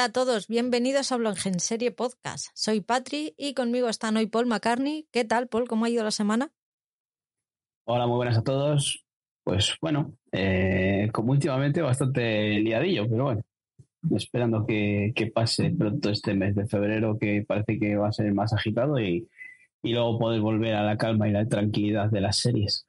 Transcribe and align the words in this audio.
Hola 0.00 0.06
a 0.06 0.12
todos, 0.12 0.48
bienvenidos 0.48 1.12
a 1.12 1.18
Blog 1.18 1.36
en 1.44 1.60
Serie 1.60 1.90
Podcast. 1.90 2.46
Soy 2.54 2.80
Patri 2.80 3.34
y 3.36 3.52
conmigo 3.52 3.86
están 3.90 4.16
hoy 4.16 4.28
Paul 4.28 4.46
McCartney. 4.46 5.06
¿Qué 5.12 5.26
tal, 5.26 5.46
Paul? 5.46 5.68
¿Cómo 5.68 5.84
ha 5.84 5.90
ido 5.90 6.02
la 6.02 6.10
semana? 6.10 6.50
Hola, 7.84 8.06
muy 8.06 8.16
buenas 8.16 8.38
a 8.38 8.42
todos. 8.42 9.04
Pues 9.44 9.76
bueno, 9.82 10.14
eh, 10.32 11.10
como 11.12 11.32
últimamente 11.32 11.82
bastante 11.82 12.60
liadillo, 12.60 13.06
pero 13.10 13.24
bueno, 13.24 13.42
esperando 14.16 14.64
que, 14.64 15.12
que, 15.14 15.26
pase 15.26 15.68
pronto 15.78 16.08
este 16.08 16.32
mes 16.32 16.54
de 16.54 16.66
febrero, 16.66 17.18
que 17.18 17.44
parece 17.46 17.78
que 17.78 17.96
va 17.96 18.08
a 18.08 18.12
ser 18.12 18.32
más 18.32 18.54
agitado 18.54 18.98
y, 18.98 19.28
y 19.82 19.92
luego 19.92 20.18
poder 20.18 20.40
volver 20.40 20.74
a 20.74 20.84
la 20.84 20.96
calma 20.96 21.28
y 21.28 21.32
la 21.32 21.46
tranquilidad 21.46 22.10
de 22.10 22.20
las 22.20 22.36
series. 22.38 22.86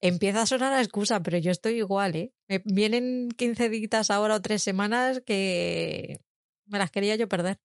Empieza 0.00 0.42
a 0.42 0.46
sonar 0.46 0.72
a 0.72 0.82
excusa, 0.82 1.22
pero 1.22 1.38
yo 1.38 1.50
estoy 1.50 1.78
igual, 1.78 2.14
¿eh? 2.16 2.32
Me 2.48 2.62
vienen 2.64 3.30
15 3.36 3.70
días 3.70 4.10
ahora 4.10 4.36
o 4.36 4.42
tres 4.42 4.62
semanas 4.62 5.22
que 5.24 6.20
me 6.66 6.78
las 6.78 6.90
quería 6.90 7.16
yo 7.16 7.28
perder. 7.28 7.58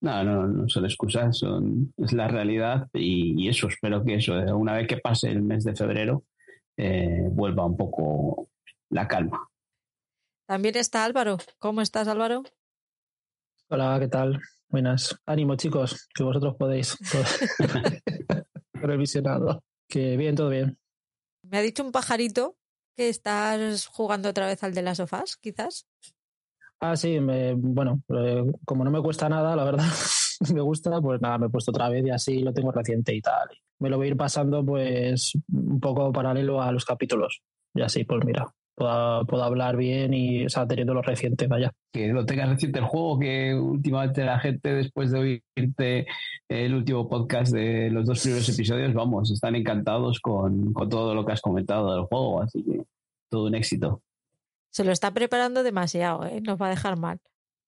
No, 0.00 0.22
no, 0.22 0.46
no 0.46 0.68
son 0.68 0.84
excusas, 0.84 1.38
son, 1.38 1.92
es 1.96 2.12
la 2.12 2.28
realidad 2.28 2.88
y, 2.92 3.42
y 3.42 3.48
eso, 3.48 3.68
espero 3.68 4.04
que 4.04 4.16
eso, 4.16 4.38
eh, 4.38 4.52
una 4.52 4.74
vez 4.74 4.86
que 4.86 4.98
pase 4.98 5.30
el 5.30 5.42
mes 5.42 5.64
de 5.64 5.74
febrero, 5.74 6.24
eh, 6.76 7.28
vuelva 7.30 7.64
un 7.64 7.76
poco 7.76 8.48
la 8.90 9.08
calma. 9.08 9.48
También 10.46 10.76
está 10.76 11.04
Álvaro. 11.04 11.38
¿Cómo 11.58 11.80
estás, 11.80 12.06
Álvaro? 12.08 12.42
Hola, 13.74 13.98
¿qué 13.98 14.06
tal? 14.06 14.40
Buenas. 14.68 15.20
Ánimo, 15.26 15.56
chicos, 15.56 16.06
que 16.14 16.22
vosotros 16.22 16.54
podéis. 16.56 16.96
Revisionado. 18.72 19.64
Que 19.88 20.16
bien, 20.16 20.36
todo 20.36 20.48
bien. 20.48 20.78
Me 21.42 21.58
ha 21.58 21.60
dicho 21.60 21.82
un 21.82 21.90
pajarito 21.90 22.56
que 22.96 23.08
estás 23.08 23.86
jugando 23.88 24.28
otra 24.28 24.46
vez 24.46 24.62
al 24.62 24.74
de 24.74 24.82
las 24.82 24.98
sofás, 24.98 25.36
quizás. 25.38 25.88
Ah, 26.78 26.94
sí, 26.96 27.18
me, 27.18 27.54
bueno, 27.54 28.00
eh, 28.16 28.44
como 28.64 28.84
no 28.84 28.92
me 28.92 29.02
cuesta 29.02 29.28
nada, 29.28 29.56
la 29.56 29.64
verdad, 29.64 29.86
me 30.54 30.60
gusta, 30.60 31.00
pues 31.00 31.20
nada, 31.20 31.38
me 31.38 31.46
he 31.46 31.50
puesto 31.50 31.72
otra 31.72 31.88
vez 31.88 32.06
y 32.06 32.10
así 32.10 32.38
lo 32.44 32.52
tengo 32.52 32.70
reciente 32.70 33.12
y 33.12 33.20
tal. 33.20 33.48
Me 33.80 33.90
lo 33.90 33.96
voy 33.96 34.06
a 34.06 34.10
ir 34.10 34.16
pasando, 34.16 34.64
pues, 34.64 35.32
un 35.52 35.80
poco 35.80 36.12
paralelo 36.12 36.62
a 36.62 36.70
los 36.70 36.84
capítulos. 36.84 37.42
Y 37.74 37.82
así, 37.82 38.04
pues 38.04 38.24
mira, 38.24 38.46
puedo, 38.74 39.24
puedo 39.26 39.44
hablar 39.44 39.76
bien 39.76 40.14
y, 40.14 40.44
o 40.46 40.48
sea, 40.48 40.66
teniendo 40.66 40.94
lo 40.94 41.02
reciente, 41.02 41.46
vaya. 41.46 41.72
Que 41.92 42.08
lo 42.08 42.26
tengas 42.26 42.48
reciente 42.48 42.78
el 42.78 42.84
juego, 42.84 43.18
que 43.18 43.54
últimamente 43.54 44.24
la 44.24 44.38
gente, 44.38 44.74
después 44.74 45.10
de 45.10 45.42
oírte 45.56 46.06
el 46.48 46.74
último 46.74 47.08
podcast 47.08 47.52
de 47.52 47.90
los 47.90 48.06
dos 48.06 48.20
primeros 48.22 48.48
episodios, 48.48 48.92
vamos, 48.94 49.30
están 49.30 49.54
encantados 49.56 50.20
con, 50.20 50.72
con 50.72 50.88
todo 50.88 51.14
lo 51.14 51.24
que 51.24 51.32
has 51.32 51.40
comentado 51.40 51.94
del 51.94 52.04
juego, 52.04 52.42
así 52.42 52.62
que 52.62 52.82
todo 53.28 53.46
un 53.46 53.54
éxito. 53.54 54.02
Se 54.70 54.84
lo 54.84 54.92
está 54.92 55.12
preparando 55.12 55.62
demasiado, 55.62 56.26
¿eh? 56.26 56.40
Nos 56.40 56.60
va 56.60 56.66
a 56.66 56.70
dejar 56.70 56.98
mal. 56.98 57.20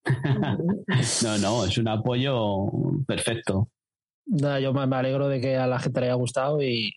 no, 1.24 1.38
no, 1.38 1.64
es 1.64 1.78
un 1.78 1.88
apoyo 1.88 2.66
perfecto. 3.06 3.68
Nada, 4.26 4.58
yo 4.60 4.72
me 4.72 4.96
alegro 4.96 5.28
de 5.28 5.40
que 5.40 5.56
a 5.56 5.66
la 5.66 5.78
gente 5.78 6.00
le 6.00 6.06
haya 6.06 6.14
gustado 6.14 6.60
y, 6.62 6.92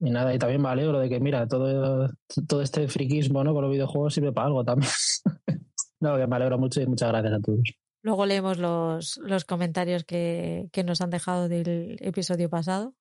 y 0.00 0.10
nada, 0.10 0.34
y 0.34 0.38
también 0.38 0.62
me 0.62 0.70
alegro 0.70 0.98
de 0.98 1.08
que, 1.08 1.20
mira, 1.20 1.46
todo, 1.46 2.10
todo 2.48 2.62
este 2.62 2.88
friquismo 2.88 3.44
¿no? 3.44 3.52
con 3.52 3.62
los 3.62 3.70
videojuegos 3.70 4.14
sirve 4.14 4.32
para 4.32 4.46
algo 4.46 4.64
también. 4.64 4.90
no, 6.00 6.16
que 6.16 6.26
me 6.26 6.36
alegro 6.36 6.58
mucho 6.58 6.80
y 6.80 6.86
muchas 6.86 7.10
gracias 7.10 7.34
a 7.34 7.40
todos. 7.40 7.60
Luego 8.02 8.24
leemos 8.24 8.58
los, 8.58 9.18
los 9.18 9.44
comentarios 9.44 10.04
que, 10.04 10.70
que 10.72 10.84
nos 10.84 11.02
han 11.02 11.10
dejado 11.10 11.48
del 11.48 11.98
episodio 12.00 12.48
pasado. 12.48 12.94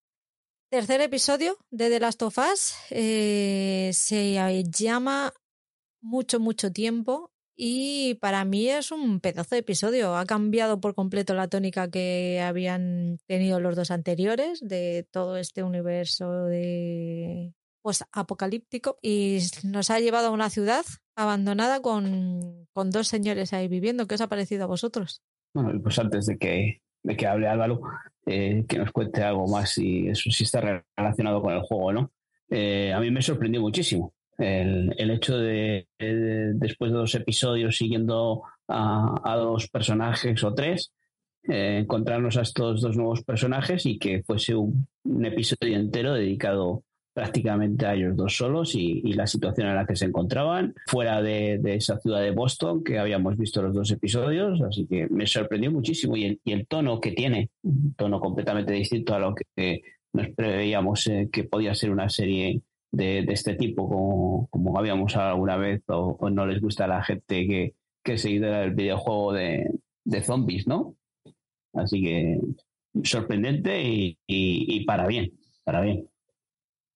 Tercer 0.70 1.00
episodio 1.02 1.58
de 1.72 1.90
The 1.90 2.00
Last 2.02 2.22
of 2.22 2.38
Us 2.38 2.76
eh, 2.90 3.92
se 3.94 4.64
llama 4.70 5.34
Mucho, 6.02 6.40
mucho 6.40 6.72
tiempo 6.72 7.32
y 7.62 8.14
para 8.22 8.46
mí 8.46 8.70
es 8.70 8.90
un 8.90 9.20
pedazo 9.20 9.54
de 9.54 9.60
episodio. 9.60 10.16
Ha 10.16 10.26
cambiado 10.26 10.80
por 10.80 10.96
completo 10.96 11.34
la 11.34 11.50
tónica 11.50 11.92
que 11.92 12.40
habían 12.40 13.18
tenido 13.28 13.60
los 13.60 13.76
dos 13.76 13.92
anteriores 13.92 14.62
de 14.66 15.06
todo 15.12 15.36
este 15.36 15.62
universo 15.64 16.46
de 16.46 17.54
post-apocalíptico 17.82 18.98
y 19.02 19.40
nos 19.66 19.90
ha 19.90 20.00
llevado 20.00 20.30
a 20.30 20.32
una 20.32 20.50
ciudad 20.50 20.86
abandonada 21.18 21.82
con, 21.82 22.66
con, 22.72 22.92
dos 22.92 23.10
señores 23.10 23.52
ahí 23.52 23.68
viviendo. 23.68 24.08
¿Qué 24.08 24.16
os 24.16 24.22
ha 24.22 24.30
parecido 24.30 24.64
a 24.64 24.68
vosotros? 24.68 25.22
Bueno, 25.54 25.78
pues 25.84 26.00
antes 26.00 26.28
de 26.28 26.38
que, 26.38 26.82
de 27.04 27.18
que 27.18 27.28
hable 27.28 27.50
Álvaro, 27.50 27.82
eh, 28.26 28.64
que 28.70 28.78
nos 28.78 28.94
cuente 28.94 29.22
algo 29.22 29.50
más 29.50 29.72
si 29.72 30.08
eso 30.08 30.32
sí 30.32 30.46
está 30.46 30.86
relacionado 30.96 31.42
con 31.42 31.54
el 31.54 31.62
juego, 31.64 31.92
¿no? 31.92 32.12
Eh, 32.50 32.94
a 32.94 33.02
mí 33.02 33.12
me 33.12 33.22
sorprendió 33.22 33.60
muchísimo 33.60 34.14
el, 34.40 34.96
el 34.98 35.12
hecho 35.12 35.38
de, 35.38 35.88
de, 36.00 36.54
después 36.56 36.92
de 36.92 36.98
dos 36.98 37.16
episodios 37.16 37.78
siguiendo 37.78 38.44
a, 38.68 39.22
a 39.24 39.36
dos 39.36 39.68
personajes 39.68 40.44
o 40.44 40.54
tres, 40.54 40.92
eh, 41.44 41.80
encontrarnos 41.82 42.38
a 42.38 42.42
estos 42.42 42.82
dos 42.82 42.98
nuevos 42.98 43.24
personajes 43.24 43.86
y 43.86 43.98
que 43.98 44.24
fuese 44.24 44.56
un, 44.56 44.88
un 45.04 45.26
episodio 45.26 45.78
entero 45.78 46.14
dedicado 46.14 46.84
prácticamente 47.14 47.86
a 47.86 47.96
ellos 47.96 48.16
dos 48.16 48.38
solos 48.38 48.76
y, 48.76 49.02
y, 49.04 49.14
la 49.14 49.28
situación 49.28 49.68
en 49.68 49.76
la 49.76 49.86
que 49.86 49.96
se 49.96 50.06
encontraban 50.06 50.74
fuera 50.88 51.22
de, 51.22 51.58
de, 51.62 51.76
esa 51.76 52.00
ciudad 52.00 52.22
de 52.22 52.32
Boston 52.32 52.84
que 52.84 53.00
habíamos 53.00 53.38
visto 53.38 53.62
los 53.62 53.74
dos 53.74 53.92
episodios, 53.92 54.62
así 54.62 54.86
que 54.88 55.08
me 55.10 55.26
sorprendió 55.26 55.72
muchísimo 55.72 56.16
y 56.16 56.26
el, 56.26 56.42
y 56.46 56.54
el 56.54 56.68
tono 56.68 57.00
que 57.02 57.12
tiene, 57.12 57.50
un 57.64 57.94
tono 57.96 58.20
completamente 58.20 58.72
distinto 58.74 59.16
a 59.16 59.20
lo 59.20 59.34
que 59.36 59.82
nos 60.14 60.30
preveíamos 60.30 61.08
eh, 61.08 61.30
que 61.32 61.44
podía 61.44 61.76
ser 61.76 61.92
una 61.92 62.10
serie 62.10 62.62
de, 62.92 63.20
este 63.20 63.56
tipo, 63.56 63.88
como, 63.88 64.48
como 64.50 64.78
habíamos 64.78 65.16
hablado 65.16 65.34
alguna 65.34 65.58
vez, 65.58 65.84
o, 65.88 66.30
no 66.30 66.46
les 66.46 66.62
gusta 66.62 66.86
a 66.86 66.88
la 66.88 67.04
gente 67.04 67.48
que, 67.48 67.76
que 68.04 68.14
es 68.14 68.22
seguidora 68.22 68.62
del 68.62 68.74
videojuego 68.74 69.34
de, 69.34 69.70
de 70.04 70.22
zombies, 70.22 70.68
¿no? 70.68 70.96
Así 71.74 72.02
que 72.02 72.40
sorprendente 73.04 73.82
y, 73.82 74.18
y, 74.28 74.86
para 74.86 75.08
bien, 75.08 75.32
para 75.64 75.82
bien. 75.82 76.10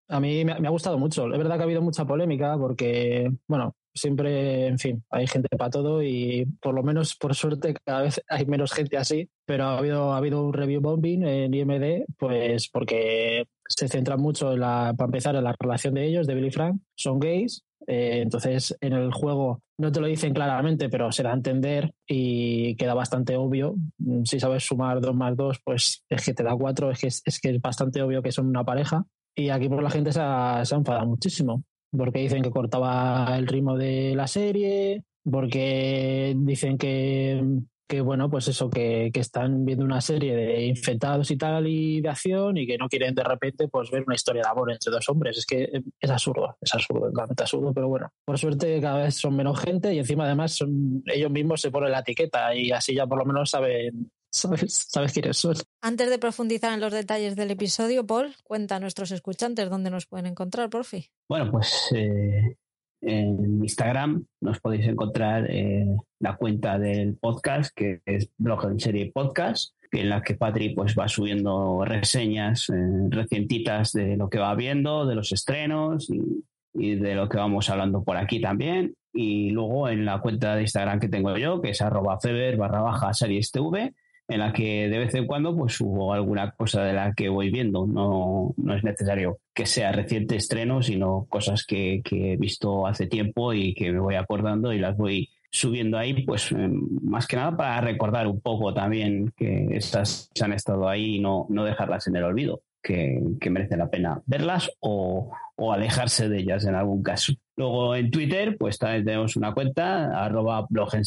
A 0.10 0.20
mí 0.20 0.44
me, 0.44 0.52
ha 0.54 0.70
gustado 0.70 0.98
mucho. 0.98 1.32
Es 1.32 1.38
verdad 1.38 1.56
que 1.56 1.62
ha 1.62 1.66
habido 1.66 1.82
mucha 1.82 2.06
polémica 2.06 2.58
porque, 2.58 3.32
bueno, 3.48 3.76
siempre, 3.94 4.68
en 4.68 4.80
fin, 4.80 5.04
hay 5.10 5.28
gente 5.28 5.50
para 5.58 5.70
todo 5.70 6.02
y 6.04 6.46
por 6.62 6.74
lo 6.74 6.84
menos, 6.84 7.16
por 7.16 7.36
suerte, 7.36 7.74
cada 7.86 8.04
vez 8.04 8.22
hay 8.30 8.46
menos 8.46 8.72
gente 8.74 8.98
así. 8.98 9.30
Pero 9.46 9.66
ha 9.66 9.78
habido, 9.78 10.14
ha 10.14 10.18
habido 10.18 10.42
un 10.46 10.54
review 10.54 10.82
bombing 10.82 11.24
en 11.26 11.54
IMD, 11.54 12.06
pues 12.18 12.70
porque 12.70 13.46
se 13.68 13.88
centra 13.88 14.18
mucho 14.18 14.54
en 14.54 14.60
la, 14.62 14.94
para 14.98 15.08
empezar, 15.08 15.36
en 15.36 15.44
la 15.44 15.56
relación 15.60 15.94
de 15.96 16.06
ellos, 16.06 16.28
de 16.28 16.36
Billy 16.36 16.52
Frank. 16.52 16.80
Son 16.96 17.20
gays, 17.20 17.64
Eh, 17.86 18.22
entonces, 18.22 18.74
en 18.80 18.94
el 18.94 19.12
juego 19.12 19.60
no 19.78 19.92
te 19.92 20.00
lo 20.00 20.08
dicen 20.08 20.34
claramente, 20.34 20.88
pero 20.88 21.12
se 21.12 21.22
da 21.22 21.32
a 21.32 21.34
entender 21.34 21.92
y 22.08 22.76
queda 22.78 22.94
bastante 22.94 23.36
obvio. 23.36 23.76
Mm, 23.98 24.24
Si 24.24 24.40
sabes 24.40 24.64
sumar 24.64 25.02
dos 25.02 25.14
más 25.14 25.36
dos, 25.36 25.60
pues 25.66 26.04
es 26.10 26.26
que 26.26 26.34
te 26.34 26.44
da 26.44 26.56
cuatro, 26.56 26.92
es 26.92 27.00
que 27.02 27.08
es, 27.08 27.22
es 27.26 27.40
que 27.42 27.50
es 27.50 27.62
bastante 27.62 28.02
obvio 28.02 28.22
que 28.22 28.32
son 28.32 28.48
una 28.48 28.64
pareja. 28.64 29.04
Y 29.36 29.50
aquí 29.50 29.68
por 29.68 29.84
la 29.84 29.90
gente 29.90 30.14
se 30.14 30.22
ha, 30.22 30.64
se 30.64 30.76
ha 30.76 30.78
enfadado 30.78 31.08
muchísimo, 31.08 31.64
porque 31.96 32.20
dicen 32.20 32.42
que 32.42 32.52
cortaba 32.52 33.38
el 33.38 33.48
ritmo 33.48 33.78
de 33.78 34.14
la 34.16 34.28
serie, 34.28 35.04
porque 35.30 36.34
dicen 36.36 36.78
que, 36.78 37.42
que 37.88 38.02
bueno, 38.02 38.30
pues 38.30 38.48
eso, 38.48 38.70
que, 38.70 39.12
que 39.14 39.20
están 39.20 39.66
viendo 39.66 39.86
una 39.86 40.02
serie 40.02 40.36
de 40.36 40.66
infectados 40.66 41.30
y 41.32 41.38
tal 41.38 41.68
y 41.68 42.02
de 42.02 42.10
acción 42.10 42.58
y 42.58 42.66
que 42.66 42.78
no 42.78 42.90
quieren 42.90 43.14
de 43.14 43.24
repente 43.24 43.68
pues 43.68 43.92
ver 43.92 44.04
una 44.06 44.16
historia 44.16 44.42
de 44.42 44.50
amor 44.50 44.72
entre 44.72 44.92
dos 44.92 45.08
hombres. 45.10 45.38
Es 45.38 45.46
que 45.46 45.70
es 46.00 46.10
absurdo, 46.10 46.58
es 46.60 46.74
absurdo, 46.74 47.12
realmente 47.14 47.44
absurdo, 47.44 47.74
pero 47.74 47.88
bueno, 47.88 48.10
por 48.26 48.38
suerte 48.38 48.82
cada 48.82 49.04
vez 49.04 49.16
son 49.16 49.36
menos 49.36 49.60
gente 49.60 49.94
y 49.94 50.00
encima 50.00 50.26
además 50.26 50.54
son, 50.54 51.04
ellos 51.06 51.32
mismos 51.32 51.62
se 51.62 51.72
ponen 51.72 51.92
la 51.92 52.00
etiqueta 52.00 52.56
y 52.56 52.72
así 52.72 52.96
ya 52.96 53.06
por 53.06 53.20
lo 53.20 53.26
menos 53.26 53.52
saben, 53.52 54.12
sabes, 54.34 54.88
sabes 54.90 55.14
quiénes 55.14 55.38
son. 55.38 55.56
Antes 55.82 56.10
de 56.10 56.20
profundizar 56.20 56.74
en 56.74 56.82
los 56.82 56.92
detalles 56.92 57.36
del 57.36 57.52
episodio, 57.52 58.06
Paul, 58.06 58.36
cuenta 58.44 58.76
a 58.76 58.80
nuestros 58.80 59.12
escuchantes 59.12 59.70
dónde 59.70 59.90
nos 59.90 60.08
pueden 60.08 60.26
encontrar, 60.26 60.70
por 60.70 60.86
fin. 60.86 61.04
Bueno, 61.30 61.52
pues 61.52 61.90
eh, 61.96 62.58
en 63.02 63.62
Instagram 63.62 64.26
nos 64.42 64.60
podéis 64.60 64.88
encontrar 64.88 65.50
eh, 65.50 65.86
la 66.20 66.36
cuenta 66.36 66.80
del 66.80 67.16
podcast, 67.18 67.72
que 67.76 68.02
es 68.06 68.30
Blog 68.38 68.66
en 68.66 68.80
Serie 68.80 69.12
Podcast, 69.14 69.76
en 69.92 70.10
la 70.10 70.22
que 70.22 70.36
Patri 70.36 70.74
pues, 70.74 70.96
va 70.98 71.08
subiendo 71.08 71.86
reseñas 71.86 72.70
eh, 72.70 72.74
recientitas 73.10 73.92
de 73.92 74.18
lo 74.18 74.30
que 74.30 74.40
va 74.40 74.56
viendo, 74.56 75.06
de 75.06 75.16
los 75.16 75.32
estrenos 75.32 76.10
y, 76.10 76.44
y 76.74 76.96
de 76.96 77.14
lo 77.14 77.30
que 77.30 77.38
vamos 77.38 77.70
hablando 77.70 78.04
por 78.04 78.18
aquí 78.18 78.42
también. 78.42 78.96
Y 79.14 79.52
luego 79.52 79.90
en 79.90 80.06
la 80.06 80.20
cuenta 80.22 80.56
de 80.56 80.64
Instagram 80.64 81.00
que 81.00 81.10
tengo 81.10 81.38
yo, 81.38 81.62
que 81.62 81.70
es 81.70 81.82
arroba 81.84 82.20
feber 82.20 82.58
barra 82.58 82.82
baja 82.82 83.14
series 83.14 83.52
TV, 83.52 83.94
en 84.34 84.40
la 84.40 84.54
que 84.54 84.90
de 84.90 84.98
vez 84.98 85.14
en 85.16 85.28
cuando 85.28 85.56
pues 85.56 85.76
subo 85.76 86.14
alguna 86.14 86.52
cosa 86.52 86.84
de 86.84 86.94
la 86.94 87.14
que 87.14 87.30
voy 87.30 87.50
viendo. 87.50 87.86
No, 87.86 88.54
no 88.58 88.76
es 88.76 88.84
necesario 88.84 89.40
que 89.54 89.66
sea 89.66 89.92
reciente 89.92 90.36
estreno, 90.36 90.82
sino 90.82 91.26
cosas 91.30 91.66
que, 91.66 92.02
que 92.04 92.34
he 92.34 92.38
visto 92.38 92.88
hace 92.88 93.08
tiempo 93.08 93.54
y 93.54 93.74
que 93.74 93.92
me 93.92 94.00
voy 94.00 94.16
acordando 94.16 94.74
y 94.74 94.80
las 94.80 94.98
voy 94.98 95.30
subiendo 95.54 96.00
ahí, 96.00 96.24
pues 96.26 96.52
eh, 96.52 96.70
más 97.04 97.28
que 97.28 97.36
nada 97.36 97.56
para 97.56 97.80
recordar 97.80 98.28
un 98.28 98.42
poco 98.42 98.74
también 98.74 99.32
que 99.38 99.68
estas 99.72 100.32
han 100.42 100.52
estado 100.52 100.90
ahí 100.90 101.18
y 101.18 101.20
no, 101.20 101.46
no 101.50 101.64
dejarlas 101.64 102.08
en 102.08 102.16
el 102.16 102.24
olvido, 102.24 102.64
que, 102.82 103.22
que 103.40 103.52
merece 103.52 103.78
la 103.78 103.92
pena 103.92 104.20
verlas 104.26 104.72
o, 104.80 105.32
o 105.56 105.72
alejarse 105.72 106.28
de 106.28 106.40
ellas 106.40 106.66
en 106.66 106.74
algún 106.74 107.04
caso. 107.04 107.34
Luego 107.56 107.96
en 107.96 108.10
Twitter, 108.10 108.58
pues 108.58 108.80
también 108.80 109.06
tenemos 109.06 109.36
una 109.36 109.54
cuenta, 109.54 110.24
arroba 110.26 110.66
blog 110.68 110.96
en 110.96 111.04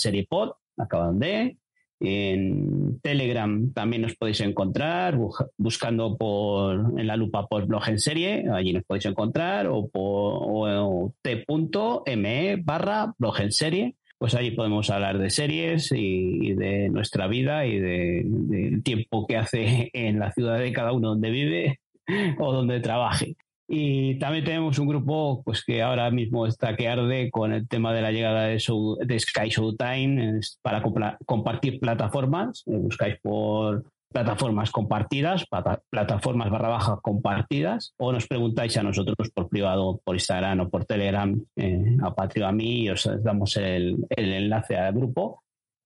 acaban 0.78 1.18
de, 1.18 1.56
en 2.00 3.00
Telegram 3.00 3.72
también 3.72 4.02
nos 4.02 4.14
podéis 4.16 4.40
encontrar 4.40 5.16
bu- 5.16 5.48
buscando 5.56 6.16
por, 6.16 6.92
en 6.98 7.06
la 7.06 7.16
lupa 7.16 7.46
por 7.46 7.66
blog 7.66 7.88
en 7.88 7.98
serie, 7.98 8.44
allí 8.52 8.72
nos 8.72 8.84
podéis 8.84 9.06
encontrar, 9.06 9.66
o 9.68 9.88
por 9.88 11.12
t.me 11.22 12.56
barra 12.56 13.14
blog 13.18 13.40
en 13.40 13.52
serie. 13.52 13.94
Pues 14.18 14.34
allí 14.34 14.52
podemos 14.52 14.88
hablar 14.88 15.18
de 15.18 15.28
series 15.28 15.92
y, 15.92 16.54
de 16.54 16.88
nuestra 16.88 17.26
vida 17.28 17.66
y 17.66 17.78
de- 17.78 18.22
del 18.24 18.82
tiempo 18.82 19.26
que 19.26 19.36
hace 19.36 19.90
en 19.92 20.18
la 20.18 20.32
ciudad 20.32 20.58
de 20.58 20.72
cada 20.72 20.92
uno 20.92 21.08
donde 21.10 21.30
vive 21.30 21.80
o 22.38 22.52
donde 22.52 22.80
trabaje. 22.80 23.36
Y 23.68 24.18
también 24.20 24.44
tenemos 24.44 24.78
un 24.78 24.86
grupo 24.86 25.42
pues 25.44 25.64
que 25.64 25.82
ahora 25.82 26.10
mismo 26.10 26.46
está 26.46 26.76
que 26.76 26.88
arde 26.88 27.30
con 27.30 27.52
el 27.52 27.66
tema 27.66 27.92
de 27.92 28.02
la 28.02 28.12
llegada 28.12 28.44
de, 28.44 28.58
Show- 28.58 28.96
de 29.04 29.18
Sky 29.18 29.48
Showtime 29.48 30.40
para 30.62 30.82
compartir 31.24 31.80
plataformas. 31.80 32.62
Eh, 32.66 32.76
buscáis 32.76 33.16
por 33.20 33.84
plataformas 34.12 34.70
compartidas, 34.70 35.44
plata- 35.46 35.82
plataformas 35.90 36.48
barra 36.48 36.68
baja 36.68 37.00
compartidas, 37.02 37.92
o 37.98 38.12
nos 38.12 38.26
preguntáis 38.28 38.76
a 38.76 38.82
nosotros 38.84 39.30
por 39.34 39.48
privado, 39.48 40.00
por 40.04 40.14
Instagram 40.14 40.60
o 40.60 40.68
por 40.70 40.84
Telegram, 40.84 41.38
eh, 41.56 41.96
a 42.02 42.14
Patrio 42.14 42.46
a 42.46 42.52
mí, 42.52 42.82
y 42.84 42.90
os 42.90 43.10
damos 43.22 43.56
el, 43.56 43.96
el 44.10 44.32
enlace 44.32 44.76
al 44.76 44.94
grupo 44.94 45.42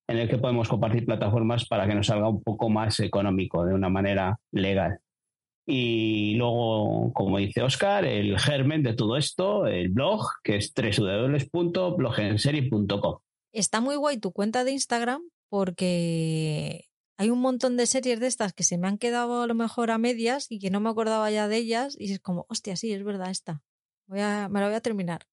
en 0.07 0.19
el 0.19 0.29
que 0.29 0.39
podemos 0.39 0.69
compartir 0.69 1.07
plataformas 1.07 1.67
para 1.67 1.87
que 1.87 1.95
nos 1.95 2.09
salga 2.09 2.29
un 2.29 2.43
poco 2.43 2.69
más 2.69 3.01
económico, 3.01 3.65
de 3.65 3.75
una 3.75 3.89
manera 3.89 4.39
legal. 4.53 4.99
Y 5.71 6.35
luego, 6.35 7.13
como 7.15 7.39
dice 7.39 7.63
Oscar, 7.63 8.05
el 8.05 8.39
germen 8.39 8.83
de 8.83 8.95
todo 8.95 9.17
esto, 9.17 9.67
el 9.67 9.89
blog, 9.89 10.27
que 10.43 10.57
es 10.57 10.75
www.blogenserie.com. 10.75 13.19
Está 13.53 13.81
muy 13.81 13.97
guay 13.97 14.19
tu 14.19 14.33
cuenta 14.33 14.65
de 14.65 14.73
Instagram 14.73 15.23
porque 15.49 16.87
hay 17.17 17.31
un 17.31 17.41
montón 17.41 17.77
de 17.77 17.87
series 17.87 18.19
de 18.19 18.27
estas 18.27 18.53
que 18.53 18.63
se 18.63 18.79
me 18.79 18.89
han 18.89 18.99
quedado 18.99 19.43
a 19.43 19.47
lo 19.47 19.55
mejor 19.55 19.91
a 19.91 19.99
medias 19.99 20.47
y 20.51 20.59
que 20.59 20.71
no 20.71 20.81
me 20.81 20.89
acordaba 20.89 21.31
ya 21.31 21.49
de 21.49 21.59
ellas 21.59 21.97
y 21.99 22.13
es 22.13 22.21
como, 22.21 22.47
hostia, 22.49 22.77
sí, 22.77 22.93
es 22.93 23.05
verdad 23.05 23.31
esta. 23.31 23.63
Voy 24.07 24.21
a, 24.21 24.49
me 24.49 24.61
la 24.61 24.67
voy 24.67 24.77
a 24.77 24.81
terminar. 24.81 25.27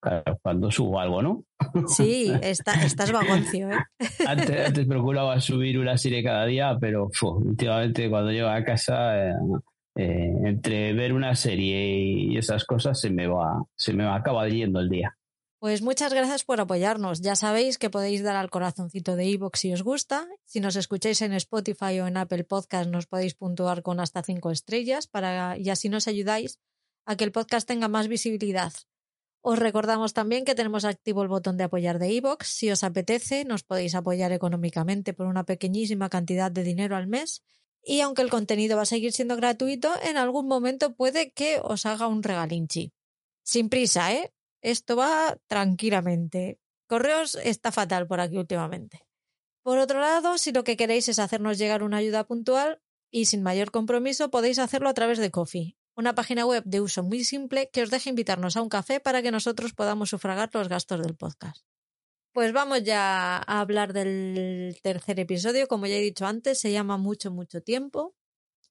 Claro, 0.00 0.38
cuando 0.42 0.70
subo 0.70 0.98
algo, 0.98 1.20
¿no? 1.20 1.44
Sí, 1.86 2.32
está, 2.42 2.72
estás 2.84 3.12
vagoncio, 3.12 3.70
¿eh? 3.70 3.78
Antes, 4.26 4.66
antes 4.66 4.86
procuraba 4.86 5.38
subir 5.40 5.78
una 5.78 5.98
serie 5.98 6.24
cada 6.24 6.46
día, 6.46 6.76
pero 6.80 7.10
últimamente 7.22 8.08
cuando 8.08 8.32
llego 8.32 8.48
a 8.48 8.64
casa, 8.64 9.28
eh, 9.28 9.34
eh, 9.96 10.32
entre 10.44 10.94
ver 10.94 11.12
una 11.12 11.34
serie 11.34 11.98
y 12.02 12.36
esas 12.38 12.64
cosas, 12.64 12.98
se 12.98 13.10
me 13.10 13.26
va, 13.26 13.62
se 13.76 13.92
me 13.92 14.04
va, 14.04 14.16
acaba 14.16 14.48
yendo 14.48 14.80
el 14.80 14.88
día. 14.88 15.14
Pues 15.60 15.82
muchas 15.82 16.14
gracias 16.14 16.42
por 16.42 16.58
apoyarnos. 16.58 17.20
Ya 17.20 17.36
sabéis 17.36 17.76
que 17.76 17.90
podéis 17.90 18.22
dar 18.22 18.36
al 18.36 18.48
corazoncito 18.48 19.14
de 19.14 19.26
iVoox 19.26 19.60
si 19.60 19.72
os 19.74 19.82
gusta. 19.82 20.26
Si 20.46 20.58
nos 20.60 20.74
escucháis 20.76 21.20
en 21.20 21.34
Spotify 21.34 22.00
o 22.00 22.06
en 22.06 22.16
Apple 22.16 22.44
Podcast 22.44 22.88
nos 22.88 23.06
podéis 23.06 23.34
puntuar 23.34 23.82
con 23.82 24.00
hasta 24.00 24.22
cinco 24.22 24.50
estrellas 24.50 25.06
para, 25.06 25.58
y 25.58 25.68
así 25.68 25.90
nos 25.90 26.08
ayudáis 26.08 26.58
a 27.04 27.16
que 27.16 27.24
el 27.24 27.32
podcast 27.32 27.68
tenga 27.68 27.88
más 27.88 28.08
visibilidad. 28.08 28.72
Os 29.42 29.58
recordamos 29.58 30.12
también 30.12 30.44
que 30.44 30.54
tenemos 30.54 30.84
activo 30.84 31.22
el 31.22 31.28
botón 31.28 31.56
de 31.56 31.64
apoyar 31.64 31.98
de 31.98 32.12
iVoox. 32.12 32.46
Si 32.46 32.70
os 32.70 32.84
apetece, 32.84 33.44
nos 33.44 33.62
podéis 33.62 33.94
apoyar 33.94 34.32
económicamente 34.32 35.14
por 35.14 35.26
una 35.26 35.44
pequeñísima 35.44 36.10
cantidad 36.10 36.50
de 36.50 36.62
dinero 36.62 36.96
al 36.96 37.06
mes. 37.06 37.42
Y 37.82 38.00
aunque 38.00 38.20
el 38.20 38.28
contenido 38.28 38.76
va 38.76 38.82
a 38.82 38.86
seguir 38.86 39.12
siendo 39.12 39.36
gratuito, 39.36 39.90
en 40.02 40.18
algún 40.18 40.46
momento 40.46 40.94
puede 40.94 41.32
que 41.32 41.58
os 41.62 41.86
haga 41.86 42.06
un 42.06 42.22
regalinchi. 42.22 42.92
Sin 43.42 43.70
prisa, 43.70 44.12
¿eh? 44.12 44.32
Esto 44.60 44.96
va 44.96 45.38
tranquilamente. 45.46 46.60
Correos 46.86 47.36
está 47.42 47.72
fatal 47.72 48.06
por 48.06 48.20
aquí 48.20 48.36
últimamente. 48.36 49.06
Por 49.62 49.78
otro 49.78 50.00
lado, 50.00 50.36
si 50.36 50.52
lo 50.52 50.64
que 50.64 50.76
queréis 50.76 51.08
es 51.08 51.18
hacernos 51.18 51.56
llegar 51.56 51.82
una 51.82 51.98
ayuda 51.98 52.24
puntual 52.24 52.82
y 53.10 53.26
sin 53.26 53.42
mayor 53.42 53.70
compromiso, 53.70 54.30
podéis 54.30 54.58
hacerlo 54.58 54.88
a 54.88 54.94
través 54.94 55.18
de 55.18 55.30
Coffee, 55.30 55.76
una 55.96 56.14
página 56.14 56.46
web 56.46 56.62
de 56.64 56.80
uso 56.80 57.02
muy 57.02 57.24
simple 57.24 57.70
que 57.72 57.82
os 57.82 57.90
deja 57.90 58.10
invitarnos 58.10 58.56
a 58.56 58.62
un 58.62 58.68
café 58.68 59.00
para 59.00 59.22
que 59.22 59.30
nosotros 59.30 59.72
podamos 59.72 60.10
sufragar 60.10 60.50
los 60.52 60.68
gastos 60.68 61.02
del 61.02 61.16
podcast. 61.16 61.64
Pues 62.32 62.52
vamos 62.52 62.84
ya 62.84 63.38
a 63.38 63.60
hablar 63.60 63.92
del 63.92 64.78
tercer 64.82 65.18
episodio. 65.18 65.66
Como 65.66 65.86
ya 65.86 65.96
he 65.96 66.00
dicho 66.00 66.26
antes, 66.26 66.60
se 66.60 66.70
llama 66.70 66.96
Mucho, 66.96 67.32
mucho 67.32 67.60
tiempo. 67.60 68.14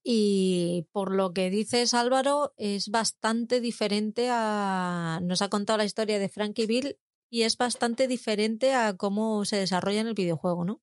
Y 0.02 0.86
por 0.92 1.14
lo 1.14 1.34
que 1.34 1.50
dices, 1.50 1.92
Álvaro, 1.92 2.54
es 2.56 2.88
bastante 2.88 3.60
diferente 3.60 4.28
a. 4.30 5.20
Nos 5.22 5.42
ha 5.42 5.50
contado 5.50 5.76
la 5.76 5.84
historia 5.84 6.18
de 6.18 6.30
Frankie 6.30 6.66
Bill 6.66 6.98
y 7.28 7.42
es 7.42 7.58
bastante 7.58 8.08
diferente 8.08 8.72
a 8.72 8.96
cómo 8.96 9.44
se 9.44 9.56
desarrolla 9.56 10.00
en 10.00 10.06
el 10.06 10.14
videojuego, 10.14 10.64
¿no? 10.64 10.80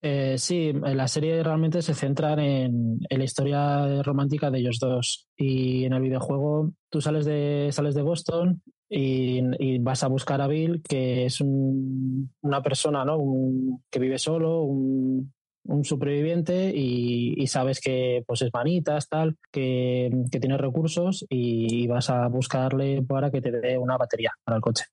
Eh, 0.00 0.38
sí, 0.38 0.68
en 0.68 0.96
la 0.96 1.08
serie 1.08 1.42
realmente 1.42 1.82
se 1.82 1.92
centra 1.94 2.34
en, 2.34 3.00
la 3.10 3.24
historia 3.24 4.02
romántica 4.02 4.50
de 4.50 4.60
ellos 4.60 4.78
dos. 4.78 5.28
Y 5.36 5.84
en 5.84 5.92
el 5.92 6.02
videojuego 6.02 6.72
tú 6.88 7.00
sales 7.00 7.24
de, 7.24 7.70
sales 7.72 7.94
de 7.94 8.02
Boston 8.02 8.62
y, 8.88 9.78
vas 9.80 10.02
a 10.04 10.08
buscar 10.08 10.40
a 10.40 10.46
Bill, 10.46 10.82
que 10.82 11.26
es 11.26 11.40
un- 11.40 12.32
una 12.42 12.62
persona 12.62 13.04
¿no? 13.04 13.18
Un- 13.18 13.82
que 13.90 13.98
vive 13.98 14.18
solo, 14.18 14.62
un, 14.62 15.32
superviviente, 15.82 16.72
y, 16.74 17.46
sabes 17.46 17.80
que 17.80 18.24
pues 18.26 18.42
es 18.42 18.50
manitas, 18.54 19.08
tal, 19.08 19.36
que 19.52 20.10
tiene 20.40 20.56
recursos, 20.56 21.26
y, 21.28 21.86
vas 21.86 22.08
a 22.10 22.28
buscarle 22.28 23.02
para 23.02 23.30
que 23.30 23.40
te 23.42 23.50
dé 23.50 23.76
una 23.78 23.96
batería 23.98 24.32
para 24.44 24.56
el 24.56 24.62
coche. 24.62 24.84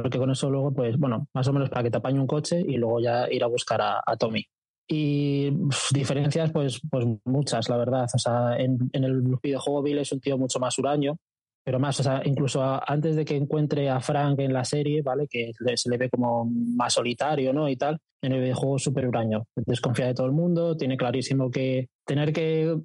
Porque 0.00 0.18
con 0.18 0.30
eso 0.30 0.48
luego, 0.48 0.72
pues 0.72 0.98
bueno, 0.98 1.28
más 1.34 1.46
o 1.48 1.52
menos 1.52 1.68
para 1.68 1.82
que 1.82 1.90
te 1.90 1.98
apañe 1.98 2.18
un 2.18 2.26
coche 2.26 2.58
y 2.66 2.78
luego 2.78 2.98
ya 2.98 3.30
ir 3.30 3.44
a 3.44 3.46
buscar 3.46 3.82
a, 3.82 4.02
a 4.04 4.16
Tommy. 4.16 4.42
Y 4.88 5.50
diferencias, 5.92 6.50
pues, 6.50 6.80
pues 6.90 7.06
muchas, 7.26 7.68
la 7.68 7.76
verdad. 7.76 8.06
O 8.12 8.18
sea, 8.18 8.56
en, 8.56 8.78
en 8.90 9.04
el 9.04 9.22
videojuego 9.42 9.82
Bill 9.82 9.98
es 9.98 10.10
un 10.12 10.20
tío 10.20 10.38
mucho 10.38 10.58
más 10.58 10.78
huraño, 10.78 11.18
pero 11.62 11.78
más, 11.78 12.00
o 12.00 12.02
sea, 12.02 12.22
incluso 12.24 12.62
antes 12.86 13.16
de 13.16 13.26
que 13.26 13.36
encuentre 13.36 13.90
a 13.90 14.00
Frank 14.00 14.40
en 14.40 14.54
la 14.54 14.64
serie, 14.64 15.02
¿vale? 15.02 15.28
Que 15.28 15.52
se 15.76 15.90
le 15.90 15.98
ve 15.98 16.08
como 16.08 16.46
más 16.46 16.94
solitario, 16.94 17.52
¿no? 17.52 17.68
Y 17.68 17.76
tal, 17.76 17.98
en 18.22 18.32
el 18.32 18.40
videojuego 18.40 18.78
súper 18.78 19.06
huraño. 19.06 19.44
Desconfía 19.54 20.06
de 20.06 20.14
todo 20.14 20.26
el 20.26 20.32
mundo, 20.32 20.74
tiene 20.74 20.96
clarísimo 20.96 21.50
que 21.50 21.88
tener 22.06 22.32
que 22.32 22.76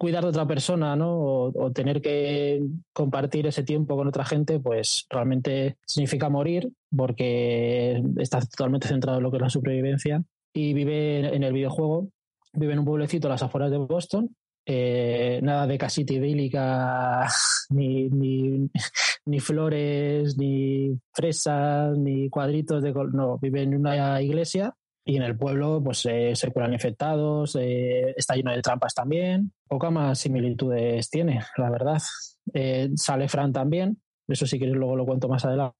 cuidar 0.00 0.22
de 0.22 0.30
otra 0.30 0.46
persona, 0.46 0.96
¿no? 0.96 1.12
O, 1.12 1.52
o, 1.54 1.72
tener 1.72 2.00
que 2.00 2.62
compartir 2.90 3.46
ese 3.46 3.64
tiempo 3.64 3.96
con 3.96 4.08
otra 4.08 4.24
gente, 4.24 4.58
pues 4.58 5.04
realmente 5.10 5.76
significa 5.86 6.30
morir 6.30 6.72
porque 6.96 8.02
está 8.16 8.40
totalmente 8.40 8.88
centrado 8.88 9.18
en 9.18 9.24
lo 9.24 9.30
que 9.30 9.36
es 9.36 9.42
la 9.42 9.50
supervivencia 9.50 10.24
y 10.54 10.72
vive 10.72 11.36
en 11.36 11.44
el 11.44 11.52
videojuego, 11.52 12.08
vive 12.54 12.72
en 12.72 12.78
un 12.78 12.86
pueblecito 12.86 13.28
a 13.28 13.32
las 13.32 13.42
afueras 13.42 13.70
de 13.70 13.76
Boston. 13.76 14.34
Eh, 14.64 15.38
nada 15.42 15.66
de 15.66 15.76
casita 15.76 16.14
idílica, 16.14 17.28
ni, 17.68 18.08
ni, 18.08 18.70
ni, 19.26 19.38
flores, 19.38 20.38
ni 20.38 20.98
fresas, 21.12 21.98
ni 21.98 22.30
cuadritos 22.30 22.82
de... 22.82 22.94
No, 23.12 23.36
vive 23.36 23.64
en 23.64 23.74
una 23.74 24.22
iglesia 24.22 24.74
y 25.04 25.16
en 25.16 25.24
el 25.24 25.36
pueblo 25.36 25.82
pues 25.84 26.06
eh, 26.06 26.34
se 26.34 26.50
curan 26.52 26.72
infectados, 26.72 27.54
eh, 27.60 28.14
está 28.16 28.34
lleno 28.34 28.52
de 28.52 28.62
trampas 28.62 28.94
también. 28.94 29.52
Poca 29.70 29.88
más 29.90 30.18
similitudes 30.18 31.10
tiene, 31.10 31.44
la 31.56 31.70
verdad. 31.70 32.02
Eh, 32.52 32.90
sale 32.96 33.28
Fran 33.28 33.52
también, 33.52 34.02
eso 34.26 34.44
si 34.44 34.58
quieres 34.58 34.74
luego 34.74 34.96
lo 34.96 35.06
cuento 35.06 35.28
más 35.28 35.44
adelante. 35.44 35.76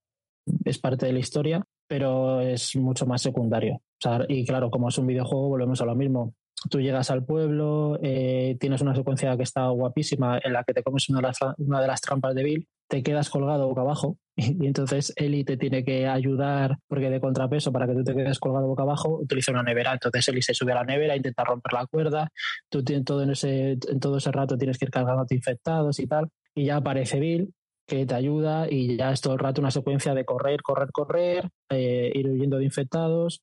Es 0.64 0.78
parte 0.78 1.06
de 1.06 1.12
la 1.12 1.18
historia, 1.18 1.64
pero 1.88 2.40
es 2.40 2.76
mucho 2.76 3.04
más 3.04 3.20
secundario. 3.20 3.82
Y 4.28 4.46
claro, 4.46 4.70
como 4.70 4.90
es 4.90 4.98
un 4.98 5.08
videojuego, 5.08 5.48
volvemos 5.48 5.80
a 5.80 5.86
lo 5.86 5.96
mismo. 5.96 6.34
Tú 6.70 6.80
llegas 6.80 7.10
al 7.10 7.24
pueblo, 7.24 7.98
eh, 8.00 8.56
tienes 8.60 8.80
una 8.80 8.94
secuencia 8.94 9.36
que 9.36 9.42
está 9.42 9.66
guapísima 9.70 10.38
en 10.40 10.52
la 10.52 10.62
que 10.62 10.72
te 10.72 10.84
comes 10.84 11.08
una 11.08 11.32
de 11.80 11.86
las 11.88 12.00
trampas 12.00 12.34
de 12.36 12.44
Bill, 12.44 12.68
te 12.90 13.04
quedas 13.04 13.30
colgado 13.30 13.68
boca 13.68 13.82
abajo 13.82 14.18
y, 14.36 14.66
entonces 14.66 15.12
Eli 15.16 15.44
te 15.44 15.56
tiene 15.56 15.84
que 15.84 16.08
ayudar 16.08 16.76
porque 16.88 17.08
de 17.08 17.20
contrapeso 17.20 17.72
para 17.72 17.86
que 17.86 17.94
tú 17.94 18.02
te 18.02 18.14
quedes 18.14 18.38
colgado 18.40 18.66
boca 18.66 18.82
abajo 18.82 19.20
utiliza 19.20 19.52
una 19.52 19.62
nevera. 19.62 19.92
Entonces 19.92 20.28
Eli 20.28 20.42
se 20.42 20.52
sube 20.52 20.72
a 20.72 20.74
la 20.74 20.84
nevera, 20.84 21.16
intenta 21.16 21.44
romper 21.44 21.72
la 21.72 21.86
cuerda, 21.86 22.28
tú 22.68 22.82
tienes 22.82 23.04
todo 23.04 23.22
en, 23.22 23.30
ese, 23.30 23.78
todo 24.00 24.18
ese 24.18 24.32
rato 24.32 24.58
tienes 24.58 24.76
que 24.76 24.86
ir 24.86 24.90
cargándote 24.90 25.36
infectados 25.36 26.00
y 26.00 26.06
tal. 26.06 26.28
Y 26.54 26.66
ya 26.66 26.76
aparece 26.76 27.20
Bill 27.20 27.54
que 27.86 28.06
te 28.06 28.14
ayuda 28.14 28.66
y 28.68 28.96
ya 28.96 29.12
es 29.12 29.20
todo 29.20 29.34
el 29.34 29.38
rato 29.38 29.60
una 29.60 29.70
secuencia 29.70 30.14
de 30.14 30.24
correr, 30.24 30.62
correr, 30.62 30.90
correr, 30.92 31.48
eh, 31.70 32.10
ir 32.14 32.28
huyendo 32.28 32.58
de 32.58 32.64
infectados 32.64 33.40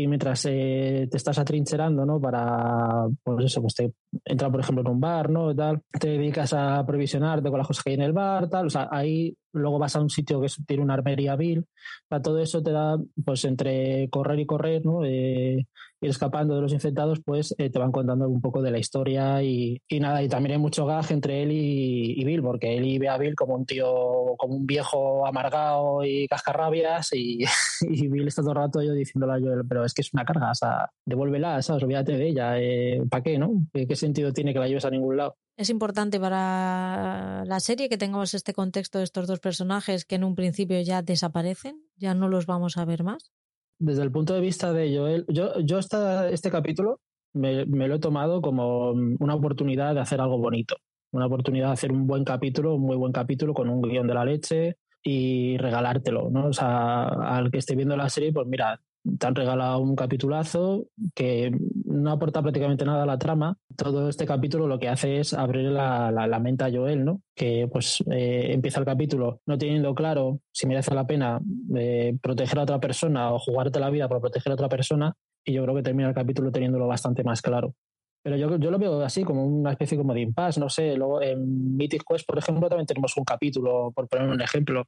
y 0.00 0.06
mientras 0.06 0.46
eh, 0.48 1.08
te 1.10 1.16
estás 1.16 1.38
atrincherando, 1.40 2.06
¿no? 2.06 2.20
Para, 2.20 3.08
pues 3.24 3.46
eso, 3.46 3.60
pues 3.60 3.74
te 3.74 3.92
entrar, 4.24 4.48
por 4.48 4.60
ejemplo, 4.60 4.82
en 4.82 4.92
un 4.92 5.00
bar, 5.00 5.28
¿no? 5.28 5.52
Tal, 5.56 5.82
te 5.98 6.10
dedicas 6.10 6.52
a 6.52 6.86
provisionarte 6.86 7.48
con 7.50 7.58
las 7.58 7.66
cosas 7.66 7.82
que 7.82 7.90
hay 7.90 7.94
en 7.96 8.02
el 8.02 8.12
bar, 8.12 8.48
tal, 8.48 8.66
o 8.66 8.70
sea, 8.70 8.88
ahí 8.92 9.36
luego 9.52 9.78
vas 9.78 9.96
a 9.96 10.00
un 10.00 10.10
sitio 10.10 10.40
que 10.40 10.48
tiene 10.66 10.82
una 10.82 10.94
armería 10.94 11.36
vil, 11.36 11.66
o 12.10 12.20
todo 12.20 12.40
eso 12.40 12.62
te 12.62 12.72
da, 12.72 12.98
pues 13.24 13.44
entre 13.44 14.08
correr 14.10 14.40
y 14.40 14.46
correr, 14.46 14.84
¿no? 14.84 15.04
Eh, 15.04 15.66
ir 16.00 16.10
escapando 16.10 16.54
de 16.54 16.62
los 16.62 16.72
infectados, 16.72 17.20
pues 17.24 17.54
eh, 17.58 17.70
te 17.70 17.78
van 17.78 17.92
contando 17.92 18.28
un 18.28 18.40
poco 18.40 18.62
de 18.62 18.70
la 18.70 18.78
historia 18.78 19.42
y, 19.42 19.80
y, 19.88 20.00
nada, 20.00 20.22
y 20.22 20.28
también 20.28 20.52
hay 20.52 20.58
mucho 20.58 20.86
gag 20.86 21.10
entre 21.10 21.42
él 21.42 21.52
y, 21.52 22.20
y, 22.20 22.24
Bill, 22.24 22.42
porque 22.42 22.76
él 22.76 22.98
ve 22.98 23.08
a 23.08 23.18
Bill 23.18 23.34
como 23.34 23.54
un 23.56 23.66
tío, 23.66 24.36
como 24.36 24.56
un 24.56 24.66
viejo 24.66 25.26
amargado 25.26 26.04
y 26.04 26.28
cascarrabias 26.28 27.12
y, 27.12 27.44
y 27.88 28.08
Bill 28.08 28.28
está 28.28 28.42
todo 28.42 28.52
el 28.52 28.58
rato 28.58 28.82
yo 28.82 28.92
diciéndole 28.92 29.34
a 29.34 29.40
Joel, 29.40 29.66
pero 29.68 29.84
es 29.84 29.92
que 29.94 30.02
es 30.02 30.12
una 30.12 30.24
carga, 30.24 30.52
o 30.52 30.54
sea, 30.54 30.90
devuélvela, 31.04 31.60
¿sabes? 31.62 31.82
Olvídate 31.82 32.12
de 32.16 32.28
ella, 32.28 32.60
eh, 32.60 33.02
¿para 33.10 33.22
qué, 33.22 33.38
no? 33.38 33.66
¿Qué, 33.72 33.86
¿Qué 33.86 33.96
sentido 33.96 34.32
tiene 34.32 34.52
que 34.52 34.60
la 34.60 34.68
lleves 34.68 34.84
a 34.84 34.90
ningún 34.90 35.16
lado? 35.16 35.36
Es 35.58 35.70
importante 35.70 36.20
para 36.20 37.44
la 37.44 37.58
serie 37.58 37.88
que 37.88 37.98
tengamos 37.98 38.32
este 38.32 38.52
contexto 38.52 38.98
de 38.98 39.04
estos 39.04 39.26
dos 39.26 39.40
personajes 39.40 40.04
que 40.04 40.14
en 40.14 40.22
un 40.22 40.36
principio 40.36 40.80
ya 40.82 41.02
desaparecen, 41.02 41.82
ya 41.96 42.14
no 42.14 42.28
los 42.28 42.46
vamos 42.46 42.76
a 42.76 42.84
ver 42.84 43.02
más. 43.02 43.32
Desde 43.80 44.04
el 44.04 44.12
punto 44.12 44.34
de 44.34 44.40
vista 44.40 44.72
de 44.72 44.96
Joel, 44.96 45.26
yo, 45.26 45.58
yo 45.58 45.80
este 45.80 46.50
capítulo 46.52 47.00
me, 47.32 47.66
me, 47.66 47.88
lo 47.88 47.96
he 47.96 47.98
tomado 47.98 48.40
como 48.40 48.92
una 48.92 49.34
oportunidad 49.34 49.94
de 49.94 50.00
hacer 50.00 50.20
algo 50.20 50.38
bonito, 50.38 50.76
una 51.10 51.26
oportunidad 51.26 51.66
de 51.66 51.72
hacer 51.72 51.90
un 51.90 52.06
buen 52.06 52.22
capítulo, 52.22 52.76
un 52.76 52.82
muy 52.82 52.96
buen 52.96 53.12
capítulo 53.12 53.52
con 53.52 53.68
un 53.68 53.82
guion 53.82 54.06
de 54.06 54.14
la 54.14 54.24
leche 54.24 54.76
y 55.02 55.58
regalártelo, 55.58 56.30
¿no? 56.30 56.46
O 56.46 56.52
sea, 56.52 57.08
al 57.08 57.50
que 57.50 57.58
esté 57.58 57.74
viendo 57.74 57.96
la 57.96 58.08
serie, 58.08 58.32
pues 58.32 58.46
mira, 58.46 58.80
te 59.18 59.26
han 59.26 59.34
regalado 59.34 59.78
un 59.78 59.96
capitulazo 59.96 60.86
que 61.14 61.52
no 61.84 62.10
aporta 62.10 62.42
prácticamente 62.42 62.84
nada 62.84 63.04
a 63.04 63.06
la 63.06 63.18
trama. 63.18 63.56
Todo 63.76 64.08
este 64.08 64.26
capítulo 64.26 64.66
lo 64.66 64.78
que 64.78 64.88
hace 64.88 65.20
es 65.20 65.34
abrir 65.34 65.70
la, 65.70 66.10
la, 66.10 66.38
mente 66.38 66.64
a 66.64 66.70
Joel, 66.70 67.04
¿no? 67.04 67.22
Que 67.34 67.68
pues 67.70 68.02
eh, 68.10 68.52
empieza 68.52 68.80
el 68.80 68.86
capítulo 68.86 69.40
no 69.46 69.56
teniendo 69.56 69.94
claro 69.94 70.40
si 70.52 70.66
merece 70.66 70.94
la 70.94 71.06
pena 71.06 71.40
eh, 71.76 72.16
proteger 72.20 72.58
a 72.58 72.62
otra 72.62 72.80
persona 72.80 73.32
o 73.32 73.38
jugarte 73.38 73.80
la 73.80 73.90
vida 73.90 74.08
por 74.08 74.20
proteger 74.20 74.52
a 74.52 74.54
otra 74.54 74.68
persona. 74.68 75.14
Y 75.44 75.52
yo 75.52 75.62
creo 75.62 75.74
que 75.74 75.82
termina 75.82 76.08
el 76.08 76.14
capítulo 76.14 76.50
teniéndolo 76.50 76.86
bastante 76.86 77.24
más 77.24 77.40
claro. 77.40 77.74
Pero 78.22 78.36
yo, 78.36 78.56
yo 78.58 78.70
lo 78.70 78.78
veo 78.78 79.00
así, 79.02 79.24
como 79.24 79.46
una 79.46 79.72
especie 79.72 79.96
como 79.96 80.12
de 80.12 80.20
impasse, 80.20 80.60
no 80.60 80.68
sé. 80.68 80.96
Luego 80.96 81.22
en 81.22 81.76
Mythic 81.76 82.04
Quest, 82.08 82.26
por 82.26 82.38
ejemplo, 82.38 82.68
también 82.68 82.86
tenemos 82.86 83.16
un 83.16 83.24
capítulo, 83.24 83.92
por 83.94 84.08
poner 84.08 84.28
un 84.28 84.40
ejemplo, 84.40 84.84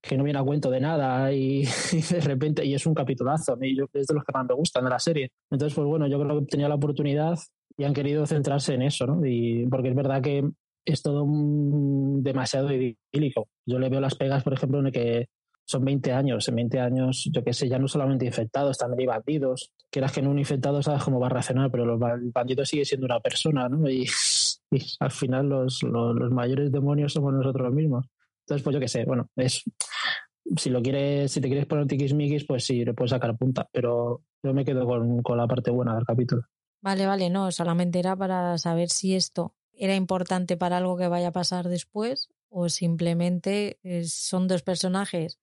que 0.00 0.16
no 0.16 0.24
viene 0.24 0.38
a 0.38 0.42
cuento 0.42 0.70
de 0.70 0.80
nada 0.80 1.32
y, 1.32 1.62
y 1.92 2.02
de 2.02 2.20
repente, 2.20 2.64
y 2.64 2.74
es 2.74 2.84
un 2.86 2.94
capitulazo. 2.94 3.52
A 3.52 3.56
mí 3.56 3.76
yo, 3.76 3.86
es 3.92 4.06
de 4.06 4.14
los 4.14 4.24
que 4.24 4.32
más 4.32 4.46
me 4.46 4.54
gustan 4.54 4.84
de 4.84 4.90
la 4.90 4.98
serie. 4.98 5.30
Entonces, 5.50 5.74
pues 5.74 5.86
bueno, 5.86 6.06
yo 6.08 6.20
creo 6.20 6.40
que 6.40 6.46
tenía 6.46 6.68
la 6.68 6.74
oportunidad 6.74 7.38
y 7.76 7.84
han 7.84 7.94
querido 7.94 8.26
centrarse 8.26 8.74
en 8.74 8.82
eso, 8.82 9.06
¿no? 9.06 9.24
Y 9.24 9.66
porque 9.66 9.88
es 9.88 9.94
verdad 9.94 10.20
que 10.20 10.44
es 10.84 11.02
todo 11.02 11.24
un, 11.24 12.22
demasiado 12.22 12.70
idílico. 12.72 13.48
Yo 13.66 13.78
le 13.78 13.88
veo 13.88 14.00
las 14.00 14.14
pegas, 14.14 14.42
por 14.42 14.54
ejemplo, 14.54 14.80
en 14.80 14.86
el 14.86 14.92
que 14.92 15.28
son 15.64 15.84
20 15.84 16.12
años. 16.12 16.48
En 16.48 16.56
20 16.56 16.80
años, 16.80 17.30
yo 17.32 17.42
qué 17.44 17.52
sé, 17.52 17.68
ya 17.68 17.78
no 17.78 17.88
solamente 17.88 18.26
infectados, 18.26 18.78
también 18.78 19.00
hay 19.00 19.06
bandidos. 19.06 19.72
Quieras 19.92 20.12
que 20.12 20.20
en 20.20 20.28
un 20.28 20.38
infectado 20.38 20.82
sabes 20.82 21.02
cómo 21.02 21.20
va 21.20 21.26
a 21.26 21.30
reaccionar, 21.30 21.70
pero 21.70 21.84
los 21.84 22.00
bandidos 22.00 22.66
sigue 22.66 22.86
siendo 22.86 23.04
una 23.04 23.20
persona, 23.20 23.68
¿no? 23.68 23.88
Y, 23.90 24.06
al 25.00 25.10
final 25.10 25.50
los, 25.50 25.84
mayores 26.30 26.72
demonios 26.72 27.12
somos 27.12 27.34
nosotros 27.34 27.70
mismos. 27.74 28.06
Entonces, 28.40 28.64
pues 28.64 28.72
yo 28.72 28.80
qué 28.80 28.88
sé, 28.88 29.04
bueno, 29.04 29.28
es. 29.36 29.62
Si 30.56 30.70
lo 30.70 30.82
quieres, 30.82 31.30
si 31.30 31.42
te 31.42 31.48
quieres 31.48 31.66
poner 31.66 31.86
tiquismiquis, 31.86 32.44
pues 32.44 32.64
sí, 32.64 32.84
le 32.84 32.94
puedes 32.94 33.10
sacar 33.10 33.36
punta, 33.36 33.68
pero 33.70 34.22
yo 34.42 34.54
me 34.54 34.64
quedo 34.64 34.86
con, 34.86 35.22
con 35.22 35.36
la 35.36 35.46
parte 35.46 35.70
buena 35.70 35.94
del 35.94 36.04
capítulo. 36.04 36.42
Vale, 36.80 37.06
vale, 37.06 37.28
no, 37.28 37.52
solamente 37.52 37.98
era 37.98 38.16
para 38.16 38.56
saber 38.56 38.88
si 38.88 39.14
esto 39.14 39.54
era 39.74 39.94
importante 39.94 40.56
para 40.56 40.78
algo 40.78 40.96
que 40.96 41.08
vaya 41.08 41.28
a 41.28 41.32
pasar 41.32 41.68
después 41.68 42.30
o 42.48 42.68
simplemente 42.68 43.78
son 44.06 44.48
dos 44.48 44.62
personajes 44.62 45.38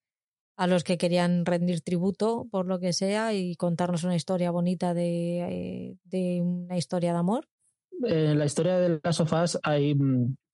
a 0.60 0.68
los 0.68 0.84
que 0.84 0.98
querían 0.98 1.46
rendir 1.46 1.80
tributo 1.80 2.46
por 2.52 2.66
lo 2.66 2.80
que 2.80 2.92
sea 2.92 3.34
y 3.34 3.56
contarnos 3.56 4.04
una 4.04 4.18
historia 4.18 4.52
bonita 4.52 4.94
de, 4.94 5.96
de 6.04 6.42
una 6.42 6.76
historia 6.76 7.14
de 7.14 7.18
amor. 7.18 7.48
En 8.04 8.38
la 8.38 8.44
historia 8.44 8.78
de 8.78 9.00
las 9.02 9.16
sofás 9.16 9.58
hay, 9.64 9.96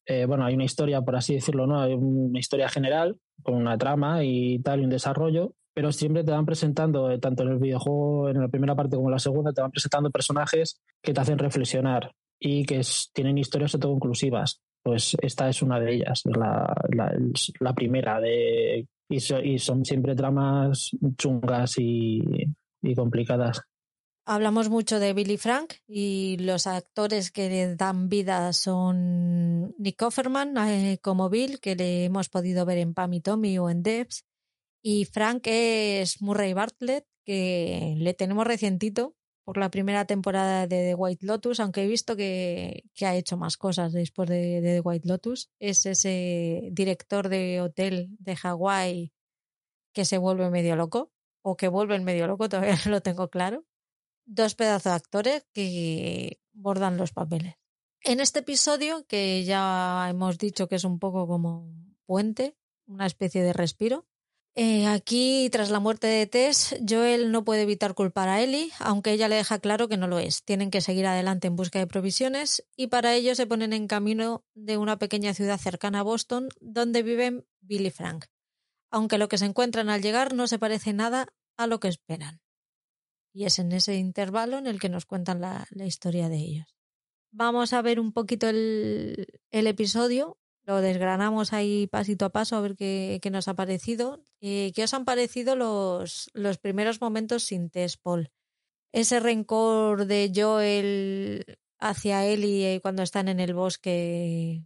eh, 0.06 0.26
bueno, 0.28 0.46
hay 0.46 0.54
una 0.54 0.66
historia, 0.66 1.02
por 1.02 1.16
así 1.16 1.34
decirlo, 1.34 1.66
¿no? 1.66 1.82
Hay 1.82 1.96
una 1.96 2.38
historia 2.38 2.70
general 2.70 3.18
con 3.42 3.56
una 3.56 3.80
trama 3.80 4.24
y 4.24 4.60
tal, 4.60 4.82
y 4.82 4.84
un 4.84 4.92
desarrollo, 4.92 5.54
pero 5.74 5.92
siempre 5.92 6.24
te 6.24 6.32
van 6.32 6.46
presentando, 6.46 7.10
eh, 7.10 7.18
tanto 7.18 7.42
en 7.42 7.50
el 7.50 7.58
videojuego, 7.58 8.30
en 8.30 8.42
la 8.42 8.48
primera 8.48 8.76
parte 8.76 8.98
como 8.98 9.10
en 9.10 9.14
la 9.14 9.20
segunda, 9.20 9.54
te 9.54 9.62
van 9.62 9.72
presentando 9.72 10.12
personajes 10.12 10.80
que 11.02 11.16
te 11.16 11.22
hacen 11.22 11.40
reflexionar 11.40 12.12
y 12.40 12.64
que 12.66 12.78
es, 12.78 13.10
tienen 13.12 13.40
historias 13.40 13.74
autoconclusivas. 13.74 14.62
Pues 14.84 15.18
esta 15.20 15.50
es 15.50 15.64
una 15.64 15.80
de 15.80 15.96
ellas, 15.96 16.22
la, 16.26 16.76
la, 16.90 17.12
la 17.60 17.74
primera 17.74 18.22
de 18.22 18.86
y, 19.10 19.20
so, 19.20 19.40
y, 19.40 19.60
son 19.60 19.86
siempre 19.86 20.16
tramas 20.16 20.92
chungas 21.18 21.78
y, 21.78 22.22
y, 22.82 22.96
complicadas. 22.96 23.62
Hablamos 24.28 24.70
mucho 24.70 25.00
de 25.00 25.14
Billy 25.14 25.38
Frank 25.38 25.76
y 25.88 26.38
los 26.40 26.66
actores 26.66 27.30
que 27.30 27.48
le 27.48 27.76
dan 27.76 28.10
vida 28.10 28.52
son 28.54 29.76
Nick 29.78 30.02
Offerman 30.02 30.58
eh, 30.58 30.98
como 31.00 31.30
Bill, 31.30 31.60
que 31.60 31.76
le 31.76 32.06
hemos 32.06 32.30
podido 32.30 32.66
ver 32.66 32.80
en 32.80 32.96
Pam 32.96 33.14
y 33.14 33.22
Tommy 33.22 33.60
o 33.60 33.70
en 33.70 33.84
Debs, 33.84 34.26
y 34.82 35.06
Frank 35.06 35.44
es 35.46 36.22
Murray 36.22 36.54
Bartlett, 36.54 37.06
que 37.24 37.96
le 37.98 38.14
tenemos 38.14 38.48
recientito 38.48 39.16
por 39.46 39.58
la 39.58 39.70
primera 39.70 40.06
temporada 40.06 40.68
de 40.68 40.90
The 40.90 40.96
White 40.96 41.26
Lotus, 41.26 41.60
aunque 41.60 41.84
he 41.84 41.88
visto 41.88 42.16
que, 42.18 42.84
ha 43.02 43.16
hecho 43.16 43.38
más 43.38 43.58
cosas 43.58 43.94
después 43.94 44.28
de, 44.28 44.60
de, 44.60 44.74
The 44.76 44.80
White 44.82 45.08
Lotus. 45.08 45.52
Es 45.60 45.86
ese 45.86 46.70
director 46.72 47.30
de 47.30 47.62
hotel 47.62 48.10
de 48.20 48.36
Hawái 48.36 49.14
que 49.94 50.04
se 50.04 50.18
vuelve 50.18 50.50
medio 50.50 50.76
loco, 50.76 51.14
o 51.44 51.56
que 51.56 51.68
vuelve 51.68 51.98
medio 52.00 52.28
loco, 52.28 52.50
todavía 52.50 52.78
no 52.86 52.92
lo 52.92 53.02
tengo 53.02 53.30
claro. 53.30 53.66
Dos 54.26 54.56
pedazos 54.56 54.92
de 54.92 54.96
actores 54.96 55.46
que 55.54 56.42
bordan 56.52 56.98
los 56.98 57.14
papeles. 57.14 57.54
En 58.02 58.20
este 58.20 58.40
episodio, 58.40 59.06
que 59.06 59.44
ya 59.44 60.08
hemos 60.10 60.40
dicho 60.40 60.68
que 60.68 60.76
es 60.76 60.84
un 60.84 60.98
poco 60.98 61.28
como 61.28 61.62
un 61.62 61.98
puente, 62.08 62.58
una 62.88 63.06
especie 63.06 63.44
de 63.44 63.54
respiro, 63.54 64.08
eh, 64.56 64.88
aquí, 64.88 65.50
tras 65.52 65.70
la 65.70 65.82
muerte 65.82 66.08
de 66.08 66.28
Tess, 66.28 66.76
Joel 66.88 67.32
no 67.32 67.44
puede 67.44 67.64
evitar 67.64 67.94
culpar 67.94 68.30
a 68.30 68.42
Ellie, 68.42 68.72
aunque 68.80 69.12
ella 69.12 69.28
le 69.28 69.36
deja 69.36 69.60
claro 69.60 69.90
que 69.90 69.98
no 69.98 70.08
lo 70.08 70.18
es. 70.18 70.44
Tienen 70.44 70.72
que 70.72 70.80
seguir 70.80 71.06
adelante 71.08 71.48
en 71.48 71.58
busca 71.58 71.80
de 71.80 71.88
provisiones 71.88 72.66
y 72.78 72.88
para 72.88 73.14
ello 73.14 73.36
se 73.36 73.48
ponen 73.48 73.74
en 73.74 73.88
camino 73.88 74.46
de 74.54 74.78
una 74.78 74.98
pequeña 74.98 75.34
ciudad 75.34 75.60
cercana 75.60 76.00
a 76.00 76.04
Boston 76.04 76.50
donde 76.62 77.04
viven 77.04 77.46
Bill 77.60 77.86
y 77.86 77.92
Frank, 77.92 78.26
aunque 78.92 79.18
lo 79.18 79.28
que 79.28 79.38
se 79.38 79.46
encuentran 79.46 79.90
al 79.90 80.02
llegar 80.02 80.34
no 80.34 80.48
se 80.48 80.60
parece 80.60 80.94
nada 80.94 81.28
a 81.58 81.68
lo 81.68 81.80
que 81.80 81.90
esperan. 81.90 82.42
Y 83.34 83.46
es 83.46 83.60
en 83.60 83.74
ese 83.74 83.96
intervalo 83.96 84.58
en 84.58 84.68
el 84.68 84.80
que 84.80 84.88
nos 84.88 85.06
cuentan 85.06 85.42
la, 85.42 85.68
la 85.72 85.86
historia 85.86 86.30
de 86.30 86.38
ellos. 86.38 86.68
vamos 87.32 87.74
a 87.74 87.82
ver 87.82 88.00
un 88.00 88.14
poquito 88.14 88.48
el, 88.48 89.28
el 89.52 89.68
episodio. 89.68 90.38
Lo 90.66 90.82
desgranamos 90.82 91.54
ahí 91.54 91.88
pasito 91.88 92.26
a 92.26 92.30
paso 92.30 92.56
a 92.56 92.62
ver 92.62 92.76
qué, 92.76 93.20
qué 93.22 93.30
nos 93.30 93.48
ha 93.48 93.54
parecido. 93.54 94.24
Eh, 94.42 94.72
¿Qué 94.76 94.84
os 94.84 94.94
han 94.96 95.06
parecido 95.06 95.56
los, 95.56 96.32
los 96.34 96.58
primeros 96.58 97.02
momentos 97.02 97.44
sin 97.44 97.70
Tess, 97.70 97.98
Paul? 97.98 98.32
Ese 98.92 99.20
rencor 99.20 100.06
de 100.06 100.32
Joel 100.34 101.58
hacia 101.80 102.26
Ellie 102.26 102.80
cuando 102.82 103.04
están 103.04 103.28
en 103.28 103.40
el 103.40 103.54
bosque. 103.54 104.64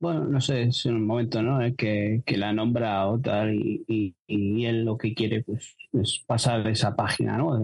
Bueno, 0.00 0.24
no 0.24 0.40
sé, 0.40 0.62
es 0.64 0.84
un 0.86 1.06
momento, 1.06 1.42
¿no? 1.42 1.62
En 1.62 1.74
que, 1.74 2.22
que 2.24 2.36
la 2.36 2.52
nombra 2.52 3.08
o 3.08 3.20
tal 3.20 3.54
y, 3.54 4.14
y, 4.26 4.64
él 4.64 4.84
lo 4.84 4.96
que 4.96 5.14
quiere 5.14 5.42
pues 5.42 5.76
es 5.92 6.22
pasar 6.26 6.66
esa 6.68 6.94
página, 6.94 7.38
¿no? 7.38 7.60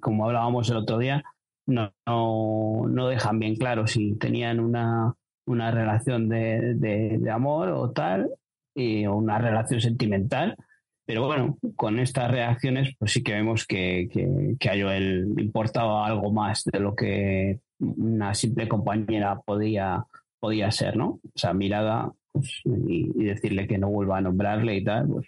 Como 0.00 0.26
hablábamos 0.26 0.68
el 0.70 0.78
otro 0.78 0.98
día, 0.98 1.22
no, 1.66 1.92
no, 2.06 2.86
no 2.88 3.08
dejan 3.08 3.38
bien 3.38 3.56
claro 3.56 3.86
si 3.86 4.14
tenían 4.14 4.60
una, 4.60 5.14
una 5.46 5.70
relación 5.70 6.28
de, 6.28 6.74
de, 6.74 7.30
amor 7.30 7.70
o 7.70 7.90
tal, 7.90 8.30
y, 8.74 9.06
una 9.06 9.38
relación 9.38 9.80
sentimental. 9.80 10.56
Pero 11.04 11.26
bueno, 11.26 11.58
con 11.76 11.98
estas 11.98 12.30
reacciones, 12.30 12.94
pues 12.98 13.12
sí 13.12 13.22
que 13.22 13.32
vemos 13.32 13.66
que, 13.66 14.08
que, 14.10 14.56
que 14.58 14.70
a 14.70 14.80
Joel 14.80 15.34
importaba 15.38 16.06
algo 16.06 16.32
más 16.32 16.64
de 16.64 16.78
lo 16.78 16.94
que 16.94 17.58
una 17.80 18.34
simple 18.34 18.68
compañera 18.68 19.40
podía, 19.40 20.04
podía 20.38 20.70
ser, 20.70 20.96
¿no? 20.96 21.20
O 21.24 21.32
sea, 21.34 21.52
mirada 21.54 22.12
pues, 22.30 22.62
y, 22.64 23.10
y 23.16 23.24
decirle 23.24 23.66
que 23.66 23.78
no 23.78 23.90
vuelva 23.90 24.18
a 24.18 24.20
nombrarle 24.20 24.76
y 24.76 24.84
tal, 24.84 25.08
pues 25.08 25.26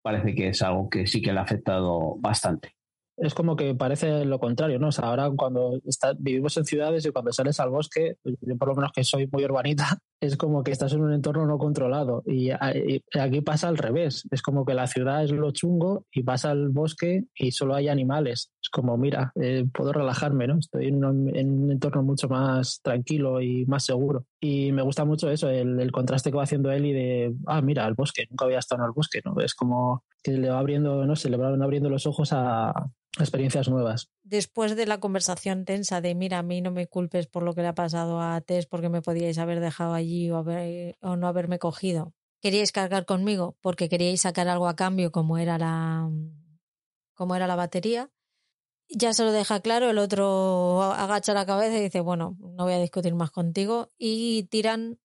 parece 0.00 0.34
que 0.34 0.48
es 0.48 0.62
algo 0.62 0.88
que 0.88 1.06
sí 1.06 1.22
que 1.22 1.32
le 1.32 1.38
ha 1.38 1.42
afectado 1.42 2.16
bastante. 2.18 2.74
Es 3.22 3.34
como 3.34 3.56
que 3.56 3.74
parece 3.74 4.24
lo 4.24 4.38
contrario, 4.38 4.78
¿no? 4.78 4.88
O 4.88 4.92
sea, 4.92 5.06
ahora 5.06 5.30
cuando 5.36 5.78
está- 5.86 6.14
vivimos 6.18 6.56
en 6.56 6.64
ciudades 6.64 7.06
y 7.06 7.10
cuando 7.10 7.32
sales 7.32 7.60
al 7.60 7.70
bosque, 7.70 8.16
yo 8.24 8.56
por 8.58 8.68
lo 8.68 8.74
menos 8.74 8.92
que 8.92 9.04
soy 9.04 9.28
muy 9.30 9.44
urbanita, 9.44 9.98
es 10.22 10.36
como 10.36 10.62
que 10.62 10.70
estás 10.70 10.92
en 10.92 11.02
un 11.02 11.12
entorno 11.12 11.44
no 11.46 11.58
controlado. 11.58 12.22
Y, 12.24 12.50
aquí 12.50 13.40
pasa 13.40 13.66
al 13.66 13.76
revés. 13.76 14.26
Es 14.30 14.40
como 14.40 14.64
que 14.64 14.72
la 14.72 14.86
ciudad 14.86 15.24
es 15.24 15.32
lo 15.32 15.50
chungo 15.50 16.06
y 16.12 16.22
vas 16.22 16.44
al 16.44 16.68
bosque 16.68 17.24
y 17.34 17.50
solo 17.50 17.74
hay 17.74 17.88
animales. 17.88 18.52
Es 18.62 18.70
como, 18.70 18.96
mira, 18.96 19.32
eh, 19.34 19.64
puedo 19.74 19.92
relajarme, 19.92 20.46
¿no? 20.46 20.58
Estoy 20.58 20.86
en 20.86 21.04
un, 21.04 21.36
en 21.36 21.64
un 21.64 21.72
entorno 21.72 22.04
mucho 22.04 22.28
más 22.28 22.80
tranquilo 22.82 23.42
y 23.42 23.66
más 23.66 23.84
seguro. 23.84 24.26
Y 24.40 24.70
me 24.70 24.82
gusta 24.82 25.04
mucho 25.04 25.28
eso, 25.28 25.48
el, 25.48 25.90
contraste 25.90 26.30
que 26.30 26.36
va 26.36 26.44
haciendo 26.44 26.72
y 26.72 26.92
de, 26.92 27.34
ah, 27.46 27.60
mira, 27.60 27.86
el 27.88 27.94
bosque, 27.94 28.26
nunca 28.30 28.44
había 28.44 28.60
estado 28.60 28.82
en 28.82 28.86
el 28.86 28.92
bosque, 28.92 29.20
¿no? 29.24 29.40
Es 29.40 29.54
como 29.54 30.04
que 30.22 30.32
le 30.32 30.50
va 30.50 30.60
abriendo, 30.60 31.04
no 31.04 31.16
sé, 31.16 31.30
le 31.30 31.36
van 31.36 31.60
abriendo 31.62 31.90
los 31.90 32.06
ojos 32.06 32.32
a, 32.32 32.72
experiencias 33.18 33.68
nuevas. 33.68 34.08
Después 34.32 34.76
de 34.76 34.86
la 34.86 34.98
conversación 34.98 35.66
tensa 35.66 36.00
de 36.00 36.14
mira, 36.14 36.38
a 36.38 36.42
mí 36.42 36.62
no 36.62 36.70
me 36.70 36.86
culpes 36.86 37.26
por 37.26 37.42
lo 37.42 37.54
que 37.54 37.60
le 37.60 37.68
ha 37.68 37.74
pasado 37.74 38.18
a 38.18 38.40
Tess 38.40 38.64
porque 38.64 38.88
me 38.88 39.02
podíais 39.02 39.36
haber 39.36 39.60
dejado 39.60 39.92
allí 39.92 40.30
o, 40.30 40.42
o 41.02 41.16
no 41.16 41.26
haberme 41.26 41.58
cogido. 41.58 42.14
Queríais 42.40 42.72
cargar 42.72 43.04
conmigo 43.04 43.58
porque 43.60 43.90
queríais 43.90 44.22
sacar 44.22 44.48
algo 44.48 44.68
a 44.68 44.74
cambio 44.74 45.12
como 45.12 45.36
era 45.36 45.58
la 45.58 46.08
como 47.12 47.36
era 47.36 47.46
la 47.46 47.56
batería. 47.56 48.08
Ya 48.88 49.12
se 49.12 49.22
lo 49.22 49.32
deja 49.32 49.60
claro, 49.60 49.90
el 49.90 49.98
otro 49.98 50.82
agacha 50.82 51.34
la 51.34 51.44
cabeza 51.44 51.76
y 51.76 51.82
dice, 51.82 52.00
bueno, 52.00 52.38
no 52.40 52.64
voy 52.64 52.72
a 52.72 52.78
discutir 52.78 53.14
más 53.14 53.32
contigo. 53.32 53.92
Y 53.98 54.44
tiran 54.44 54.98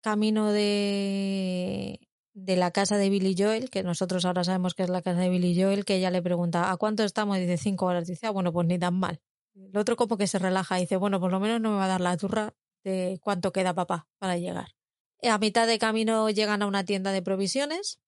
camino 0.00 0.52
de, 0.52 2.03
de 2.34 2.56
la 2.56 2.72
casa 2.72 2.98
de 2.98 3.08
Billy 3.10 3.34
Joel, 3.38 3.70
que 3.70 3.82
nosotros 3.82 4.24
ahora 4.24 4.44
sabemos 4.44 4.74
que 4.74 4.82
es 4.82 4.90
la 4.90 5.02
casa 5.02 5.20
de 5.20 5.30
Billy 5.30 5.60
Joel, 5.60 5.84
que 5.84 5.96
ella 5.96 6.10
le 6.10 6.20
pregunta, 6.20 6.70
¿a 6.70 6.76
cuánto 6.76 7.04
estamos? 7.04 7.38
Y 7.38 7.40
dice, 7.40 7.56
cinco 7.56 7.86
horas. 7.86 8.06
Dice, 8.06 8.26
ah, 8.26 8.30
bueno, 8.30 8.52
pues 8.52 8.66
ni 8.66 8.78
tan 8.78 8.94
mal. 8.94 9.20
El 9.54 9.76
otro 9.76 9.96
como 9.96 10.16
que 10.16 10.26
se 10.26 10.40
relaja 10.40 10.78
y 10.78 10.82
dice, 10.82 10.96
bueno, 10.96 11.20
por 11.20 11.30
lo 11.30 11.38
menos 11.38 11.60
no 11.60 11.70
me 11.70 11.76
va 11.76 11.84
a 11.84 11.88
dar 11.88 12.00
la 12.00 12.16
turra 12.16 12.52
de 12.82 13.20
cuánto 13.22 13.52
queda 13.52 13.72
papá 13.72 14.08
para 14.18 14.36
llegar. 14.36 14.74
A 15.22 15.38
mitad 15.38 15.66
de 15.66 15.78
camino 15.78 16.28
llegan 16.28 16.62
a 16.62 16.66
una 16.66 16.84
tienda 16.84 17.12
de 17.12 17.22
provisiones 17.22 18.00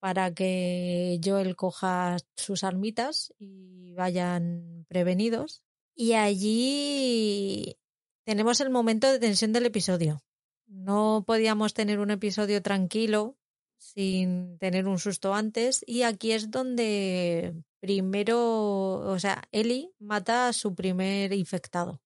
para 0.00 0.34
que 0.34 1.20
Joel 1.22 1.54
coja 1.54 2.16
sus 2.36 2.64
armitas 2.64 3.32
y 3.38 3.92
vayan 3.94 4.86
prevenidos. 4.88 5.62
Y 5.94 6.14
allí 6.14 7.76
tenemos 8.24 8.60
el 8.60 8.70
momento 8.70 9.12
de 9.12 9.18
tensión 9.18 9.52
del 9.52 9.66
episodio. 9.66 10.22
No 10.66 11.24
podíamos 11.26 11.74
tener 11.74 12.00
un 12.00 12.10
episodio 12.10 12.62
tranquilo 12.62 13.36
sin 13.84 14.58
tener 14.58 14.88
un 14.88 14.98
susto 14.98 15.34
antes 15.34 15.84
y 15.86 16.02
aquí 16.02 16.32
es 16.32 16.50
donde 16.50 17.54
primero, 17.80 19.00
o 19.00 19.18
sea, 19.18 19.42
Ellie 19.52 19.90
mata 19.98 20.48
a 20.48 20.52
su 20.52 20.74
primer 20.74 21.32
infectado. 21.32 22.00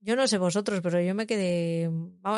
Yo 0.00 0.16
no 0.16 0.26
sé 0.26 0.36
vosotros, 0.38 0.80
pero 0.82 1.00
yo 1.00 1.14
me 1.14 1.26
quedé, 1.26 1.88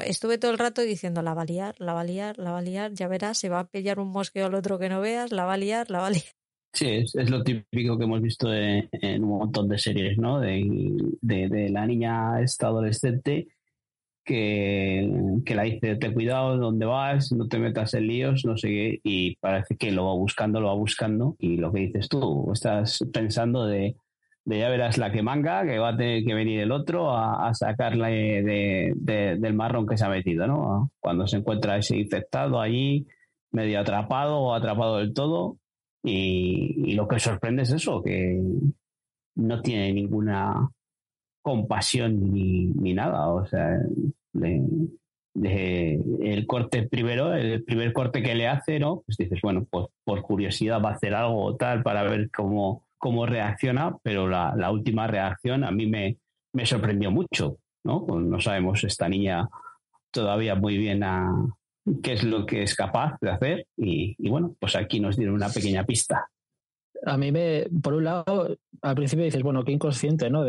estuve 0.05 0.39
todo 0.39 0.53
el 0.53 0.59
rato 0.59 0.83
diciendo 0.83 1.23
la 1.23 1.35
va 1.35 1.43
a 1.43 1.47
liar, 1.47 1.75
la 1.79 1.95
va 1.95 2.05
liar, 2.05 2.39
la 2.39 2.53
va 2.53 2.61
liar, 2.61 2.93
ya 2.93 3.09
verás, 3.09 3.39
se 3.39 3.49
va 3.49 3.61
a 3.61 3.67
pillar 3.69 3.99
un 3.99 4.09
mosqueo 4.09 4.47
al 4.47 4.55
otro 4.55 4.79
que 4.79 4.89
no 4.89 5.01
veas, 5.01 5.33
la 5.33 5.47
va 5.47 5.55
a 5.55 5.57
liar, 5.57 5.91
la 5.91 6.01
va 6.01 6.11
liar. 6.11 6.37
Sí, 6.73 6.87
es, 6.89 7.15
es 7.15 7.31
lo 7.31 7.43
típico 7.43 7.97
que 7.97 8.05
hemos 8.05 8.21
visto 8.21 8.53
en, 8.53 8.89
en 8.93 9.25
un 9.25 9.39
montón 9.39 9.69
de 9.69 9.79
series, 9.79 10.19
¿no? 10.19 10.39
De, 10.39 10.62
de, 11.23 11.49
de 11.49 11.71
la 11.71 11.87
niña 11.87 12.41
esta 12.43 12.67
adolescente 12.67 13.49
que, 14.27 15.09
que 15.47 15.55
la 15.55 15.62
dice, 15.62 15.97
ten 15.97 16.12
cuidado, 16.12 16.59
¿dónde 16.59 16.85
vas? 16.87 17.33
No 17.33 17.49
te 17.49 17.59
metas 17.59 17.95
en 17.95 18.07
líos, 18.09 18.45
no 18.45 18.57
sé 18.59 18.69
qué, 18.69 19.01
y 19.05 19.37
parece 19.37 19.77
que 19.77 19.93
lo 19.93 20.07
va 20.07 20.15
buscando, 20.15 20.61
lo 20.61 20.67
va 20.69 20.75
buscando, 20.75 21.37
y 21.39 21.57
lo 21.59 21.73
que 21.73 21.81
dices 21.81 22.09
tú, 22.09 22.51
estás 22.53 22.99
pensando 23.12 23.67
de, 23.67 23.97
de 24.45 24.59
ya 24.59 24.69
verás 24.69 24.99
la 24.99 25.12
que 25.12 25.23
manga, 25.23 25.65
que 25.65 25.79
va 25.79 25.91
a 25.91 25.97
tener 25.97 26.25
que 26.25 26.35
venir 26.35 26.61
el 26.61 26.73
otro 26.73 27.11
a, 27.12 27.49
a 27.49 27.55
sacarle 27.55 28.43
de, 28.43 28.93
de- 28.97 29.37
del 29.39 29.55
marrón 29.55 29.87
que 29.87 29.97
se 29.97 30.05
ha 30.05 30.09
metido, 30.11 30.47
¿no? 30.47 30.91
Cuando 31.01 31.27
se 31.27 31.39
encuentra 31.39 31.79
ese 31.79 31.97
infectado 31.97 32.61
allí, 32.61 33.07
medio 33.53 33.81
atrapado 33.81 34.39
o 34.41 34.55
atrapado 34.55 34.99
del 34.99 35.15
todo, 35.15 35.57
y, 36.03 36.91
y 36.91 36.95
lo 36.95 37.09
que 37.09 37.19
sorprende 37.19 37.62
es 37.62 37.73
eso, 37.73 38.03
que 38.03 38.41
no 39.37 39.61
tiene 39.62 39.93
ninguna 39.93 40.69
compasión 41.46 42.32
ni, 42.32 42.66
ni 42.66 42.92
nada. 42.92 43.28
O 43.28 43.46
sea, 43.46 43.78
de- 44.32 44.64
el 46.20 46.46
corte 46.46 46.88
primero, 46.88 47.32
el 47.35 47.62
primer 47.62 47.92
corte 47.92 48.20
que 48.22 48.35
le 48.35 48.48
hace, 48.48 48.80
¿no? 48.80 49.02
Pues 49.06 49.16
dices, 49.18 49.38
bueno, 49.42 49.64
pues 49.70 49.87
por 50.02 50.22
curiosidad 50.22 50.82
va 50.82 50.90
a 50.90 50.94
hacer 50.94 51.14
algo 51.14 51.44
o 51.44 51.56
tal 51.56 51.82
para 51.85 52.02
ver 52.02 52.30
cómo, 52.35 52.82
cómo 52.98 53.26
reacciona, 53.26 53.96
pero 54.02 54.26
la, 54.28 54.54
la 54.56 54.72
última 54.72 55.06
reacción 55.06 55.62
a 55.62 55.70
mí 55.70 55.87
me, 55.87 56.16
me 56.52 56.66
sorprendió 56.66 57.11
mucho, 57.12 57.59
¿no? 57.85 58.04
Pues 58.06 58.24
no 58.24 58.40
sabemos 58.40 58.82
esta 58.82 59.09
niña 59.09 59.48
todavía 60.11 60.54
muy 60.56 60.78
bien 60.78 61.04
a 61.04 61.30
qué 62.02 62.14
es 62.14 62.24
lo 62.24 62.44
que 62.46 62.62
es 62.62 62.74
capaz 62.74 63.16
de 63.20 63.30
hacer 63.30 63.66
y, 63.76 64.16
y 64.18 64.28
bueno, 64.30 64.56
pues 64.59 64.74
aquí 64.74 64.98
nos 64.98 65.16
dieron 65.16 65.35
una 65.37 65.50
pequeña 65.50 65.85
pista. 65.85 66.28
A 67.04 67.16
mí 67.18 67.30
me, 67.30 67.66
por 67.82 67.92
un 67.92 68.04
lado, 68.04 68.56
al 68.82 68.94
principio 68.96 69.24
dices, 69.26 69.42
bueno, 69.42 69.62
qué 69.64 69.72
inconsciente, 69.72 70.30
¿no? 70.30 70.44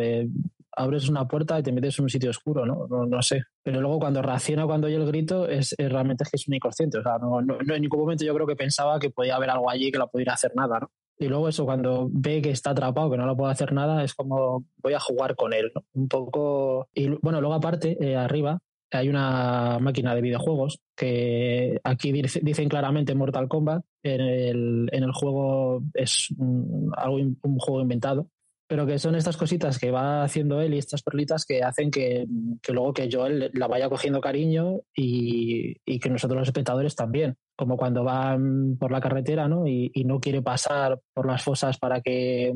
Abres 0.76 1.10
una 1.10 1.28
puerta 1.28 1.58
y 1.60 1.64
te 1.64 1.72
metes 1.72 1.98
en 2.00 2.04
un 2.04 2.10
sitio 2.10 2.30
oscuro, 2.30 2.66
¿no? 2.66 2.88
No, 2.88 3.06
no 3.06 3.22
sé. 3.22 3.44
Pero 3.64 3.82
luego 3.82 4.00
cuando 4.00 4.22
reacciona 4.22 4.66
cuando 4.66 4.88
oye 4.88 4.96
el 4.96 5.06
grito, 5.08 5.48
es, 5.48 5.74
es 5.78 5.92
realmente 5.92 6.24
es 6.24 6.30
que 6.30 6.36
es 6.38 6.48
un 6.48 6.54
inconsciente. 6.56 7.00
O 7.00 7.04
sea, 7.04 7.18
no, 7.20 7.42
no- 7.42 7.58
no 7.66 7.76
en 7.76 7.82
ningún 7.82 8.00
momento 8.00 8.24
yo 8.26 8.34
creo 8.34 8.46
que 8.48 8.56
pensaba 8.56 9.00
que 9.00 9.10
podía 9.10 9.36
haber 9.36 9.50
algo 9.50 9.70
allí 9.70 9.92
que 9.92 9.98
no 10.00 10.08
pudiera 10.08 10.34
hacer 10.34 10.52
nada, 10.56 10.80
¿no? 10.80 10.92
Y 11.20 11.28
luego 11.30 11.50
eso, 11.50 11.66
cuando 11.66 12.08
ve 12.12 12.44
que 12.44 12.52
está 12.52 12.70
atrapado, 12.72 13.10
que 13.10 13.18
no 13.18 13.26
lo 13.26 13.36
puede 13.36 13.52
hacer 13.52 13.74
nada, 13.74 14.04
es 14.04 14.14
como 14.14 14.66
voy 14.84 14.94
a 14.94 15.00
jugar 15.00 15.36
con 15.36 15.52
él, 15.52 15.72
¿no? 15.74 15.82
Un 15.94 16.08
poco... 16.08 16.90
Y 16.94 17.08
bueno, 17.22 17.42
luego 17.42 17.56
aparte, 17.56 17.98
eh, 18.00 18.16
arriba, 18.16 18.60
hay 18.92 19.10
una 19.10 19.80
máquina 19.82 20.14
de 20.14 20.22
videojuegos 20.22 20.80
que 20.96 21.80
aquí 21.84 22.12
dice- 22.12 22.42
dicen 22.44 22.70
claramente 22.70 23.16
Mortal 23.16 23.48
Kombat. 23.48 23.84
En 24.04 24.22
el, 24.22 24.90
en 24.92 25.04
el 25.04 25.12
juego 25.12 25.82
es 25.96 26.30
un, 26.38 26.92
algo, 26.96 27.16
un 27.18 27.58
juego 27.58 27.82
inventado. 27.82 28.28
Pero 28.68 28.86
que 28.86 29.00
son 29.00 29.16
estas 29.16 29.38
cositas 29.38 29.80
que 29.80 29.92
va 29.92 30.24
haciendo 30.24 30.60
él 30.62 30.74
y 30.74 30.78
estas 30.78 31.02
perlitas 31.02 31.46
que 31.46 31.64
hacen 31.64 31.90
que, 31.90 32.28
que 32.62 32.74
luego 32.74 32.94
que 32.94 33.10
Joel 33.12 33.50
la 33.54 33.68
vaya 33.68 33.90
cogiendo 33.90 34.20
cariño 34.20 34.82
y, 34.94 35.78
y 35.86 36.00
que 36.00 36.10
nosotros 36.10 36.38
los 36.38 36.50
espectadores 36.50 36.96
también. 36.96 37.38
Como 37.56 37.78
cuando 37.78 38.04
van 38.04 38.78
por 38.78 38.92
la 38.92 39.00
carretera 39.00 39.48
¿no? 39.48 39.68
y, 39.68 39.90
y 39.94 40.04
no 40.04 40.20
quiere 40.20 40.42
pasar 40.42 41.00
por 41.14 41.28
las 41.28 41.44
fosas 41.44 41.78
para 41.78 42.02
que 42.02 42.54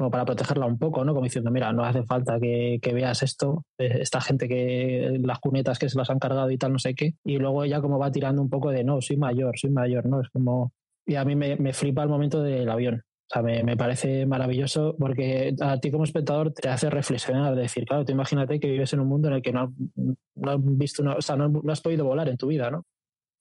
como 0.00 0.10
para 0.10 0.24
protegerla 0.24 0.64
un 0.64 0.78
poco, 0.78 1.04
¿no? 1.04 1.12
Como 1.12 1.24
diciendo, 1.24 1.50
mira, 1.50 1.74
no 1.74 1.84
hace 1.84 2.02
falta 2.04 2.40
que, 2.40 2.78
que 2.80 2.94
veas 2.94 3.22
esto, 3.22 3.66
eh, 3.76 3.98
esta 4.00 4.22
gente 4.22 4.48
que 4.48 5.20
las 5.22 5.40
cunetas 5.40 5.78
que 5.78 5.90
se 5.90 5.98
las 5.98 6.08
han 6.08 6.18
cargado 6.18 6.50
y 6.50 6.56
tal, 6.56 6.72
no 6.72 6.78
sé 6.78 6.94
qué. 6.94 7.16
Y 7.22 7.36
luego 7.36 7.64
ella 7.64 7.82
como 7.82 7.98
va 7.98 8.10
tirando 8.10 8.40
un 8.40 8.48
poco 8.48 8.70
de, 8.70 8.82
no, 8.82 9.02
soy 9.02 9.18
mayor, 9.18 9.58
soy 9.58 9.68
mayor, 9.68 10.06
¿no? 10.06 10.22
Es 10.22 10.30
como... 10.30 10.72
Y 11.04 11.16
a 11.16 11.24
mí 11.26 11.36
me, 11.36 11.56
me 11.56 11.74
flipa 11.74 12.02
el 12.02 12.08
momento 12.08 12.42
del 12.42 12.70
avión. 12.70 13.02
O 13.30 13.32
sea, 13.32 13.42
me, 13.42 13.62
me 13.62 13.76
parece 13.76 14.26
maravilloso 14.26 14.96
porque 14.98 15.54
a 15.60 15.78
ti 15.78 15.92
como 15.92 16.02
espectador 16.02 16.52
te 16.52 16.68
hace 16.68 16.90
reflexionar, 16.90 17.54
de 17.54 17.62
decir, 17.62 17.84
claro, 17.84 18.04
tú 18.04 18.10
imagínate 18.10 18.58
que 18.58 18.68
vives 18.68 18.92
en 18.92 19.00
un 19.00 19.06
mundo 19.08 19.28
en 19.28 19.34
el 19.34 19.42
que 19.42 19.52
no, 19.52 19.60
has- 19.62 19.70
no 20.34 20.50
has 20.50 20.58
visto, 20.60 21.02
una- 21.02 21.14
o 21.14 21.22
sea, 21.22 21.36
no, 21.36 21.48
no 21.48 21.72
has 21.72 21.80
podido 21.80 22.04
volar 22.04 22.28
en 22.28 22.36
tu 22.36 22.48
vida, 22.48 22.70
¿no? 22.72 22.84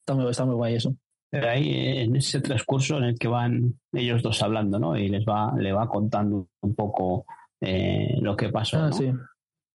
Está 0.02 0.14
muy, 0.14 0.30
está 0.30 0.46
muy 0.46 0.54
guay 0.56 0.76
eso. 0.76 0.96
Pero 1.32 1.50
ahí 1.50 1.72
en 2.00 2.16
ese 2.16 2.40
transcurso 2.42 2.98
en 2.98 3.04
el 3.06 3.18
que 3.18 3.28
van 3.28 3.80
ellos 3.92 4.22
dos 4.22 4.42
hablando, 4.44 4.78
¿no? 4.80 4.96
Y 4.96 5.10
les 5.10 5.26
va, 5.26 5.54
le 5.58 5.72
va 5.72 5.88
contando 5.88 6.48
un 6.62 6.76
poco 6.76 7.26
eh, 7.62 8.16
lo 8.22 8.36
que 8.36 8.50
pasó. 8.50 8.78
Ah, 8.78 8.90
¿no? 8.90 8.94
sí. 8.94 9.12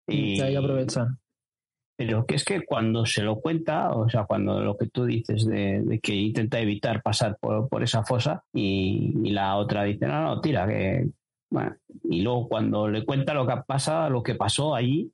Y, 0.08 0.36
Y 0.38 0.42
ahí 0.42 0.56
aprovechan. 0.58 1.20
Pero 2.04 2.26
que 2.26 2.34
es 2.34 2.44
que 2.44 2.66
cuando 2.66 3.06
se 3.06 3.22
lo 3.22 3.40
cuenta, 3.40 3.92
o 3.92 4.10
sea, 4.10 4.24
cuando 4.24 4.60
lo 4.60 4.76
que 4.76 4.88
tú 4.88 5.06
dices 5.06 5.46
de, 5.46 6.00
que 6.02 6.16
intenta 6.16 6.60
evitar 6.60 7.04
pasar 7.04 7.38
por, 7.40 7.70
por 7.70 7.84
esa 7.84 8.04
fosa 8.04 8.44
y, 8.52 9.30
la 9.30 9.56
otra 9.56 9.84
dice, 9.84 10.08
no, 10.08 10.20
no, 10.24 10.42
tira, 10.42 10.68
que... 10.68 11.08
Y 12.06 12.24
luego 12.24 12.48
cuando 12.50 12.88
le 12.88 13.06
cuenta 13.06 13.36
lo 13.36 13.46
que 13.46 13.54
pasa, 13.68 14.10
lo 14.10 14.24
que 14.24 14.34
pasó 14.34 14.74
allí, 14.74 15.12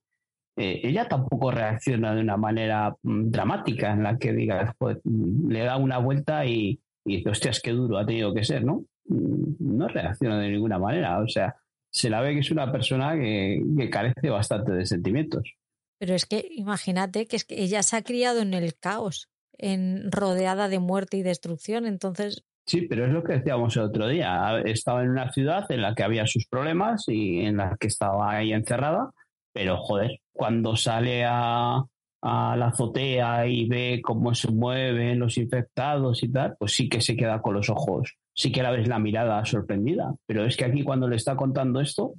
eh, 0.55 0.79
ella 0.81 1.09
tampoco 1.09 1.51
reacciona 1.51 2.15
de 2.15 2.21
una 2.21 2.37
manera 2.37 2.95
mm, 3.03 3.31
dramática 3.31 3.91
en 3.91 4.03
la 4.03 4.17
que 4.17 4.31
diga, 4.31 4.73
pues, 4.77 4.97
mm, 5.03 5.49
le 5.51 5.63
da 5.65 5.75
una 5.75 5.97
vuelta 5.97 6.45
y, 6.45 6.79
y 7.03 7.17
dice, 7.17 7.31
hostias, 7.31 7.59
qué 7.61 7.71
duro 7.71 7.97
ha 7.97 8.05
tenido 8.05 8.33
que 8.33 8.45
ser, 8.45 8.63
¿no? 8.63 8.85
Mm, 9.09 9.77
no 9.77 9.89
reacciona 9.89 10.39
de 10.39 10.51
ninguna 10.51 10.79
manera, 10.79 11.19
o 11.19 11.27
sea, 11.27 11.53
se 11.89 12.09
la 12.09 12.21
ve 12.21 12.33
que 12.33 12.39
es 12.39 12.51
una 12.51 12.71
persona 12.71 13.15
que 13.15 13.89
carece 13.91 14.29
bastante 14.29 14.71
de 14.71 14.85
sentimientos. 14.85 15.57
Pero 15.99 16.13
es 16.13 16.25
que 16.25 16.47
imagínate 16.51 17.25
que 17.25 17.35
es 17.35 17.45
que 17.45 17.61
ella 17.61 17.83
se 17.83 17.95
ha 17.97 18.03
criado 18.03 18.41
en 18.41 18.53
el 18.53 18.75
caos, 18.77 19.29
en 19.57 20.11
rodeada 20.11 20.69
de 20.69 20.79
muerte 20.79 21.17
y 21.17 21.23
destrucción, 21.23 21.85
entonces 21.85 22.43
Sí, 22.67 22.81
pero 22.81 23.05
es 23.05 23.13
lo 23.13 23.23
que 23.23 23.33
decíamos 23.33 23.77
el 23.77 23.83
otro 23.83 24.09
día. 24.09 24.59
Estaba 24.65 25.01
en 25.01 25.11
una 25.11 25.31
ciudad 25.31 25.71
en 25.71 25.81
la 25.81 25.95
que 25.95 26.03
había 26.03 26.27
sus 26.27 26.47
problemas 26.47 27.05
y 27.07 27.39
en 27.39 27.55
la 27.55 27.77
que 27.79 27.87
estaba 27.87 28.29
ahí 28.29 28.51
encerrada, 28.51 29.11
pero 29.53 29.77
joder, 29.77 30.19
cuando 30.33 30.75
sale 30.75 31.23
a, 31.23 31.81
a 32.21 32.57
la 32.57 32.67
azotea 32.67 33.47
y 33.47 33.69
ve 33.69 34.01
cómo 34.03 34.33
se 34.33 34.51
mueven 34.51 35.17
los 35.17 35.37
infectados 35.37 36.23
y 36.23 36.31
tal, 36.31 36.57
pues 36.59 36.73
sí 36.73 36.89
que 36.89 36.99
se 36.99 37.15
queda 37.15 37.41
con 37.41 37.53
los 37.53 37.69
ojos, 37.69 38.17
sí 38.33 38.51
que 38.51 38.63
la 38.63 38.71
ves 38.71 38.89
la 38.89 38.99
mirada 38.99 39.45
sorprendida. 39.45 40.13
Pero 40.25 40.43
es 40.43 40.57
que 40.57 40.65
aquí 40.65 40.83
cuando 40.83 41.07
le 41.07 41.15
está 41.15 41.37
contando 41.37 41.79
esto, 41.79 42.15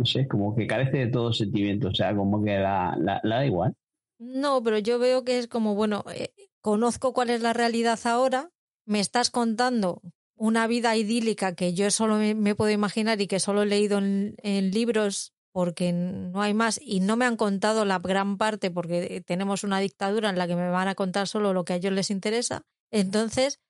no 0.00 0.06
sé, 0.06 0.26
como 0.26 0.56
que 0.56 0.66
carece 0.66 0.96
de 0.96 1.06
todo 1.08 1.30
sentimiento, 1.30 1.88
o 1.88 1.94
sea, 1.94 2.16
como 2.16 2.42
que 2.42 2.58
la, 2.58 3.20
da 3.22 3.44
igual. 3.44 3.74
No, 4.18 4.62
pero 4.62 4.78
yo 4.78 4.98
veo 4.98 5.24
que 5.24 5.38
es 5.38 5.46
como, 5.46 5.74
bueno, 5.74 6.04
eh, 6.14 6.32
conozco 6.62 7.12
cuál 7.12 7.28
es 7.28 7.42
la 7.42 7.52
realidad 7.52 7.98
ahora, 8.04 8.50
me 8.86 8.98
estás 8.98 9.28
contando 9.30 10.00
una 10.36 10.66
vida 10.66 10.96
idílica 10.96 11.54
que 11.54 11.74
yo 11.74 11.90
solo 11.90 12.16
me, 12.16 12.54
puedo 12.54 12.70
imaginar 12.70 13.20
y 13.20 13.26
que 13.26 13.40
solo 13.40 13.60
he 13.60 13.66
leído 13.66 13.98
en, 13.98 14.70
libros 14.70 15.34
porque 15.52 15.92
no 15.92 16.40
hay 16.40 16.54
más 16.54 16.80
y 16.82 17.00
no 17.00 17.16
me 17.18 17.26
han 17.26 17.36
contado 17.36 17.84
la 17.84 17.98
gran 17.98 18.38
parte 18.38 18.70
porque 18.70 19.22
tenemos 19.26 19.64
una 19.64 19.80
dictadura 19.80 20.30
en 20.30 20.38
la 20.38 20.46
que 20.46 20.56
me 20.56 20.70
van 20.70 20.88
a 20.88 20.94
contar 20.94 21.28
solo 21.28 21.52
lo 21.52 21.66
que 21.66 21.74
a 21.74 21.76
ellos 21.76 21.92
les 21.92 22.10
interesa. 22.10 22.62
Entonces, 22.90 23.60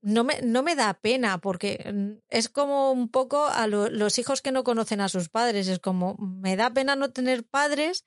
no 0.00 0.24
me, 0.24 0.40
no 0.42 0.62
me 0.62 0.76
da 0.76 0.94
pena 0.94 1.38
porque 1.38 1.90
mm, 1.92 2.20
es 2.28 2.48
como 2.48 2.92
un 2.92 3.08
poco 3.08 3.46
a 3.46 3.66
los 3.66 4.18
hijos 4.18 4.42
que 4.42 4.52
no 4.52 4.64
conocen 4.64 5.00
a 5.00 5.08
sus 5.08 5.28
padres. 5.28 5.68
Es 5.68 5.78
como, 5.78 6.16
me 6.18 6.56
da 6.56 6.72
pena 6.72 6.96
no 6.96 7.10
tener 7.10 7.44
padres, 7.44 8.06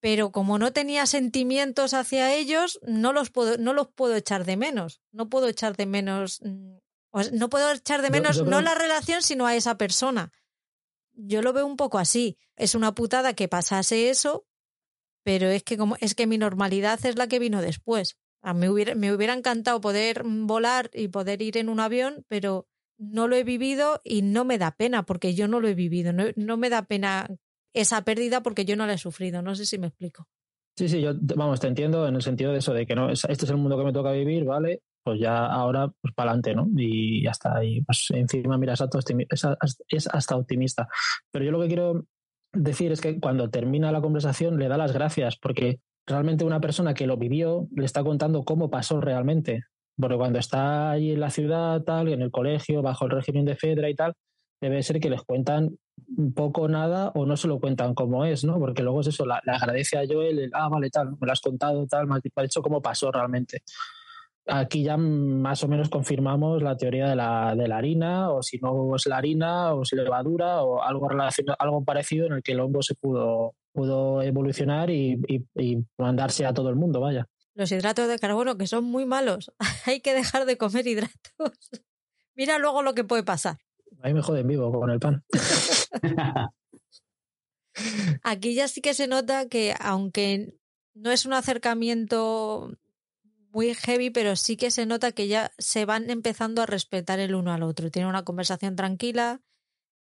pero 0.00 0.32
como 0.32 0.58
no 0.58 0.72
tenía 0.72 1.06
sentimientos 1.06 1.94
hacia 1.94 2.34
ellos, 2.34 2.80
no 2.82 3.12
los 3.12 3.30
puedo, 3.30 3.56
no 3.58 3.72
los 3.72 3.88
puedo 3.88 4.16
echar 4.16 4.44
de 4.44 4.56
menos. 4.56 5.00
No 5.12 5.28
puedo 5.28 5.48
echar 5.48 5.76
de 5.76 5.86
menos, 5.86 6.40
mm, 6.42 6.76
no 7.32 7.48
puedo 7.48 7.72
echar 7.72 8.02
de 8.02 8.10
menos 8.10 8.42
no 8.44 8.60
la 8.60 8.74
relación, 8.74 9.22
sino 9.22 9.46
a 9.46 9.54
esa 9.54 9.78
persona. 9.78 10.32
Yo 11.14 11.42
lo 11.42 11.52
veo 11.52 11.66
un 11.66 11.76
poco 11.76 11.98
así. 11.98 12.38
Es 12.56 12.74
una 12.74 12.94
putada 12.94 13.34
que 13.34 13.48
pasase 13.48 14.10
eso, 14.10 14.46
pero 15.22 15.48
es 15.48 15.62
que 15.62 15.76
como 15.76 15.96
es 16.00 16.14
que 16.14 16.26
mi 16.26 16.38
normalidad 16.38 17.04
es 17.04 17.16
la 17.16 17.28
que 17.28 17.38
vino 17.38 17.62
después. 17.62 18.16
A 18.42 18.54
mí 18.54 18.68
hubiera, 18.68 18.94
me 18.94 19.12
hubiera 19.12 19.34
encantado 19.34 19.80
poder 19.80 20.22
volar 20.24 20.90
y 20.92 21.08
poder 21.08 21.42
ir 21.42 21.56
en 21.56 21.68
un 21.68 21.80
avión, 21.80 22.24
pero 22.28 22.66
no 22.98 23.28
lo 23.28 23.36
he 23.36 23.44
vivido 23.44 24.00
y 24.04 24.22
no 24.22 24.44
me 24.44 24.58
da 24.58 24.72
pena 24.72 25.04
porque 25.04 25.34
yo 25.34 25.48
no 25.48 25.60
lo 25.60 25.68
he 25.68 25.74
vivido. 25.74 26.12
No, 26.12 26.24
no 26.36 26.56
me 26.56 26.70
da 26.70 26.82
pena 26.82 27.28
esa 27.74 28.02
pérdida 28.02 28.42
porque 28.42 28.64
yo 28.64 28.76
no 28.76 28.86
la 28.86 28.94
he 28.94 28.98
sufrido. 28.98 29.42
No 29.42 29.54
sé 29.54 29.64
si 29.64 29.78
me 29.78 29.88
explico. 29.88 30.28
Sí, 30.76 30.88
sí, 30.88 31.00
yo, 31.02 31.12
vamos, 31.36 31.60
te 31.60 31.66
entiendo 31.66 32.06
en 32.08 32.14
el 32.14 32.22
sentido 32.22 32.52
de 32.52 32.58
eso, 32.58 32.72
de 32.72 32.86
que 32.86 32.94
no, 32.94 33.10
este 33.10 33.32
es 33.32 33.50
el 33.50 33.58
mundo 33.58 33.76
que 33.76 33.84
me 33.84 33.92
toca 33.92 34.10
vivir, 34.12 34.44
¿vale? 34.44 34.82
Pues 35.04 35.20
ya 35.20 35.46
ahora, 35.46 35.92
pues 36.00 36.14
para 36.14 36.30
adelante, 36.30 36.54
¿no? 36.54 36.68
Y 36.76 37.24
ya 37.24 37.30
está. 37.30 37.62
Y 37.62 37.82
pues 37.82 38.08
encima, 38.10 38.56
mira, 38.56 38.72
es 38.72 38.80
hasta 40.06 40.36
optimista. 40.36 40.88
Pero 41.30 41.44
yo 41.44 41.50
lo 41.50 41.60
que 41.60 41.66
quiero 41.66 42.06
decir 42.52 42.92
es 42.92 43.00
que 43.00 43.18
cuando 43.20 43.50
termina 43.50 43.92
la 43.92 44.00
conversación 44.00 44.58
le 44.58 44.68
da 44.68 44.76
las 44.76 44.92
gracias 44.92 45.36
porque 45.36 45.80
realmente 46.06 46.44
una 46.44 46.60
persona 46.60 46.94
que 46.94 47.06
lo 47.06 47.16
vivió 47.16 47.68
le 47.74 47.84
está 47.84 48.02
contando 48.02 48.44
cómo 48.44 48.70
pasó 48.70 49.00
realmente. 49.00 49.64
Porque 49.98 50.16
cuando 50.16 50.38
está 50.38 50.90
ahí 50.90 51.12
en 51.12 51.20
la 51.20 51.30
ciudad, 51.30 51.82
tal, 51.82 52.08
en 52.08 52.22
el 52.22 52.30
colegio, 52.30 52.82
bajo 52.82 53.04
el 53.04 53.10
régimen 53.10 53.44
de 53.44 53.56
Fedra 53.56 53.90
y 53.90 53.94
tal, 53.94 54.14
debe 54.60 54.82
ser 54.82 55.00
que 55.00 55.10
les 55.10 55.22
cuentan 55.22 55.76
poco 56.34 56.68
nada 56.68 57.10
o 57.14 57.26
no 57.26 57.36
se 57.36 57.48
lo 57.48 57.60
cuentan 57.60 57.94
como 57.94 58.24
es, 58.24 58.44
¿no? 58.44 58.58
Porque 58.58 58.82
luego 58.82 59.00
es 59.00 59.08
eso, 59.08 59.26
le 59.26 59.52
agradece 59.52 59.98
a 59.98 60.04
Joel, 60.08 60.38
el, 60.38 60.50
ah, 60.54 60.68
vale, 60.68 60.88
tal, 60.88 61.10
me 61.20 61.26
lo 61.26 61.32
has 61.32 61.40
contado, 61.40 61.86
tal, 61.86 62.06
me 62.06 62.16
has 62.16 62.22
dicho 62.22 62.62
cómo 62.62 62.80
pasó 62.80 63.10
realmente. 63.10 63.62
Aquí 64.46 64.82
ya 64.82 64.96
más 64.96 65.62
o 65.62 65.68
menos 65.68 65.88
confirmamos 65.88 66.62
la 66.62 66.76
teoría 66.76 67.08
de 67.08 67.16
la, 67.16 67.54
de 67.56 67.68
la 67.68 67.76
harina, 67.76 68.30
o 68.30 68.42
si 68.42 68.58
no 68.58 68.96
es 68.96 69.06
la 69.06 69.18
harina, 69.18 69.74
o 69.74 69.84
si 69.84 69.94
levadura, 69.96 70.62
o 70.62 70.82
algo, 70.82 71.08
relacionado, 71.08 71.56
algo 71.60 71.84
parecido 71.84 72.26
en 72.26 72.34
el 72.34 72.42
que 72.42 72.52
el 72.52 72.60
hongo 72.60 72.82
se 72.82 72.94
pudo, 72.94 73.54
pudo 73.72 74.22
evolucionar 74.22 74.90
y, 74.90 75.20
mandarse 75.98 76.46
a 76.46 76.54
todo 76.54 76.68
el 76.68 76.76
mundo, 76.76 77.00
vaya. 77.00 77.28
Los 77.54 77.70
hidratos 77.72 78.08
de 78.08 78.18
carbono, 78.18 78.56
que 78.56 78.66
son 78.66 78.84
muy 78.84 79.04
malos. 79.04 79.52
Hay 79.86 80.00
que 80.00 80.14
dejar 80.14 80.46
de 80.46 80.56
comer 80.56 80.86
hidratos. 80.86 81.12
Mira 82.34 82.58
luego 82.58 82.82
lo 82.82 82.94
que 82.94 83.04
puede 83.04 83.22
pasar. 83.22 83.58
Ahí 84.00 84.14
me 84.14 84.22
joden 84.22 84.48
vivo 84.48 84.72
con 84.72 84.90
el 84.90 84.98
pan. 85.00 85.22
Aquí 88.22 88.54
ya 88.54 88.68
sí 88.68 88.80
que 88.80 88.94
se 88.94 89.06
nota 89.06 89.48
que, 89.48 89.74
aunque 89.80 90.54
no 90.94 91.10
es 91.10 91.26
un 91.26 91.32
acercamiento 91.34 92.70
muy 93.50 93.74
heavy, 93.74 94.10
pero 94.10 94.34
sí 94.36 94.56
que 94.56 94.70
se 94.70 94.86
nota 94.86 95.12
que 95.12 95.28
ya 95.28 95.52
se 95.58 95.84
van 95.84 96.08
empezando 96.10 96.62
a 96.62 96.66
respetar 96.66 97.18
el 97.18 97.34
uno 97.34 97.52
al 97.52 97.62
otro. 97.62 97.90
Tienen 97.90 98.08
una 98.08 98.24
conversación 98.24 98.76
tranquila 98.76 99.42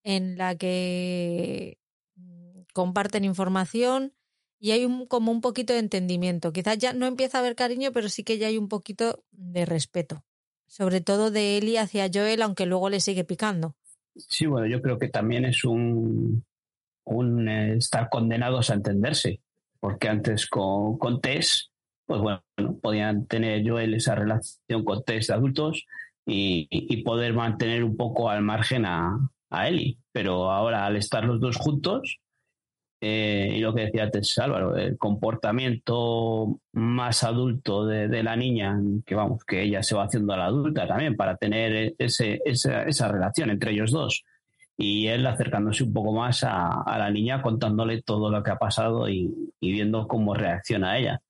en 0.04 0.38
la 0.38 0.54
que 0.56 1.79
comparten 2.72 3.24
información 3.24 4.12
y 4.58 4.72
hay 4.72 4.84
un, 4.84 5.06
como 5.06 5.32
un 5.32 5.40
poquito 5.40 5.72
de 5.72 5.78
entendimiento. 5.78 6.52
Quizás 6.52 6.78
ya 6.78 6.92
no 6.92 7.06
empieza 7.06 7.38
a 7.38 7.40
haber 7.40 7.56
cariño, 7.56 7.92
pero 7.92 8.08
sí 8.08 8.24
que 8.24 8.38
ya 8.38 8.48
hay 8.48 8.58
un 8.58 8.68
poquito 8.68 9.24
de 9.30 9.64
respeto. 9.64 10.24
Sobre 10.66 11.00
todo 11.00 11.30
de 11.30 11.58
Eli 11.58 11.78
hacia 11.78 12.10
Joel, 12.12 12.42
aunque 12.42 12.66
luego 12.66 12.90
le 12.90 13.00
sigue 13.00 13.24
picando. 13.24 13.74
Sí, 14.14 14.46
bueno, 14.46 14.66
yo 14.66 14.82
creo 14.82 14.98
que 14.98 15.08
también 15.08 15.44
es 15.44 15.64
un, 15.64 16.44
un 17.04 17.48
eh, 17.48 17.76
estar 17.76 18.08
condenados 18.10 18.70
a 18.70 18.74
entenderse, 18.74 19.40
porque 19.80 20.08
antes 20.08 20.46
con, 20.46 20.98
con 20.98 21.20
Tess, 21.20 21.70
pues 22.06 22.20
bueno, 22.20 22.42
podían 22.82 23.26
tener 23.26 23.68
Joel 23.68 23.94
esa 23.94 24.14
relación 24.14 24.84
con 24.84 25.02
Tess 25.04 25.28
de 25.28 25.34
adultos 25.34 25.86
y, 26.26 26.68
y 26.70 27.02
poder 27.02 27.32
mantener 27.34 27.82
un 27.82 27.96
poco 27.96 28.28
al 28.28 28.42
margen 28.42 28.84
a, 28.84 29.16
a 29.50 29.68
Eli, 29.68 29.98
pero 30.12 30.50
ahora 30.50 30.86
al 30.86 30.96
estar 30.96 31.24
los 31.24 31.40
dos 31.40 31.56
juntos, 31.56 32.20
eh, 33.02 33.54
y 33.56 33.60
lo 33.60 33.74
que 33.74 33.86
decía 33.86 34.02
antes 34.04 34.38
Álvaro, 34.38 34.76
el 34.76 34.98
comportamiento 34.98 36.60
más 36.72 37.24
adulto 37.24 37.86
de, 37.86 38.22
la 38.22 38.36
niña, 38.36 38.78
que 39.06 39.14
vamos, 39.14 39.42
que 39.44 39.62
ella 39.62 39.82
se 39.82 39.94
va 39.94 40.04
haciendo 40.04 40.34
a 40.34 40.36
la 40.36 40.46
adulta 40.46 40.86
también 40.86 41.16
para 41.16 41.36
tener 41.36 41.94
ese, 41.98 42.42
esa, 42.44 43.08
relación 43.08 43.50
entre 43.50 43.72
ellos 43.72 43.90
dos. 43.90 44.24
Y 44.76 45.06
él 45.06 45.26
acercándose 45.26 45.84
un 45.84 45.94
poco 45.94 46.12
más 46.12 46.44
a, 46.44 46.98
la 46.98 47.10
niña, 47.10 47.40
contándole 47.40 48.02
todo 48.02 48.30
lo 48.30 48.42
que 48.42 48.50
ha 48.50 48.58
pasado 48.58 49.08
y, 49.08 49.32
viendo 49.60 50.06
cómo 50.06 50.34
reacciona 50.34 50.98
ella. 50.98 51.22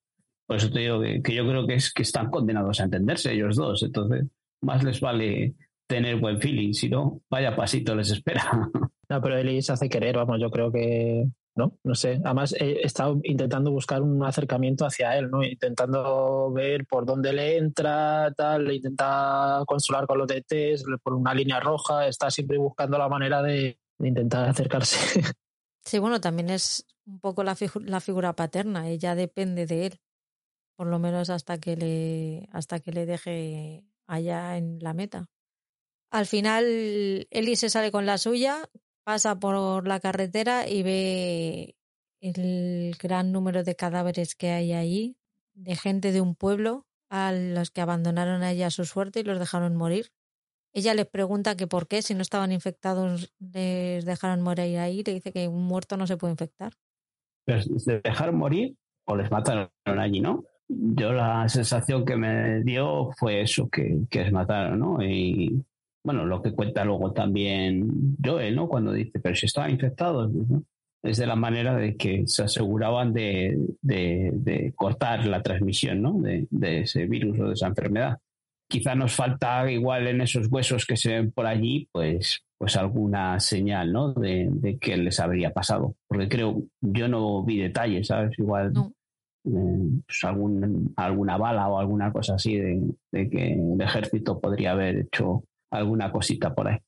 Por 0.46 0.56
eso 0.56 0.70
te 0.70 0.80
digo 0.80 1.00
que, 1.00 1.34
yo 1.34 1.46
creo 1.46 1.66
que 1.68 1.74
es 1.74 1.92
que 1.92 2.02
están 2.02 2.30
condenados 2.30 2.80
a 2.80 2.84
entenderse 2.84 3.32
ellos 3.32 3.54
dos. 3.54 3.82
Entonces, 3.84 4.26
más 4.60 4.82
les 4.82 5.00
vale 5.00 5.54
tener 5.86 6.16
buen 6.16 6.40
feeling, 6.40 6.72
si 6.72 6.88
no, 6.88 7.20
vaya 7.30 7.54
pasito 7.54 7.94
les 7.94 8.10
espera. 8.10 8.42
No, 9.10 9.20
pero 9.20 9.36
Eli 9.36 9.60
se 9.60 9.72
hace 9.72 9.88
querer, 9.88 10.14
vamos, 10.14 10.40
yo 10.40 10.52
creo 10.52 10.70
que 10.70 11.26
¿no? 11.60 11.78
No 11.84 11.94
sé. 11.94 12.20
Además, 12.24 12.54
he 12.58 12.80
estado 12.82 13.20
intentando 13.22 13.70
buscar 13.70 14.00
un 14.00 14.24
acercamiento 14.24 14.86
hacia 14.86 15.18
él, 15.18 15.30
¿no? 15.30 15.42
Intentando 15.42 16.50
ver 16.52 16.86
por 16.86 17.04
dónde 17.04 17.34
le 17.34 17.58
entra, 17.58 18.32
tal, 18.34 18.72
intenta 18.72 19.62
consolar 19.66 20.06
con 20.06 20.18
los 20.18 20.26
DTs, 20.26 20.84
por 21.02 21.12
una 21.12 21.34
línea 21.34 21.60
roja, 21.60 22.06
está 22.06 22.30
siempre 22.30 22.56
buscando 22.56 22.96
la 22.96 23.08
manera 23.08 23.42
de, 23.42 23.78
intentar 23.98 24.48
acercarse. 24.48 24.96
Sí, 25.82 25.98
bueno, 25.98 26.20
también 26.20 26.50
es 26.50 26.84
un 27.06 27.20
poco 27.20 27.42
la, 27.42 27.56
la 27.86 28.00
figura 28.00 28.34
paterna, 28.34 28.86
ella 28.90 29.14
depende 29.14 29.64
de 29.64 29.86
él, 29.86 30.00
por 30.76 30.86
lo 30.86 30.98
menos 30.98 31.30
hasta 31.30 31.58
que 31.58 31.74
le, 31.74 32.48
hasta 32.52 32.80
que 32.80 32.92
le 32.92 33.06
deje 33.06 33.82
allá 34.06 34.58
en 34.58 34.78
la 34.80 34.92
meta. 34.92 35.30
Al 36.10 36.26
final, 36.26 37.26
Eli 37.30 37.56
se 37.56 37.70
sale 37.70 37.90
con 37.90 38.04
la 38.04 38.18
suya, 38.18 38.68
pasa 39.04 39.38
por 39.38 39.86
la 39.86 40.00
carretera 40.00 40.68
y 40.68 40.82
ve 40.82 41.76
el 42.20 42.96
gran 43.00 43.32
número 43.32 43.64
de 43.64 43.76
cadáveres 43.76 44.34
que 44.34 44.50
hay 44.50 44.72
ahí, 44.72 45.16
de 45.54 45.76
gente 45.76 46.12
de 46.12 46.20
un 46.20 46.34
pueblo 46.34 46.86
a 47.08 47.32
los 47.32 47.70
que 47.70 47.80
abandonaron 47.80 48.42
a 48.42 48.52
ella 48.52 48.70
su 48.70 48.84
suerte 48.84 49.20
y 49.20 49.24
los 49.24 49.38
dejaron 49.38 49.76
morir. 49.76 50.12
Ella 50.72 50.94
les 50.94 51.06
pregunta 51.06 51.56
que 51.56 51.66
por 51.66 51.88
qué, 51.88 52.02
si 52.02 52.14
no 52.14 52.22
estaban 52.22 52.52
infectados, 52.52 53.34
les 53.40 54.04
dejaron 54.04 54.40
morir 54.40 54.78
ahí. 54.78 55.02
Le 55.02 55.14
dice 55.14 55.32
que 55.32 55.48
un 55.48 55.64
muerto 55.64 55.96
no 55.96 56.06
se 56.06 56.16
puede 56.16 56.32
infectar. 56.32 56.74
Pero 57.44 57.62
se 57.62 58.00
dejaron 58.00 58.36
morir 58.36 58.76
o 59.06 59.16
les 59.16 59.30
mataron 59.30 59.70
allí, 59.84 60.20
¿no? 60.20 60.44
Yo 60.68 61.12
la 61.12 61.48
sensación 61.48 62.04
que 62.04 62.14
me 62.14 62.62
dio 62.62 63.10
fue 63.18 63.40
eso, 63.40 63.68
que, 63.68 64.02
que 64.08 64.22
les 64.22 64.32
mataron, 64.32 64.78
¿no? 64.78 64.98
Bueno, 66.04 66.24
lo 66.24 66.40
que 66.42 66.52
cuenta 66.52 66.84
luego 66.84 67.12
también 67.12 68.16
Joel, 68.24 68.56
¿no? 68.56 68.68
Cuando 68.68 68.92
dice, 68.92 69.20
pero 69.20 69.34
si 69.34 69.46
estaban 69.46 69.70
infectados, 69.70 70.32
¿no? 70.32 70.62
es 71.02 71.16
de 71.16 71.26
la 71.26 71.36
manera 71.36 71.74
de 71.76 71.96
que 71.96 72.26
se 72.26 72.42
aseguraban 72.42 73.12
de, 73.14 73.58
de, 73.80 74.30
de 74.34 74.72
cortar 74.74 75.26
la 75.26 75.42
transmisión, 75.42 76.02
¿no? 76.02 76.18
De, 76.20 76.46
de 76.50 76.80
ese 76.80 77.06
virus 77.06 77.40
o 77.40 77.46
de 77.48 77.54
esa 77.54 77.68
enfermedad 77.68 78.18
quizá 78.68 78.94
nos 78.94 79.12
falta 79.12 79.68
igual 79.68 80.06
en 80.06 80.20
esos 80.20 80.46
huesos 80.48 80.86
que 80.86 80.96
se 80.96 81.10
ven 81.14 81.32
por 81.32 81.44
allí, 81.44 81.88
pues, 81.90 82.44
pues 82.56 82.76
alguna 82.76 83.40
señal, 83.40 83.92
¿no? 83.92 84.12
De, 84.14 84.48
de 84.48 84.78
qué 84.78 84.96
les 84.96 85.18
habría 85.18 85.52
pasado. 85.52 85.96
Porque 86.06 86.28
creo, 86.28 86.62
yo 86.80 87.08
no 87.08 87.42
vi 87.44 87.58
detalles, 87.58 88.06
¿sabes? 88.06 88.38
Igual 88.38 88.72
No. 88.72 88.92
eh, 89.44 90.00
pues 90.06 90.22
algún, 90.22 90.92
alguna 90.96 91.36
bala 91.36 91.66
o 91.68 91.80
alguna 91.80 92.12
cosa 92.12 92.34
así 92.36 92.58
de, 92.58 92.80
de 93.10 93.28
que 93.28 93.54
el 93.54 93.80
ejército 93.80 94.38
podría 94.38 94.70
haber 94.70 94.98
hecho 94.98 95.42
alguna 95.70 96.10
cosita 96.12 96.54
por 96.54 96.68
ahí. 96.68 96.78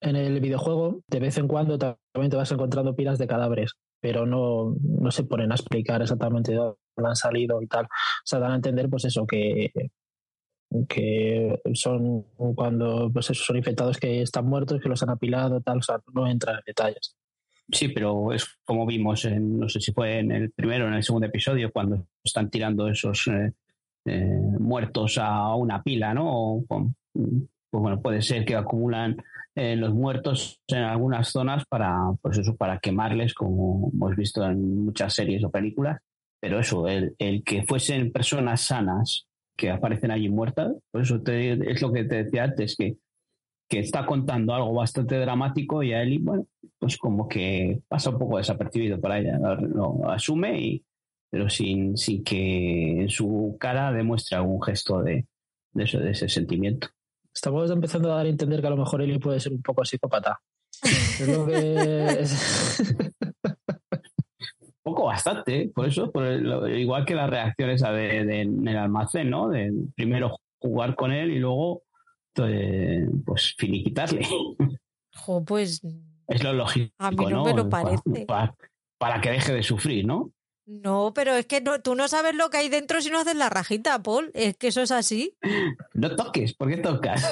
En 0.00 0.16
el 0.16 0.40
videojuego, 0.40 1.00
de 1.08 1.20
vez 1.20 1.38
en 1.38 1.48
cuando 1.48 1.78
también 1.78 2.30
te 2.30 2.36
vas 2.36 2.52
encontrando 2.52 2.94
pilas 2.94 3.18
de 3.18 3.26
cadáveres, 3.26 3.72
pero 4.00 4.26
no, 4.26 4.74
no 4.82 5.10
se 5.10 5.24
ponen 5.24 5.50
a 5.50 5.54
explicar 5.54 6.02
exactamente 6.02 6.52
de 6.52 6.58
dónde 6.58 6.76
han 7.02 7.16
salido 7.16 7.62
y 7.62 7.66
tal. 7.66 7.86
O 7.86 7.88
sea, 8.24 8.38
dan 8.38 8.52
a 8.52 8.56
entender, 8.56 8.90
pues 8.90 9.06
eso, 9.06 9.26
que, 9.26 9.72
que 10.88 11.58
son 11.72 12.22
cuando 12.54 13.10
pues 13.12 13.30
eso, 13.30 13.42
son 13.44 13.56
infectados 13.56 13.98
que 13.98 14.20
están 14.20 14.46
muertos, 14.46 14.80
que 14.80 14.88
los 14.88 15.02
han 15.02 15.10
apilado, 15.10 15.60
tal. 15.62 15.78
O 15.78 15.82
sea, 15.82 16.00
no 16.12 16.26
entran 16.26 16.56
en 16.56 16.62
detalles. 16.66 17.16
Sí, 17.72 17.88
pero 17.88 18.30
es 18.32 18.46
como 18.64 18.84
vimos, 18.84 19.24
en, 19.24 19.58
no 19.58 19.70
sé 19.70 19.80
si 19.80 19.92
fue 19.92 20.18
en 20.18 20.32
el 20.32 20.50
primero 20.50 20.84
o 20.84 20.88
en 20.88 20.94
el 20.94 21.02
segundo 21.02 21.28
episodio, 21.28 21.72
cuando 21.72 22.06
están 22.22 22.50
tirando 22.50 22.88
esos 22.88 23.26
eh, 23.28 23.52
eh, 24.04 24.38
muertos 24.60 25.16
a 25.16 25.54
una 25.54 25.82
pila, 25.82 26.12
¿no? 26.12 26.26
O 26.26 26.66
con- 26.66 26.94
pues 27.74 27.82
bueno, 27.82 28.00
puede 28.00 28.22
ser 28.22 28.44
que 28.44 28.54
acumulan 28.54 29.16
eh, 29.56 29.74
los 29.74 29.92
muertos 29.92 30.60
en 30.68 30.78
algunas 30.84 31.28
zonas 31.30 31.64
para, 31.68 31.96
pues 32.22 32.38
eso, 32.38 32.54
para 32.54 32.78
quemarles, 32.78 33.34
como 33.34 33.90
hemos 33.92 34.14
visto 34.14 34.44
en 34.48 34.84
muchas 34.84 35.12
series 35.12 35.42
o 35.42 35.50
películas. 35.50 36.00
Pero 36.40 36.60
eso, 36.60 36.86
el, 36.86 37.16
el 37.18 37.42
que 37.42 37.64
fuesen 37.64 38.12
personas 38.12 38.60
sanas 38.60 39.26
que 39.56 39.70
aparecen 39.72 40.12
allí 40.12 40.28
muertas, 40.28 40.72
por 40.92 41.02
eso 41.02 41.20
te- 41.20 41.72
es 41.72 41.82
lo 41.82 41.92
que 41.92 42.04
te 42.04 42.22
decía 42.22 42.44
antes, 42.44 42.76
que, 42.76 42.96
que 43.68 43.80
está 43.80 44.06
contando 44.06 44.54
algo 44.54 44.72
bastante 44.74 45.18
dramático 45.18 45.82
y 45.82 45.94
a 45.94 46.02
Eli, 46.02 46.18
bueno, 46.18 46.46
pues 46.78 46.96
como 46.96 47.26
que 47.26 47.80
pasa 47.88 48.10
un 48.10 48.20
poco 48.20 48.38
desapercibido 48.38 49.00
para 49.00 49.18
ella, 49.18 49.36
lo, 49.38 49.56
lo 49.56 50.10
asume, 50.12 50.60
y, 50.60 50.84
pero 51.28 51.48
sin, 51.50 51.96
sin 51.96 52.22
que 52.22 53.00
en 53.02 53.08
su 53.08 53.56
cara 53.58 53.90
demuestre 53.92 54.36
algún 54.36 54.62
gesto 54.62 55.02
de, 55.02 55.26
de, 55.72 55.82
eso, 55.84 55.98
de 55.98 56.12
ese 56.12 56.28
sentimiento. 56.28 56.88
Estamos 57.34 57.70
empezando 57.70 58.12
a 58.12 58.16
dar 58.16 58.26
a 58.26 58.28
entender 58.28 58.60
que 58.60 58.66
a 58.66 58.70
lo 58.70 58.76
mejor 58.76 59.02
Eli 59.02 59.18
puede 59.18 59.40
ser 59.40 59.52
un 59.52 59.62
poco 59.62 59.84
psicópata. 59.84 60.40
Es 60.82 61.26
lo 61.28 61.46
que. 61.46 62.06
es- 62.20 62.94
Poco 64.82 65.06
bastante, 65.06 65.62
¿eh? 65.62 65.72
por 65.74 65.86
eso, 65.88 66.12
por 66.12 66.24
el- 66.26 66.42
lo- 66.44 66.68
igual 66.68 67.06
que 67.06 67.14
la 67.14 67.26
reacción 67.26 67.70
esa 67.70 67.90
de, 67.90 68.24
de- 68.26 68.40
en 68.42 68.68
el 68.68 68.76
almacén, 68.76 69.30
¿no? 69.30 69.48
De 69.48 69.72
primero 69.94 70.36
jugar 70.58 70.94
con 70.94 71.10
él 71.10 71.30
y 71.30 71.38
luego 71.38 71.84
eh, 72.36 73.08
pues 73.24 73.54
finiquitarle. 73.56 74.26
Jo, 75.16 75.44
pues 75.44 75.80
Es 76.26 76.42
lo 76.42 76.52
lógico, 76.52 76.92
A 76.98 77.10
mí 77.12 77.16
no 77.30 77.44
me 77.44 77.54
lo 77.54 77.68
Para- 77.68 77.84
parece. 77.84 78.26
Para, 78.26 78.54
para 78.98 79.20
que 79.20 79.30
deje 79.30 79.54
de 79.54 79.62
sufrir, 79.62 80.04
¿no? 80.04 80.32
No, 80.66 81.12
pero 81.14 81.34
es 81.34 81.44
que 81.44 81.60
no, 81.60 81.80
tú 81.80 81.94
no 81.94 82.08
sabes 82.08 82.34
lo 82.34 82.48
que 82.48 82.56
hay 82.56 82.70
dentro 82.70 83.02
si 83.02 83.10
no 83.10 83.18
haces 83.18 83.36
la 83.36 83.50
rajita, 83.50 84.02
Paul. 84.02 84.30
Es 84.32 84.56
que 84.56 84.68
eso 84.68 84.80
es 84.80 84.90
así. 84.90 85.36
No 85.92 86.16
toques, 86.16 86.54
¿por 86.54 86.70
qué 86.70 86.78
tocas? 86.78 87.22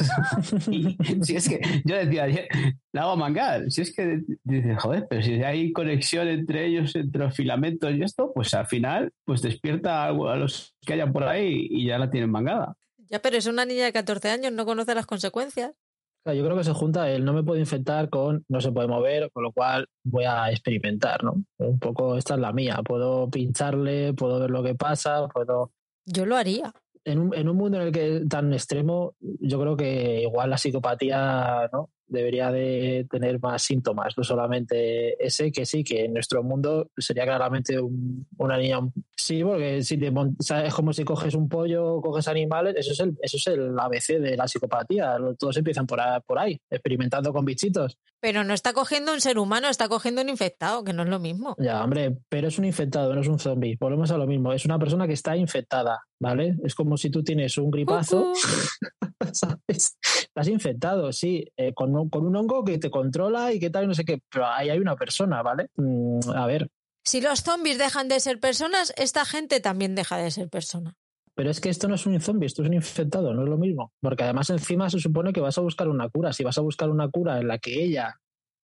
Si 1.22 1.36
es 1.36 1.48
que 1.48 1.60
yo 1.84 1.96
decía, 1.96 2.24
ayer, 2.24 2.48
la 2.92 3.02
hago 3.02 3.16
mangar. 3.16 3.70
Si 3.70 3.82
es 3.82 3.94
que 3.94 4.20
dices, 4.44 4.78
joder, 4.78 5.06
pero 5.08 5.22
si 5.22 5.42
hay 5.42 5.72
conexión 5.72 6.28
entre 6.28 6.66
ellos, 6.66 6.94
entre 6.94 7.24
los 7.24 7.34
filamentos 7.34 7.92
y 7.92 8.02
esto, 8.02 8.32
pues 8.34 8.52
al 8.54 8.66
final, 8.66 9.12
pues 9.24 9.40
despierta 9.40 10.04
algo 10.04 10.28
a 10.28 10.36
los 10.36 10.74
que 10.82 10.94
hayan 10.94 11.12
por 11.12 11.24
ahí 11.24 11.68
y 11.70 11.86
ya 11.86 11.98
la 11.98 12.10
tienen 12.10 12.30
mangada. 12.30 12.76
Ya, 13.08 13.20
pero 13.20 13.36
es 13.36 13.46
una 13.46 13.64
niña 13.64 13.84
de 13.84 13.92
14 13.92 14.30
años, 14.30 14.52
no 14.52 14.64
conoce 14.64 14.94
las 14.94 15.06
consecuencias. 15.06 15.72
Yo 16.24 16.44
creo 16.44 16.56
que 16.56 16.64
se 16.64 16.72
junta 16.72 17.10
el 17.10 17.24
no 17.24 17.32
me 17.32 17.42
puedo 17.42 17.58
infectar 17.58 18.08
con 18.08 18.44
no 18.48 18.60
se 18.60 18.70
puede 18.70 18.86
mover, 18.86 19.30
con 19.32 19.42
lo 19.42 19.52
cual 19.52 19.88
voy 20.04 20.24
a 20.24 20.50
experimentar, 20.50 21.24
¿no? 21.24 21.42
Un 21.58 21.78
poco 21.80 22.16
esta 22.16 22.34
es 22.34 22.40
la 22.40 22.52
mía. 22.52 22.80
Puedo 22.84 23.28
pincharle, 23.28 24.14
puedo 24.14 24.38
ver 24.38 24.50
lo 24.50 24.62
que 24.62 24.74
pasa, 24.74 25.26
puedo. 25.28 25.72
Yo 26.06 26.24
lo 26.24 26.36
haría. 26.36 26.72
En 27.04 27.18
un, 27.18 27.34
en 27.34 27.48
un 27.48 27.56
mundo 27.56 27.78
en 27.78 27.88
el 27.88 27.92
que 27.92 28.22
tan 28.28 28.52
extremo, 28.52 29.14
yo 29.18 29.60
creo 29.60 29.76
que 29.76 30.22
igual 30.22 30.50
la 30.50 30.58
psicopatía 30.58 31.68
¿no? 31.72 31.90
Debería 32.12 32.50
de 32.52 33.06
tener 33.10 33.40
más 33.40 33.62
síntomas, 33.62 34.16
no 34.16 34.22
solamente 34.22 35.24
ese, 35.24 35.50
que 35.50 35.66
sí, 35.66 35.82
que 35.82 36.04
en 36.04 36.12
nuestro 36.14 36.42
mundo 36.42 36.90
sería 36.96 37.24
claramente 37.24 37.80
un- 37.80 38.26
una 38.38 38.56
niña. 38.58 38.78
Sí, 39.16 39.42
porque 39.42 39.82
si 39.82 39.98
te 39.98 40.12
es 40.64 40.74
como 40.74 40.92
si 40.92 41.04
coges 41.04 41.34
un 41.34 41.48
pollo, 41.48 42.00
coges 42.00 42.28
animales, 42.28 42.74
eso 42.76 42.92
es 42.92 43.00
el, 43.00 43.16
eso 43.22 43.36
es 43.36 43.46
el 43.48 43.78
ABC 43.78 44.18
de 44.20 44.36
la 44.36 44.46
psicopatía. 44.48 45.16
Todos 45.38 45.56
empiezan 45.56 45.86
por 45.86 46.00
ahí, 46.00 46.20
por 46.26 46.38
ahí 46.38 46.60
experimentando 46.70 47.32
con 47.32 47.44
bichitos. 47.44 47.98
Pero 48.20 48.44
no 48.44 48.54
está 48.54 48.72
cogiendo 48.72 49.12
un 49.12 49.20
ser 49.20 49.38
humano, 49.38 49.68
está 49.68 49.88
cogiendo 49.88 50.22
un 50.22 50.28
infectado, 50.28 50.84
que 50.84 50.92
no 50.92 51.02
es 51.02 51.08
lo 51.08 51.18
mismo. 51.18 51.56
Ya, 51.58 51.82
hombre, 51.82 52.18
pero 52.28 52.48
es 52.48 52.58
un 52.58 52.64
infectado, 52.64 53.12
no 53.14 53.20
es 53.20 53.26
un 53.28 53.38
zombie. 53.40 53.76
Volvemos 53.80 54.10
a 54.12 54.16
lo 54.18 54.26
mismo. 54.28 54.52
Es 54.52 54.64
una 54.64 54.78
persona 54.78 55.06
que 55.08 55.14
está 55.14 55.36
infectada, 55.36 56.00
¿vale? 56.20 56.54
Es 56.64 56.74
como 56.76 56.96
si 56.96 57.10
tú 57.10 57.24
tienes 57.24 57.58
un 57.58 57.70
gripazo. 57.70 58.32
¿sabes? 59.32 59.96
Estás 60.02 60.48
infectado, 60.48 61.12
sí, 61.12 61.44
eh, 61.56 61.72
con, 61.74 62.01
un- 62.02 62.10
con 62.10 62.26
un 62.26 62.36
hongo 62.36 62.64
que 62.64 62.78
te 62.78 62.90
controla 62.90 63.52
y 63.52 63.58
qué 63.60 63.70
tal, 63.70 63.84
y 63.84 63.86
no 63.88 63.94
sé 63.94 64.04
qué. 64.04 64.20
Pero 64.30 64.46
ahí 64.46 64.68
hay 64.70 64.78
una 64.78 64.96
persona, 64.96 65.42
¿vale? 65.42 65.68
Mm, 65.76 66.20
a 66.34 66.46
ver, 66.46 66.68
Si 67.04 67.20
los 67.20 67.42
zombies 67.42 67.78
dejan 67.78 68.08
de 68.08 68.20
ser 68.20 68.38
personas, 68.38 68.92
esta 68.96 69.24
gente 69.24 69.58
también 69.60 69.94
deja 69.94 70.16
de 70.18 70.30
ser 70.30 70.48
persona. 70.48 70.94
pero 71.34 71.50
es 71.50 71.60
que 71.62 71.70
esto 71.70 71.88
no 71.88 71.94
es 71.94 72.04
un 72.06 72.20
zombie, 72.20 72.46
esto 72.46 72.60
es 72.62 72.68
un 72.68 72.74
infectado, 72.74 73.32
no 73.32 73.42
es 73.44 73.48
lo 73.48 73.56
mismo. 73.56 73.90
Porque 74.02 74.22
además 74.22 74.50
encima 74.50 74.90
se 74.90 74.98
supone 75.00 75.32
que 75.32 75.40
vas 75.40 75.56
a 75.56 75.62
buscar 75.62 75.88
una 75.88 76.08
cura. 76.10 76.32
Si 76.34 76.44
vas 76.44 76.58
a 76.58 76.60
buscar 76.60 76.90
una 76.90 77.08
cura 77.08 77.40
en 77.40 77.48
la 77.48 77.58
que 77.58 77.82
ella 77.82 78.20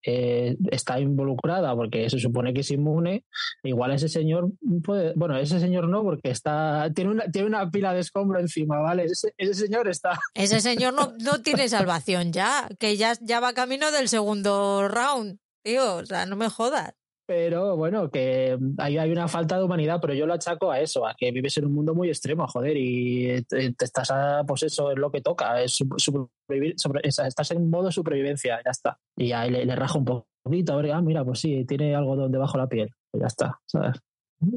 eh, 0.07 0.57
está 0.71 1.01
involucrada 1.01 1.75
porque 1.75 2.09
se 2.09 2.21
supone 2.21 2.55
que 2.55 2.61
es 2.61 2.71
inmune, 2.71 3.25
igual 3.65 3.93
ese 3.93 4.09
señor 4.09 4.53
puede, 4.85 5.13
bueno, 5.17 5.37
ese 5.37 5.59
señor 5.59 5.89
no 5.89 6.03
porque 6.05 6.31
está 6.31 6.91
tiene 6.95 7.11
una 7.11 7.31
tiene 7.31 7.49
una 7.49 7.69
pila 7.71 7.93
de 7.93 8.01
escombro 8.01 8.39
encima, 8.39 8.79
¿vale? 8.79 9.05
Ese, 9.05 9.35
ese 9.37 9.55
señor 9.55 9.89
está 9.89 10.19
Ese 10.35 10.61
señor 10.61 10.95
no, 10.95 11.13
no 11.25 11.43
tiene 11.43 11.69
salvación 11.69 12.33
ya, 12.33 12.69
que 12.79 12.97
ya, 12.97 13.15
ya 13.21 13.41
va 13.41 13.53
camino 13.53 13.91
del 13.91 14.09
segundo 14.09 14.89
round. 14.89 15.39
Tío, 15.63 15.97
o 15.97 16.07
sea, 16.07 16.27
no 16.27 16.37
me 16.37 16.49
jodas. 16.49 16.95
Pero 17.27 17.77
bueno, 17.77 18.11
que 18.11 18.57
ahí 18.79 18.99
hay 18.99 19.11
una 19.11 19.27
falta 19.29 19.59
de 19.59 19.65
humanidad, 19.65 19.99
pero 20.01 20.15
yo 20.15 20.27
lo 20.27 20.35
achaco 20.35 20.71
a 20.71 20.81
eso, 20.81 21.07
a 21.07 21.15
que 21.17 21.31
vives 21.33 21.57
en 21.59 21.67
un 21.67 21.73
mundo 21.75 21.95
muy 21.95 22.09
extremo, 22.09 22.47
joder, 22.47 22.77
y 22.77 23.43
te, 23.43 23.75
estás 23.81 24.11
a, 24.11 24.45
pues 24.47 24.63
eso 24.63 24.91
es 24.93 24.99
lo 24.99 25.11
que 25.11 25.21
toca, 25.21 25.61
es 25.63 25.79
sobrevivir, 25.97 26.75
sobre- 26.79 27.01
es- 27.03 27.19
estás 27.19 27.51
en 27.51 27.69
modo 27.69 27.91
supervivencia, 27.91 28.61
ya 28.65 28.71
está. 28.71 28.99
Y 29.17 29.33
ahí 29.33 29.51
le, 29.51 29.65
le 29.65 29.75
raja 29.77 29.99
un 29.99 30.05
poquito, 30.05 30.73
a 30.73 30.77
ver, 30.77 30.93
ah, 30.93 31.03
mira, 31.03 31.25
pues 31.25 31.41
sí, 31.41 31.65
tiene 31.65 31.95
algodón 31.95 32.31
debajo 32.33 32.57
de 32.59 32.63
la 32.65 32.69
piel, 32.69 32.91
pues 33.11 33.21
ya 33.23 33.27
está, 33.27 33.61
¿sabes? 33.67 33.97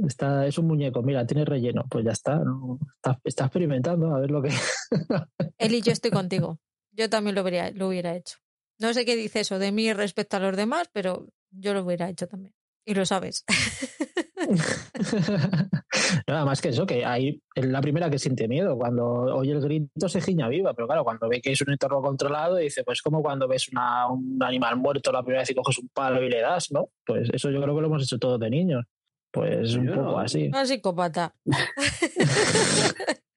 Está, 0.05 0.45
es 0.45 0.58
un 0.58 0.67
muñeco, 0.67 1.01
mira, 1.01 1.25
tiene 1.25 1.45
relleno, 1.45 1.86
pues 1.89 2.03
ya 2.05 2.12
está, 2.12 2.36
¿no? 2.38 2.77
está, 2.97 3.17
está 3.23 3.45
experimentando 3.45 4.13
a 4.13 4.19
ver 4.19 4.29
lo 4.29 4.41
que... 4.41 4.49
Eli, 5.58 5.82
yo 5.82 5.91
estoy 5.93 6.12
contigo. 6.12 6.60
Yo 6.91 7.10
también 7.10 7.36
lo 7.36 7.41
hubiera, 7.43 7.71
lo 7.71 7.88
hubiera 7.88 8.15
hecho. 8.15 8.38
No 8.77 8.93
sé 8.93 9.05
qué 9.05 9.15
dice 9.15 9.39
eso 9.41 9.58
de 9.58 9.71
mí 9.71 9.91
respecto 9.93 10.36
a 10.38 10.39
los 10.41 10.55
demás, 10.58 10.89
pero 10.91 11.27
yo 11.51 11.73
lo 11.73 11.84
hubiera 11.84 12.10
hecho 12.10 12.27
también. 12.27 12.53
Y 12.89 12.95
lo 12.95 13.06
sabes. 13.06 13.45
Nada 16.28 16.43
más 16.43 16.60
que 16.60 16.69
eso, 16.69 16.88
que 16.88 17.06
ahí 17.06 17.39
es 17.54 17.65
la 17.65 17.82
primera 17.82 18.10
que 18.10 18.17
siente 18.17 18.47
miedo. 18.47 18.75
Cuando 18.80 19.06
oye 19.36 19.52
el 19.52 19.62
grito 19.62 20.10
se 20.10 20.21
giña 20.21 20.47
viva, 20.47 20.73
pero 20.73 20.88
claro, 20.88 21.04
cuando 21.04 21.30
ve 21.30 21.39
que 21.39 21.52
es 21.52 21.62
un 21.62 21.69
entorno 21.71 22.02
controlado, 22.02 22.56
dice, 22.56 22.84
pues 22.84 23.04
como 23.04 23.21
cuando 23.21 23.47
ves 23.47 23.69
una- 23.71 24.08
un 24.08 24.39
animal 24.41 24.78
muerto 24.78 25.12
la 25.12 25.21
primera 25.21 25.41
vez 25.41 25.52
y 25.52 25.56
coges 25.56 25.78
un 25.78 25.89
palo 25.89 26.23
y 26.23 26.30
le 26.30 26.41
das, 26.41 26.71
¿no? 26.71 26.89
Pues 27.06 27.30
eso 27.32 27.52
yo 27.52 27.62
creo 27.62 27.75
que 27.75 27.82
lo 27.82 27.88
hemos 27.88 28.02
hecho 28.02 28.17
todos 28.17 28.39
de 28.39 28.49
niños. 28.49 28.84
Pues 29.32 29.75
un 29.75 29.86
Yo 29.86 29.93
poco 29.93 30.12
no. 30.13 30.19
así. 30.19 30.47
Una 30.47 30.65
psicópata. 30.65 31.36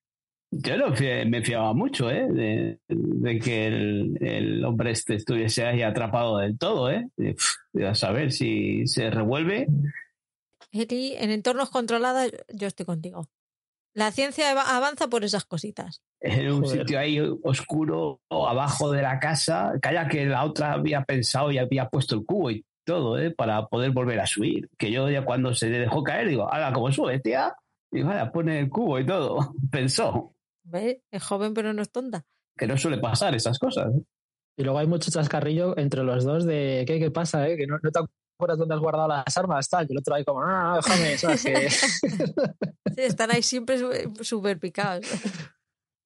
Yo 0.55 0.77
no 0.77 0.95
fie- 0.95 1.25
me 1.27 1.43
fiaba 1.43 1.73
mucho, 1.73 2.11
¿eh? 2.11 2.27
De, 2.31 2.79
de 2.89 3.39
que 3.39 3.67
el, 3.69 4.19
el 4.21 4.65
hombre 4.67 4.91
este 4.91 5.15
estuviese 5.15 5.65
ahí 5.65 5.81
atrapado 5.83 6.37
del 6.39 6.59
todo, 6.59 6.91
¿eh? 6.91 7.07
A 7.87 7.95
saber 7.95 8.33
si 8.33 8.87
se 8.87 9.11
revuelve. 9.11 9.67
En 10.73 11.31
entornos 11.31 11.71
controlados, 11.71 12.31
yo 12.53 12.67
estoy 12.67 12.87
contigo. 12.87 13.29
La 13.95 14.11
ciencia 14.11 14.51
ava- 14.53 14.77
avanza 14.77 15.09
por 15.09 15.23
esas 15.25 15.45
cositas. 15.45 16.03
en 16.21 16.51
un 16.53 16.63
Joder. 16.63 16.81
sitio 16.81 16.99
ahí 16.99 17.19
oscuro 17.43 18.21
abajo 18.31 18.91
de 18.93 19.03
la 19.03 19.19
casa. 19.19 19.73
Calla 19.83 20.09
que 20.09 20.25
la 20.27 20.45
otra 20.45 20.73
había 20.73 21.03
pensado 21.05 21.51
y 21.51 21.59
había 21.59 21.89
puesto 21.89 22.15
el 22.15 22.25
cubo 22.25 22.51
y 22.51 22.65
todo, 22.85 23.19
¿eh? 23.19 23.31
Para 23.31 23.67
poder 23.67 23.91
volver 23.91 24.21
a 24.21 24.27
subir. 24.27 24.69
Que 24.79 24.91
yo 24.91 25.09
ya 25.11 25.25
cuando 25.25 25.55
se 25.55 25.69
dejó 25.71 26.03
caer, 26.03 26.29
digo, 26.29 26.43
ahora 26.53 26.73
como 26.73 26.91
sube, 26.93 27.21
tía. 27.21 27.55
Y 27.91 28.03
vaya, 28.03 28.31
pone 28.33 28.61
el 28.61 28.71
cubo 28.71 28.99
y 28.99 29.05
todo. 29.07 29.55
Pensó 29.71 30.35
¿Ves? 30.65 30.99
Es 31.11 31.23
joven 31.23 31.55
pero 31.55 31.73
no 31.73 31.83
es 31.83 31.91
tonta. 31.91 32.25
que 32.57 32.67
no 32.67 32.77
suele 32.79 32.99
pasar 32.99 33.35
esas 33.35 33.59
cosas. 33.59 33.93
Y 34.57 34.63
luego 34.65 34.79
hay 34.79 34.87
mucho 34.87 35.11
chascarrillo 35.11 35.77
entre 35.79 36.03
los 36.05 36.25
dos 36.25 36.45
de 36.45 36.85
¿qué, 36.87 36.99
qué 36.99 37.11
pasa? 37.11 37.49
Eh? 37.49 37.57
Que 37.57 37.67
no, 37.67 37.79
no 37.83 37.91
te 37.91 38.01
acuerdas 38.39 38.59
dónde 38.59 38.75
has 38.75 38.81
guardado 38.81 39.09
las 39.09 39.37
armas, 39.39 39.69
tal. 39.69 39.87
Y 39.89 39.93
el 39.93 39.99
otro 39.99 40.15
ahí 40.15 40.25
como, 40.25 40.43
no, 40.43 40.47
no, 40.49 40.71
no, 40.71 40.77
déjame, 40.77 41.19
¿sabes? 41.19 41.43
Que... 41.45 41.69
Sí, 42.95 43.01
están 43.01 43.31
ahí 43.31 43.43
siempre 43.43 43.79
súper 44.21 44.59
picados. 44.59 45.07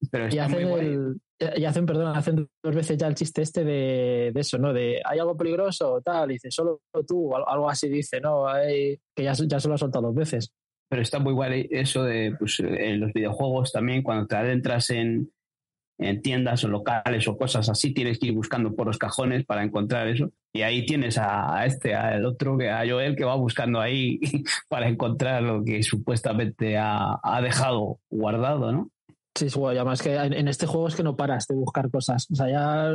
Pero 0.09 0.29
y 0.33 0.37
hacen 0.39 0.67
el, 0.69 1.21
y 1.57 1.65
hacen, 1.65 1.85
perdón, 1.85 2.15
hacen 2.15 2.47
dos 2.63 2.73
veces 2.75 2.97
ya 2.97 3.07
el 3.07 3.15
chiste 3.15 3.41
este 3.41 3.65
de, 3.65 4.31
de 4.33 4.39
eso, 4.39 4.57
¿no? 4.57 4.71
De 4.71 5.01
hay 5.03 5.19
algo 5.19 5.35
peligroso, 5.35 6.01
tal, 6.01 6.29
y 6.31 6.35
dice, 6.35 6.49
solo 6.49 6.79
tú, 7.05 7.35
algo 7.35 7.69
así 7.69 7.89
dice, 7.89 8.21
¿no? 8.21 8.47
Hay- 8.47 8.97
que 9.13 9.23
ya, 9.23 9.33
ya 9.33 9.59
se 9.59 9.67
lo 9.67 9.73
ha 9.73 9.77
soltado 9.77 10.05
dos 10.07 10.15
veces. 10.15 10.53
Pero 10.89 11.01
está 11.01 11.19
muy 11.19 11.33
guay 11.33 11.67
eso 11.69 12.03
de 12.03 12.35
pues, 12.37 12.59
en 12.59 12.99
los 12.99 13.13
videojuegos 13.13 13.71
también, 13.71 14.03
cuando 14.03 14.27
te 14.27 14.35
adentras 14.35 14.89
en, 14.89 15.31
en 15.97 16.21
tiendas 16.21 16.63
o 16.63 16.67
locales 16.67 17.27
o 17.27 17.37
cosas 17.37 17.69
así, 17.69 17.93
tienes 17.93 18.19
que 18.19 18.27
ir 18.27 18.33
buscando 18.33 18.75
por 18.75 18.87
los 18.87 18.97
cajones 18.97 19.45
para 19.45 19.63
encontrar 19.63 20.07
eso. 20.07 20.31
Y 20.53 20.61
ahí 20.61 20.85
tienes 20.85 21.17
a, 21.17 21.57
a 21.57 21.65
este, 21.65 21.95
al 21.95 22.25
otro, 22.25 22.57
a 22.71 22.87
Joel, 22.87 23.15
que 23.15 23.25
va 23.25 23.35
buscando 23.35 23.79
ahí 23.81 24.19
para 24.69 24.87
encontrar 24.87 25.43
lo 25.43 25.63
que 25.63 25.83
supuestamente 25.83 26.77
ha, 26.77 27.19
ha 27.21 27.41
dejado 27.41 27.99
guardado, 28.09 28.71
¿no? 28.71 28.89
Sí, 29.37 29.45
es 29.45 29.55
guay. 29.55 29.77
Además 29.77 30.01
que 30.01 30.15
en, 30.15 30.47
este 30.47 30.65
juego 30.65 30.87
es 30.87 30.95
que 30.95 31.03
no 31.03 31.15
paras 31.15 31.45
de 31.45 31.53
buscar 31.53 31.91
cosas. 31.91 32.25
O 32.31 32.35
sea, 32.35 32.49
ya 32.49 32.87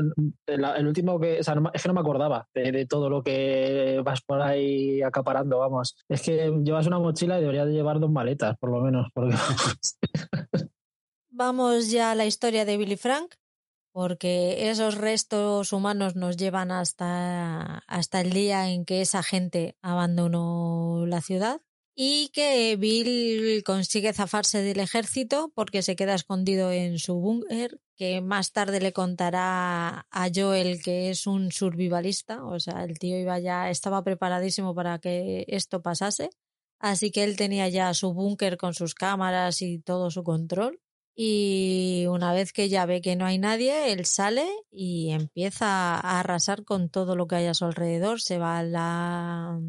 el, 0.46 0.86
último 0.88 1.20
que... 1.20 1.38
O 1.38 1.44
sea, 1.44 1.54
es 1.72 1.82
que 1.82 1.88
no 1.88 1.94
me 1.94 2.00
acordaba 2.00 2.48
de, 2.52 2.84
todo 2.86 3.08
lo 3.08 3.22
que 3.22 4.02
vas 4.04 4.22
por 4.22 4.42
ahí 4.42 5.02
acaparando, 5.02 5.58
vamos. 5.58 5.96
Es 6.08 6.20
que 6.20 6.52
llevas 6.64 6.88
una 6.88 6.98
mochila 6.98 7.38
y 7.38 7.42
deberías 7.42 7.66
de 7.66 7.74
llevar 7.74 8.00
dos 8.00 8.10
maletas, 8.10 8.58
por 8.58 8.70
lo 8.72 8.80
menos. 8.80 9.06
Vamos 11.30 11.92
ya 11.92 12.10
a 12.10 12.14
la 12.16 12.26
historia 12.26 12.64
de 12.64 12.76
Billy 12.76 12.96
Frank, 12.96 13.36
porque 13.92 14.68
esos 14.68 14.96
restos 14.96 15.72
humanos 15.72 16.16
nos 16.16 16.36
llevan 16.36 16.72
hasta, 16.72 17.78
hasta 17.86 18.20
el 18.20 18.32
día 18.32 18.68
en 18.68 18.84
que 18.84 19.00
esa 19.00 19.22
gente 19.22 19.76
abandonó 19.80 21.04
la 21.06 21.20
ciudad 21.20 21.60
y 21.94 22.28
que 22.28 22.76
Bill 22.76 23.62
consigue 23.64 24.12
zafarse 24.12 24.62
del 24.62 24.80
ejército 24.80 25.52
porque 25.54 25.82
se 25.82 25.96
queda 25.96 26.14
escondido 26.14 26.72
en 26.72 26.98
su 26.98 27.14
búnker, 27.14 27.80
que 27.96 28.20
más 28.20 28.52
tarde 28.52 28.80
le 28.80 28.92
contará 28.92 30.06
a 30.10 30.28
Joel 30.34 30.82
que 30.82 31.10
es 31.10 31.26
un 31.26 31.52
survivalista, 31.52 32.44
o 32.44 32.58
sea, 32.60 32.84
el 32.84 32.98
tío 32.98 33.18
iba 33.18 33.38
ya, 33.38 33.70
estaba 33.70 34.02
preparadísimo 34.02 34.74
para 34.74 34.98
que 34.98 35.44
esto 35.48 35.82
pasase, 35.82 36.30
así 36.78 37.10
que 37.10 37.24
él 37.24 37.36
tenía 37.36 37.68
ya 37.68 37.92
su 37.94 38.14
búnker 38.14 38.56
con 38.56 38.74
sus 38.74 38.94
cámaras 38.94 39.62
y 39.62 39.78
todo 39.78 40.10
su 40.10 40.24
control. 40.24 40.80
Y 41.14 42.06
una 42.08 42.32
vez 42.32 42.54
que 42.54 42.70
ya 42.70 42.86
ve 42.86 43.02
que 43.02 43.16
no 43.16 43.26
hay 43.26 43.38
nadie, 43.38 43.92
él 43.92 44.06
sale 44.06 44.48
y 44.70 45.10
empieza 45.10 45.94
a 45.94 46.20
arrasar 46.20 46.64
con 46.64 46.88
todo 46.88 47.16
lo 47.16 47.26
que 47.26 47.36
hay 47.36 47.46
a 47.46 47.54
su 47.54 47.66
alrededor. 47.66 48.22
Se 48.22 48.38
va 48.38 48.58
a 48.58 48.62
la, 48.62 49.60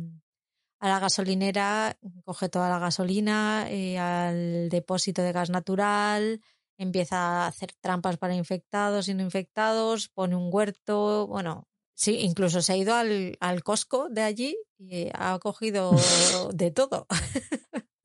a 0.83 0.89
la 0.89 0.99
gasolinera, 0.99 1.97
coge 2.25 2.49
toda 2.49 2.67
la 2.67 2.77
gasolina, 2.77 3.67
eh, 3.69 3.97
al 3.97 4.67
depósito 4.67 5.21
de 5.21 5.31
gas 5.31 5.49
natural, 5.49 6.41
empieza 6.77 7.45
a 7.45 7.47
hacer 7.47 7.71
trampas 7.79 8.17
para 8.17 8.35
infectados 8.35 9.07
y 9.07 9.13
no 9.13 9.23
infectados, 9.23 10.09
pone 10.09 10.35
un 10.35 10.49
huerto, 10.51 11.25
bueno, 11.27 11.69
sí, 11.93 12.17
incluso 12.19 12.61
se 12.61 12.73
ha 12.73 12.75
ido 12.75 12.95
al, 12.95 13.37
al 13.39 13.63
Costco 13.63 14.09
de 14.09 14.23
allí 14.23 14.57
y 14.77 15.07
ha 15.13 15.39
cogido 15.39 15.91
de 16.53 16.71
todo. 16.71 17.07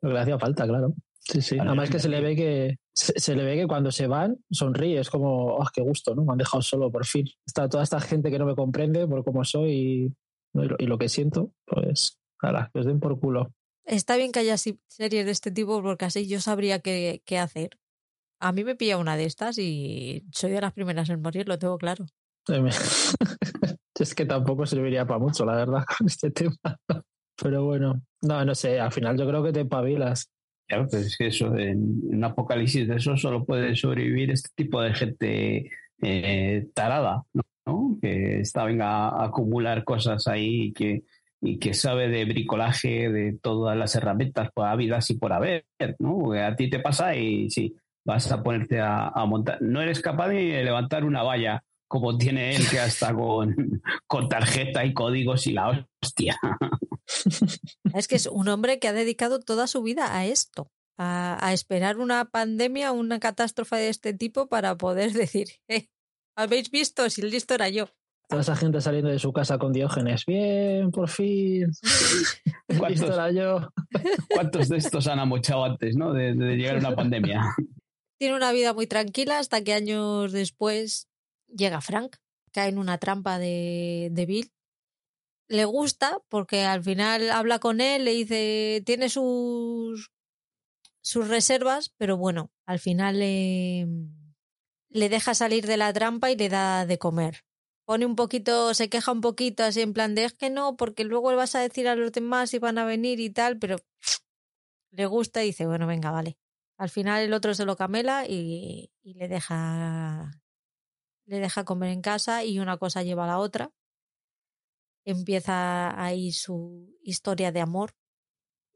lo 0.01 0.11
que 0.11 0.15
le 0.15 0.21
hacía 0.21 0.39
falta, 0.39 0.65
claro. 0.65 0.95
Sí, 1.19 1.43
sí. 1.43 1.59
Además 1.59 1.91
que 1.91 1.99
se 1.99 2.09
le 2.09 2.21
ve 2.21 2.37
que 2.37 2.77
se, 2.95 3.19
se 3.19 3.35
le 3.35 3.43
ve 3.43 3.57
que 3.57 3.67
cuando 3.67 3.91
se 3.91 4.07
van 4.07 4.39
sonríe, 4.53 5.01
es 5.01 5.11
como, 5.11 5.57
oh, 5.57 5.67
qué 5.75 5.83
gusto, 5.83 6.15
¿no? 6.15 6.25
Me 6.25 6.31
han 6.31 6.39
dejado 6.39 6.63
solo 6.63 6.93
por 6.93 7.05
fin. 7.05 7.27
Está 7.45 7.69
toda 7.69 7.83
esta 7.83 7.99
gente 7.99 8.31
que 8.31 8.39
no 8.39 8.47
me 8.47 8.55
comprende 8.55 9.09
por 9.09 9.25
cómo 9.25 9.45
soy 9.45 9.73
y, 9.73 10.15
¿no? 10.55 10.63
y, 10.63 10.69
lo, 10.69 10.77
y 10.79 10.87
lo 10.87 10.97
que 10.97 11.09
siento, 11.09 11.51
pues, 11.67 12.18
ala, 12.47 12.71
que 12.73 12.81
os 12.81 12.87
den 12.87 13.01
por 13.01 13.19
culo. 13.19 13.53
Está 13.85 14.17
bien 14.17 14.33
que 14.33 14.41
haya 14.41 14.57
series 14.59 15.25
de 15.25 15.31
este 15.31 15.51
tipo 15.51 15.83
porque 15.83 16.05
así 16.05 16.29
yo 16.29 16.41
sabría 16.41 16.79
qué, 16.81 17.23
qué 17.25 17.39
hacer. 17.39 17.71
A 18.41 18.53
mí 18.53 18.63
me 18.63 18.77
pilla 18.77 18.99
una 18.99 19.17
de 19.17 19.25
estas 19.25 19.59
y 19.59 20.25
soy 20.31 20.51
de 20.53 20.61
las 20.61 20.73
primeras 20.73 21.09
en 21.11 21.21
morir, 21.23 21.49
lo 21.49 21.59
tengo 21.59 21.79
claro. 21.79 22.05
Me- 22.49 22.71
es 23.99 24.15
que 24.15 24.27
tampoco 24.27 24.65
serviría 24.67 25.07
para 25.07 25.19
mucho, 25.19 25.45
la 25.45 25.57
verdad, 25.57 25.85
con 25.99 26.07
este 26.07 26.31
tema. 26.31 26.57
Pero 27.41 27.65
bueno, 27.65 28.03
no, 28.23 28.45
no 28.45 28.55
sé, 28.55 28.79
al 28.81 28.93
final 28.93 29.17
yo 29.19 29.27
creo 29.27 29.43
que 29.43 29.53
te 29.53 29.65
pavilas. 29.65 30.31
Claro, 30.69 30.87
pues 30.91 31.07
es 31.07 31.17
que 31.17 31.29
eso, 31.29 31.57
en 31.57 32.01
un 32.15 32.23
apocalipsis 32.25 32.87
de 32.87 32.97
eso 32.97 33.17
solo 33.17 33.45
puede 33.45 33.75
sobrevivir 33.75 34.31
este 34.31 34.51
tipo 34.55 34.83
de 34.83 34.93
gente 34.95 35.71
eh, 36.03 36.69
tarada, 36.75 37.23
¿no? 37.67 37.99
Que 38.03 38.41
está 38.41 38.65
venga 38.65 39.09
a 39.09 39.25
acumular 39.25 39.83
cosas 39.85 40.27
ahí 40.27 40.65
y 40.67 40.73
que, 40.75 41.03
y 41.41 41.59
que 41.59 41.75
sabe 41.75 42.09
de 42.09 42.25
bricolaje, 42.25 43.11
de 43.11 43.39
todas 43.41 43.77
las 43.77 43.95
herramientas 43.95 44.51
por 44.53 44.67
habidas 44.67 45.09
y 45.11 45.15
por 45.15 45.33
haber, 45.33 45.67
¿no? 45.99 46.33
A 46.33 46.57
ti 46.57 46.69
te 46.69 46.81
pasa 46.81 47.15
y 47.15 47.49
sí, 47.51 47.77
vas 48.05 48.31
a 48.33 48.43
ponerte 48.43 48.81
a, 48.81 49.13
montar. 49.27 49.61
No 49.61 49.81
eres 49.81 50.01
capaz 50.01 50.29
de 50.29 50.63
levantar 50.65 51.05
una 51.05 51.23
valla 51.23 51.63
como 51.87 52.19
tiene 52.19 52.55
él, 52.55 52.69
que 52.69 52.79
hasta 52.81 53.15
con, 53.15 53.55
con 54.07 54.29
tarjeta 54.29 54.85
y 54.85 54.93
códigos 54.93 55.47
y 55.47 55.53
la 55.53 55.87
hostia. 56.03 56.39
Es 57.95 58.07
que 58.07 58.17
es 58.17 58.27
un 58.27 58.49
hombre 58.49 58.79
que 58.79 58.87
ha 58.87 58.93
dedicado 58.93 59.41
toda 59.41 59.67
su 59.67 59.83
vida 59.83 60.15
a 60.15 60.27
esto, 60.27 60.71
a, 60.99 61.39
a 61.41 61.55
esperar 61.55 61.97
una 61.97 62.27
pandemia, 62.27 62.93
una 62.93 63.19
catástrofe 63.19 63.77
de 63.77 63.89
este 63.89 64.13
tipo 64.13 64.49
para 64.49 64.77
poder 64.77 65.13
decir, 65.15 65.49
"Eh, 65.69 65.87
¿habéis 66.37 66.71
visto? 66.71 67.09
Si 67.09 67.23
el 67.23 67.31
listo 67.31 67.55
era 67.55 67.71
yo. 67.71 67.89
Toda 68.29 68.43
esa 68.43 68.57
gente 68.57 68.81
saliendo 68.81 69.11
de 69.11 69.19
su 69.19 69.33
casa 69.33 69.59
con 69.59 69.73
Diógenes. 69.73 70.27
Bien, 70.27 70.91
por 70.91 71.09
fin. 71.09 71.71
¿Cuántos? 72.67 72.91
Listo 72.91 73.15
era 73.15 73.31
yo. 73.33 73.71
¿Cuántos 74.29 74.69
de 74.69 74.77
estos 74.77 75.07
han 75.07 75.19
amochado 75.19 75.65
antes, 75.65 75.97
¿no? 75.97 76.13
De, 76.13 76.35
de 76.35 76.57
llegar 76.57 76.77
a 76.77 76.81
una 76.81 76.95
pandemia. 76.95 77.43
Tiene 78.19 78.37
una 78.37 78.53
vida 78.53 78.75
muy 78.75 78.87
tranquila 78.87 79.39
hasta 79.39 79.65
que 79.65 79.73
años 79.73 80.33
después 80.33 81.09
llega 81.47 81.81
Frank, 81.81 82.17
cae 82.53 82.69
en 82.69 82.79
una 82.79 82.99
trampa 82.99 83.39
de, 83.39 84.09
de 84.13 84.27
Bill. 84.27 84.53
Le 85.49 85.65
gusta 85.65 86.19
porque 86.29 86.65
al 86.65 86.83
final 86.83 87.31
habla 87.31 87.59
con 87.59 87.81
él, 87.81 88.05
le 88.05 88.11
dice, 88.11 88.83
tiene 88.85 89.09
sus, 89.09 90.11
sus 91.01 91.29
reservas, 91.29 91.95
pero 91.97 92.19
bueno, 92.19 92.51
al 92.67 92.79
final 92.79 93.21
le, 93.21 93.87
le 94.91 95.09
deja 95.09 95.35
salir 95.35 95.67
de 95.67 95.79
la 95.79 95.93
trampa 95.93 96.31
y 96.31 96.37
le 96.37 96.51
da 96.51 96.85
de 96.85 96.99
comer. 96.99 97.45
Pone 97.89 98.05
un 98.05 98.17
poquito, 98.17 98.75
se 98.75 98.91
queja 98.91 99.13
un 99.13 99.23
poquito 99.23 99.65
así 99.65 99.81
en 99.81 99.95
plan 99.95 100.15
de 100.15 100.25
es 100.25 100.35
que 100.35 100.51
no, 100.51 100.77
porque 100.77 101.05
luego 101.05 101.31
le 101.31 101.39
vas 101.39 101.55
a 101.55 101.61
decir 101.61 101.89
a 101.89 101.97
los 101.97 102.13
demás 102.13 102.51
si 102.51 102.59
van 102.59 102.77
a 102.77 102.85
venir 102.85 103.19
y 103.19 103.31
tal, 103.31 103.59
pero 103.59 103.77
le 104.93 105.07
gusta 105.07 105.43
y 105.43 105.47
dice, 105.47 105.65
bueno, 105.65 105.87
venga, 105.87 106.11
vale. 106.11 106.37
Al 106.77 106.91
final 106.91 107.23
el 107.23 107.33
otro 107.33 107.55
se 107.55 107.65
lo 107.65 107.77
camela 107.77 108.27
y, 108.29 108.93
le 109.05 109.27
deja 109.27 110.31
le 111.25 111.39
deja 111.41 111.65
comer 111.65 111.89
en 111.89 112.03
casa 112.03 112.45
y 112.45 112.59
una 112.59 112.77
cosa 112.77 113.03
lleva 113.03 113.25
a 113.25 113.29
la 113.29 113.39
otra. 113.39 113.71
Empieza 115.07 115.99
ahí 115.99 116.33
su 116.33 116.95
historia 117.03 117.53
de 117.53 117.63
amor. 117.63 117.95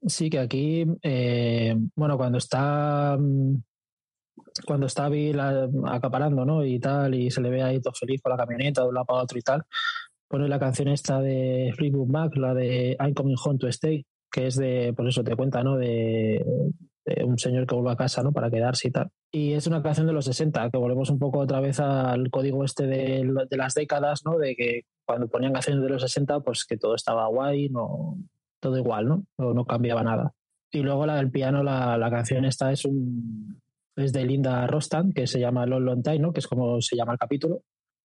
Sí, 0.07 0.31
que 0.31 0.38
aquí, 0.38 0.87
eh, 1.03 1.77
bueno, 1.94 2.16
cuando 2.16 2.38
está 2.38 3.18
mm, 3.20 3.62
cuando 4.67 4.87
está 4.87 5.09
Bill 5.09 5.38
acaparando, 5.87 6.45
¿no? 6.45 6.65
Y 6.65 6.79
tal, 6.79 7.15
y 7.15 7.31
se 7.31 7.41
le 7.41 7.51
ve 7.51 7.62
ahí 7.62 7.81
todo 7.81 7.95
feliz 7.95 8.21
con 8.23 8.31
la 8.31 8.38
camioneta 8.38 8.83
de 8.83 8.88
un 8.88 8.95
lado 8.95 9.07
para 9.07 9.23
otro 9.23 9.38
y 9.38 9.43
tal, 9.43 9.62
pone 10.29 10.49
la 10.49 10.59
canción 10.59 10.88
esta 10.88 11.21
de 11.21 11.73
Fleetwood 11.77 12.09
Mac, 12.09 12.37
la 12.37 12.55
de 12.55 12.97
I'm 13.01 13.15
Coming 13.15 13.37
Home 13.45 13.59
to 13.59 13.69
Stay, 13.69 14.05
que 14.31 14.47
es 14.47 14.57
de, 14.57 14.93
por 14.97 15.07
eso 15.09 15.23
te 15.23 15.37
cuenta, 15.37 15.62
¿no? 15.62 15.77
De, 15.77 16.45
de 17.05 17.25
un 17.25 17.38
señor 17.38 17.67
que 17.67 17.75
vuelve 17.75 17.93
a 17.93 17.97
casa, 17.97 18.23
¿no? 18.23 18.33
Para 18.33 18.51
quedarse 18.51 18.88
y 18.88 18.91
tal. 18.91 19.11
Y 19.31 19.53
es 19.53 19.67
una 19.67 19.83
canción 19.83 20.07
de 20.07 20.12
los 20.12 20.25
60, 20.25 20.71
que 20.71 20.79
volvemos 20.79 21.11
un 21.11 21.19
poco 21.19 21.41
otra 21.41 21.61
vez 21.61 21.81
al 21.81 22.31
código 22.31 22.65
este 22.65 22.87
de, 22.87 23.31
de 23.48 23.57
las 23.57 23.75
décadas, 23.75 24.23
¿no? 24.25 24.38
De 24.38 24.55
que 24.55 24.83
cuando 25.07 25.29
ponían 25.29 25.53
canciones 25.53 25.83
de 25.83 25.90
los 25.90 26.03
60, 26.03 26.40
pues 26.40 26.65
que 26.65 26.77
todo 26.77 26.94
estaba 26.94 27.27
guay, 27.27 27.69
no, 27.69 28.17
todo 28.61 28.79
igual, 28.79 29.09
¿no? 29.09 29.25
No, 29.38 29.55
no 29.55 29.65
cambiaba 29.65 30.03
nada. 30.03 30.33
Y 30.71 30.81
luego 30.81 31.05
la 31.05 31.17
del 31.17 31.31
piano, 31.31 31.63
la, 31.63 31.98
la 31.98 32.11
canción 32.11 32.44
esta 32.44 32.73
es 32.73 32.85
un 32.85 33.62
es 33.97 34.13
de 34.13 34.25
Linda 34.25 34.67
Rostan, 34.67 35.13
que 35.13 35.27
se 35.27 35.38
llama 35.40 35.67
Long 35.67 35.83
Long 35.85 36.03
Time, 36.03 36.19
¿no? 36.19 36.33
Que 36.33 36.40
es 36.40 36.47
como 36.47 36.81
se 36.81 36.97
llama 36.97 37.13
el 37.13 37.19
capítulo. 37.19 37.63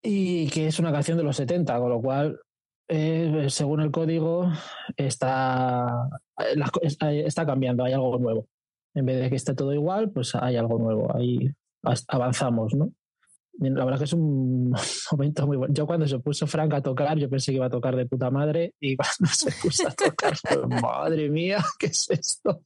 Y 0.02 0.48
que 0.50 0.66
es 0.66 0.78
una 0.78 0.92
canción 0.92 1.16
de 1.18 1.24
los 1.24 1.36
70, 1.36 1.78
con 1.78 1.88
lo 1.90 2.00
cual, 2.00 2.40
eh, 2.88 3.46
según 3.48 3.80
el 3.80 3.90
código, 3.90 4.50
está, 4.96 6.08
eh, 6.38 6.60
co- 6.72 6.80
está, 6.82 7.46
cambiando, 7.46 7.84
hay 7.84 7.92
algo 7.92 8.18
nuevo. 8.18 8.46
En 8.94 9.06
vez 9.06 9.20
de 9.20 9.30
que 9.30 9.36
esté 9.36 9.54
todo 9.54 9.72
igual, 9.72 10.10
pues 10.10 10.34
hay 10.34 10.56
algo 10.56 10.78
nuevo, 10.78 11.14
ahí 11.16 11.48
avanzamos, 12.08 12.74
¿no? 12.74 12.92
La 13.58 13.84
verdad 13.84 13.98
que 13.98 14.04
es 14.04 14.12
un 14.12 14.72
momento 15.12 15.46
muy 15.46 15.56
bueno. 15.56 15.74
Yo 15.74 15.86
cuando 15.86 16.06
se 16.08 16.18
puso 16.18 16.46
Frank 16.46 16.72
a 16.74 16.82
tocar, 16.82 17.16
yo 17.18 17.28
pensé 17.30 17.52
que 17.52 17.56
iba 17.56 17.66
a 17.66 17.70
tocar 17.70 17.94
de 17.94 18.06
puta 18.06 18.30
madre 18.30 18.74
y 18.80 18.96
cuando 18.96 19.32
se 19.32 19.52
puso 19.62 19.88
a 19.88 19.92
tocar, 19.92 20.36
fue, 20.36 20.66
madre 20.82 21.28
mía, 21.30 21.62
¿qué 21.78 21.86
es 21.86 22.10
esto? 22.10 22.60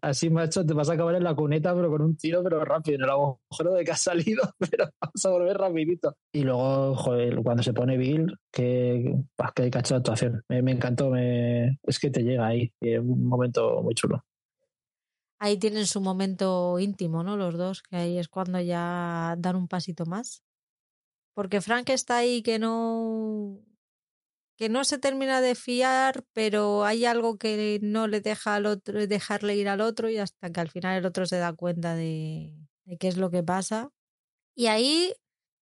Así 0.00 0.30
macho, 0.30 0.64
te 0.64 0.74
vas 0.74 0.88
a 0.90 0.94
acabar 0.94 1.14
en 1.14 1.24
la 1.24 1.34
cuneta, 1.34 1.74
pero 1.74 1.90
con 1.90 2.02
un 2.02 2.16
tiro, 2.16 2.42
pero 2.42 2.64
rápido, 2.64 2.96
en 2.96 3.04
el 3.04 3.10
agujero 3.10 3.72
de 3.74 3.84
que 3.84 3.90
has 3.90 4.00
salido, 4.00 4.42
pero 4.58 4.90
vas 5.00 5.24
a 5.24 5.30
volver 5.30 5.56
rapidito. 5.56 6.16
Y 6.32 6.42
luego, 6.42 6.94
joder, 6.96 7.36
cuando 7.42 7.62
se 7.62 7.72
pone 7.72 7.96
Bill, 7.96 8.36
que, 8.50 9.14
que 9.54 9.70
cacho 9.70 9.94
de 9.94 9.98
actuación. 9.98 10.44
Me, 10.48 10.62
me 10.62 10.72
encantó, 10.72 11.10
me, 11.10 11.78
es 11.82 11.98
que 11.98 12.10
te 12.10 12.22
llega 12.22 12.46
ahí, 12.46 12.72
es 12.80 12.98
un 12.98 13.26
momento 13.26 13.82
muy 13.82 13.94
chulo. 13.94 14.24
Ahí 15.38 15.58
tienen 15.58 15.86
su 15.86 16.00
momento 16.00 16.78
íntimo, 16.78 17.24
¿no? 17.24 17.36
Los 17.36 17.58
dos, 17.58 17.82
que 17.82 17.96
ahí 17.96 18.18
es 18.18 18.28
cuando 18.28 18.60
ya 18.60 19.34
dan 19.38 19.56
un 19.56 19.66
pasito 19.66 20.06
más. 20.06 20.44
Porque 21.34 21.60
Frank 21.60 21.88
está 21.90 22.18
ahí 22.18 22.42
que 22.42 22.58
no 22.58 23.58
que 24.56 24.68
no 24.68 24.84
se 24.84 24.98
termina 24.98 25.40
de 25.40 25.54
fiar, 25.54 26.24
pero 26.32 26.84
hay 26.84 27.04
algo 27.04 27.38
que 27.38 27.78
no 27.82 28.06
le 28.06 28.20
deja 28.20 28.54
al 28.54 28.66
otro, 28.66 29.06
dejarle 29.06 29.56
ir 29.56 29.68
al 29.68 29.80
otro 29.80 30.08
y 30.08 30.18
hasta 30.18 30.50
que 30.50 30.60
al 30.60 30.70
final 30.70 30.98
el 30.98 31.06
otro 31.06 31.26
se 31.26 31.38
da 31.38 31.52
cuenta 31.52 31.94
de, 31.94 32.54
de 32.84 32.96
qué 32.98 33.08
es 33.08 33.16
lo 33.16 33.30
que 33.30 33.42
pasa. 33.42 33.90
Y 34.54 34.66
ahí 34.66 35.14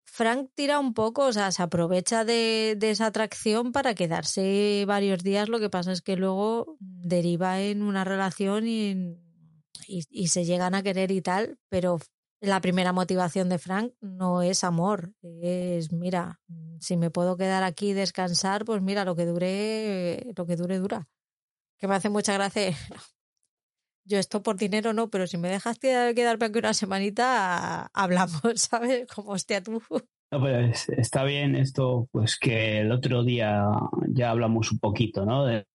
Frank 0.05 0.51
tira 0.55 0.81
un 0.81 0.93
poco, 0.93 1.27
o 1.27 1.33
sea, 1.33 1.53
se 1.53 1.63
aprovecha 1.63 2.25
de, 2.25 2.77
esa 2.81 3.07
atracción 3.07 3.73
para 3.73 3.95
quedarse 3.95 4.85
varios 4.87 5.23
días. 5.23 5.49
Lo 5.49 5.61
que 5.61 5.71
pasa 5.71 5.93
es 5.93 6.03
que 6.03 6.17
luego 6.17 6.77
deriva 6.81 7.61
en 7.61 7.83
una 7.83 8.05
relación 8.05 8.67
y, 8.67 9.17
y, 9.87 10.03
y 10.11 10.29
se 10.29 10.45
llegan 10.45 10.75
a 10.75 10.83
querer 10.83 11.13
y 11.13 11.23
tal, 11.23 11.59
pero 11.69 11.99
la 12.41 12.61
primera 12.61 12.93
motivación 12.93 13.49
de 13.49 13.59
Frank 13.59 13.93
no 14.01 14.43
es 14.43 14.65
amor, 14.65 15.13
es 15.23 15.93
mira, 15.93 16.41
si 16.81 16.97
me 16.97 17.11
puedo 17.11 17.37
quedar 17.37 17.63
aquí 17.63 17.91
y 17.91 17.93
descansar, 17.93 18.65
pues 18.65 18.81
mira, 18.83 19.05
lo 19.05 19.15
que 19.17 19.27
dure, 19.27 20.33
lo 20.37 20.47
que 20.47 20.57
dure 20.57 20.79
dura. 20.79 21.09
Que 21.79 21.87
me 21.89 21.95
hace 21.95 22.09
mucha 22.11 22.33
gracia. 22.35 22.73
Yo 24.07 24.19
esto 24.19 24.43
por 24.43 24.57
dinero 24.57 24.93
no, 24.93 25.09
pero 25.11 25.27
si 25.27 25.37
me 25.37 25.49
dejas 25.49 25.79
quedar- 25.79 26.15
quedarme 26.15 26.47
aquí 26.47 26.59
una 26.59 26.75
semanita, 26.75 27.87
hablamos, 27.93 28.41
¿sabes? 28.57 29.07
Como 29.07 29.33
hostia 29.33 29.63
tú. 29.63 29.83
No, 30.33 30.41
pero 30.43 30.61
es- 30.61 30.89
está 30.89 31.25
bien 31.25 31.55
esto, 31.57 32.09
pues 32.13 32.39
que 32.39 32.81
el 32.81 32.93
otro 32.93 33.23
día 33.25 33.63
ya 34.09 34.31
hablamos 34.31 34.73
un 34.73 34.79
poquito, 34.79 35.25
¿no? 35.27 35.45
De- 35.45 35.67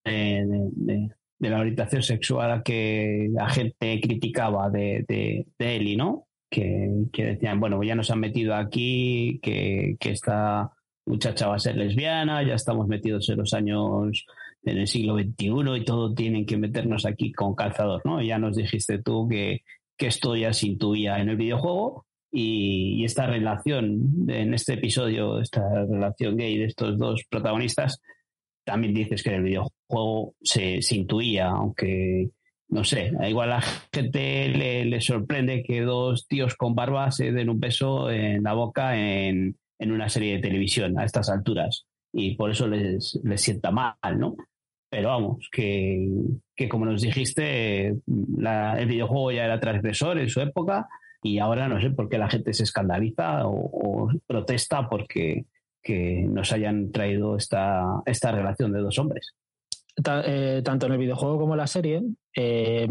de 1.38 1.50
la 1.50 1.60
orientación 1.60 2.02
sexual 2.02 2.50
a 2.52 2.64
que 2.64 3.28
la 3.32 3.50
gente 3.50 4.00
criticaba 4.02 4.70
de, 4.70 5.06
de, 5.08 5.46
de 5.60 5.76
Eli, 5.76 5.98
¿no? 5.98 6.28
Que, 7.12 7.24
decían, 7.24 7.60
bueno, 7.60 7.84
ya 7.84 7.96
nos 7.96 8.10
han 8.12 8.20
metido 8.20 8.56
aquí, 8.56 9.40
que, 9.42 9.98
que 10.00 10.12
esta 10.12 10.72
muchacha 11.06 11.48
va 11.48 11.56
a 11.56 11.60
ser 11.60 11.76
lesbiana, 11.76 12.44
ya 12.44 12.56
estamos 12.56 12.88
metidos 12.88 13.30
en 13.30 13.38
los 13.38 13.54
años 13.54 14.26
en 14.64 14.78
el 14.78 14.88
siglo 14.88 15.16
XXI 15.16 15.78
y 15.78 15.86
todo 15.86 16.14
tienen 16.14 16.46
que 16.46 16.58
meternos 16.58 17.06
aquí 17.06 17.32
con 17.32 17.56
calzador, 17.56 18.02
¿no? 18.06 18.22
Ya 18.22 18.40
nos 18.40 18.56
dijiste 18.56 19.02
tú 19.04 19.28
que, 19.28 19.62
que 19.98 20.08
esto 20.08 20.36
ya 20.36 20.54
se 20.54 20.68
intuía 20.68 21.20
en 21.20 21.30
el 21.30 21.36
videojuego 21.36 22.06
y, 22.32 23.02
y 23.02 23.06
esta 23.06 23.28
relación 23.28 24.26
en 24.28 24.54
este 24.54 24.74
episodio, 24.74 25.40
esta 25.40 25.62
relación 25.86 26.38
gay 26.38 26.58
de 26.58 26.66
estos 26.66 26.98
dos 26.98 27.24
protagonistas, 27.30 28.02
también 28.64 28.94
dices 28.94 29.22
que 29.22 29.30
en 29.30 29.36
el 29.36 29.44
videojuego 29.44 30.34
se, 30.42 30.82
se 30.82 30.96
intuía, 30.96 31.50
aunque 31.50 32.30
no 32.70 32.84
sé, 32.84 33.12
igual 33.28 33.52
a 33.52 33.58
la 33.58 33.62
gente 33.94 34.50
le, 34.50 34.86
le 34.86 35.02
sorprende 35.02 35.64
que 35.64 35.82
dos 35.82 36.28
tíos 36.28 36.56
con 36.56 36.76
barba 36.76 37.12
se 37.12 37.32
den 37.32 37.50
un 37.50 37.60
beso 37.60 38.10
en 38.12 38.44
la 38.44 38.54
boca 38.54 38.98
en, 38.98 39.56
en 39.80 39.92
una 39.92 40.10
serie 40.10 40.34
de 40.36 40.42
televisión 40.42 40.98
a 41.00 41.06
estas 41.06 41.30
alturas 41.30 41.86
y 42.12 42.36
por 42.36 42.50
eso 42.52 42.68
les, 42.68 43.20
les 43.24 43.42
sienta 43.42 43.72
mal, 43.72 43.96
¿no? 44.18 44.36
Pero 44.90 45.10
vamos, 45.10 45.50
que, 45.52 46.08
que 46.56 46.70
como 46.70 46.86
nos 46.86 47.02
dijiste, 47.02 47.96
la- 48.38 48.80
el 48.80 48.88
videojuego 48.88 49.32
ya 49.32 49.46
era 49.46 49.60
transgresor 49.60 50.18
en 50.20 50.30
su 50.30 50.42
época 50.42 50.88
y 51.22 51.40
ahora 51.40 51.68
no 51.68 51.82
sé 51.82 51.90
por 51.90 52.08
qué 52.08 52.18
la 52.18 52.30
gente 52.30 52.54
se 52.54 52.64
escandaliza 52.64 53.48
o, 53.48 53.56
o 54.06 54.12
protesta 54.26 54.88
porque 54.90 55.46
que 55.84 56.26
nos 56.28 56.52
hayan 56.52 56.92
traído 56.92 57.36
esta, 57.38 57.84
esta 58.06 58.32
relación 58.32 58.72
de 58.72 58.80
dos 58.80 58.98
hombres. 58.98 59.34
Eh, 59.98 60.62
tanto 60.62 60.88
en 60.88 60.92
el 60.92 60.98
videojuego 60.98 61.40
como 61.40 61.54
en 61.54 61.60
la 61.60 61.68
serie, 61.68 62.04
eh, 62.36 62.86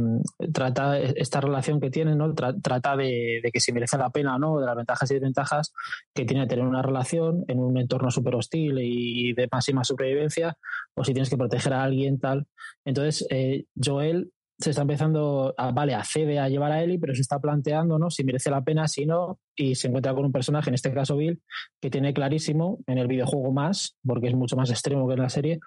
trata 0.54 0.98
esta 0.98 1.38
relación 1.38 1.78
que 1.78 1.90
tienen, 1.90 2.16
¿no? 2.16 2.34
Tra- 2.34 2.58
trata 2.62 2.96
de, 2.96 3.40
de 3.42 3.50
que 3.52 3.60
si 3.60 3.72
merece 3.72 3.98
la 3.98 4.08
pena 4.08 4.36
o 4.36 4.38
no, 4.38 4.58
de 4.58 4.64
las 4.64 4.74
ventajas 4.74 5.10
y 5.10 5.14
desventajas 5.14 5.74
que 6.14 6.24
tiene 6.24 6.46
tener 6.46 6.64
una 6.64 6.80
relación 6.80 7.44
en 7.48 7.58
un 7.58 7.76
entorno 7.76 8.10
súper 8.10 8.36
hostil 8.36 8.78
y 8.80 9.34
de 9.34 9.48
máxima 9.52 9.84
supervivencia, 9.84 10.56
o 10.94 11.04
si 11.04 11.12
tienes 11.12 11.28
que 11.28 11.36
proteger 11.36 11.74
a 11.74 11.82
alguien, 11.82 12.18
tal. 12.18 12.46
Entonces, 12.86 13.26
eh, 13.28 13.66
Joel 13.76 14.30
se 14.58 14.70
está 14.70 14.82
empezando, 14.82 15.52
a, 15.58 15.72
vale, 15.72 15.94
accede 15.94 16.38
a 16.38 16.48
llevar 16.48 16.72
a 16.72 16.82
Ellie, 16.82 16.98
pero 16.98 17.14
se 17.14 17.20
está 17.20 17.38
planteando, 17.38 17.98
¿no? 17.98 18.08
Si 18.08 18.24
merece 18.24 18.50
la 18.50 18.62
pena, 18.62 18.88
si 18.88 19.04
no, 19.04 19.40
y 19.54 19.74
se 19.74 19.88
encuentra 19.88 20.14
con 20.14 20.24
un 20.24 20.32
personaje, 20.32 20.70
en 20.70 20.74
este 20.74 20.94
caso 20.94 21.18
Bill, 21.18 21.42
que 21.82 21.90
tiene 21.90 22.14
clarísimo, 22.14 22.78
en 22.86 22.96
el 22.96 23.08
videojuego 23.08 23.52
más, 23.52 23.98
porque 24.06 24.28
es 24.28 24.34
mucho 24.34 24.56
más 24.56 24.70
extremo 24.70 25.06
que 25.06 25.14
en 25.14 25.20
la 25.20 25.28
serie, 25.28 25.58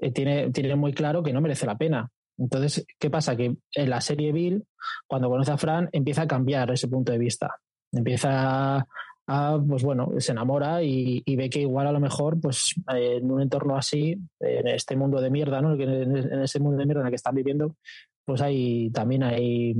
eh, 0.00 0.10
tiene, 0.10 0.50
tiene 0.50 0.76
muy 0.76 0.92
claro 0.92 1.22
que 1.22 1.32
no 1.32 1.40
merece 1.40 1.66
la 1.66 1.76
pena. 1.76 2.08
Entonces, 2.38 2.86
¿qué 2.98 3.10
pasa? 3.10 3.36
Que 3.36 3.56
en 3.72 3.90
la 3.90 4.00
serie 4.00 4.32
Bill, 4.32 4.64
cuando 5.06 5.28
conoce 5.28 5.52
a 5.52 5.58
Fran, 5.58 5.88
empieza 5.92 6.22
a 6.22 6.26
cambiar 6.26 6.70
ese 6.70 6.88
punto 6.88 7.12
de 7.12 7.18
vista. 7.18 7.54
Empieza 7.92 8.86
a, 9.26 9.58
pues 9.66 9.82
bueno, 9.82 10.10
se 10.18 10.32
enamora 10.32 10.82
y, 10.82 11.22
y 11.24 11.36
ve 11.36 11.48
que 11.48 11.60
igual 11.60 11.86
a 11.86 11.92
lo 11.92 12.00
mejor, 12.00 12.40
pues 12.40 12.74
eh, 12.94 13.16
en 13.16 13.30
un 13.30 13.40
entorno 13.40 13.76
así, 13.76 14.16
en 14.40 14.68
este 14.68 14.96
mundo 14.96 15.20
de 15.20 15.30
mierda, 15.30 15.60
¿no? 15.60 15.74
En 15.74 16.16
en 16.16 16.42
ese 16.42 16.60
mundo 16.60 16.78
de 16.78 16.86
mierda 16.86 17.00
en 17.00 17.06
el 17.06 17.10
que 17.10 17.16
están 17.16 17.34
viviendo, 17.34 17.76
pues 18.24 18.40
hay 18.42 18.90
también 18.90 19.22
hay, 19.22 19.74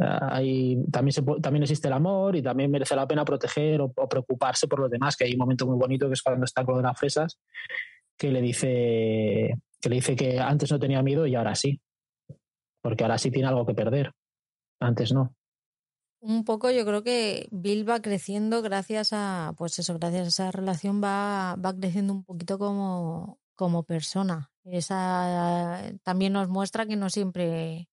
hay 0.00 0.82
también 0.90 1.12
se 1.12 1.22
también 1.22 1.62
existe 1.62 1.88
el 1.88 1.94
amor 1.94 2.34
y 2.34 2.42
también 2.42 2.70
merece 2.70 2.96
la 2.96 3.06
pena 3.06 3.24
proteger 3.24 3.80
o, 3.82 3.92
o 3.94 4.08
preocuparse 4.08 4.66
por 4.66 4.80
los 4.80 4.90
demás, 4.90 5.16
que 5.16 5.24
hay 5.24 5.32
un 5.32 5.38
momento 5.38 5.66
muy 5.66 5.78
bonito 5.78 6.08
que 6.08 6.14
es 6.14 6.22
cuando 6.22 6.44
está 6.44 6.64
con 6.64 6.82
las 6.82 6.98
fresas, 6.98 7.38
que 8.16 8.30
le 8.30 8.40
dice 8.40 9.54
que 9.80 9.88
le 9.90 9.96
dice 9.96 10.16
que 10.16 10.40
antes 10.40 10.72
no 10.72 10.78
tenía 10.78 11.02
miedo 11.02 11.26
y 11.26 11.34
ahora 11.34 11.54
sí. 11.54 11.80
Porque 12.82 13.04
ahora 13.04 13.18
sí 13.18 13.30
tiene 13.30 13.48
algo 13.48 13.66
que 13.66 13.74
perder. 13.74 14.12
Antes 14.80 15.12
no. 15.12 15.34
Un 16.20 16.44
poco 16.44 16.70
yo 16.70 16.86
creo 16.86 17.02
que 17.02 17.48
Bill 17.50 17.88
va 17.88 18.00
creciendo 18.00 18.62
gracias 18.62 19.10
a, 19.12 19.52
pues 19.58 19.78
eso, 19.78 19.98
gracias 19.98 20.24
a 20.24 20.28
esa 20.28 20.50
relación 20.52 21.02
va, 21.04 21.54
va 21.56 21.74
creciendo 21.74 22.14
un 22.14 22.24
poquito 22.24 22.58
como, 22.58 23.38
como 23.54 23.82
persona. 23.82 24.50
Esa 24.64 25.92
también 26.02 26.32
nos 26.32 26.48
muestra 26.48 26.86
que 26.86 26.96
no 26.96 27.10
siempre 27.10 27.90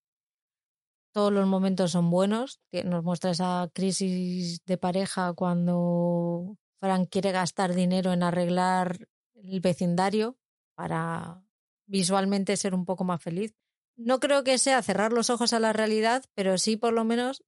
todos 1.12 1.30
los 1.30 1.46
momentos 1.46 1.90
son 1.90 2.10
buenos, 2.10 2.60
nos 2.84 3.04
muestra 3.04 3.32
esa 3.32 3.68
crisis 3.74 4.64
de 4.64 4.78
pareja 4.78 5.34
cuando 5.34 6.56
Frank 6.80 7.08
quiere 7.10 7.32
gastar 7.32 7.74
dinero 7.74 8.14
en 8.14 8.22
arreglar 8.22 8.96
el 9.42 9.60
vecindario 9.60 10.38
para 10.74 11.44
visualmente 11.86 12.56
ser 12.56 12.74
un 12.74 12.84
poco 12.84 13.04
más 13.04 13.22
feliz. 13.22 13.54
No 13.96 14.20
creo 14.20 14.44
que 14.44 14.58
sea 14.58 14.82
cerrar 14.82 15.12
los 15.12 15.30
ojos 15.30 15.52
a 15.52 15.60
la 15.60 15.72
realidad, 15.72 16.24
pero 16.34 16.58
sí 16.58 16.76
por 16.76 16.92
lo 16.92 17.04
menos 17.04 17.44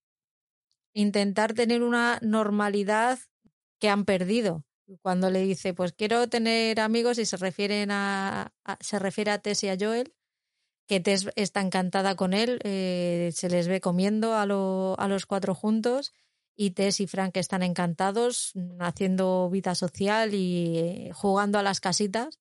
intentar 0.95 1.55
tener 1.55 1.83
una 1.83 2.19
normalidad 2.23 3.19
que 3.81 3.89
han 3.89 4.05
perdido. 4.05 4.65
Cuando 5.03 5.31
le 5.31 5.41
dice, 5.41 5.73
pues 5.73 5.93
quiero 5.93 6.29
tener 6.29 6.79
amigos 6.79 7.19
y 7.19 7.25
se 7.25 7.37
refieren 7.39 7.91
a, 7.91 8.53
se 8.81 8.99
refiere 8.99 9.31
a 9.31 9.39
Tess 9.39 9.65
y 9.65 9.69
a 9.69 9.77
Joel, 9.81 10.15
que 10.87 11.01
Tess 11.01 11.29
está 11.37 11.61
encantada 11.63 12.17
con 12.17 12.35
él, 12.35 12.61
eh, 12.65 13.31
se 13.35 13.49
les 13.49 13.69
ve 13.69 13.81
comiendo 13.81 14.35
a, 14.35 14.47
lo- 14.47 14.97
a 14.99 15.09
los 15.09 15.27
cuatro 15.27 15.55
juntos 15.55 16.13
y 16.57 16.71
Tess 16.71 17.01
y 17.01 17.07
Frank 17.07 17.37
están 17.37 17.63
encantados 17.63 18.53
haciendo 18.79 19.51
vida 19.51 19.75
social 19.75 20.35
y 20.35 20.79
eh, 20.79 21.11
jugando 21.13 21.59
a 21.59 21.63
las 21.63 21.81
casitas. 21.81 22.39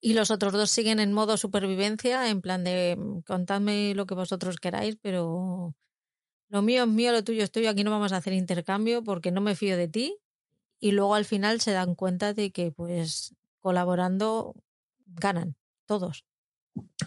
Y 0.00 0.14
los 0.14 0.30
otros 0.30 0.52
dos 0.52 0.70
siguen 0.70 1.00
en 1.00 1.12
modo 1.12 1.36
supervivencia, 1.36 2.28
en 2.28 2.40
plan 2.40 2.64
de 2.64 2.96
mm, 2.96 3.20
contadme 3.22 3.94
lo 3.94 4.06
que 4.06 4.14
vosotros 4.14 4.56
queráis, 4.58 4.96
pero 5.00 5.74
lo 6.48 6.62
mío 6.62 6.84
es 6.84 6.88
mío, 6.88 7.12
lo 7.12 7.24
tuyo 7.24 7.42
es 7.42 7.50
tuyo, 7.50 7.70
aquí 7.70 7.82
no 7.82 7.90
vamos 7.90 8.12
a 8.12 8.18
hacer 8.18 8.32
intercambio 8.32 9.02
porque 9.02 9.32
no 9.32 9.40
me 9.40 9.56
fío 9.56 9.76
de 9.76 9.88
ti. 9.88 10.18
Y 10.78 10.92
luego 10.92 11.14
al 11.14 11.24
final 11.24 11.60
se 11.60 11.72
dan 11.72 11.94
cuenta 11.94 12.34
de 12.34 12.52
que 12.52 12.70
pues 12.70 13.34
colaborando 13.60 14.54
ganan 15.06 15.56
todos. 15.86 16.24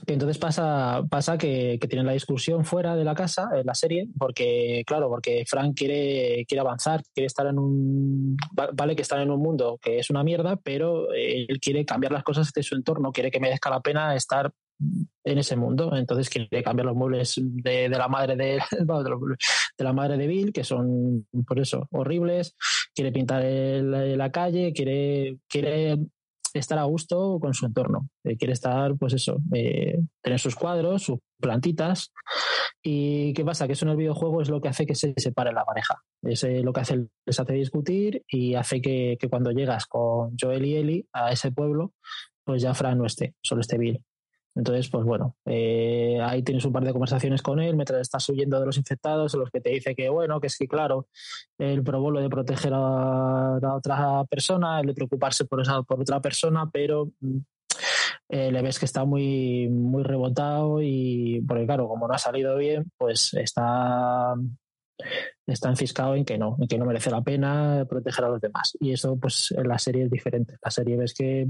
Entonces 0.08 0.38
pasa, 0.38 1.04
pasa 1.10 1.38
que, 1.38 1.78
que 1.80 1.88
tienen 1.88 2.06
la 2.06 2.14
discusión 2.14 2.66
fuera 2.66 2.96
de 2.96 3.04
la 3.04 3.16
casa, 3.16 3.50
en 3.56 3.66
la 3.66 3.76
serie, 3.76 4.08
porque, 4.18 4.84
claro, 4.86 5.10
porque 5.10 5.44
Frank 5.48 5.76
quiere, 5.78 6.46
quiere 6.48 6.62
avanzar, 6.62 7.02
quiere 7.14 7.28
estar 7.28 7.48
en 7.48 7.60
un. 7.60 8.38
va- 8.58 8.70
Vale 8.74 8.96
que 8.96 9.02
están 9.04 9.22
en 9.22 9.32
un 9.32 9.42
mundo 9.42 9.80
que 9.82 10.00
es 10.00 10.10
una 10.10 10.24
mierda, 10.24 10.56
pero 10.58 11.12
él 11.14 11.60
quiere 11.62 11.86
cambiar 11.86 12.12
las 12.12 12.24
cosas 12.24 12.52
de 12.52 12.64
su 12.64 12.76
entorno, 12.76 13.12
quiere 13.12 13.32
que 13.32 13.40
merezca 13.40 13.70
la 13.70 13.82
pena 13.82 14.16
estar 14.16 14.52
en 15.24 15.38
ese 15.38 15.56
mundo. 15.56 15.96
Entonces 15.96 16.30
quiere 16.30 16.64
cambiar 16.64 16.88
los 16.88 16.96
muebles 16.96 17.36
de, 17.38 17.90
la 17.90 18.08
madre 18.08 18.36
de, 18.36 18.60
de, 18.80 19.84
la 19.84 19.94
madre 19.94 20.18
de 20.18 20.28
Bill, 20.28 20.54
que 20.54 20.64
son 20.64 21.28
por 21.46 21.60
eso 21.60 21.88
horribles, 21.92 22.56
quiere 22.96 23.12
pintar 23.12 23.44
la 23.44 24.32
calle, 24.32 24.74
quiere, 24.74 25.38
quiere 25.48 25.98
estar 26.54 26.78
a 26.80 26.84
gusto 26.84 27.40
con 27.40 27.54
su 27.54 27.66
entorno. 27.66 28.10
Eh, 28.24 28.38
quiere 28.38 28.54
estar, 28.54 28.96
pues 28.98 29.14
eso, 29.14 29.38
eh, 29.54 30.00
tener 30.22 30.40
sus 30.40 30.56
cuadros, 30.56 31.04
sus 31.04 31.20
plantitas. 31.40 32.12
¿Y 32.82 33.34
qué 33.34 33.44
pasa? 33.44 33.68
Que 33.68 33.74
eso 33.74 33.86
en 33.86 33.92
el 33.92 33.98
videojuego 33.98 34.42
es 34.42 34.50
lo 34.50 34.62
que 34.62 34.70
hace 34.70 34.86
que 34.86 34.96
se 34.96 35.14
separe 35.18 35.52
la 35.52 35.66
pareja. 35.66 36.02
Es 36.24 36.44
eh, 36.44 36.62
lo 36.64 36.74
que 36.74 36.82
hace, 36.82 37.08
les 37.26 37.40
hace 37.40 37.54
discutir 37.54 38.24
y 38.28 38.56
hace 38.56 38.82
que, 38.82 39.18
que 39.20 39.30
cuando 39.30 39.52
llegas 39.52 39.86
con 39.86 40.36
Joel 40.40 40.66
y 40.66 40.76
Ellie 40.76 41.06
a 41.14 41.32
ese 41.32 41.52
pueblo, 41.52 41.94
pues 42.44 42.62
ya 42.62 42.74
Fran 42.74 42.98
no 42.98 43.06
esté, 43.06 43.36
solo 43.42 43.62
esté 43.62 43.78
Bill. 43.78 44.04
Entonces, 44.60 44.90
pues 44.90 45.06
bueno, 45.06 45.38
eh, 45.46 46.20
ahí 46.22 46.44
tienes 46.44 46.66
un 46.66 46.74
par 46.74 46.84
de 46.84 46.92
conversaciones 46.92 47.42
con 47.42 47.62
él 47.62 47.78
mientras 47.78 48.02
estás 48.02 48.28
huyendo 48.28 48.60
de 48.60 48.66
los 48.66 48.78
infectados, 48.78 49.34
en 49.34 49.40
los 49.40 49.50
que 49.50 49.62
te 49.62 49.70
dice 49.70 49.96
que, 49.96 50.10
bueno, 50.10 50.42
que 50.42 50.48
es 50.48 50.58
que, 50.58 50.68
claro, 50.68 51.08
él 51.58 51.82
probó 51.82 52.12
lo 52.12 52.20
de 52.20 52.30
proteger 52.30 52.74
a 52.74 53.58
otra 53.74 54.26
persona, 54.26 54.82
el 54.82 54.88
de 54.88 54.94
preocuparse 54.94 55.46
por, 55.46 55.62
esa, 55.62 55.82
por 55.84 56.02
otra 56.02 56.20
persona, 56.20 56.70
pero 56.70 57.10
mm, 57.22 57.38
eh, 58.28 58.52
le 58.52 58.62
ves 58.62 58.80
que 58.80 58.86
está 58.86 59.06
muy, 59.06 59.70
muy 59.70 60.04
rebotado 60.04 60.82
y, 60.82 61.42
porque 61.48 61.66
claro, 61.66 61.88
como 61.88 62.10
no 62.10 62.14
ha 62.14 62.18
salido 62.18 62.58
bien, 62.58 62.92
pues 62.98 63.34
está, 63.36 64.36
está 65.48 65.70
enfiscado 65.70 66.16
en 66.16 66.26
que 66.26 66.38
no, 66.38 66.58
en 66.60 66.68
que 66.68 66.78
no 66.78 66.86
merece 66.86 67.12
la 67.12 67.22
pena 67.22 67.86
proteger 67.88 68.26
a 68.26 68.30
los 68.30 68.42
demás. 68.42 68.76
Y 68.82 68.92
eso, 68.92 69.18
pues, 69.18 69.54
en 69.58 69.70
la 69.70 69.80
serie 69.80 70.04
es 70.04 70.12
diferente. 70.12 70.58
La 70.62 70.70
serie 70.70 70.98
ves 70.98 71.14
que 71.14 71.48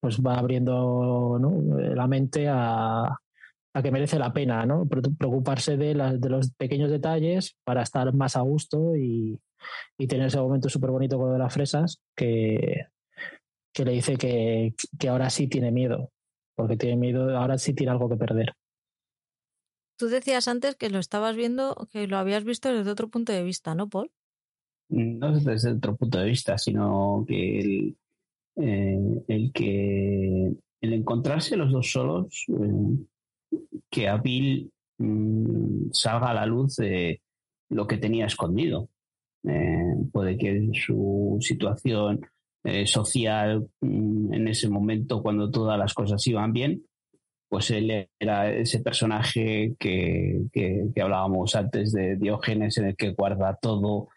pues 0.00 0.18
va 0.20 0.38
abriendo 0.38 1.38
¿no? 1.38 1.78
la 1.78 2.06
mente 2.06 2.48
a, 2.48 3.04
a, 3.04 3.82
que 3.82 3.90
merece 3.90 4.18
la 4.18 4.32
pena, 4.32 4.64
¿no? 4.66 4.86
Preocuparse 4.86 5.76
de, 5.76 5.94
la, 5.94 6.14
de, 6.14 6.28
los 6.28 6.50
pequeños 6.52 6.90
detalles 6.90 7.56
para 7.64 7.82
estar 7.82 8.12
más 8.14 8.36
a 8.36 8.40
gusto 8.40 8.96
y, 8.96 9.38
y 9.98 10.06
tener 10.06 10.26
ese 10.26 10.40
momento 10.40 10.68
súper 10.68 10.90
bonito 10.90 11.18
con 11.18 11.28
lo 11.28 11.32
de 11.34 11.38
las 11.38 11.52
fresas 11.52 12.00
que, 12.16 12.86
que 13.72 13.84
le 13.84 13.92
dice 13.92 14.16
que, 14.16 14.74
que, 14.98 15.08
ahora 15.08 15.30
sí 15.30 15.48
tiene 15.48 15.70
miedo, 15.70 16.10
porque 16.54 16.76
tiene 16.76 16.96
miedo, 16.96 17.36
ahora 17.36 17.58
sí 17.58 17.74
tiene 17.74 17.92
algo 17.92 18.08
que 18.08 18.16
perder. 18.16 18.54
Tú 19.98 20.08
decías 20.08 20.48
antes 20.48 20.76
que 20.76 20.88
lo 20.88 20.98
estabas 20.98 21.36
viendo, 21.36 21.86
que 21.92 22.06
lo 22.06 22.16
habías 22.16 22.44
visto 22.44 22.72
desde 22.72 22.90
otro 22.90 23.08
punto 23.08 23.32
de 23.32 23.42
vista, 23.42 23.74
¿no, 23.74 23.88
Paul? 23.88 24.10
No 24.88 25.38
desde 25.38 25.72
otro 25.72 25.94
punto 25.94 26.18
de 26.18 26.24
vista, 26.24 26.56
sino 26.58 27.24
que 27.28 27.60
el, 27.60 27.96
eh, 28.60 28.98
el 29.28 29.52
que 29.52 30.52
el 30.80 30.92
encontrarse 30.92 31.56
los 31.56 31.72
dos 31.72 31.90
solos, 31.90 32.44
eh, 32.48 33.58
que 33.90 34.08
a 34.08 34.16
Bill 34.18 34.70
mm, 34.98 35.90
salga 35.92 36.30
a 36.30 36.34
la 36.34 36.46
luz 36.46 36.76
de 36.76 37.20
lo 37.70 37.86
que 37.86 37.98
tenía 37.98 38.26
escondido. 38.26 38.88
Eh, 39.44 39.94
puede 40.12 40.36
que 40.36 40.70
su 40.74 41.38
situación 41.40 42.20
social 42.84 43.66
mm, 43.80 44.34
en 44.34 44.48
ese 44.48 44.68
momento, 44.68 45.22
cuando 45.22 45.50
todas 45.50 45.78
las 45.78 45.94
cosas 45.94 46.26
iban 46.26 46.52
bien, 46.52 46.82
pues 47.48 47.70
él 47.70 48.08
era 48.18 48.52
ese 48.52 48.80
personaje 48.80 49.74
que, 49.78 50.42
que, 50.52 50.84
que 50.94 51.02
hablábamos 51.02 51.54
antes 51.56 51.92
de 51.92 52.16
Diógenes, 52.16 52.78
en 52.78 52.86
el 52.86 52.96
que 52.96 53.10
guarda 53.12 53.58
todo, 53.60 54.08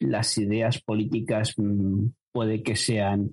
las 0.00 0.38
ideas 0.38 0.80
políticas 0.80 1.54
mm, 1.56 2.06
puede 2.32 2.62
que 2.62 2.76
sean 2.76 3.30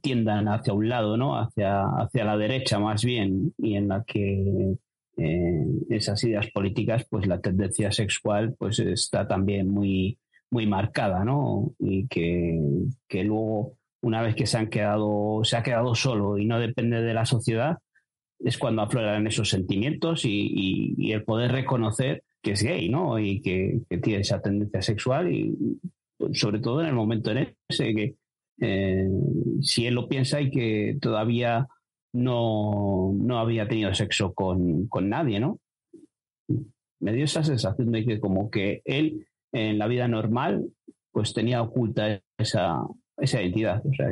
tiendan 0.00 0.46
hacia 0.48 0.72
un 0.72 0.88
lado, 0.88 1.16
¿no? 1.16 1.36
Hacia, 1.36 1.82
hacia 1.82 2.24
la 2.24 2.36
derecha 2.36 2.78
más 2.78 3.04
bien, 3.04 3.52
y 3.58 3.74
en 3.74 3.88
la 3.88 4.04
que 4.04 4.76
eh, 5.16 5.66
esas 5.90 6.22
ideas 6.24 6.50
políticas, 6.50 7.04
pues 7.08 7.26
la 7.26 7.40
tendencia 7.40 7.90
sexual 7.90 8.54
pues 8.58 8.78
está 8.78 9.26
también 9.26 9.68
muy, 9.68 10.18
muy 10.50 10.66
marcada, 10.66 11.24
¿no? 11.24 11.72
Y 11.78 12.06
que, 12.06 12.58
que 13.08 13.24
luego, 13.24 13.76
una 14.00 14.22
vez 14.22 14.34
que 14.36 14.46
se 14.46 14.58
han 14.58 14.68
quedado, 14.68 15.40
se 15.42 15.56
ha 15.56 15.62
quedado 15.62 15.94
solo 15.94 16.38
y 16.38 16.46
no 16.46 16.60
depende 16.60 17.02
de 17.02 17.14
la 17.14 17.26
sociedad, 17.26 17.78
es 18.38 18.58
cuando 18.58 18.82
afloran 18.82 19.26
esos 19.26 19.48
sentimientos 19.50 20.24
y, 20.24 21.12
el 21.12 21.24
poder 21.24 21.52
reconocer 21.52 22.22
que 22.42 22.52
es 22.52 22.62
gay, 22.62 22.88
¿no? 22.88 23.18
Y 23.18 23.40
que, 23.40 23.80
que 23.88 23.98
tiene 23.98 24.20
esa 24.20 24.40
tendencia 24.40 24.82
sexual 24.82 25.32
y, 25.32 25.80
sobre 26.32 26.60
todo 26.60 26.80
en 26.80 26.88
el 26.88 26.94
momento 26.94 27.30
en 27.30 27.56
ese 27.68 27.94
que 27.94 28.14
eh, 28.60 29.08
si 29.60 29.86
él 29.86 29.94
lo 29.94 30.08
piensa 30.08 30.40
y 30.40 30.50
que 30.50 30.96
todavía 31.00 31.66
no, 32.12 33.12
no 33.14 33.38
había 33.38 33.66
tenido 33.68 33.92
sexo 33.94 34.32
con, 34.32 34.86
con, 34.86 35.08
nadie, 35.08 35.40
¿no? 35.40 35.58
Me 37.00 37.12
dio 37.12 37.24
esa 37.24 37.42
sensación 37.42 37.90
de 37.90 38.04
que 38.04 38.20
como 38.20 38.50
que 38.50 38.82
él 38.84 39.26
en 39.52 39.78
la 39.78 39.88
vida 39.88 40.06
normal 40.08 40.64
pues 41.10 41.32
tenía 41.32 41.62
oculta 41.62 42.20
esa, 42.38 42.82
esa 43.18 43.42
identidad, 43.42 43.84
o 43.86 43.92
sea, 43.94 44.08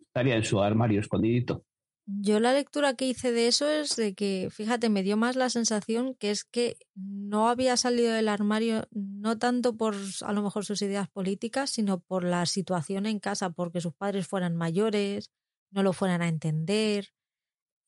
estaría 0.00 0.36
en 0.36 0.44
su 0.44 0.60
armario 0.60 1.00
escondidito. 1.00 1.64
Yo 2.08 2.38
la 2.38 2.52
lectura 2.52 2.94
que 2.94 3.06
hice 3.08 3.32
de 3.32 3.48
eso 3.48 3.68
es 3.68 3.96
de 3.96 4.14
que, 4.14 4.48
fíjate, 4.52 4.88
me 4.88 5.02
dio 5.02 5.16
más 5.16 5.34
la 5.34 5.50
sensación 5.50 6.14
que 6.14 6.30
es 6.30 6.44
que 6.44 6.78
no 6.94 7.48
había 7.48 7.76
salido 7.76 8.12
del 8.12 8.28
armario 8.28 8.86
no 8.92 9.38
tanto 9.38 9.76
por 9.76 9.96
a 10.22 10.32
lo 10.32 10.42
mejor 10.42 10.64
sus 10.64 10.82
ideas 10.82 11.08
políticas, 11.08 11.70
sino 11.70 11.98
por 11.98 12.22
la 12.22 12.46
situación 12.46 13.06
en 13.06 13.18
casa, 13.18 13.50
porque 13.50 13.80
sus 13.80 13.92
padres 13.92 14.28
fueran 14.28 14.54
mayores, 14.54 15.32
no 15.72 15.82
lo 15.82 15.92
fueran 15.92 16.22
a 16.22 16.28
entender. 16.28 17.08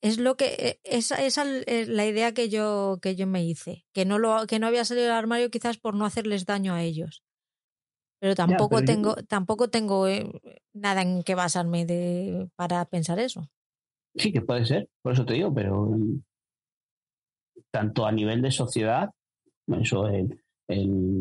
Es 0.00 0.18
lo 0.18 0.36
que 0.36 0.80
esa 0.82 1.24
es 1.24 1.88
la 1.88 2.06
idea 2.06 2.34
que 2.34 2.48
yo 2.48 2.98
que 3.00 3.14
yo 3.14 3.26
me 3.28 3.44
hice, 3.44 3.86
que 3.92 4.04
no 4.04 4.18
lo 4.18 4.46
que 4.48 4.58
no 4.58 4.66
había 4.66 4.84
salido 4.84 5.06
del 5.06 5.14
armario 5.16 5.50
quizás 5.50 5.78
por 5.78 5.94
no 5.94 6.04
hacerles 6.04 6.44
daño 6.44 6.74
a 6.74 6.82
ellos. 6.82 7.22
Pero 8.20 8.34
tampoco 8.34 8.80
ya, 8.80 8.84
pero 8.84 8.86
tengo 8.86 9.16
yo... 9.16 9.26
tampoco 9.26 9.70
tengo 9.70 10.08
eh, 10.08 10.28
nada 10.72 11.02
en 11.02 11.22
que 11.22 11.36
basarme 11.36 11.86
de 11.86 12.48
para 12.56 12.84
pensar 12.84 13.20
eso. 13.20 13.48
Sí, 14.18 14.32
que 14.32 14.40
puede 14.40 14.64
ser, 14.66 14.88
por 15.00 15.12
eso 15.12 15.24
te 15.24 15.34
digo, 15.34 15.54
pero 15.54 15.90
tanto 17.70 18.06
a 18.06 18.12
nivel 18.12 18.42
de 18.42 18.50
sociedad, 18.50 19.10
eso, 19.80 20.08
el, 20.08 20.40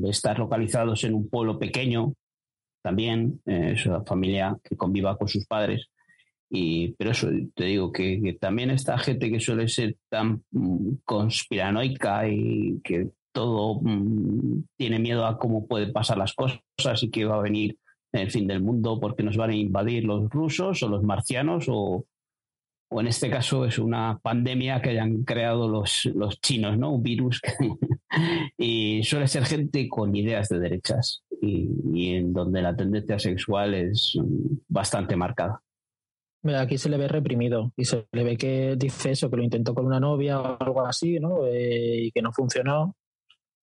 estar 0.05 0.39
localizados 0.39 1.03
en 1.03 1.13
un 1.13 1.29
pueblo 1.29 1.59
pequeño, 1.59 2.13
también, 2.81 3.41
eh, 3.45 3.73
es 3.75 3.85
una 3.85 4.03
familia 4.03 4.57
que 4.63 4.75
conviva 4.75 5.17
con 5.17 5.27
sus 5.27 5.45
padres. 5.45 5.87
Y, 6.49 6.93
pero 6.93 7.11
eso, 7.11 7.27
te 7.55 7.65
digo 7.65 7.91
que, 7.91 8.21
que 8.21 8.33
también 8.33 8.71
esta 8.71 8.97
gente 8.97 9.29
que 9.29 9.39
suele 9.39 9.67
ser 9.67 9.97
tan 10.09 10.43
mm, 10.51 10.95
conspiranoica 11.03 12.27
y 12.29 12.79
que 12.83 13.09
todo 13.33 13.79
mm, 13.81 14.63
tiene 14.77 14.99
miedo 14.99 15.25
a 15.25 15.37
cómo 15.37 15.67
pueden 15.67 15.91
pasar 15.91 16.17
las 16.17 16.33
cosas 16.33 17.03
y 17.03 17.11
que 17.11 17.25
va 17.25 17.35
a 17.35 17.41
venir 17.41 17.77
el 18.13 18.31
fin 18.31 18.47
del 18.47 18.61
mundo 18.61 18.99
porque 18.99 19.23
nos 19.23 19.37
van 19.37 19.51
a 19.51 19.55
invadir 19.55 20.05
los 20.05 20.29
rusos 20.29 20.81
o 20.81 20.89
los 20.89 21.03
marcianos 21.03 21.65
o, 21.67 22.05
o 22.89 23.01
en 23.01 23.07
este 23.07 23.29
caso 23.29 23.65
es 23.65 23.79
una 23.79 24.19
pandemia 24.21 24.81
que 24.81 24.91
hayan 24.91 25.23
creado 25.23 25.67
los, 25.67 26.05
los 26.15 26.39
chinos, 26.39 26.77
¿no? 26.77 26.91
Un 26.93 27.03
virus. 27.03 27.41
y 28.57 29.03
suele 29.03 29.27
ser 29.27 29.45
gente 29.45 29.87
con 29.89 30.15
ideas 30.15 30.47
de 30.49 30.59
derechas 30.59 31.23
y, 31.41 31.69
y, 31.93 32.15
en 32.15 32.33
donde 32.33 32.61
la 32.61 32.75
tendencia 32.75 33.19
sexual 33.19 33.73
es 33.73 34.17
bastante 34.67 35.15
marcada. 35.15 35.61
Mira, 36.43 36.61
aquí 36.61 36.77
se 36.77 36.89
le 36.89 36.97
ve 36.97 37.07
reprimido 37.07 37.73
y 37.75 37.85
se 37.85 38.07
le 38.11 38.23
ve 38.23 38.37
que 38.37 38.75
dice 38.77 39.11
eso, 39.11 39.29
que 39.29 39.37
lo 39.37 39.43
intentó 39.43 39.73
con 39.75 39.85
una 39.85 39.99
novia 39.99 40.39
o 40.39 40.57
algo 40.59 40.85
así, 40.85 41.19
¿no? 41.19 41.45
Eh, 41.45 42.05
y 42.05 42.11
que 42.11 42.21
no 42.21 42.31
funcionó. 42.31 42.95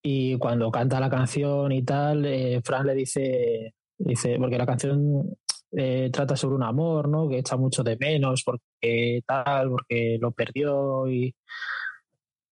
Y 0.02 0.36
cuando 0.36 0.70
canta 0.70 1.00
la 1.00 1.08
canción 1.08 1.72
y 1.72 1.82
tal, 1.82 2.26
eh, 2.26 2.60
Fran 2.62 2.86
le 2.86 2.94
dice, 2.94 3.74
dice, 3.96 4.36
porque 4.38 4.58
la 4.58 4.66
canción 4.66 5.34
eh, 5.76 6.10
trata 6.12 6.36
sobre 6.36 6.56
un 6.56 6.62
amor, 6.62 7.08
¿no? 7.08 7.28
Que 7.28 7.38
echa 7.38 7.56
mucho 7.56 7.82
de 7.82 7.96
menos 7.96 8.42
porque 8.44 9.22
tal, 9.26 9.70
porque 9.70 10.18
lo 10.20 10.30
perdió 10.32 11.08
y, 11.08 11.34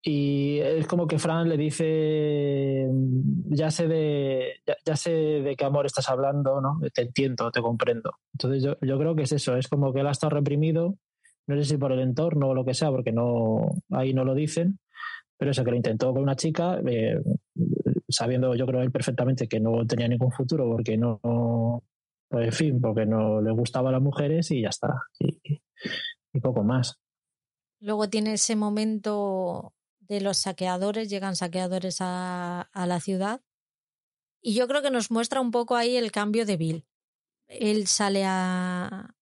y 0.02 0.58
es 0.58 0.86
como 0.86 1.06
que 1.06 1.18
Fran 1.18 1.48
le 1.48 1.56
dice, 1.56 2.88
ya 3.48 3.70
sé 3.70 3.86
de, 3.86 4.54
ya, 4.66 4.76
ya, 4.84 4.96
sé 4.96 5.10
de 5.10 5.54
qué 5.56 5.64
amor 5.64 5.86
estás 5.86 6.08
hablando, 6.08 6.60
¿no? 6.60 6.80
Te 6.92 7.02
entiendo, 7.02 7.50
te 7.52 7.62
comprendo. 7.62 8.12
Entonces 8.32 8.62
yo, 8.64 8.76
yo 8.80 8.98
creo 8.98 9.14
que 9.14 9.22
es 9.22 9.32
eso, 9.32 9.56
es 9.56 9.68
como 9.68 9.92
que 9.92 10.00
él 10.00 10.06
ha 10.08 10.12
estado 10.12 10.30
reprimido, 10.30 10.96
no 11.46 11.56
sé 11.56 11.64
si 11.64 11.76
por 11.76 11.92
el 11.92 12.00
entorno 12.00 12.48
o 12.48 12.54
lo 12.54 12.64
que 12.64 12.74
sea, 12.74 12.90
porque 12.90 13.12
no, 13.12 13.76
ahí 13.90 14.12
no 14.12 14.24
lo 14.24 14.34
dicen, 14.34 14.80
pero 15.36 15.52
eso 15.52 15.64
que 15.64 15.70
lo 15.70 15.76
intentó 15.76 16.12
con 16.12 16.22
una 16.22 16.36
chica, 16.36 16.80
eh, 16.86 17.20
sabiendo 18.08 18.54
yo 18.54 18.66
creo 18.66 18.82
él 18.82 18.90
perfectamente 18.90 19.48
que 19.48 19.60
no 19.60 19.86
tenía 19.86 20.08
ningún 20.08 20.32
futuro 20.32 20.68
porque 20.68 20.96
no, 20.96 21.20
pues, 21.22 21.91
en 22.40 22.52
fin, 22.52 22.80
porque 22.80 23.06
no 23.06 23.40
le 23.40 23.50
gustaba 23.52 23.90
a 23.90 23.92
las 23.92 24.02
mujeres 24.02 24.50
y 24.50 24.62
ya 24.62 24.68
está. 24.68 24.88
Y, 25.18 26.40
poco 26.40 26.62
más. 26.62 26.98
Luego 27.80 28.08
tiene 28.08 28.34
ese 28.34 28.56
momento 28.56 29.74
de 30.00 30.20
los 30.20 30.38
saqueadores, 30.38 31.10
llegan 31.10 31.36
saqueadores 31.36 31.98
a, 32.00 32.68
la 32.74 33.00
ciudad. 33.00 33.42
Y 34.40 34.54
yo 34.54 34.66
creo 34.66 34.82
que 34.82 34.90
nos 34.90 35.10
muestra 35.10 35.40
un 35.40 35.50
poco 35.50 35.76
ahí 35.76 35.96
el 35.96 36.10
cambio 36.10 36.46
de 36.46 36.56
Bill. 36.56 36.86
Él 37.48 37.86
sale 37.86 38.24
a, 38.24 39.14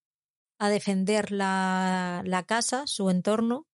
a 0.59 0.69
defender 0.69 1.33
la, 1.33 2.45
casa, 2.47 2.87
su 2.87 3.11
entorno. 3.11 3.67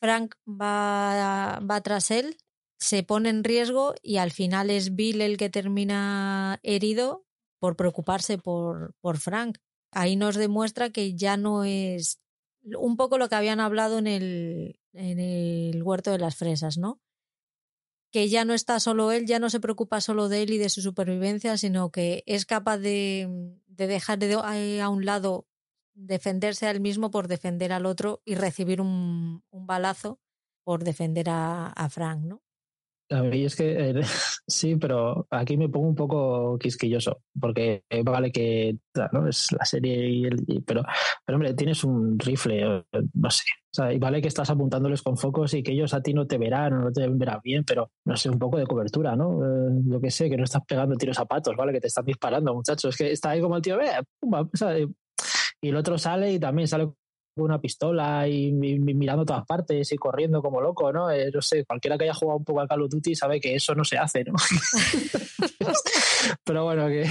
Frank 0.00 0.34
va 0.46 1.80
tras 1.82 2.10
él, 2.10 2.36
se 2.78 3.02
pone 3.02 3.30
en 3.30 3.44
riesgo 3.44 3.94
y 4.02 4.18
al 4.18 4.30
final 4.30 4.70
es 4.70 4.94
Bill 4.94 5.20
el 5.20 5.36
que 5.36 5.50
termina 5.50 6.60
herido 6.62 7.27
por 7.58 7.76
preocuparse 7.76 8.38
por, 8.38 8.94
por 9.00 9.18
Frank. 9.18 9.58
ahí 9.92 10.16
nos 10.16 10.36
demuestra 10.36 10.90
que 10.90 11.14
ya 11.14 11.36
no 11.36 11.64
es 11.64 12.20
un 12.62 12.96
poco 12.96 13.18
lo 13.18 13.28
que 13.28 13.36
habían 13.36 13.60
hablado 13.60 13.98
en 13.98 14.06
el, 14.06 14.80
en 14.92 15.18
el 15.18 15.82
huerto 15.82 16.10
de 16.12 16.18
las 16.18 16.36
fresas, 16.36 16.76
¿no? 16.78 17.00
Que 18.10 18.28
ya 18.28 18.44
no 18.44 18.54
está 18.54 18.80
solo 18.80 19.12
él, 19.12 19.26
ya 19.26 19.38
no 19.38 19.50
se 19.50 19.60
preocupa 19.60 20.00
solo 20.00 20.28
de 20.28 20.42
él 20.42 20.50
y 20.52 20.58
de 20.58 20.70
su 20.70 20.80
supervivencia, 20.82 21.56
sino 21.56 21.90
que 21.90 22.22
es 22.26 22.46
capaz 22.46 22.78
de, 22.78 23.54
de 23.66 23.86
dejar 23.86 24.18
de, 24.18 24.34
a 24.80 24.88
un 24.88 25.04
lado 25.04 25.46
defenderse 25.94 26.66
a 26.66 26.70
él 26.70 26.80
mismo 26.80 27.10
por 27.10 27.28
defender 27.28 27.72
al 27.72 27.86
otro 27.86 28.22
y 28.24 28.34
recibir 28.34 28.80
un, 28.80 29.42
un 29.50 29.66
balazo 29.66 30.20
por 30.64 30.84
defender 30.84 31.28
a, 31.28 31.68
a 31.68 31.88
Frank, 31.88 32.20
¿no? 32.22 32.42
A 33.10 33.22
mí 33.22 33.44
es 33.44 33.56
que 33.56 33.90
eh, 33.90 34.02
sí, 34.46 34.76
pero 34.76 35.26
aquí 35.30 35.56
me 35.56 35.68
pongo 35.68 35.88
un 35.88 35.94
poco 35.94 36.58
quisquilloso, 36.58 37.22
porque 37.40 37.84
eh, 37.88 38.02
vale 38.02 38.30
que 38.30 38.76
¿no? 39.12 39.28
es 39.28 39.50
la 39.52 39.64
serie, 39.64 40.08
y, 40.08 40.24
el, 40.24 40.62
pero, 40.66 40.82
pero 41.24 41.36
hombre, 41.36 41.54
tienes 41.54 41.84
un 41.84 42.18
rifle, 42.18 42.60
eh, 42.62 43.02
no 43.14 43.30
sé. 43.30 43.44
O 43.70 43.74
sea, 43.74 43.92
y 43.92 43.98
vale 43.98 44.20
que 44.20 44.28
estás 44.28 44.50
apuntándoles 44.50 45.02
con 45.02 45.16
focos 45.16 45.54
y 45.54 45.62
que 45.62 45.72
ellos 45.72 45.94
a 45.94 46.02
ti 46.02 46.12
no 46.12 46.26
te 46.26 46.38
verán 46.38 46.72
o 46.74 46.80
no 46.84 46.92
te 46.92 47.06
verán 47.08 47.40
bien, 47.42 47.64
pero 47.64 47.92
no 48.04 48.16
sé, 48.16 48.28
un 48.28 48.38
poco 48.38 48.58
de 48.58 48.66
cobertura, 48.66 49.16
¿no? 49.16 49.42
Eh, 49.44 49.70
yo 49.86 50.00
qué 50.00 50.10
sé, 50.10 50.28
que 50.28 50.36
no 50.36 50.44
estás 50.44 50.62
pegando 50.66 50.96
tiros 50.96 51.18
a 51.18 51.24
patos, 51.24 51.54
¿vale? 51.56 51.72
Que 51.72 51.80
te 51.80 51.86
están 51.86 52.04
disparando, 52.04 52.54
muchachos. 52.54 52.94
Es 52.94 52.96
que 52.96 53.12
está 53.12 53.30
ahí 53.30 53.40
como 53.40 53.56
el 53.56 53.62
tío, 53.62 53.76
ve, 53.78 53.90
pumba, 54.20 54.42
o 54.42 54.50
sea, 54.56 54.78
y 54.78 55.68
el 55.68 55.76
otro 55.76 55.98
sale 55.98 56.32
y 56.32 56.38
también 56.38 56.68
sale 56.68 56.90
una 57.44 57.60
pistola 57.60 58.26
y, 58.28 58.52
mirando 58.52 59.22
a 59.22 59.26
todas 59.26 59.46
partes 59.46 59.92
y 59.92 59.96
corriendo 59.96 60.42
como 60.42 60.60
loco, 60.60 60.92
¿no? 60.92 61.10
Eh, 61.10 61.30
no 61.32 61.42
sé, 61.42 61.64
cualquiera 61.64 61.96
que 61.96 62.04
haya 62.04 62.14
jugado 62.14 62.38
un 62.38 62.44
poco 62.44 62.60
al 62.60 62.68
Call 62.68 62.82
of 62.82 62.90
Duty 62.90 63.14
sabe 63.14 63.40
que 63.40 63.54
eso 63.54 63.74
no 63.74 63.84
se 63.84 63.98
hace, 63.98 64.24
¿no? 64.24 64.34
Pero 66.44 66.64
bueno, 66.64 66.88
que... 66.88 67.06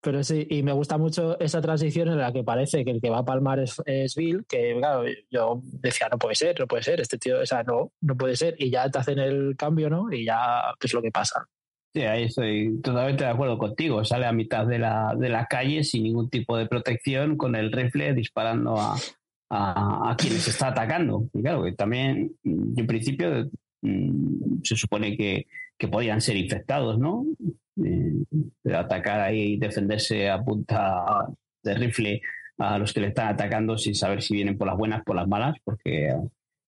Pero 0.00 0.22
sí, 0.22 0.46
y 0.48 0.62
me 0.62 0.72
gusta 0.72 0.96
mucho 0.96 1.38
esa 1.40 1.60
transición 1.60 2.08
en 2.08 2.18
la 2.18 2.32
que 2.32 2.44
parece 2.44 2.84
que 2.84 2.92
el 2.92 3.00
que 3.00 3.10
va 3.10 3.18
a 3.18 3.24
palmar 3.24 3.58
es, 3.58 3.82
es 3.84 4.14
Bill, 4.14 4.46
que 4.48 4.76
claro, 4.78 5.04
yo 5.28 5.60
decía, 5.64 6.08
no 6.10 6.18
puede 6.18 6.34
ser, 6.34 6.58
no 6.58 6.66
puede 6.66 6.82
ser, 6.82 7.00
este 7.00 7.18
tío, 7.18 7.40
o 7.40 7.46
sea, 7.46 7.62
no, 7.64 7.92
no 8.00 8.16
puede 8.16 8.36
ser, 8.36 8.54
y 8.58 8.70
ya 8.70 8.88
te 8.88 8.98
hacen 8.98 9.18
el 9.18 9.56
cambio, 9.56 9.90
¿no? 9.90 10.10
Y 10.12 10.24
ya 10.24 10.72
es 10.80 10.94
lo 10.94 11.02
que 11.02 11.10
pasa. 11.10 11.46
Sí, 11.94 12.02
ahí 12.02 12.24
estoy 12.24 12.80
totalmente 12.82 13.24
de 13.24 13.30
acuerdo 13.30 13.58
contigo. 13.58 14.04
Sale 14.04 14.26
a 14.26 14.32
mitad 14.32 14.66
de 14.66 14.78
la, 14.78 15.14
de 15.18 15.28
la 15.28 15.46
calle 15.46 15.82
sin 15.84 16.02
ningún 16.04 16.28
tipo 16.28 16.56
de 16.56 16.66
protección, 16.66 17.36
con 17.36 17.56
el 17.56 17.72
rifle 17.72 18.14
disparando 18.14 18.78
a, 18.78 18.94
a, 19.50 20.10
a 20.10 20.16
quienes 20.16 20.46
está 20.46 20.68
atacando. 20.68 21.28
Y 21.32 21.42
claro, 21.42 21.64
que 21.64 21.72
también, 21.72 22.32
mm, 22.44 22.78
en 22.78 22.86
principio, 22.86 23.50
mm, 23.82 24.62
se 24.62 24.76
supone 24.76 25.16
que, 25.16 25.46
que 25.78 25.88
podían 25.88 26.20
ser 26.20 26.36
infectados, 26.36 26.98
¿no? 26.98 27.24
Eh, 27.84 28.74
atacar 28.74 29.20
ahí 29.20 29.54
y 29.54 29.56
defenderse 29.56 30.28
a 30.28 30.42
punta 30.42 31.26
de 31.62 31.74
rifle 31.74 32.20
a 32.58 32.78
los 32.78 32.92
que 32.92 33.00
le 33.00 33.08
están 33.08 33.28
atacando 33.28 33.78
sin 33.78 33.94
saber 33.94 34.20
si 34.22 34.34
vienen 34.34 34.58
por 34.58 34.66
las 34.66 34.76
buenas, 34.76 35.04
por 35.04 35.16
las 35.16 35.28
malas, 35.28 35.56
porque 35.64 36.08
eh, 36.08 36.16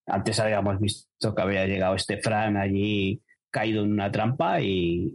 antes 0.07 0.39
habíamos 0.39 0.81
visto 0.81 1.35
que 1.35 1.43
había 1.43 1.67
llegado 1.67 1.95
este 1.95 2.19
Fran 2.19 2.57
allí 2.57 3.21
caído 3.51 3.85
en 3.85 3.93
una 3.93 4.11
trampa 4.11 4.61
y, 4.61 5.11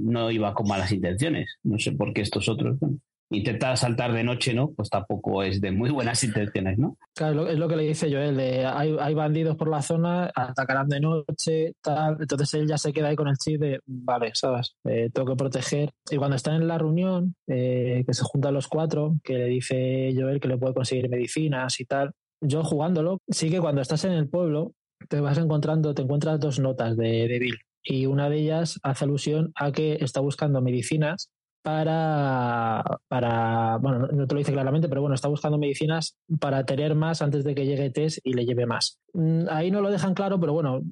no 0.00 0.30
iba 0.30 0.54
con 0.54 0.68
malas 0.68 0.92
intenciones. 0.92 1.58
No 1.62 1.78
sé 1.78 1.92
por 1.92 2.12
qué 2.12 2.22
estos 2.22 2.48
otros. 2.48 2.78
bueno, 2.78 2.98
intentar 3.30 3.76
saltar 3.76 4.12
de 4.12 4.24
noche, 4.24 4.54
¿no? 4.54 4.70
Pues 4.72 4.88
tampoco 4.88 5.42
es 5.42 5.60
de 5.60 5.70
muy 5.70 5.90
buenas 5.90 6.22
intenciones, 6.24 6.78
¿no? 6.78 6.96
Claro, 7.14 7.48
es 7.48 7.58
lo 7.58 7.68
que 7.68 7.76
le 7.76 7.84
dice 7.84 8.10
Joel, 8.10 8.36
de 8.36 8.64
hay, 8.64 8.96
hay 8.98 9.14
bandidos 9.14 9.56
por 9.56 9.68
la 9.68 9.82
zona, 9.82 10.30
atacarán 10.34 10.88
de 10.88 11.00
noche, 11.00 11.74
tal. 11.82 12.16
Entonces 12.20 12.54
él 12.54 12.68
ya 12.68 12.78
se 12.78 12.92
queda 12.92 13.08
ahí 13.08 13.16
con 13.16 13.28
el 13.28 13.36
chip 13.36 13.60
de, 13.60 13.80
vale, 13.86 14.30
¿sabes? 14.34 14.74
Eh, 14.84 15.10
tengo 15.12 15.28
que 15.28 15.36
proteger. 15.36 15.90
Y 16.10 16.16
cuando 16.16 16.36
están 16.36 16.54
en 16.54 16.68
la 16.68 16.78
reunión, 16.78 17.34
eh, 17.46 18.04
que 18.06 18.14
se 18.14 18.24
juntan 18.24 18.54
los 18.54 18.68
cuatro, 18.68 19.16
que 19.22 19.34
le 19.34 19.46
dice 19.46 20.12
Joel 20.16 20.40
que 20.40 20.48
le 20.48 20.58
puede 20.58 20.74
conseguir 20.74 21.08
medicinas 21.08 21.80
y 21.80 21.84
tal, 21.84 22.12
yo 22.40 22.62
jugándolo, 22.62 23.18
sí 23.28 23.50
que 23.50 23.60
cuando 23.60 23.82
estás 23.82 24.04
en 24.04 24.12
el 24.12 24.28
pueblo, 24.28 24.72
te 25.08 25.20
vas 25.20 25.38
encontrando, 25.38 25.94
te 25.94 26.02
encuentras 26.02 26.40
dos 26.40 26.58
notas 26.58 26.96
de, 26.96 27.28
de 27.28 27.38
Bill. 27.38 27.58
Y 27.90 28.04
una 28.04 28.28
de 28.28 28.38
ellas 28.38 28.78
hace 28.82 29.06
alusión 29.06 29.50
a 29.54 29.72
que 29.72 29.96
está 30.02 30.20
buscando 30.20 30.60
medicinas 30.60 31.30
para, 31.62 32.84
para, 33.08 33.78
bueno, 33.78 34.06
no 34.08 34.26
te 34.26 34.34
lo 34.34 34.38
dice 34.38 34.52
claramente, 34.52 34.90
pero 34.90 35.00
bueno, 35.00 35.14
está 35.14 35.28
buscando 35.28 35.56
medicinas 35.56 36.14
para 36.38 36.64
tener 36.64 36.94
más 36.94 37.22
antes 37.22 37.44
de 37.44 37.54
que 37.54 37.64
llegue 37.64 37.88
Tess 37.88 38.20
y 38.22 38.34
le 38.34 38.44
lleve 38.44 38.66
más. 38.66 38.98
Mm, 39.14 39.46
Ahí 39.48 39.70
no 39.70 39.80
lo 39.80 39.90
dejan 39.90 40.12
claro, 40.12 40.38
pero 40.38 40.52
bueno, 40.52 40.82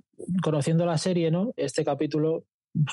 conociendo 0.42 0.86
la 0.86 0.96
serie, 0.96 1.30
¿no? 1.30 1.52
Este 1.56 1.84
capítulo 1.84 2.44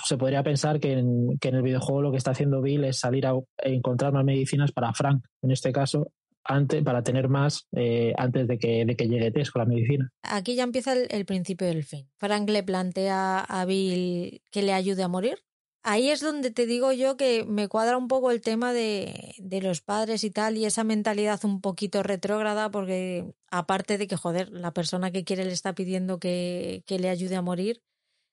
se 0.03 0.17
podría 0.17 0.43
pensar 0.43 0.81
que 0.81 0.93
en, 0.93 1.37
que 1.39 1.47
en 1.47 1.55
el 1.55 1.61
videojuego 1.61 2.01
lo 2.01 2.11
que 2.11 2.17
está 2.17 2.31
haciendo 2.31 2.61
Bill 2.61 2.83
es 2.83 2.99
salir 2.99 3.25
a, 3.25 3.31
a 3.31 3.41
encontrar 3.63 4.11
más 4.11 4.25
medicinas 4.25 4.73
para 4.73 4.93
Frank, 4.93 5.23
en 5.41 5.51
este 5.51 5.71
caso, 5.71 6.11
antes, 6.43 6.83
para 6.83 7.03
tener 7.03 7.29
más 7.29 7.67
eh, 7.71 8.13
antes 8.17 8.47
de 8.47 8.57
que, 8.57 8.85
de 8.85 8.95
que 8.95 9.07
llegue 9.07 9.31
Tess 9.31 9.51
con 9.51 9.61
la 9.61 9.65
medicina. 9.65 10.11
Aquí 10.23 10.55
ya 10.55 10.63
empieza 10.63 10.93
el, 10.93 11.07
el 11.09 11.25
principio 11.25 11.67
del 11.67 11.83
fin. 11.83 12.09
Frank 12.17 12.49
le 12.49 12.63
plantea 12.63 13.39
a 13.39 13.65
Bill 13.65 14.41
que 14.51 14.61
le 14.63 14.73
ayude 14.73 15.03
a 15.03 15.07
morir. 15.07 15.39
Ahí 15.85 16.11
es 16.11 16.21
donde 16.21 16.49
te 16.49 16.65
digo 16.65 16.93
yo 16.93 17.17
que 17.17 17.43
me 17.43 17.67
cuadra 17.67 17.97
un 17.97 18.07
poco 18.07 18.31
el 18.31 18.39
tema 18.39 18.71
de, 18.71 19.33
de 19.37 19.61
los 19.61 19.81
padres 19.81 20.23
y 20.23 20.31
tal, 20.31 20.55
y 20.55 20.63
esa 20.63 20.85
mentalidad 20.85 21.43
un 21.43 21.59
poquito 21.59 22.03
retrógrada, 22.03 22.71
porque 22.71 23.33
aparte 23.51 23.97
de 23.97 24.07
que, 24.07 24.15
joder, 24.15 24.49
la 24.49 24.71
persona 24.71 25.11
que 25.11 25.25
quiere 25.25 25.43
le 25.43 25.51
está 25.51 25.75
pidiendo 25.75 26.19
que, 26.19 26.83
que 26.85 26.99
le 26.99 27.09
ayude 27.09 27.35
a 27.35 27.41
morir, 27.41 27.81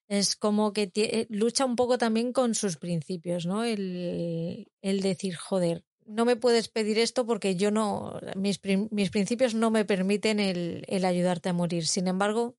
es 0.09 0.37
como 0.37 0.73
que 0.73 0.93
eh, 0.95 1.27
lucha 1.29 1.65
un 1.65 1.75
poco 1.75 1.99
también 1.99 2.33
con 2.33 2.55
sus 2.55 2.77
principios, 2.77 3.47
¿no? 3.47 3.65
El, 3.65 4.69
el 4.81 5.01
decir, 5.01 5.35
joder, 5.35 5.85
no 6.11 6.25
me 6.25 6.37
puedes 6.37 6.69
pedir 6.69 6.99
esto 6.99 7.27
porque 7.27 7.57
yo 7.57 7.71
no, 7.71 8.19
mis, 8.37 8.61
mis 8.91 9.11
principios 9.11 9.55
no 9.55 9.71
me 9.71 9.85
permiten 9.85 10.41
el, 10.41 10.85
el 10.89 11.05
ayudarte 11.05 11.49
a 11.49 11.53
morir. 11.53 11.87
Sin 11.87 12.09
embargo, 12.09 12.57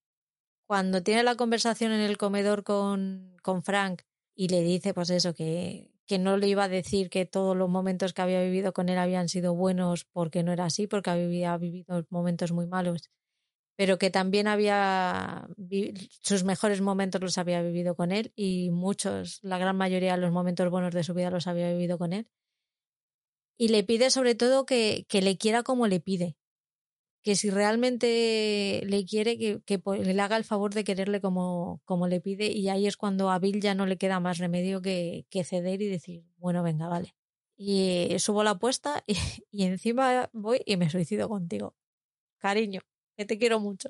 cuando 0.67 1.03
tiene 1.03 1.23
la 1.23 1.35
conversación 1.35 1.91
en 1.91 2.01
el 2.01 2.17
comedor 2.17 2.63
con, 2.63 3.35
con 3.43 3.63
Frank 3.63 4.03
y 4.35 4.47
le 4.49 4.61
dice, 4.61 4.93
pues 4.93 5.09
eso, 5.09 5.33
que, 5.33 5.91
que 6.07 6.19
no 6.19 6.37
le 6.37 6.47
iba 6.47 6.65
a 6.65 6.69
decir 6.69 7.09
que 7.09 7.25
todos 7.25 7.55
los 7.57 7.69
momentos 7.69 8.13
que 8.13 8.21
había 8.21 8.41
vivido 8.41 8.73
con 8.73 8.89
él 8.89 8.97
habían 8.97 9.29
sido 9.29 9.53
buenos 9.53 10.05
porque 10.05 10.43
no 10.43 10.53
era 10.53 10.65
así, 10.65 10.87
porque 10.87 11.09
había 11.09 11.57
vivido 11.57 12.05
momentos 12.09 12.51
muy 12.51 12.67
malos, 12.67 13.09
pero 13.77 13.97
que 13.97 14.11
también 14.11 14.47
había 14.47 15.47
sus 16.21 16.43
mejores 16.43 16.81
momentos 16.81 17.21
los 17.21 17.37
había 17.37 17.61
vivido 17.61 17.95
con 17.95 18.11
él 18.11 18.33
y 18.35 18.69
muchos, 18.71 19.39
la 19.43 19.57
gran 19.57 19.77
mayoría 19.77 20.13
de 20.13 20.21
los 20.21 20.31
momentos 20.31 20.69
buenos 20.69 20.93
de 20.93 21.03
su 21.03 21.13
vida 21.13 21.31
los 21.31 21.47
había 21.47 21.71
vivido 21.71 21.97
con 21.97 22.13
él. 22.13 22.27
Y 23.61 23.67
le 23.67 23.83
pide 23.83 24.09
sobre 24.09 24.33
todo 24.33 24.65
que, 24.65 25.05
que 25.07 25.21
le 25.21 25.37
quiera 25.37 25.61
como 25.63 25.85
le 25.87 25.99
pide, 25.99 26.35
que 27.23 27.35
si 27.35 27.49
realmente 27.51 28.81
le 28.85 29.05
quiere, 29.05 29.37
que, 29.37 29.61
que 29.65 29.79
le 30.03 30.21
haga 30.21 30.37
el 30.37 30.45
favor 30.45 30.73
de 30.73 30.83
quererle 30.83 31.21
como, 31.21 31.81
como 31.85 32.07
le 32.07 32.21
pide. 32.21 32.47
Y 32.51 32.69
ahí 32.69 32.87
es 32.87 32.97
cuando 32.97 33.29
a 33.29 33.39
Bill 33.39 33.61
ya 33.61 33.75
no 33.75 33.85
le 33.85 33.97
queda 33.97 34.19
más 34.19 34.39
remedio 34.39 34.81
que, 34.81 35.25
que 35.29 35.43
ceder 35.43 35.81
y 35.83 35.87
decir, 35.89 36.23
bueno, 36.37 36.63
venga, 36.63 36.87
vale. 36.87 37.15
Y 37.57 38.17
subo 38.19 38.43
la 38.43 38.51
apuesta 38.51 39.03
y, 39.07 39.15
y 39.51 39.65
encima 39.65 40.29
voy 40.33 40.61
y 40.65 40.77
me 40.77 40.89
suicido 40.89 41.29
contigo. 41.29 41.75
Cariño, 42.39 42.81
que 43.17 43.25
te 43.25 43.37
quiero 43.39 43.59
mucho. 43.59 43.89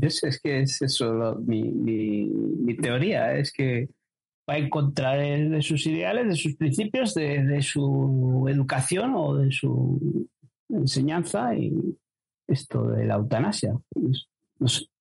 Es, 0.00 0.22
es 0.24 0.40
que 0.40 0.60
es 0.60 0.82
eso, 0.82 1.12
lo- 1.12 1.36
mi, 1.36 1.62
mi, 1.62 2.26
mi 2.26 2.76
teoría 2.76 3.36
es 3.38 3.52
que 3.52 3.88
va 4.48 4.56
en 4.58 4.70
contra 4.70 5.12
de, 5.14 5.60
sus 5.62 5.86
ideales, 5.86 6.28
de 6.28 6.36
sus 6.36 6.54
principios, 6.56 7.14
de, 7.14 7.42
de 7.44 7.62
su 7.62 8.46
educación 8.48 9.12
o 9.16 9.34
de 9.36 9.50
su 9.50 10.28
enseñanza 10.68 11.54
y 11.54 11.72
esto 12.46 12.84
de 12.88 13.04
la 13.06 13.14
eutanasia. 13.16 13.76
Es- 14.10 14.28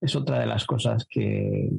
es 0.01 0.15
otra 0.17 0.39
de 0.39 0.47
las 0.47 0.65
cosas 0.65 1.05
que, 1.09 1.69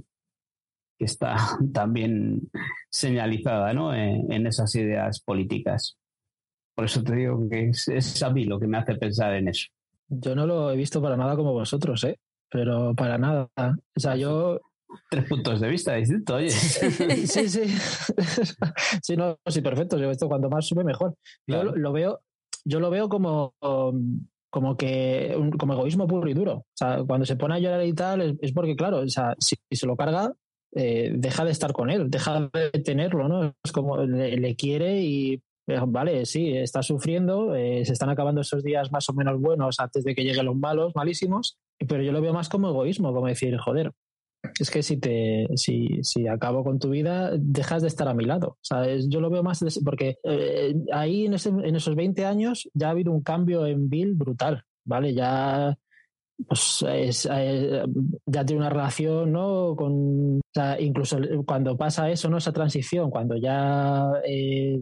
que 0.99 1.05
está 1.05 1.37
también 1.75 2.49
señalizada 2.89 3.75
¿no? 3.75 3.95
en, 3.95 4.33
en 4.33 4.47
esas 4.47 4.75
ideas 4.77 5.21
políticas. 5.21 5.97
Por 6.75 6.87
eso 6.87 7.03
te 7.03 7.15
digo 7.17 7.49
que 7.51 7.69
es, 7.71 7.89
es 7.89 8.23
a 8.23 8.31
mí 8.31 8.45
lo 8.45 8.59
que 8.61 8.67
me 8.67 8.79
hace 8.79 8.95
pensar 8.95 9.35
en 9.35 9.49
eso. 9.49 9.67
Yo 10.09 10.35
no 10.35 10.47
lo 10.47 10.71
he 10.71 10.77
visto 10.77 11.03
para 11.03 11.17
nada 11.17 11.35
como 11.37 11.53
vosotros, 11.53 12.05
¿eh? 12.05 12.19
Pero 12.49 12.95
para 12.95 13.19
nada. 13.19 13.49
O 13.57 14.01
sea, 14.01 14.15
yo 14.17 14.61
Tres 15.11 15.25
puntos 15.29 15.61
de 15.61 15.69
vista 15.69 15.95
distintos, 15.95 16.37
oye. 16.37 16.51
sí, 16.51 17.49
sí. 17.49 17.63
sí, 19.03 19.17
no, 19.17 19.39
sí, 19.47 19.61
perfecto. 19.61 19.99
Yo 19.99 20.11
esto 20.11 20.29
cuanto 20.29 20.49
más 20.49 20.67
sube, 20.67 20.85
mejor. 20.85 21.15
Yo 21.47 21.57
Claro. 21.57 21.71
lo, 21.73 21.77
lo 21.77 21.93
veo, 21.93 22.21
yo 22.65 22.81
lo 22.81 22.91
veo 22.91 23.09
como, 23.09 23.55
como 24.51 24.77
que 24.77 25.37
como 25.59 25.73
egoísmo 25.75 26.07
puro 26.07 26.29
y 26.29 26.35
duro. 26.35 26.55
O 26.55 26.67
sea, 26.75 27.03
cuando 27.07 27.27
se 27.27 27.37
pone 27.37 27.55
a 27.55 27.59
llorar 27.59 27.85
y 27.85 27.93
tal, 27.93 28.39
es, 28.41 28.53
porque, 28.53 28.77
claro, 28.77 28.99
o 28.99 29.09
sea, 29.09 29.35
si, 29.39 29.57
se 29.71 29.87
lo 29.87 29.97
carga, 29.97 30.33
eh, 30.75 31.13
deja 31.15 31.45
de 31.45 31.51
estar 31.53 31.73
con 31.73 31.91
él, 31.91 32.11
deja 32.11 32.49
de 32.53 32.71
tenerlo, 32.83 33.29
¿no? 33.29 33.55
Es 33.63 33.73
como 33.73 33.99
le, 33.99 34.37
le 34.37 34.57
quiere 34.57 35.03
y 35.03 35.43
eh, 35.69 35.81
vale, 35.87 36.27
sí, 36.27 36.57
está 36.57 36.83
sufriendo, 36.83 37.55
eh, 37.55 37.85
se 37.85 37.93
están 37.93 38.09
acabando 38.09 38.41
esos 38.41 38.63
días 38.63 38.93
más 38.93 39.09
o 39.09 39.15
menos 39.15 39.41
buenos 39.41 39.81
antes 39.81 40.05
de 40.05 40.15
que 40.15 40.23
lleguen 40.23 40.47
los 40.47 40.57
malos, 40.57 40.95
malísimos, 40.95 41.59
pero 41.89 42.03
yo 42.03 42.13
lo 42.13 42.21
veo 42.21 42.33
más 42.33 42.49
como 42.49 42.69
egoísmo, 42.69 43.13
como 43.13 43.27
decir, 43.27 43.57
joder, 43.59 43.93
es 44.59 44.71
que 44.71 44.83
si 44.83 44.97
te 44.99 45.47
si, 45.57 46.01
si 46.03 46.27
acabo 46.29 46.65
con 46.65 46.79
tu 46.79 46.91
vida, 46.91 47.33
dejas 47.39 47.83
de 47.83 47.89
estar 47.89 48.09
a 48.09 48.15
mi 48.15 48.25
lado. 48.25 48.59
Yo 49.09 49.21
lo 49.21 49.31
veo 49.31 49.43
más 49.43 49.65
porque 49.85 50.19
eh, 50.25 50.75
ahí 50.93 51.27
en, 51.27 51.35
ese- 51.35 51.49
en 51.51 51.75
esos 51.77 51.95
20 51.95 52.25
años 52.27 52.69
ya 52.75 52.89
ha 52.89 52.91
habido 52.91 53.13
un 53.13 53.23
cambio 53.23 53.67
en 53.67 53.89
Bill 53.89 54.15
brutal, 54.15 54.63
¿vale? 54.85 55.15
Ya 55.15 55.77
pues 56.49 56.85
es- 56.89 57.29
eh, 57.33 57.83
ya 58.27 58.45
tiene 58.45 58.61
una 58.61 58.71
relación, 58.71 59.33
¿no? 59.33 59.75
Con, 59.77 60.41
incluso 60.79 61.19
cuando 61.47 61.77
pasa 61.77 62.11
eso, 62.11 62.29
¿no? 62.29 62.37
Esa 62.39 62.53
transición, 62.53 63.11
cuando 63.11 63.37
ya 63.37 64.11
eh, 64.27 64.81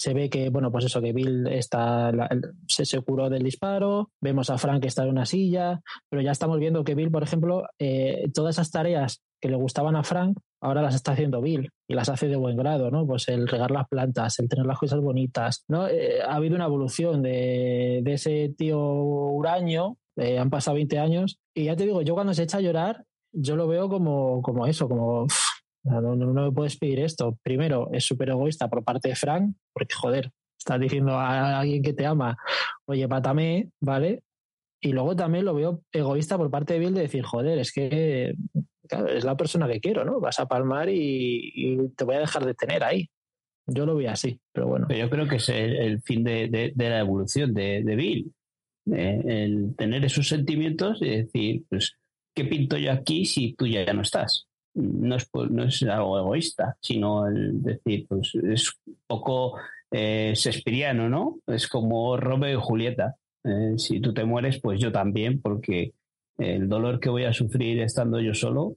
se 0.00 0.14
ve 0.14 0.30
que, 0.30 0.48
bueno, 0.48 0.72
pues 0.72 0.86
eso, 0.86 1.02
que 1.02 1.12
Bill 1.12 1.46
está, 1.48 2.10
la- 2.10 2.28
se, 2.66 2.86
se 2.86 3.00
curó 3.02 3.28
del 3.28 3.42
disparo, 3.42 4.10
vemos 4.22 4.48
a 4.48 4.56
Frank 4.56 4.80
que 4.80 4.88
está 4.88 5.02
en 5.04 5.10
una 5.10 5.26
silla, 5.26 5.80
pero 6.08 6.22
ya 6.22 6.30
estamos 6.32 6.58
viendo 6.58 6.84
que 6.84 6.94
Bill, 6.94 7.10
por 7.10 7.22
ejemplo, 7.22 7.64
eh, 7.78 8.30
todas 8.32 8.54
esas 8.56 8.70
tareas 8.70 9.20
que 9.42 9.50
le 9.50 9.56
gustaban 9.56 9.96
a 9.96 10.02
Frank, 10.02 10.38
ahora 10.62 10.80
las 10.80 10.94
está 10.94 11.12
haciendo 11.12 11.42
Bill 11.42 11.68
y 11.86 11.94
las 11.94 12.08
hace 12.08 12.28
de 12.28 12.36
buen 12.36 12.56
grado, 12.56 12.90
¿no? 12.90 13.06
Pues 13.06 13.28
el 13.28 13.46
regar 13.46 13.70
las 13.70 13.88
plantas, 13.88 14.38
el 14.38 14.48
tener 14.48 14.64
las 14.64 14.78
cosas 14.78 15.00
bonitas, 15.00 15.64
¿no? 15.68 15.86
Eh, 15.86 16.22
ha 16.26 16.36
habido 16.36 16.56
una 16.56 16.64
evolución 16.66 17.20
de, 17.22 18.00
de 18.02 18.12
ese 18.14 18.54
tío 18.56 18.78
huraño, 18.80 19.96
eh, 20.16 20.38
han 20.38 20.48
pasado 20.48 20.76
20 20.76 20.98
años, 20.98 21.38
y 21.54 21.64
ya 21.64 21.76
te 21.76 21.84
digo, 21.84 22.00
yo 22.00 22.14
cuando 22.14 22.32
se 22.32 22.44
echa 22.44 22.56
a 22.56 22.62
llorar, 22.62 23.04
yo 23.32 23.54
lo 23.56 23.68
veo 23.68 23.88
como, 23.90 24.40
como 24.40 24.66
eso, 24.66 24.88
como... 24.88 25.24
"Uf, 25.24 25.59
no, 25.84 26.00
no, 26.00 26.16
no 26.16 26.44
me 26.44 26.52
puedes 26.52 26.76
pedir 26.76 27.00
esto. 27.00 27.38
Primero, 27.42 27.88
es 27.92 28.04
súper 28.04 28.30
egoísta 28.30 28.68
por 28.68 28.84
parte 28.84 29.08
de 29.08 29.16
Frank, 29.16 29.54
porque 29.72 29.94
joder, 29.94 30.30
estás 30.58 30.80
diciendo 30.80 31.12
a 31.12 31.60
alguien 31.60 31.82
que 31.82 31.94
te 31.94 32.06
ama, 32.06 32.36
oye, 32.86 33.08
pátame, 33.08 33.70
¿vale? 33.80 34.22
Y 34.82 34.92
luego 34.92 35.14
también 35.14 35.44
lo 35.44 35.54
veo 35.54 35.82
egoísta 35.92 36.36
por 36.38 36.50
parte 36.50 36.74
de 36.74 36.78
Bill 36.80 36.94
de 36.94 37.02
decir, 37.02 37.22
joder, 37.22 37.58
es 37.58 37.72
que 37.72 38.34
es 39.08 39.24
la 39.24 39.36
persona 39.36 39.68
que 39.68 39.80
quiero, 39.80 40.04
¿no? 40.04 40.20
Vas 40.20 40.40
a 40.40 40.46
palmar 40.46 40.88
y, 40.90 41.90
te 41.96 42.04
voy 42.04 42.16
a 42.16 42.20
dejar 42.20 42.44
de 42.44 42.54
tener 42.54 42.82
ahí. 42.82 43.08
Yo 43.66 43.86
lo 43.86 43.94
vi 43.94 44.06
así, 44.06 44.40
pero 44.52 44.66
bueno. 44.66 44.88
Yo 44.88 45.08
creo 45.10 45.28
que 45.28 45.36
es 45.36 45.48
el, 45.48 46.02
fin 46.02 46.24
de, 46.24 46.48
de- 46.48 46.88
la 46.88 46.98
evolución 46.98 47.54
de, 47.54 47.82
de 47.84 47.96
Bill. 47.96 48.32
Eh, 48.92 49.22
el 49.26 49.76
tener 49.76 50.04
esos 50.04 50.26
sentimientos 50.26 51.00
y 51.02 51.10
decir, 51.10 51.62
pues, 51.68 51.96
¿qué 52.34 52.46
pinto 52.46 52.76
yo 52.78 52.90
aquí 52.90 53.26
si 53.26 53.54
tú 53.54 53.66
ya 53.66 53.92
no 53.92 54.02
estás? 54.02 54.49
No 54.74 55.16
es, 55.16 55.28
no 55.50 55.64
es 55.64 55.82
algo 55.82 56.18
egoísta, 56.18 56.76
sino 56.80 57.26
el 57.26 57.62
decir, 57.62 58.06
pues 58.08 58.32
es 58.34 58.72
un 58.86 58.96
poco 59.06 59.56
eh, 59.90 60.34
¿no? 60.94 61.38
Es 61.46 61.66
como 61.68 62.16
Romeo 62.16 62.58
y 62.58 62.62
Julieta. 62.62 63.16
Eh, 63.44 63.74
si 63.78 64.00
tú 64.00 64.14
te 64.14 64.24
mueres, 64.24 64.60
pues 64.60 64.80
yo 64.80 64.92
también, 64.92 65.40
porque 65.40 65.92
el 66.38 66.68
dolor 66.68 67.00
que 67.00 67.10
voy 67.10 67.24
a 67.24 67.32
sufrir 67.32 67.80
estando 67.80 68.20
yo 68.20 68.32
solo, 68.34 68.76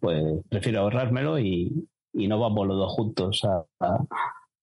pues 0.00 0.24
prefiero 0.48 0.80
ahorrármelo 0.80 1.38
y, 1.38 1.88
y 2.12 2.26
no 2.28 2.40
vamos 2.40 2.66
los 2.66 2.76
dos 2.76 2.92
juntos 2.92 3.42
a- 3.44 4.04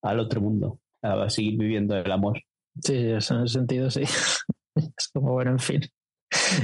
al 0.02 0.20
otro 0.20 0.42
mundo, 0.42 0.80
a 1.02 1.30
seguir 1.30 1.58
viviendo 1.58 1.96
el 1.96 2.12
amor. 2.12 2.42
Sí, 2.82 2.96
en 2.96 3.18
ese 3.18 3.48
sentido 3.48 3.90
sí. 3.90 4.02
es 4.76 5.08
como, 5.14 5.34
bueno, 5.34 5.52
en 5.52 5.60
fin. 5.60 5.82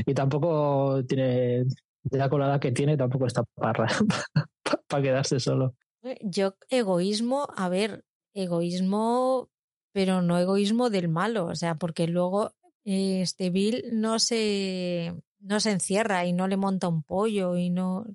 Y 0.05 0.13
tampoco 0.13 1.03
tiene, 1.07 1.63
ya 2.03 2.27
la 2.27 2.45
edad 2.45 2.59
que 2.59 2.71
tiene, 2.71 2.97
tampoco 2.97 3.25
está 3.25 3.43
para, 3.55 3.87
para 4.87 5.03
quedarse 5.03 5.39
solo. 5.39 5.75
Yo, 6.21 6.55
egoísmo, 6.69 7.47
a 7.55 7.69
ver, 7.69 8.05
egoísmo, 8.33 9.49
pero 9.91 10.21
no 10.21 10.37
egoísmo 10.37 10.89
del 10.89 11.09
malo, 11.09 11.45
o 11.45 11.55
sea, 11.55 11.75
porque 11.75 12.07
luego 12.07 12.55
eh, 12.85 13.21
este 13.21 13.49
Bill 13.49 13.83
no 13.91 14.19
se, 14.19 15.13
no 15.39 15.59
se 15.59 15.71
encierra 15.71 16.25
y 16.25 16.33
no 16.33 16.47
le 16.47 16.57
monta 16.57 16.87
un 16.87 17.03
pollo 17.03 17.57
y 17.57 17.69
no, 17.69 18.05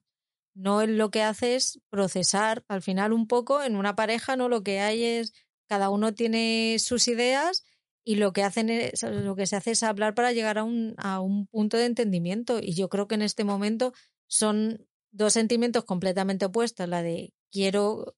no 0.55 0.81
él 0.81 0.97
lo 0.97 1.11
que 1.11 1.23
hace 1.23 1.57
es 1.57 1.81
procesar, 1.91 2.65
al 2.69 2.81
final 2.81 3.13
un 3.13 3.27
poco 3.27 3.63
en 3.63 3.77
una 3.77 3.97
pareja, 3.97 4.37
¿no? 4.37 4.49
Lo 4.49 4.63
que 4.63 4.81
hay 4.81 5.03
es, 5.05 5.35
cada 5.67 5.91
uno 5.91 6.15
tiene 6.15 6.77
sus 6.79 7.09
ideas 7.09 7.65
y 8.05 8.17
lo 8.17 8.33
que 8.33 8.43
hacen 8.43 8.69
es, 8.69 9.03
lo 9.03 9.35
que 9.35 9.47
se 9.47 9.57
hace 9.57 9.71
es 9.71 9.83
hablar 9.83 10.15
para 10.15 10.33
llegar 10.33 10.59
a 10.59 10.65
un, 10.65 10.95
a 10.99 11.21
un 11.21 11.47
punto 11.47 11.79
de 11.79 11.87
entendimiento. 11.87 12.59
Y 12.61 12.75
yo 12.75 12.89
creo 12.91 13.09
que 13.09 13.15
en 13.15 13.23
este 13.23 13.45
momento 13.45 13.95
son 14.27 14.87
dos 15.11 15.33
sentimientos 15.33 15.85
completamente 15.85 16.45
opuestos, 16.45 16.89
la 16.89 17.03
de 17.03 17.33
quiero, 17.51 18.15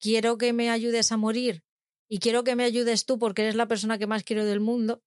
quiero 0.00 0.38
que 0.38 0.52
me 0.52 0.70
ayudes 0.70 1.12
a 1.12 1.16
morir 1.16 1.62
y 2.08 2.18
quiero 2.18 2.42
que 2.42 2.56
me 2.56 2.64
ayudes 2.64 3.04
tú 3.04 3.18
porque 3.18 3.42
eres 3.42 3.54
la 3.54 3.68
persona 3.68 3.98
que 3.98 4.06
más 4.06 4.24
quiero 4.24 4.44
del 4.44 4.60
mundo, 4.60 5.02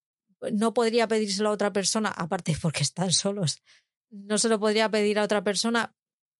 no 0.53 0.73
podría 0.73 1.07
pedírselo 1.07 1.49
a 1.49 1.53
otra 1.53 1.73
persona, 1.73 2.09
aparte 2.09 2.55
porque 2.61 2.83
están 2.83 3.11
solos, 3.11 3.63
no 4.11 4.37
se 4.37 4.49
lo 4.49 4.59
podría 4.59 4.89
pedir 4.89 5.19
a 5.19 5.23
otra 5.23 5.43
persona 5.43 5.95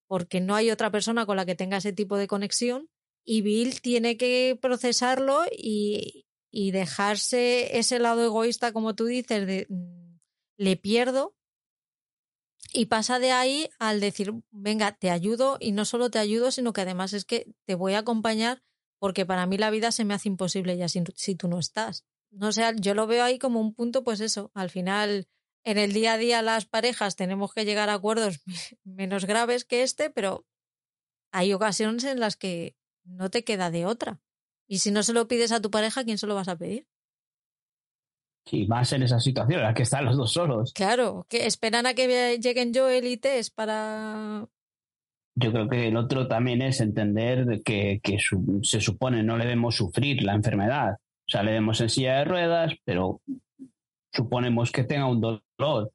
porque 0.06 0.40
no 0.40 0.54
hay 0.54 0.70
otra 0.70 0.90
persona 0.90 1.26
con 1.26 1.36
la 1.36 1.46
que 1.46 1.56
tenga 1.56 1.78
ese 1.78 1.92
tipo 1.92 2.16
de 2.16 2.28
conexión 2.28 2.88
y 3.24 3.42
Bill 3.42 3.80
tiene 3.80 4.16
que 4.16 4.58
procesarlo 4.60 5.42
y, 5.50 6.26
y 6.52 6.70
dejarse 6.70 7.78
ese 7.78 7.98
lado 7.98 8.22
egoísta, 8.22 8.72
como 8.72 8.94
tú 8.94 9.06
dices, 9.06 9.46
de 9.46 9.66
mm, 9.68 10.18
le 10.58 10.76
pierdo 10.76 11.34
y 12.72 12.86
pasa 12.86 13.18
de 13.18 13.32
ahí 13.32 13.70
al 13.78 14.00
decir, 14.00 14.32
venga, 14.50 14.92
te 14.92 15.10
ayudo 15.10 15.56
y 15.58 15.72
no 15.72 15.84
solo 15.84 16.10
te 16.10 16.18
ayudo, 16.18 16.50
sino 16.50 16.72
que 16.72 16.82
además 16.82 17.14
es 17.14 17.24
que 17.24 17.52
te 17.64 17.74
voy 17.74 17.94
a 17.94 18.00
acompañar 18.00 18.62
porque 18.98 19.26
para 19.26 19.46
mí 19.46 19.58
la 19.58 19.70
vida 19.70 19.90
se 19.90 20.04
me 20.04 20.14
hace 20.14 20.28
imposible 20.28 20.76
ya 20.76 20.88
si, 20.88 21.02
si 21.16 21.34
tú 21.34 21.48
no 21.48 21.58
estás. 21.58 22.04
No 22.30 22.52
sé, 22.52 22.62
yo 22.76 22.94
lo 22.94 23.06
veo 23.06 23.24
ahí 23.24 23.38
como 23.38 23.60
un 23.60 23.74
punto, 23.74 24.04
pues 24.04 24.20
eso, 24.20 24.52
al 24.54 24.70
final 24.70 25.26
en 25.64 25.78
el 25.78 25.92
día 25.92 26.14
a 26.14 26.18
día 26.18 26.42
las 26.42 26.66
parejas 26.66 27.16
tenemos 27.16 27.52
que 27.52 27.64
llegar 27.64 27.88
a 27.88 27.94
acuerdos 27.94 28.40
menos 28.84 29.24
graves 29.24 29.64
que 29.64 29.82
este, 29.82 30.10
pero 30.10 30.46
hay 31.32 31.52
ocasiones 31.54 32.04
en 32.04 32.20
las 32.20 32.36
que 32.36 32.76
no 33.04 33.30
te 33.30 33.42
queda 33.42 33.70
de 33.70 33.86
otra. 33.86 34.20
Y 34.72 34.78
si 34.78 34.90
no 34.90 35.02
se 35.02 35.12
lo 35.12 35.28
pides 35.28 35.52
a 35.52 35.60
tu 35.60 35.70
pareja, 35.70 36.02
¿quién 36.02 36.16
se 36.16 36.26
lo 36.26 36.34
vas 36.34 36.48
a 36.48 36.56
pedir? 36.56 36.86
Y 38.50 38.66
más 38.66 38.90
en 38.94 39.02
esa 39.02 39.20
situación 39.20 39.60
en 39.60 39.66
la 39.66 39.74
que 39.74 39.82
están 39.82 40.06
los 40.06 40.16
dos 40.16 40.32
solos. 40.32 40.72
Claro, 40.72 41.26
que 41.28 41.44
esperan 41.44 41.84
a 41.84 41.92
que 41.92 42.38
lleguen 42.38 42.72
Joel 42.74 43.06
y 43.06 43.18
Tess 43.18 43.50
para... 43.50 44.48
Yo 45.34 45.52
creo 45.52 45.68
que 45.68 45.88
el 45.88 45.96
otro 45.98 46.26
también 46.26 46.62
es 46.62 46.80
entender 46.80 47.44
de 47.44 47.60
que, 47.60 48.00
que 48.02 48.18
su- 48.18 48.60
se 48.62 48.80
supone 48.80 49.22
no 49.22 49.36
le 49.36 49.44
debemos 49.44 49.76
sufrir 49.76 50.22
la 50.22 50.32
enfermedad. 50.32 50.94
O 50.94 51.30
sea, 51.30 51.42
le 51.42 51.50
debemos 51.50 51.78
en 51.82 51.90
silla 51.90 52.16
de 52.20 52.24
ruedas, 52.24 52.72
pero 52.86 53.20
suponemos 54.10 54.72
que 54.72 54.84
tenga 54.84 55.06
un 55.06 55.20
dolor. 55.20 55.92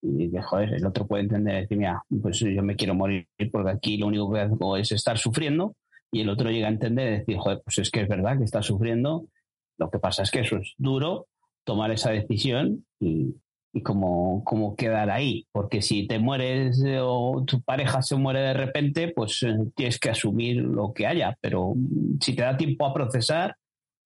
Y 0.00 0.30
joder, 0.46 0.72
el 0.72 0.86
otro 0.86 1.06
puede 1.06 1.24
entender, 1.24 1.60
decir, 1.60 1.76
mira, 1.76 2.02
pues 2.22 2.38
yo 2.38 2.62
me 2.62 2.74
quiero 2.74 2.94
morir 2.94 3.28
porque 3.52 3.70
aquí 3.70 3.98
lo 3.98 4.06
único 4.06 4.32
que 4.32 4.40
hago 4.40 4.78
es 4.78 4.92
estar 4.92 5.18
sufriendo. 5.18 5.74
Y 6.12 6.22
el 6.22 6.28
otro 6.30 6.50
llega 6.50 6.68
a 6.68 6.70
entender 6.70 7.08
y 7.08 7.18
decir, 7.18 7.36
joder, 7.36 7.60
pues 7.64 7.78
es 7.78 7.90
que 7.90 8.00
es 8.00 8.08
verdad 8.08 8.38
que 8.38 8.44
está 8.44 8.62
sufriendo. 8.62 9.26
Lo 9.78 9.90
que 9.90 9.98
pasa 9.98 10.22
es 10.22 10.30
que 10.30 10.40
eso 10.40 10.56
es 10.56 10.74
duro, 10.78 11.26
tomar 11.64 11.90
esa 11.90 12.10
decisión 12.10 12.86
y, 12.98 13.34
y 13.72 13.82
cómo, 13.82 14.42
cómo 14.44 14.74
quedar 14.74 15.10
ahí. 15.10 15.46
Porque 15.52 15.82
si 15.82 16.06
te 16.06 16.18
mueres 16.18 16.82
eh, 16.84 16.98
o 17.00 17.44
tu 17.46 17.60
pareja 17.62 18.02
se 18.02 18.16
muere 18.16 18.40
de 18.40 18.54
repente, 18.54 19.12
pues 19.14 19.42
eh, 19.42 19.54
tienes 19.74 19.98
que 19.98 20.10
asumir 20.10 20.56
lo 20.62 20.92
que 20.92 21.06
haya. 21.06 21.36
Pero 21.40 21.74
mm, 21.74 22.18
si 22.20 22.34
te 22.34 22.42
da 22.42 22.56
tiempo 22.56 22.86
a 22.86 22.94
procesar 22.94 23.56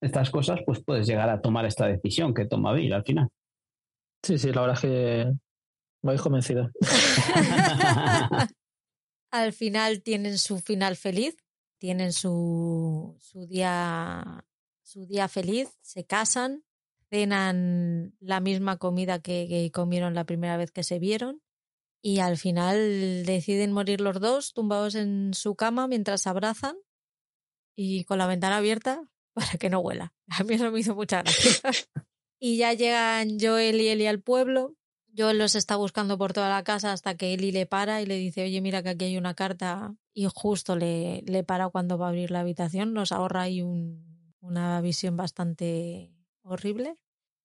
estas 0.01 0.31
cosas, 0.31 0.61
pues 0.67 0.83
puedes 0.85 1.07
llegar 1.07 1.29
a 1.31 1.41
tomar 1.41 1.65
esta 1.65 1.87
decisión 1.87 2.35
que 2.35 2.47
toma 2.47 2.73
Bill 2.73 2.93
al 2.93 3.05
final. 3.05 3.29
Sí, 4.25 4.39
sí, 4.39 4.53
la 4.53 4.61
verdad 4.63 4.77
es 4.77 4.81
que 4.83 5.33
me 6.03 6.11
habéis 6.11 6.23
convencido. 6.23 6.71
Al 9.33 9.55
final 9.55 10.03
tienen 10.03 10.37
su 10.37 10.59
final 10.59 10.95
feliz, 10.95 11.37
tienen 11.83 12.13
su, 12.13 13.17
su 13.19 13.45
día 13.49 14.47
su 14.85 15.05
día 15.05 15.27
feliz, 15.27 15.69
se 15.81 16.07
casan, 16.07 16.63
cenan 17.11 18.15
la 18.21 18.39
misma 18.39 18.77
comida 18.77 19.19
que, 19.19 19.49
que 19.49 19.73
comieron 19.73 20.15
la 20.15 20.23
primera 20.23 20.57
vez 20.57 20.71
que 20.71 20.85
se 20.85 21.01
vieron 21.01 21.43
y 22.01 22.21
al 22.21 22.37
final 22.37 23.25
deciden 23.27 23.73
morir 23.73 24.01
los 24.01 24.21
dos 24.21 24.53
tumbados 24.53 24.95
en 24.95 25.35
su 25.35 25.57
cama 25.57 25.89
mientras 25.89 26.23
se 26.23 26.29
abrazan 26.29 26.77
y 27.75 28.05
con 28.05 28.19
la 28.19 28.29
ventana 28.29 28.59
abierta 28.59 29.03
para 29.35 29.59
que 29.59 29.69
no 29.69 29.81
huela. 29.81 30.15
A 30.29 30.45
mí 30.45 30.55
eso 30.55 30.71
me 30.71 30.79
hizo 30.79 30.95
mucha 30.95 31.23
gracia. 31.23 31.69
y 32.39 32.59
ya 32.59 32.75
llegan 32.75 33.39
Joel 33.41 33.81
y 33.81 33.89
Eli 33.89 34.07
al 34.07 34.23
pueblo. 34.23 34.77
Joel 35.17 35.39
los 35.39 35.55
está 35.55 35.77
buscando 35.77 36.17
por 36.17 36.33
toda 36.33 36.49
la 36.49 36.65
casa 36.65 36.93
hasta 36.93 37.17
que 37.17 37.35
Eli 37.35 37.53
le 37.53 37.67
para 37.67 38.01
y 38.01 38.07
le 38.07 38.17
dice, 38.17 38.45
oye, 38.45 38.61
mira 38.61 38.83
que 38.83 38.91
aquí 38.91 39.05
hay 39.05 39.19
una 39.19 39.35
carta 39.35 39.95
y 40.15 40.27
justo 40.35 40.77
le, 40.77 41.23
le 41.27 41.45
para 41.45 41.69
cuando 41.69 41.99
va 41.99 42.07
a 42.07 42.09
abrir 42.11 42.31
la 42.31 42.41
habitación. 42.41 42.95
Nos 42.95 43.13
ahorra 43.13 43.43
ahí 43.43 43.63
un, 43.63 44.35
una 44.41 44.81
visión 44.81 45.17
bastante 45.17 46.13
horrible. 46.43 46.97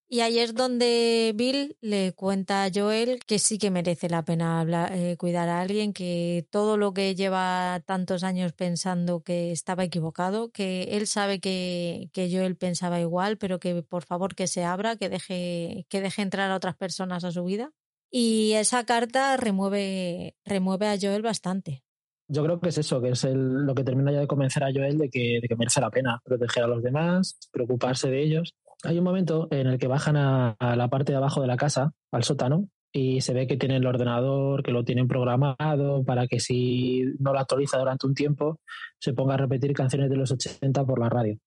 Y 0.09 0.21
ahí 0.21 0.39
es 0.39 0.53
donde 0.55 1.33
Bill 1.35 1.75
le 1.81 2.13
cuenta 2.13 2.63
a 2.63 2.69
Joel 2.73 3.19
que 3.27 3.39
sí 3.39 3.57
que 3.57 3.71
merece 3.71 4.07
la 4.09 4.23
pena 4.23 4.61
hablar- 4.61 4.93
eh, 4.93 5.17
cuidar 5.17 5.49
a 5.49 5.59
alguien, 5.59 5.91
que 5.91 6.47
todo 6.49 6.77
lo 6.77 6.93
que 6.93 7.13
lleva 7.13 7.81
tantos 7.85 8.23
años 8.23 8.53
pensando 8.53 9.21
que 9.21 9.51
estaba 9.51 9.83
equivocado, 9.83 10.49
que 10.49 10.83
él 10.95 11.07
sabe 11.07 11.41
que, 11.41 12.09
que 12.13 12.29
Joel 12.31 12.55
pensaba 12.55 13.01
igual, 13.01 13.37
pero 13.37 13.59
que 13.59 13.83
por 13.83 14.05
favor 14.05 14.33
que 14.33 14.47
se 14.47 14.63
abra, 14.63 14.95
que 14.95 15.09
deje, 15.09 15.85
que 15.89 15.99
deje 15.99 16.21
entrar 16.21 16.51
a 16.51 16.55
otras 16.55 16.77
personas 16.77 17.25
a 17.25 17.31
su 17.31 17.43
vida. 17.43 17.71
Y 18.09 18.53
esa 18.53 18.85
carta 18.85 19.35
remueve, 19.35 20.37
remueve 20.45 20.87
a 20.87 20.97
Joel 20.97 21.21
bastante. 21.21 21.83
Yo 22.29 22.43
creo 22.45 22.61
que 22.61 22.69
es 22.69 22.77
eso, 22.77 23.01
que 23.01 23.09
es 23.09 23.25
lo 23.25 23.75
que 23.75 23.83
termina 23.83 24.13
ya 24.13 24.19
de 24.21 24.27
convencer 24.27 24.63
a 24.63 24.71
Joel 24.73 24.97
de 24.97 25.09
que, 25.09 25.39
de 25.41 25.47
que 25.49 25.55
merece 25.57 25.81
la 25.81 25.89
pena 25.91 26.21
proteger 26.23 26.63
a 26.63 26.67
los 26.67 26.81
demás, 26.81 27.37
preocuparse 27.51 28.09
de 28.09 28.21
ellos. 28.23 28.53
Hay 28.83 28.97
un 28.97 29.03
momento 29.03 29.47
en 29.51 29.67
el 29.67 29.79
que 29.79 29.87
bajan 29.87 30.17
a, 30.17 30.55
la 30.59 30.87
parte 30.87 31.11
de 31.11 31.17
abajo 31.17 31.41
de 31.41 31.47
la 31.47 31.57
casa, 31.57 31.93
al 32.11 32.23
sótano, 32.23 32.69
y 32.91 33.21
se 33.21 33.33
ve 33.33 33.47
que 33.47 33.57
tienen 33.57 33.77
el 33.77 33.87
ordenador, 33.87 34.63
que 34.63 34.71
lo 34.71 34.83
tienen 34.83 35.07
programado 35.07 36.03
para 36.03 36.27
que 36.27 36.39
si 36.39 37.03
no 37.19 37.33
lo 37.33 37.39
actualiza 37.39 37.79
durante 37.79 38.07
un 38.07 38.13
tiempo, 38.13 38.59
se 38.99 39.13
ponga 39.13 39.33
a 39.33 39.37
repetir 39.37 39.73
canciones 39.73 40.09
de 40.09 40.15
los 40.15 40.31
80 40.31 40.85
por 40.85 40.99
la 40.99 41.09
radio. 41.09 41.37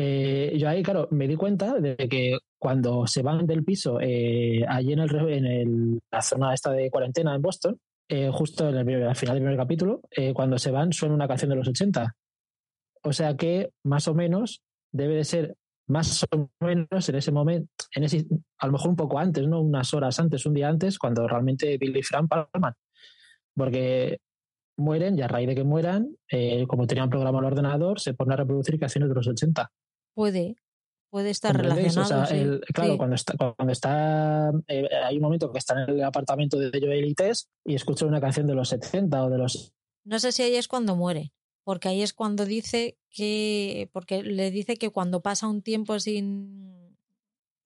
Eh, 0.00 0.56
yo 0.56 0.68
ahí, 0.68 0.82
claro, 0.84 1.08
me 1.10 1.26
di 1.26 1.34
cuenta 1.34 1.80
de 1.80 1.96
que 1.96 2.38
cuando 2.56 3.08
se 3.08 3.22
van 3.22 3.46
del 3.46 3.64
piso, 3.64 3.98
eh, 4.00 4.64
allí 4.68 4.92
en, 4.92 5.00
el, 5.00 5.28
en 5.28 6.00
la 6.10 6.22
zona 6.22 6.54
esta 6.54 6.70
de 6.70 6.88
cuarentena 6.88 7.34
en 7.34 7.42
Boston, 7.42 7.80
eh, 8.08 8.30
justo 8.32 8.68
en 8.68 8.76
el, 8.76 9.08
al 9.08 9.16
final 9.16 9.34
del 9.34 9.42
primer 9.42 9.58
capítulo, 9.58 10.00
cuando 10.34 10.56
se 10.56 10.70
van 10.70 10.92
suena 10.92 11.16
una 11.16 11.26
canción 11.26 11.50
de 11.50 11.56
los 11.56 11.68
80. 11.68 12.14
O 13.02 13.12
sea 13.12 13.36
que 13.36 13.70
más 13.84 14.06
o 14.06 14.14
menos 14.14 14.62
debe 14.92 15.16
de 15.16 15.24
ser 15.24 15.56
más 15.88 16.24
o 16.30 16.48
menos 16.60 17.08
en 17.08 17.14
ese 17.14 17.32
momento, 17.32 17.68
en 17.94 18.04
ese, 18.04 18.26
a 18.58 18.66
lo 18.66 18.72
mejor 18.72 18.90
un 18.90 18.96
poco 18.96 19.18
antes, 19.18 19.46
¿no? 19.48 19.60
Unas 19.60 19.92
horas 19.94 20.18
antes, 20.20 20.44
un 20.46 20.54
día 20.54 20.68
antes, 20.68 20.98
cuando 20.98 21.26
realmente 21.26 21.76
Billy 21.78 22.00
y 22.00 22.02
Fran 22.02 22.28
palman. 22.28 22.74
Porque 23.54 24.18
mueren 24.76 25.18
y 25.18 25.22
a 25.22 25.28
raíz 25.28 25.48
de 25.48 25.54
que 25.54 25.64
mueran, 25.64 26.16
eh, 26.30 26.66
como 26.68 26.86
tenían 26.86 27.10
programa 27.10 27.40
el 27.40 27.46
ordenador, 27.46 28.00
se 28.00 28.14
ponen 28.14 28.32
a 28.34 28.36
reproducir 28.36 28.78
canciones 28.78 29.08
de 29.08 29.14
los 29.14 29.26
80. 29.26 29.72
Puede, 30.14 30.56
puede 31.10 31.30
estar 31.30 31.56
relacionado. 31.56 32.02
O 32.02 32.04
sea, 32.04 32.26
sí. 32.26 32.36
el- 32.36 32.60
claro, 32.74 32.92
Sí. 32.92 32.96
cuando 32.98 33.14
está, 33.16 33.34
cuando 33.36 33.72
está 33.72 34.52
eh, 34.68 34.88
hay 35.04 35.16
un 35.16 35.22
momento 35.22 35.50
que 35.50 35.58
está 35.58 35.82
en 35.82 35.90
el 35.90 36.04
apartamento 36.04 36.58
de 36.58 36.70
Joel 36.80 37.04
y 37.06 37.14
Tess 37.14 37.48
y 37.64 37.74
escucha 37.74 38.06
una 38.06 38.20
canción 38.20 38.46
de 38.46 38.54
los 38.54 38.68
70 38.68 39.24
o 39.24 39.30
de 39.30 39.38
los 39.38 39.72
No 40.04 40.18
sé 40.20 40.30
si 40.32 40.42
ahí 40.42 40.54
es 40.54 40.68
cuando 40.68 40.94
muere, 40.94 41.32
porque 41.68 41.90
ahí 41.90 42.00
es 42.00 42.14
cuando 42.14 42.46
dice 42.46 42.96
que, 43.10 43.90
porque 43.92 44.22
le 44.22 44.50
dice 44.50 44.78
que 44.78 44.88
cuando 44.88 45.20
pasa 45.20 45.48
un 45.48 45.60
tiempo 45.60 46.00
sin, 46.00 46.96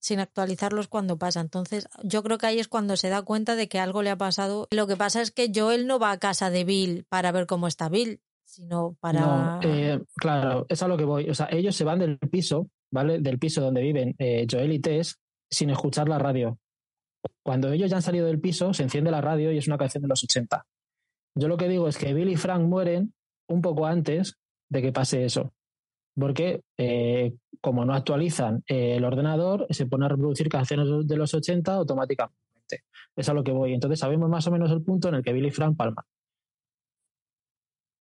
sin 0.00 0.18
actualizarlos 0.18 0.88
cuando 0.88 1.18
pasa. 1.18 1.40
Entonces, 1.40 1.86
yo 2.02 2.24
creo 2.24 2.36
que 2.36 2.46
ahí 2.46 2.58
es 2.58 2.66
cuando 2.66 2.96
se 2.96 3.10
da 3.10 3.22
cuenta 3.22 3.54
de 3.54 3.68
que 3.68 3.78
algo 3.78 4.02
le 4.02 4.10
ha 4.10 4.16
pasado. 4.18 4.66
Lo 4.72 4.88
que 4.88 4.96
pasa 4.96 5.22
es 5.22 5.30
que 5.30 5.52
Joel 5.54 5.86
no 5.86 6.00
va 6.00 6.10
a 6.10 6.18
casa 6.18 6.50
de 6.50 6.64
Bill 6.64 7.06
para 7.08 7.30
ver 7.30 7.46
cómo 7.46 7.68
está 7.68 7.88
Bill, 7.88 8.20
sino 8.44 8.96
para... 8.98 9.20
No, 9.20 9.60
eh, 9.62 10.02
claro, 10.16 10.66
es 10.68 10.82
a 10.82 10.88
lo 10.88 10.96
que 10.96 11.04
voy. 11.04 11.30
O 11.30 11.34
sea, 11.36 11.46
ellos 11.52 11.76
se 11.76 11.84
van 11.84 12.00
del 12.00 12.18
piso, 12.18 12.66
¿vale? 12.90 13.20
Del 13.20 13.38
piso 13.38 13.60
donde 13.60 13.82
viven 13.82 14.16
eh, 14.18 14.48
Joel 14.50 14.72
y 14.72 14.80
Tess 14.80 15.20
sin 15.48 15.70
escuchar 15.70 16.08
la 16.08 16.18
radio. 16.18 16.58
Cuando 17.44 17.70
ellos 17.70 17.88
ya 17.88 17.98
han 17.98 18.02
salido 18.02 18.26
del 18.26 18.40
piso, 18.40 18.74
se 18.74 18.82
enciende 18.82 19.12
la 19.12 19.20
radio 19.20 19.52
y 19.52 19.58
es 19.58 19.68
una 19.68 19.78
canción 19.78 20.02
de 20.02 20.08
los 20.08 20.24
80. 20.24 20.66
Yo 21.36 21.46
lo 21.46 21.56
que 21.56 21.68
digo 21.68 21.86
es 21.86 21.96
que 21.96 22.12
Bill 22.12 22.30
y 22.30 22.36
Frank 22.36 22.62
mueren 22.62 23.14
un 23.52 23.62
poco 23.62 23.86
antes 23.86 24.36
de 24.68 24.82
que 24.82 24.92
pase 24.92 25.24
eso. 25.24 25.52
Porque 26.18 26.62
eh, 26.78 27.32
como 27.60 27.84
no 27.84 27.94
actualizan 27.94 28.62
eh, 28.66 28.96
el 28.96 29.04
ordenador, 29.04 29.66
se 29.70 29.86
pone 29.86 30.04
a 30.06 30.08
reproducir 30.08 30.48
canciones 30.48 30.88
de 31.06 31.16
los 31.16 31.32
80 31.32 31.72
automáticamente. 31.74 32.36
Es 33.16 33.28
a 33.28 33.34
lo 33.34 33.42
que 33.44 33.52
voy. 33.52 33.72
Entonces 33.74 33.98
sabemos 34.00 34.28
más 34.28 34.46
o 34.46 34.50
menos 34.50 34.70
el 34.70 34.82
punto 34.82 35.08
en 35.08 35.14
el 35.16 35.22
que 35.22 35.32
Bill 35.32 35.46
y 35.46 35.50
Frank 35.50 35.76
palman. 35.76 36.04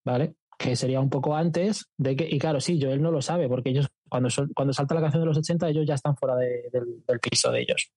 ¿vale? 0.06 0.36
Que 0.58 0.76
sería 0.76 1.00
un 1.02 1.10
poco 1.10 1.36
antes 1.36 1.86
de 1.98 2.16
que, 2.16 2.28
y 2.30 2.40
claro, 2.40 2.60
sí, 2.60 2.80
Joel 2.82 3.02
no 3.02 3.12
lo 3.12 3.22
sabe, 3.22 3.48
porque 3.48 3.70
ellos, 3.70 3.88
cuando, 4.10 4.30
sol- 4.30 4.52
cuando 4.56 4.74
salta 4.74 4.96
la 4.96 5.02
canción 5.02 5.22
de 5.22 5.28
los 5.28 5.38
80, 5.38 5.70
ellos 5.70 5.86
ya 5.86 5.96
están 5.96 6.16
fuera 6.16 6.36
de- 6.36 6.70
del, 6.72 7.04
del 7.06 7.20
piso 7.20 7.52
de 7.52 7.62
ellos. 7.62 7.92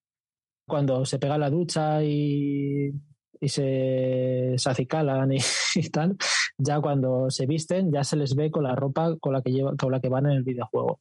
Cuando 0.67 1.05
se 1.05 1.19
pega 1.19 1.39
la 1.39 1.51
ducha 1.51 2.03
y, 2.03 2.91
y 3.41 3.49
se, 3.49 4.55
acicalan 4.65 5.33
y, 5.75 5.89
tal, 5.91 6.17
ya 6.59 6.81
cuando 6.81 7.31
se 7.31 7.47
visten, 7.47 7.91
ya 7.93 8.05
se 8.05 8.17
les 8.17 8.35
ve 8.35 8.51
con 8.51 8.65
la 8.65 8.75
ropa 8.75 9.17
con 9.19 9.33
la 9.33 9.43
que, 9.43 9.51
lleva, 9.51 9.75
con 9.77 9.91
la 9.91 10.01
que 10.01 10.09
van 10.09 10.27
en 10.27 10.33
el 10.33 10.43
videojuego. 10.43 11.01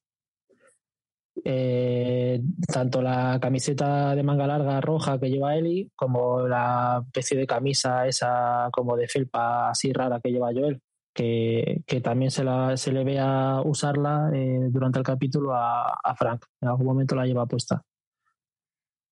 Eh, 1.45 2.41
tanto 2.67 3.01
la 3.01 3.39
camiseta 3.41 4.13
de 4.13 4.23
manga 4.23 4.45
larga 4.45 4.81
roja 4.81 5.17
que 5.19 5.29
lleva 5.29 5.55
Ellie 5.55 5.89
como 5.95 6.45
la 6.45 7.01
especie 7.05 7.37
de 7.37 7.47
camisa 7.47 8.05
esa 8.07 8.67
como 8.73 8.97
de 8.97 9.07
felpa 9.07 9.69
así 9.69 9.93
rara 9.93 10.19
que 10.21 10.31
lleva 10.31 10.51
Joel 10.53 10.81
que, 11.13 11.81
que 11.87 12.01
también 12.01 12.29
se, 12.29 12.43
la, 12.43 12.75
se 12.75 12.91
le 12.91 13.05
ve 13.05 13.19
a 13.19 13.61
usarla 13.63 14.31
eh, 14.33 14.67
durante 14.69 14.99
el 14.99 15.05
capítulo 15.05 15.53
a, 15.53 15.99
a 16.03 16.15
Frank. 16.15 16.45
En 16.61 16.69
algún 16.69 16.85
momento 16.85 17.15
la 17.15 17.25
lleva 17.25 17.45
puesta. 17.45 17.83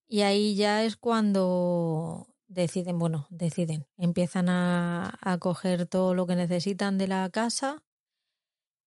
Y 0.07 0.21
ahí 0.21 0.55
ya 0.55 0.83
es 0.83 0.95
cuando 0.95 2.27
deciden, 2.47 2.97
bueno, 2.99 3.27
deciden, 3.29 3.87
empiezan 3.97 4.49
a, 4.49 5.37
coger 5.39 5.85
todo 5.85 6.13
lo 6.13 6.25
que 6.25 6.35
necesitan 6.35 6.97
de 6.97 7.07
la 7.07 7.29
casa. 7.29 7.83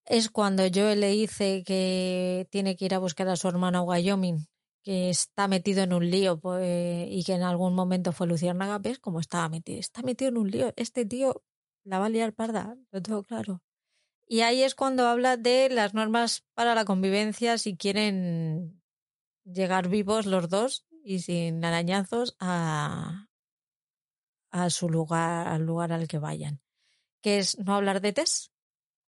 Es 0.06 0.30
cuando 0.30 0.64
Joel 0.72 1.00
le 1.00 1.10
dice 1.10 1.62
que 1.64 2.48
tiene 2.50 2.76
que 2.76 2.86
ir 2.86 2.94
a 2.94 2.98
buscar 2.98 3.28
a 3.28 3.36
su 3.36 3.48
hermano 3.48 3.78
a 3.78 3.82
Wyoming, 3.82 4.48
que 4.82 5.10
está 5.10 5.46
metido 5.46 5.82
en 5.82 5.92
un 5.92 6.10
lío 6.10 6.40
pues, 6.40 7.06
y 7.08 7.22
que 7.24 7.34
en 7.34 7.42
algún 7.42 7.74
momento 7.74 8.12
fue 8.12 8.26
Luciérnaga. 8.26 8.78
¿Ves 8.78 8.98
cómo 8.98 9.20
estaba 9.20 9.48
metido? 9.48 9.78
Está 9.78 10.02
metido 10.02 10.30
en 10.30 10.38
un 10.38 10.50
lío. 10.50 10.72
Este 10.76 11.04
tío 11.04 11.42
la 11.84 11.98
va 11.98 12.06
a 12.06 12.08
liar 12.08 12.34
parda, 12.34 12.76
lo 12.90 13.02
tengo 13.02 13.22
claro. 13.22 13.62
Y 14.26 14.40
ahí 14.40 14.62
es 14.62 14.74
cuando 14.74 15.06
habla 15.06 15.36
de 15.36 15.68
las 15.70 15.92
normas 15.92 16.44
para 16.54 16.74
la 16.74 16.84
convivencia 16.84 17.58
si 17.58 17.76
quieren 17.76 18.80
llegar 19.44 19.88
vivos 19.88 20.26
los 20.26 20.48
dos 20.48 20.86
y 21.02 21.20
sin 21.20 21.64
arañazos 21.64 22.36
a, 22.38 23.29
a 24.50 24.70
su 24.70 24.88
lugar, 24.88 25.48
al 25.48 25.64
lugar 25.64 25.92
al 25.92 26.08
que 26.08 26.18
vayan. 26.18 26.60
Que 27.20 27.38
es 27.38 27.58
no 27.58 27.74
hablar 27.74 28.00
de 28.00 28.12
test, 28.12 28.52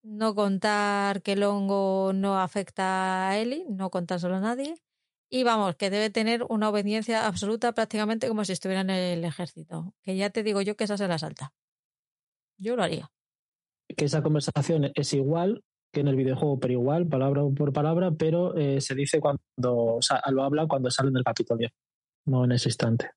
no 0.03 0.35
contar 0.35 1.23
que 1.23 1.33
el 1.33 1.43
hongo 1.43 2.13
no 2.15 2.39
afecta 2.39 3.29
a 3.29 3.39
Eli, 3.39 3.65
no 3.69 3.91
contárselo 3.91 4.37
a 4.37 4.41
nadie. 4.41 4.77
Y 5.29 5.43
vamos, 5.43 5.75
que 5.75 5.91
debe 5.91 6.11
tener 6.11 6.45
una 6.49 6.69
obediencia 6.69 7.27
absoluta 7.27 7.73
prácticamente 7.73 8.29
como 8.29 8.45
si 8.45 8.53
estuviera 8.53 8.83
en 8.83 8.91
el 8.91 9.25
ejército. 9.25 9.95
Que 10.03 10.17
ya 10.17 10.31
te 10.31 10.45
digo 10.45 10.61
yo 10.63 10.77
que 10.77 10.85
esa 10.85 10.97
se 10.97 11.09
la 11.09 11.19
salta. 11.19 11.53
Yo 12.59 12.77
lo 12.77 12.85
haría. 12.85 13.11
Que 13.89 14.05
esa 14.05 14.23
conversación 14.23 14.93
es 14.95 15.13
igual 15.13 15.65
que 15.93 16.01
en 16.01 16.09
el 16.09 16.17
videojuego, 16.17 16.61
pero 16.61 16.73
igual, 16.73 17.07
palabra 17.09 17.43
por 17.57 17.73
palabra, 17.73 18.13
pero 18.13 18.57
eh, 18.57 18.81
se 18.81 18.95
dice 18.95 19.19
cuando, 19.19 19.41
o 19.57 20.03
sea, 20.03 20.23
lo 20.31 20.45
habla 20.45 20.67
cuando 20.67 20.91
salen 20.91 21.15
del 21.15 21.25
Capitolio, 21.25 21.71
no 22.27 22.45
en 22.45 22.53
ese 22.53 22.69
instante. 22.69 23.11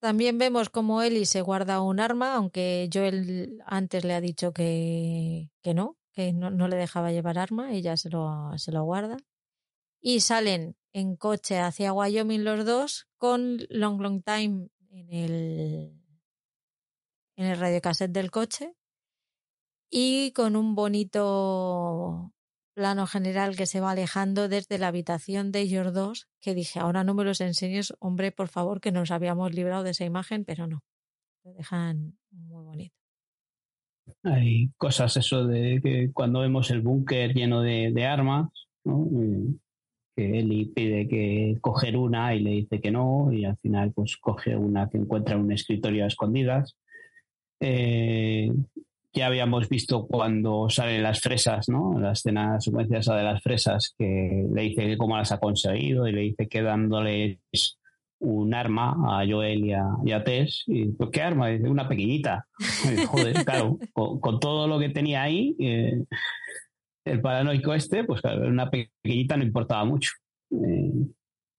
También 0.00 0.38
vemos 0.38 0.70
como 0.70 1.02
Eli 1.02 1.26
se 1.26 1.42
guarda 1.42 1.82
un 1.82 2.00
arma, 2.00 2.34
aunque 2.34 2.88
Joel 2.92 3.62
antes 3.66 4.02
le 4.04 4.14
ha 4.14 4.20
dicho 4.22 4.52
que, 4.52 5.50
que 5.62 5.74
no, 5.74 5.98
que 6.12 6.32
no, 6.32 6.50
no 6.50 6.68
le 6.68 6.76
dejaba 6.76 7.12
llevar 7.12 7.38
arma, 7.38 7.72
ella 7.72 7.98
se 7.98 8.08
lo, 8.08 8.56
se 8.56 8.72
lo 8.72 8.82
guarda. 8.84 9.18
Y 10.00 10.20
salen 10.20 10.74
en 10.94 11.16
coche 11.16 11.58
hacia 11.58 11.92
Wyoming 11.92 12.44
los 12.44 12.64
dos 12.64 13.08
con 13.18 13.58
Long 13.68 14.00
Long 14.00 14.22
Time 14.22 14.70
en 14.90 15.12
el, 15.12 16.02
en 17.36 17.46
el 17.46 17.58
radiocassette 17.58 18.10
del 18.10 18.30
coche 18.30 18.74
y 19.90 20.32
con 20.32 20.56
un 20.56 20.74
bonito 20.74 22.32
plano 22.74 23.06
general 23.06 23.56
que 23.56 23.66
se 23.66 23.80
va 23.80 23.92
alejando 23.92 24.48
desde 24.48 24.78
la 24.78 24.88
habitación 24.88 25.52
de 25.52 25.60
ellos 25.60 25.92
dos, 25.92 26.28
que 26.40 26.54
dije, 26.54 26.80
ahora 26.80 27.04
no 27.04 27.14
me 27.14 27.24
los 27.24 27.40
enseñes, 27.40 27.94
hombre, 27.98 28.32
por 28.32 28.48
favor, 28.48 28.80
que 28.80 28.92
nos 28.92 29.10
habíamos 29.10 29.54
librado 29.54 29.82
de 29.82 29.90
esa 29.90 30.04
imagen, 30.04 30.44
pero 30.44 30.66
no. 30.66 30.82
Lo 31.44 31.52
dejan 31.54 32.18
muy 32.30 32.64
bonito. 32.64 32.94
Hay 34.24 34.70
cosas 34.76 35.16
eso 35.16 35.46
de 35.46 35.80
que 35.82 36.10
cuando 36.12 36.40
vemos 36.40 36.70
el 36.70 36.80
búnker 36.80 37.34
lleno 37.34 37.62
de, 37.62 38.06
armas, 38.06 38.50
que 40.16 40.38
Eli 40.38 40.66
pide 40.66 41.08
que 41.08 41.58
coger 41.60 41.96
una 41.96 42.34
y 42.34 42.40
le 42.40 42.50
dice 42.50 42.80
que 42.80 42.90
no, 42.90 43.32
y 43.32 43.44
al 43.44 43.56
final 43.58 43.92
pues 43.92 44.16
coge 44.16 44.56
una 44.56 44.88
que 44.90 44.98
encuentra 44.98 45.36
en 45.36 45.42
un 45.42 45.52
escritorio 45.52 46.04
a 46.04 46.08
escondidas. 46.08 46.76
Eh, 47.60 48.52
ya 49.12 49.26
habíamos 49.26 49.68
visto 49.68 50.06
cuando 50.06 50.68
salen 50.68 51.02
las 51.02 51.20
fresas, 51.20 51.68
¿no? 51.68 51.98
La 51.98 52.12
escena, 52.12 52.54
la 52.54 52.60
secuencia 52.60 53.14
de 53.14 53.22
las 53.22 53.42
fresas, 53.42 53.94
que 53.98 54.46
le 54.52 54.62
dice 54.62 54.86
que 54.86 54.98
cómo 54.98 55.16
las 55.16 55.32
ha 55.32 55.38
conseguido 55.38 56.06
y 56.06 56.12
le 56.12 56.20
dice 56.22 56.48
que 56.48 56.62
dándoles 56.62 57.38
un 58.20 58.54
arma 58.54 58.94
a 59.08 59.26
Joel 59.26 59.64
y 59.64 59.72
a, 60.12 60.24
Tess. 60.24 60.64
Y, 60.66 60.86
pues, 60.92 61.10
¿qué 61.10 61.22
arma? 61.22 61.48
Dice, 61.48 61.68
una 61.68 61.88
pequeñita. 61.88 62.46
Joder, 63.08 63.44
claro, 63.44 63.78
con, 63.92 64.38
todo 64.38 64.68
lo 64.68 64.78
que 64.78 64.90
tenía 64.90 65.22
ahí, 65.22 65.56
eh, 65.58 66.04
el 67.04 67.20
paranoico 67.20 67.74
este, 67.74 68.04
pues 68.04 68.20
claro, 68.20 68.46
una 68.46 68.70
pequeñita 68.70 69.36
no 69.36 69.42
importaba 69.42 69.84
mucho. 69.84 70.12
Eh, 70.52 70.92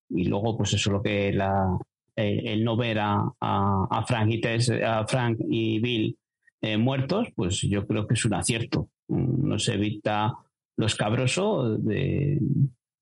y 0.09 0.23
luego, 0.25 0.55
pues 0.55 0.73
eso 0.73 0.89
es 0.89 0.93
lo 0.93 1.01
que 1.01 1.33
la, 1.33 1.77
el, 2.15 2.63
no 2.63 2.77
ver 2.77 2.99
a 3.01 4.05
Frank 4.07 4.29
y 4.29 4.39
Tess, 4.39 4.69
a 4.69 5.05
Frank 5.05 5.39
y 5.49 5.79
Bill 5.79 6.17
eh, 6.61 6.77
muertos, 6.77 7.29
pues 7.35 7.61
yo 7.61 7.87
creo 7.87 8.07
que 8.07 8.13
es 8.15 8.25
un 8.25 8.33
acierto. 8.33 8.89
Mm, 9.07 9.47
Nos 9.49 9.67
evita 9.69 10.33
lo 10.77 10.85
escabroso 10.85 11.77
de 11.77 12.39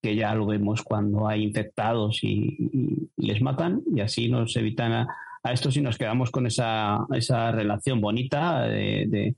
que 0.02 0.16
ya 0.16 0.34
lo 0.34 0.46
vemos 0.46 0.82
cuando 0.82 1.28
hay 1.28 1.44
infectados 1.44 2.24
y, 2.24 2.56
y- 2.58 3.10
y 3.18 3.28
les 3.28 3.42
matan, 3.42 3.82
y 3.94 4.00
así 4.00 4.30
nos 4.30 4.56
evitan 4.56 4.94
a, 4.94 5.08
a 5.44 5.52
esto 5.54 5.72
sí 5.72 5.82
nos 5.82 5.98
quedamos 5.98 6.32
con 6.32 6.48
esa, 6.48 7.06
esa 7.14 7.52
relación 7.52 8.00
bonita 8.02 8.62
de, 8.64 9.06
de, 9.10 9.36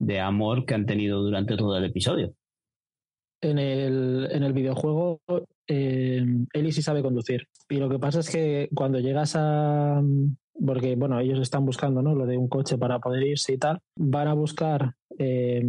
de 0.00 0.20
amor 0.20 0.64
que 0.64 0.74
han 0.74 0.84
tenido 0.86 1.22
durante 1.22 1.56
todo 1.56 1.76
el 1.78 1.84
episodio. 1.84 2.34
En 3.42 3.58
el, 3.58 4.28
en 4.32 4.42
el 4.42 4.52
videojuego, 4.52 5.20
eh, 5.66 6.26
Ellie 6.52 6.72
sí 6.72 6.82
sabe 6.82 7.02
conducir. 7.02 7.46
Y 7.70 7.76
lo 7.76 7.88
que 7.88 7.98
pasa 7.98 8.20
es 8.20 8.28
que 8.28 8.68
cuando 8.74 8.98
llegas 8.98 9.34
a. 9.36 10.02
Porque, 10.54 10.94
bueno, 10.96 11.18
ellos 11.20 11.38
están 11.40 11.64
buscando, 11.64 12.02
¿no? 12.02 12.14
Lo 12.14 12.26
de 12.26 12.36
un 12.36 12.48
coche 12.48 12.76
para 12.76 12.98
poder 12.98 13.22
irse 13.22 13.54
y 13.54 13.58
tal. 13.58 13.80
Van 13.96 14.28
a 14.28 14.34
buscar. 14.34 14.94
eh, 15.18 15.62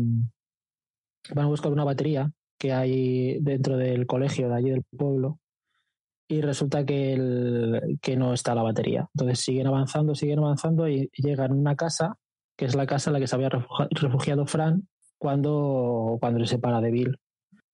van 1.33 1.45
a 1.45 1.49
buscar 1.49 1.71
una 1.71 1.83
batería 1.83 2.31
que 2.57 2.73
hay 2.73 3.39
dentro 3.41 3.77
del 3.77 4.05
colegio 4.05 4.49
de 4.49 4.55
allí 4.55 4.69
del 4.71 4.83
pueblo. 4.97 5.39
Y 6.29 6.41
resulta 6.41 6.85
que, 6.85 7.13
el- 7.13 7.99
que 8.01 8.15
no 8.15 8.33
está 8.33 8.55
la 8.55 8.63
batería. 8.63 9.07
Entonces 9.13 9.39
siguen 9.39 9.67
avanzando, 9.67 10.15
siguen 10.15 10.39
avanzando 10.39 10.87
y 10.87 11.09
llegan 11.17 11.51
a 11.51 11.55
una 11.55 11.75
casa, 11.75 12.17
que 12.57 12.65
es 12.65 12.75
la 12.75 12.85
casa 12.85 13.09
en 13.09 13.13
la 13.15 13.19
que 13.19 13.27
se 13.27 13.35
había 13.35 13.49
refugia- 13.49 13.87
refugiado 13.91 14.45
Fran 14.45 14.87
cuando, 15.17 16.17
cuando 16.21 16.39
se 16.41 16.47
separa 16.55 16.79
de 16.81 16.91
Bill. 16.91 17.17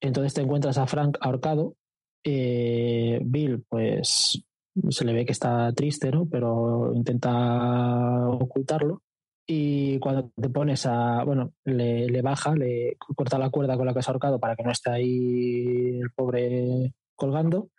Entonces 0.01 0.34
te 0.34 0.41
encuentras 0.41 0.78
a 0.78 0.88
Frank 0.88 1.18
ahorcado. 1.22 1.76
eh, 2.24 3.20
Bill, 3.24 3.64
pues 3.70 4.43
se 4.89 5.05
le 5.05 5.13
ve 5.13 5.25
que 5.25 5.32
está 5.32 5.71
triste, 5.73 6.11
¿no? 6.11 6.28
Pero 6.30 6.93
intenta 6.93 8.28
ocultarlo. 8.30 9.01
Y 9.45 9.99
cuando 9.99 10.30
te 10.36 10.49
pones 10.49 10.86
a. 10.86 11.23
Bueno, 11.23 11.53
le, 11.65 12.07
le 12.07 12.21
baja, 12.21 12.53
le 12.55 12.97
corta 13.15 13.38
la 13.38 13.49
cuerda 13.49 13.78
con 13.78 13.86
la 13.86 13.93
que 13.93 13.99
has 13.99 14.09
ahorcado 14.09 14.39
para 14.39 14.55
que 14.55 14.63
no 14.63 14.71
esté 14.71 14.89
ahí 14.89 15.99
el 16.01 16.11
pobre 16.11 16.93
colgando. 17.15 17.69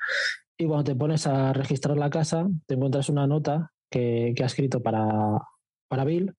Y 0.57 0.67
cuando 0.67 0.85
te 0.85 0.97
pones 0.97 1.27
a 1.27 1.53
registrar 1.53 1.97
la 1.97 2.11
casa, 2.11 2.49
te 2.67 2.75
encuentras 2.75 3.09
una 3.09 3.27
nota 3.27 3.71
que, 3.91 4.33
que 4.35 4.43
ha 4.43 4.47
escrito 4.47 4.83
para, 4.83 5.07
para 5.89 6.05
Bill, 6.05 6.35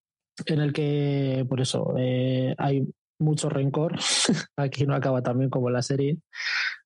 en 0.45 0.59
el 0.59 0.73
que, 0.73 1.45
por 1.47 1.61
eso, 1.61 1.93
eh, 1.97 2.53
hay 2.57 2.87
mucho 3.19 3.49
rencor. 3.49 3.95
Aquí 4.57 4.85
no 4.85 4.95
acaba 4.95 5.21
también 5.21 5.49
como 5.49 5.69
la 5.69 5.81
serie. 5.81 6.17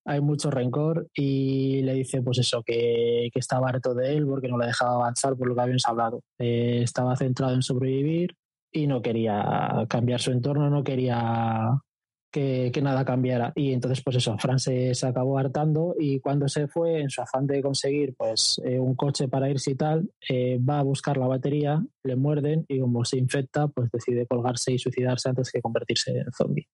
Hay 0.05 0.19
mucho 0.19 0.51
rencor 0.51 1.07
y 1.13 1.81
le 1.83 1.93
dice, 1.93 2.21
pues 2.21 2.39
eso, 2.39 2.61
que, 2.63 3.29
que 3.31 3.39
estaba 3.39 3.69
harto 3.69 3.93
de 3.93 4.15
él 4.15 4.25
porque 4.25 4.49
no 4.49 4.57
le 4.57 4.67
dejaba 4.67 4.95
avanzar 4.95 5.37
por 5.37 5.47
lo 5.47 5.55
que 5.55 5.61
habíamos 5.61 5.85
hablado. 5.85 6.21
Eh, 6.39 6.81
estaba 6.83 7.15
centrado 7.15 7.53
en 7.53 7.61
sobrevivir 7.61 8.35
y 8.71 8.87
no 8.87 9.01
quería 9.01 9.85
cambiar 9.87 10.19
su 10.19 10.31
entorno, 10.31 10.69
no 10.69 10.83
quería 10.83 11.79
que, 12.33 12.71
que 12.73 12.81
nada 12.81 13.05
cambiara. 13.05 13.53
Y 13.55 13.71
entonces, 13.71 14.03
pues 14.03 14.17
eso, 14.17 14.35
Fran 14.39 14.59
se, 14.59 14.95
se 14.95 15.07
acabó 15.07 15.37
hartando 15.37 15.95
y 15.97 16.19
cuando 16.19 16.49
se 16.49 16.67
fue, 16.67 16.99
en 16.99 17.09
su 17.09 17.21
afán 17.21 17.45
de 17.45 17.61
conseguir 17.61 18.15
pues 18.17 18.59
eh, 18.65 18.79
un 18.79 18.95
coche 18.95 19.27
para 19.27 19.49
irse 19.49 19.71
y 19.71 19.75
tal, 19.75 20.09
eh, 20.27 20.57
va 20.57 20.79
a 20.79 20.83
buscar 20.83 21.15
la 21.17 21.27
batería, 21.27 21.81
le 22.03 22.15
muerden 22.15 22.65
y 22.67 22.79
como 22.79 23.05
se 23.05 23.19
infecta, 23.19 23.67
pues 23.67 23.91
decide 23.91 24.25
colgarse 24.25 24.73
y 24.73 24.79
suicidarse 24.79 25.29
antes 25.29 25.51
que 25.51 25.61
convertirse 25.61 26.11
en 26.11 26.31
zombie. 26.31 26.67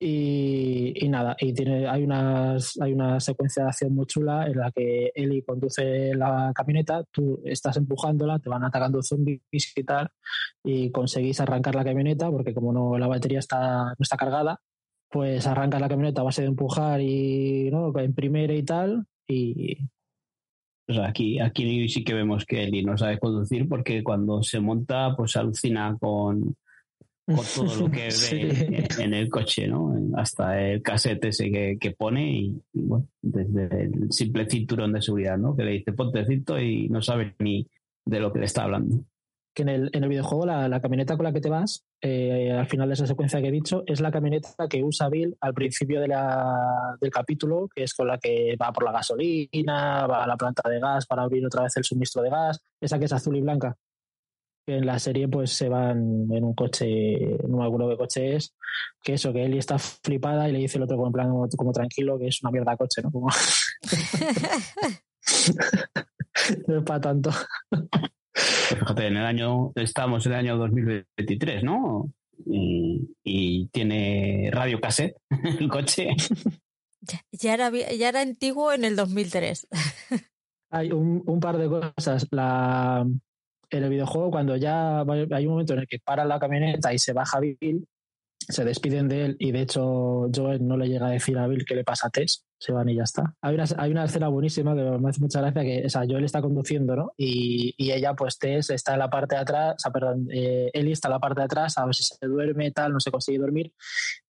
Y, 0.00 0.94
y 1.04 1.08
nada, 1.08 1.36
y 1.40 1.52
tiene, 1.52 1.88
hay, 1.88 2.04
unas, 2.04 2.80
hay 2.80 2.92
una 2.92 3.18
secuencia 3.18 3.64
de 3.64 3.68
acción 3.70 3.94
muy 3.94 4.06
chula 4.06 4.46
en 4.46 4.56
la 4.56 4.70
que 4.70 5.10
Eli 5.12 5.42
conduce 5.42 6.14
la 6.14 6.52
camioneta, 6.54 7.02
tú 7.10 7.42
estás 7.44 7.76
empujándola, 7.76 8.38
te 8.38 8.48
van 8.48 8.64
atacando 8.64 9.02
zombies 9.02 9.42
y 9.74 9.82
tal, 9.82 10.08
y 10.64 10.92
conseguís 10.92 11.40
arrancar 11.40 11.74
la 11.74 11.84
camioneta 11.84 12.30
porque 12.30 12.54
como 12.54 12.72
no 12.72 12.96
la 12.96 13.08
batería 13.08 13.40
está, 13.40 13.86
no 13.86 13.96
está 13.98 14.16
cargada, 14.16 14.60
pues 15.10 15.46
arranca 15.46 15.78
la 15.78 15.88
camioneta 15.88 16.20
a 16.20 16.24
base 16.24 16.42
de 16.42 16.48
empujar 16.48 17.00
y 17.00 17.70
¿no? 17.70 17.92
en 17.98 18.14
primera 18.14 18.54
y 18.54 18.62
tal, 18.62 19.06
y 19.26 19.78
sea, 20.88 21.08
aquí, 21.08 21.38
aquí 21.40 21.88
sí 21.88 22.04
que 22.04 22.14
vemos 22.14 22.44
que 22.44 22.64
Eli 22.64 22.82
no 22.82 22.96
sabe 22.96 23.18
conducir 23.18 23.68
porque 23.68 24.02
cuando 24.02 24.42
se 24.42 24.60
monta, 24.60 25.14
pues 25.16 25.36
alucina 25.36 25.96
con, 26.00 26.56
con 27.26 27.44
todo 27.54 27.76
lo 27.76 27.90
que 27.90 28.04
ve 28.04 28.10
Sí. 28.10 28.40
en, 28.40 28.86
en 29.00 29.14
el 29.14 29.28
coche, 29.28 29.68
¿no? 29.68 29.94
Hasta 30.16 30.60
el 30.66 30.82
cassette 30.82 31.26
ese 31.26 31.50
que, 31.50 31.78
que 31.78 31.90
pone 31.92 32.30
y, 32.32 32.62
y, 32.72 32.80
bueno, 32.80 33.06
desde 33.20 33.84
el 33.84 34.12
simple 34.12 34.48
cinturón 34.48 34.92
de 34.92 35.02
seguridad, 35.02 35.36
¿no? 35.36 35.54
Que 35.56 35.64
le 35.64 35.72
dice 35.72 35.92
ponte 35.92 36.24
cinto 36.24 36.58
y 36.58 36.88
no 36.88 37.02
sabe 37.02 37.34
ni 37.38 37.66
de 38.06 38.20
lo 38.20 38.32
que 38.32 38.38
le 38.38 38.46
está 38.46 38.64
hablando. 38.64 39.04
Que 39.58 39.62
en 39.62 39.68
el, 39.70 39.90
en 39.92 40.04
el 40.04 40.08
videojuego 40.08 40.46
la, 40.46 40.68
la 40.68 40.80
camioneta 40.80 41.16
con 41.16 41.24
la 41.24 41.32
que 41.32 41.40
te 41.40 41.48
vas, 41.48 41.84
eh, 42.00 42.52
al 42.52 42.68
final 42.68 42.86
de 42.88 42.94
esa 42.94 43.08
secuencia 43.08 43.40
que 43.42 43.48
he 43.48 43.50
dicho, 43.50 43.82
es 43.88 44.00
la 44.00 44.12
camioneta 44.12 44.68
que 44.70 44.84
usa 44.84 45.08
Bill 45.08 45.36
al 45.40 45.52
principio 45.52 46.00
de 46.00 46.06
la, 46.06 46.96
del 47.00 47.10
capítulo, 47.10 47.68
que 47.74 47.82
es 47.82 47.92
con 47.92 48.06
la 48.06 48.18
que 48.18 48.54
va 48.54 48.72
por 48.72 48.84
la 48.84 48.92
gasolina, 48.92 50.06
va 50.06 50.22
a 50.22 50.28
la 50.28 50.36
planta 50.36 50.70
de 50.70 50.78
gas 50.78 51.06
para 51.06 51.22
abrir 51.22 51.44
otra 51.44 51.64
vez 51.64 51.76
el 51.76 51.82
suministro 51.82 52.22
de 52.22 52.30
gas, 52.30 52.60
esa 52.80 53.00
que 53.00 53.06
es 53.06 53.12
azul 53.12 53.36
y 53.36 53.40
blanca. 53.40 53.74
Que 54.64 54.76
en 54.76 54.86
la 54.86 55.00
serie 55.00 55.26
pues 55.26 55.50
se 55.50 55.68
van 55.68 56.28
en 56.30 56.44
un 56.44 56.54
coche, 56.54 57.18
no 57.48 57.56
me 57.56 57.66
acuerdo 57.66 57.90
qué 57.90 57.96
coche 57.96 58.36
es, 58.36 58.54
que 59.02 59.14
eso, 59.14 59.32
que 59.32 59.44
Ellie 59.44 59.58
está 59.58 59.76
flipada 59.80 60.48
y 60.48 60.52
le 60.52 60.60
dice 60.60 60.78
el 60.78 60.84
otro 60.84 60.98
como 60.98 61.08
en 61.08 61.12
plan 61.14 61.30
como, 61.56 61.72
tranquilo, 61.72 62.16
que 62.16 62.28
es 62.28 62.40
una 62.44 62.52
mierda 62.52 62.76
coche, 62.76 63.02
¿no? 63.02 63.10
Como... 63.10 63.26
no 66.68 66.78
es 66.78 66.84
para 66.84 67.00
tanto. 67.00 67.32
Fíjate, 68.38 69.06
en 69.06 69.16
el 69.16 69.24
año, 69.24 69.72
estamos 69.74 70.24
en 70.26 70.32
el 70.32 70.38
año 70.38 70.56
2023, 70.58 71.64
¿no? 71.64 72.10
Y, 72.46 73.08
y 73.24 73.66
tiene 73.68 74.50
radio 74.52 74.80
cassette 74.80 75.16
el 75.60 75.68
coche. 75.68 76.08
Ya, 77.00 77.24
ya 77.32 77.54
era, 77.54 77.70
ya 77.70 78.08
era 78.08 78.20
antiguo 78.20 78.72
en 78.72 78.84
el 78.84 78.96
2003. 78.96 79.68
Hay 80.70 80.92
un, 80.92 81.22
un 81.26 81.40
par 81.40 81.56
de 81.56 81.68
cosas. 81.68 82.26
La, 82.30 83.06
en 83.70 83.84
el 83.84 83.90
videojuego, 83.90 84.30
cuando 84.30 84.56
ya 84.56 85.00
hay 85.00 85.46
un 85.46 85.52
momento 85.52 85.74
en 85.74 85.80
el 85.80 85.86
que 85.86 85.98
para 85.98 86.24
la 86.24 86.38
camioneta 86.38 86.92
y 86.92 86.98
se 86.98 87.12
baja 87.12 87.40
Bill, 87.40 87.86
se 88.38 88.64
despiden 88.64 89.08
de 89.08 89.24
él 89.24 89.36
y 89.38 89.52
de 89.52 89.62
hecho 89.62 90.28
Joel 90.34 90.66
no 90.66 90.76
le 90.76 90.88
llega 90.88 91.08
a 91.08 91.10
decir 91.10 91.36
a 91.38 91.46
Bill 91.46 91.64
qué 91.64 91.74
le 91.74 91.84
pasa 91.84 92.06
a 92.06 92.10
Tess, 92.10 92.46
se 92.58 92.72
van 92.72 92.88
y 92.88 92.96
ya 92.96 93.02
está. 93.02 93.34
Hay 93.42 93.54
una, 93.54 93.64
hay 93.76 93.90
una 93.90 94.04
escena 94.04 94.28
buenísima 94.28 94.74
que 94.74 94.82
me 94.82 95.10
hace 95.10 95.20
mucha 95.20 95.40
gracia 95.40 95.62
que 95.62 95.86
o 95.86 96.08
Joel 96.08 96.24
está 96.24 96.40
conduciendo, 96.40 96.96
¿no? 96.96 97.12
Y, 97.16 97.74
y 97.76 97.92
ella, 97.92 98.14
pues 98.14 98.38
Tess, 98.38 98.70
está 98.70 98.94
en 98.94 99.00
la 99.00 99.10
parte 99.10 99.34
de 99.34 99.42
atrás, 99.42 99.74
o 99.76 99.78
sea, 99.78 99.92
perdón, 99.92 100.28
eh, 100.32 100.70
Ellie 100.72 100.92
está 100.92 101.08
en 101.08 101.12
la 101.12 101.20
parte 101.20 101.40
de 101.40 101.44
atrás, 101.46 101.76
a 101.78 101.84
ver 101.84 101.94
si 101.94 102.04
se 102.04 102.26
duerme, 102.26 102.70
tal, 102.70 102.92
no 102.92 103.00
se 103.00 103.10
consigue 103.10 103.38
dormir, 103.38 103.72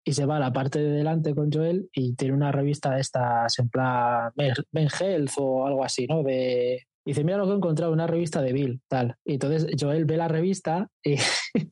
y 0.03 0.13
se 0.13 0.25
va 0.25 0.37
a 0.37 0.39
la 0.39 0.53
parte 0.53 0.79
de 0.79 0.91
delante 0.91 1.35
con 1.35 1.51
Joel 1.51 1.89
y 1.93 2.13
tiene 2.15 2.33
una 2.33 2.51
revista 2.51 2.91
de 2.91 3.01
estas 3.01 3.59
en 3.59 3.69
plan 3.69 4.31
Ben 4.35 4.87
Health 4.99 5.31
o 5.37 5.67
algo 5.67 5.83
así, 5.83 6.07
¿no? 6.07 6.23
De, 6.23 6.87
dice, 7.07 7.23
mira 7.23 7.37
lo 7.37 7.45
que 7.45 7.53
he 7.53 7.55
encontrado, 7.55 7.93
una 7.93 8.07
revista 8.07 8.41
de 8.41 8.53
Bill, 8.53 8.81
tal. 8.87 9.15
Y 9.23 9.33
entonces 9.33 9.67
Joel 9.79 10.05
ve 10.05 10.17
la 10.17 10.27
revista 10.27 10.89
y, 11.03 11.15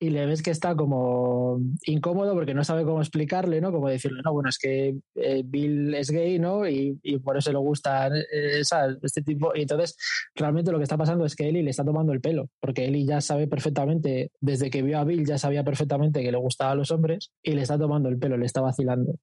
y 0.00 0.10
le 0.10 0.26
ves 0.26 0.42
que 0.42 0.50
está 0.50 0.74
como 0.74 1.60
incómodo 1.86 2.34
porque 2.34 2.54
no 2.54 2.64
sabe 2.64 2.84
cómo 2.84 3.00
explicarle, 3.00 3.60
¿no? 3.60 3.72
Como 3.72 3.88
decirle, 3.88 4.22
no, 4.24 4.32
bueno, 4.32 4.48
es 4.48 4.58
que 4.58 4.96
eh, 5.14 5.42
Bill 5.44 5.94
es 5.94 6.10
gay, 6.10 6.38
¿no? 6.38 6.68
Y, 6.68 6.98
y 7.02 7.18
por 7.18 7.36
eso 7.36 7.52
le 7.52 7.58
gusta 7.58 8.08
eh, 8.08 8.60
este 9.02 9.22
tipo. 9.22 9.52
Y 9.54 9.62
entonces, 9.62 9.96
realmente 10.34 10.72
lo 10.72 10.78
que 10.78 10.84
está 10.84 10.96
pasando 10.96 11.24
es 11.24 11.36
que 11.36 11.48
Eli 11.48 11.62
le 11.62 11.70
está 11.70 11.84
tomando 11.84 12.12
el 12.12 12.20
pelo, 12.20 12.48
porque 12.60 12.86
Eli 12.86 13.06
ya 13.06 13.20
sabe 13.20 13.46
perfectamente, 13.46 14.32
desde 14.40 14.70
que 14.70 14.82
vio 14.82 14.98
a 14.98 15.04
Bill, 15.04 15.24
ya 15.24 15.38
sabía 15.38 15.64
perfectamente 15.64 16.22
que 16.22 16.32
le 16.32 16.38
gustaban 16.38 16.78
los 16.78 16.90
hombres 16.90 17.30
y 17.42 17.52
le 17.52 17.62
está 17.62 17.78
tomando 17.78 18.08
el 18.08 18.18
pelo, 18.18 18.36
le 18.36 18.46
está 18.46 18.60
vacilando. 18.60 19.14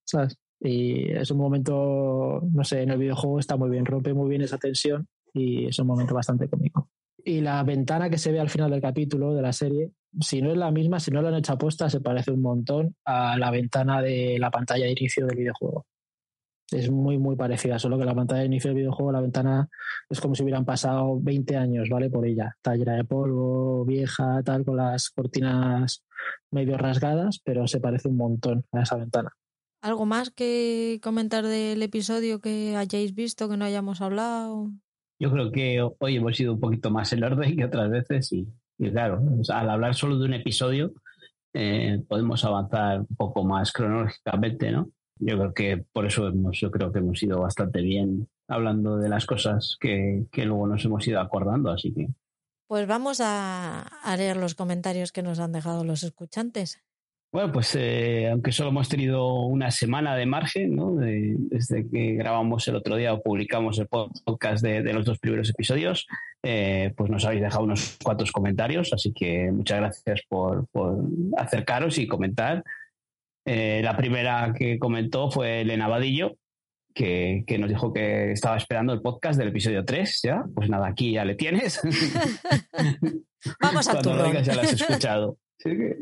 Y 0.62 1.12
es 1.12 1.32
un 1.32 1.38
momento, 1.38 2.42
no 2.52 2.64
sé, 2.64 2.82
en 2.82 2.92
el 2.92 2.98
videojuego 2.98 3.40
está 3.40 3.56
muy 3.56 3.70
bien, 3.70 3.86
rompe 3.86 4.14
muy 4.14 4.30
bien 4.30 4.42
esa 4.42 4.58
tensión 4.58 5.08
y 5.34 5.68
es 5.68 5.80
un 5.80 5.88
momento 5.88 6.14
bastante 6.14 6.48
cómico. 6.48 6.90
Y 7.24 7.42
la 7.42 7.64
ventana 7.64 8.10
que 8.10 8.18
se 8.18 8.32
ve 8.32 8.40
al 8.40 8.50
final 8.50 8.72
del 8.72 8.82
capítulo 8.82 9.34
de 9.34 9.42
la 9.42 9.54
serie, 9.54 9.92
si 10.20 10.42
no 10.42 10.52
es 10.52 10.58
la 10.58 10.72
misma, 10.72 11.00
si 11.00 11.12
no 11.12 11.22
la 11.22 11.30
han 11.30 11.36
hecho 11.36 11.54
aposta, 11.54 11.90
se 11.90 12.02
parece 12.02 12.32
un 12.32 12.42
montón 12.42 12.96
a 13.06 13.38
la 13.38 13.52
ventana 13.52 14.02
de 14.02 14.38
la 14.40 14.50
pantalla 14.50 14.86
de 14.86 14.92
inicio 14.92 15.26
del 15.26 15.38
videojuego. 15.38 15.86
Es 16.72 16.92
muy, 16.92 17.18
muy 17.18 17.36
parecida, 17.36 17.80
solo 17.80 17.98
que 17.98 18.06
la 18.06 18.14
pantalla 18.14 18.42
de 18.42 18.46
inicio 18.46 18.70
del 18.70 18.78
videojuego, 18.78 19.12
la 19.12 19.22
ventana 19.22 19.70
es 20.08 20.22
como 20.22 20.36
si 20.36 20.44
hubieran 20.44 20.66
pasado 20.66 21.20
20 21.20 21.58
años, 21.58 21.90
¿vale? 21.90 22.10
Por 22.10 22.28
ella. 22.28 22.54
Está 22.56 22.76
llena 22.76 22.96
de 22.96 23.06
polvo, 23.06 23.86
vieja, 23.86 24.42
tal, 24.44 24.64
con 24.64 24.78
las 24.78 25.10
cortinas 25.10 26.04
medio 26.52 26.78
rasgadas, 26.78 27.40
pero 27.44 27.68
se 27.68 27.80
parece 27.80 28.08
un 28.08 28.18
montón 28.18 28.66
a 28.72 28.84
esa 28.84 28.98
ventana. 28.98 29.32
¿Algo 29.82 30.06
más 30.06 30.30
que 30.30 31.00
comentar 31.02 31.46
del 31.46 31.82
episodio 31.82 32.40
que 32.40 32.76
hayáis 32.76 33.16
visto, 33.16 33.50
que 33.50 33.58
no 33.58 33.66
hayamos 33.66 34.02
hablado? 34.02 34.70
Yo 35.20 35.32
creo 35.32 35.52
que 35.52 35.86
hoy 36.00 36.16
hemos 36.16 36.40
ido 36.40 36.54
un 36.54 36.60
poquito 36.60 36.90
más 36.92 37.12
en 37.12 37.24
orden 37.24 37.58
que 37.58 37.66
otras 37.66 37.90
veces 37.90 38.32
y, 38.32 38.48
claro, 38.78 39.22
al 39.50 39.70
hablar 39.70 39.94
solo 39.94 40.18
de 40.18 40.26
un 40.26 40.34
episodio 40.34 40.94
eh, 41.54 42.02
podemos 42.08 42.44
avanzar 42.46 43.02
un 43.02 43.16
poco 43.18 43.44
más 43.44 43.72
cronológicamente, 43.74 44.72
¿no? 44.72 44.90
Yo 45.18 45.38
creo 45.38 45.54
que 45.54 45.86
por 45.92 46.06
eso 46.06 46.28
hemos, 46.28 46.58
yo 46.60 46.72
creo 46.72 46.94
que 46.94 47.00
hemos 47.00 47.22
ido 47.22 47.42
bastante 47.42 47.82
bien 47.82 48.30
hablando 48.48 48.98
de 48.98 49.10
las 49.10 49.26
cosas 49.26 49.78
que, 49.80 50.26
luego 50.34 50.68
nos 50.68 50.86
hemos 50.86 51.06
ido 51.06 51.20
acordando, 51.20 51.70
así 51.72 51.94
que 51.94 52.08
Pues 52.68 52.88
vamos 52.88 53.20
a 53.22 53.86
leer 54.18 54.38
los 54.38 54.56
comentarios 54.56 55.12
que 55.12 55.22
nos 55.22 55.40
han 55.40 55.52
dejado 55.52 55.84
los 55.84 56.04
escuchantes. 56.04 56.82
Bueno, 57.32 57.52
pues 57.52 57.76
eh, 57.76 58.28
aunque 58.32 58.52
solo 58.52 58.70
hemos 58.70 58.90
tenido 58.90 59.44
una 59.46 59.70
semana 59.70 60.16
de 60.16 60.26
margen, 60.26 60.76
¿no? 60.76 60.96
De- 60.96 61.36
desde 61.38 61.88
que 61.88 62.14
grabamos 62.16 62.68
el 62.68 62.76
otro 62.76 62.96
día 62.96 63.14
o 63.14 63.22
publicamos 63.22 63.78
el 63.78 63.88
podcast 63.88 64.64
de, 64.64 64.82
de 64.82 64.94
los 64.94 65.06
dos 65.06 65.20
primeros 65.20 65.48
episodios, 65.50 66.08
eh, 66.44 66.92
pues 66.98 67.12
nos 67.12 67.26
habéis 67.26 67.44
dejado 67.44 67.66
unos 67.66 67.98
cuantos 68.04 68.32
comentarios, 68.32 68.94
así 68.94 69.14
que 69.14 69.52
muchas 69.52 69.78
gracias 69.80 70.22
por, 70.28 70.68
por 70.70 70.98
acercaros 71.38 72.00
y 72.00 72.08
comentar. 72.08 72.64
Eh, 73.46 73.82
la 73.84 73.96
primera 73.96 74.52
que 74.58 74.80
comentó 74.80 75.30
fue 75.30 75.62
Elena 75.62 75.88
Vadillo, 75.88 76.36
que, 76.96 77.44
que 77.46 77.60
nos 77.60 77.70
dijo 77.70 77.94
que 77.94 78.32
estaba 78.32 78.58
esperando 78.58 78.92
el 78.92 79.02
podcast 79.02 79.38
del 79.38 79.50
episodio 79.50 79.86
3, 79.86 80.22
¿ya? 80.24 80.46
Pues 80.56 80.68
nada, 80.68 80.88
aquí 80.88 81.12
ya 81.14 81.26
le 81.26 81.36
tienes. 81.36 81.80
Vamos 83.62 83.88
al 83.88 84.02
Cuando 84.02 84.16
lo 84.16 84.24
digas 84.24 84.48
ya 84.48 84.56
lo 84.56 84.62
has 84.62 84.74
escuchado. 84.74 85.38
Así 85.60 85.78
que, 85.78 85.98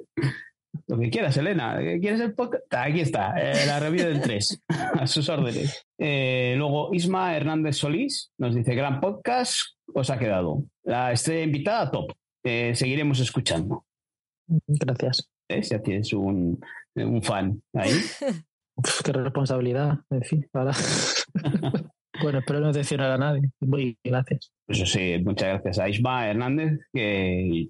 lo 0.87 0.99
que 0.99 1.09
quieras, 1.09 1.35
Elena. 1.37 1.77
¿Quieres 1.77 2.19
el 2.19 2.33
podcast? 2.33 2.63
Aquí 2.73 3.01
está, 3.01 3.33
eh, 3.37 3.65
la 3.65 3.79
review 3.79 4.07
del 4.07 4.21
3, 4.21 4.63
a 4.69 5.07
sus 5.07 5.27
órdenes. 5.29 5.85
Eh, 5.97 6.55
luego, 6.57 6.93
Isma 6.93 7.35
Hernández 7.35 7.77
Solís 7.77 8.31
nos 8.37 8.53
dice, 8.55 8.75
gran 8.75 8.99
podcast, 8.99 9.77
os 9.93 10.09
ha 10.09 10.19
quedado. 10.19 10.63
La 10.83 11.11
estrella 11.11 11.43
invitada, 11.43 11.91
top. 11.91 12.13
Eh, 12.43 12.75
seguiremos 12.75 13.19
escuchando. 13.19 13.85
Gracias. 14.67 15.29
¿eh? 15.49 15.61
Ya 15.61 15.81
tienes 15.81 16.13
un, 16.13 16.59
un 16.95 17.23
fan 17.23 17.61
ahí. 17.73 17.91
Uf, 18.75 19.01
qué 19.03 19.11
responsabilidad, 19.11 19.99
en 20.09 20.21
fin, 20.21 20.47
ahora. 20.53 20.73
bueno, 22.21 22.39
espero 22.39 22.59
no 22.59 22.67
decepcionar 22.67 23.11
a 23.11 23.17
nadie. 23.17 23.49
Muy 23.59 23.97
gracias. 24.03 24.51
Pues 24.65 24.79
eso 24.79 24.85
sí, 24.85 25.17
muchas 25.23 25.49
gracias 25.49 25.79
a 25.79 25.89
Isma 25.89 26.29
Hernández, 26.29 26.79
que 26.93 27.69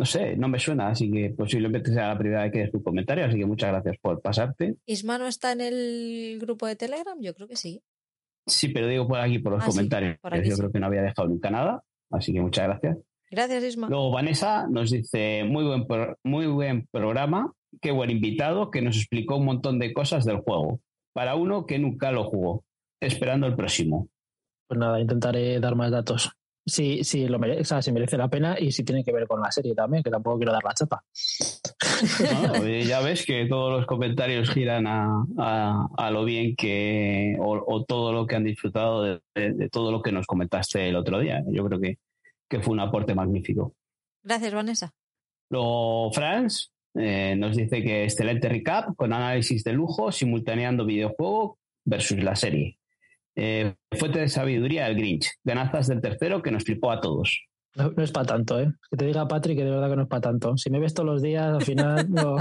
no 0.00 0.06
sé, 0.06 0.34
no 0.34 0.48
me 0.48 0.58
suena, 0.58 0.88
así 0.88 1.10
que 1.10 1.28
posiblemente 1.36 1.92
sea 1.92 2.08
la 2.08 2.18
primera 2.18 2.42
vez 2.44 2.52
que 2.52 2.58
des 2.60 2.72
tu 2.72 2.82
comentario, 2.82 3.26
así 3.26 3.36
que 3.38 3.44
muchas 3.44 3.70
gracias 3.70 3.96
por 4.00 4.22
pasarte. 4.22 4.76
¿Isma 4.86 5.18
no 5.18 5.26
está 5.26 5.52
en 5.52 5.60
el 5.60 6.38
grupo 6.40 6.66
de 6.66 6.74
Telegram? 6.74 7.20
Yo 7.20 7.34
creo 7.34 7.46
que 7.46 7.56
sí. 7.56 7.82
Sí, 8.46 8.68
pero 8.68 8.86
digo 8.86 9.06
por 9.06 9.20
aquí, 9.20 9.38
por 9.40 9.52
los 9.52 9.62
Ah, 9.62 9.66
sí, 9.66 9.72
comentarios. 9.72 10.18
por 10.18 10.32
aquí 10.32 10.48
Yo 10.48 10.56
sí. 10.56 10.60
creo 10.62 10.72
que 10.72 10.80
no 10.80 10.86
había 10.86 11.02
dejado 11.02 11.28
nunca 11.28 11.50
nada, 11.50 11.82
así 12.10 12.32
que 12.32 12.40
muchas 12.40 12.66
gracias. 12.66 12.96
Gracias, 13.30 13.62
Isma. 13.62 13.88
Luego 13.90 14.10
Vanessa 14.10 14.66
nos 14.68 14.90
dice, 14.90 15.44
muy 15.44 15.64
buen, 15.64 15.86
pro- 15.86 16.16
muy 16.24 16.46
buen 16.46 16.86
programa, 16.90 17.52
qué 17.82 17.90
buen 17.90 18.08
invitado 18.10 18.70
que 18.70 18.80
nos 18.80 18.96
explicó 18.96 19.36
un 19.36 19.44
montón 19.44 19.78
de 19.78 19.92
cosas 19.92 20.24
del 20.24 20.38
juego, 20.38 20.80
para 21.12 21.34
uno 21.34 21.66
que 21.66 21.78
nunca 21.78 22.10
lo 22.10 22.24
jugó, 22.24 22.64
esperando 23.00 23.46
el 23.46 23.54
próximo. 23.54 24.08
Pues 24.66 24.80
nada, 24.80 24.98
intentaré 24.98 25.60
dar 25.60 25.76
más 25.76 25.90
datos. 25.90 26.32
Si, 26.70 27.04
si, 27.04 27.26
lo 27.26 27.38
merece, 27.38 27.60
o 27.62 27.64
sea, 27.64 27.82
si 27.82 27.90
merece 27.92 28.16
la 28.16 28.28
pena 28.28 28.56
y 28.58 28.70
si 28.72 28.84
tiene 28.84 29.02
que 29.04 29.12
ver 29.12 29.26
con 29.26 29.40
la 29.42 29.50
serie 29.50 29.74
también, 29.74 30.02
que 30.02 30.10
tampoco 30.10 30.38
quiero 30.38 30.52
dar 30.52 30.62
la 30.64 30.72
chapa. 30.72 31.02
¿no? 32.58 32.64
Eh, 32.64 32.84
ya 32.84 33.00
ves 33.00 33.26
que 33.26 33.46
todos 33.46 33.72
los 33.72 33.86
comentarios 33.86 34.50
giran 34.50 34.86
a, 34.86 35.24
a- 35.38 35.88
a 35.96 36.10
lo 36.10 36.24
bien 36.24 36.54
que, 36.56 37.36
o, 37.40 37.62
o 37.66 37.84
todo 37.84 38.12
lo 38.12 38.26
que 38.26 38.36
han 38.36 38.44
disfrutado 38.44 39.02
de, 39.02 39.20
de- 39.34 39.52
de 39.52 39.68
todo 39.68 39.90
lo 39.92 40.00
que 40.02 40.12
nos 40.12 40.26
comentaste 40.26 40.88
el 40.88 40.96
otro 40.96 41.18
día. 41.20 41.42
Yo 41.50 41.64
creo 41.66 41.80
que, 41.80 41.98
que 42.48 42.60
fue 42.60 42.72
un 42.72 42.80
aporte 42.80 43.14
magnífico. 43.14 43.74
Gracias, 44.22 44.52
Vanessa. 44.54 44.92
Luego, 45.50 46.12
Franz 46.12 46.70
eh, 46.94 47.34
nos 47.36 47.56
dice 47.56 47.82
que 47.82 48.04
excelente 48.04 48.48
recap 48.48 48.94
con 48.96 49.12
análisis 49.12 49.64
de 49.64 49.72
lujo, 49.72 50.12
simultaneando 50.12 50.84
videojuego 50.84 51.58
versus 51.84 52.22
la 52.22 52.36
serie. 52.36 52.78
Eh, 53.36 53.74
fuente 53.98 54.18
de 54.20 54.28
sabiduría 54.28 54.86
el 54.88 54.96
Grinch, 54.96 55.30
ganazas 55.44 55.86
del 55.86 56.00
tercero 56.00 56.42
que 56.42 56.50
nos 56.50 56.64
flipó 56.64 56.90
a 56.90 57.00
todos. 57.00 57.40
No, 57.76 57.90
no 57.92 58.02
es 58.02 58.10
para 58.10 58.26
tanto, 58.26 58.58
¿eh? 58.60 58.72
Que 58.90 58.96
te 58.96 59.06
diga 59.06 59.28
Patrick 59.28 59.56
que 59.56 59.64
de 59.64 59.70
verdad 59.70 59.88
que 59.90 59.96
no 59.96 60.02
es 60.02 60.08
para 60.08 60.20
tanto. 60.22 60.56
Si 60.56 60.70
me 60.70 60.80
ves 60.80 60.92
todos 60.92 61.06
los 61.06 61.22
días, 61.22 61.46
al 61.54 61.62
final 61.62 62.10
no. 62.10 62.36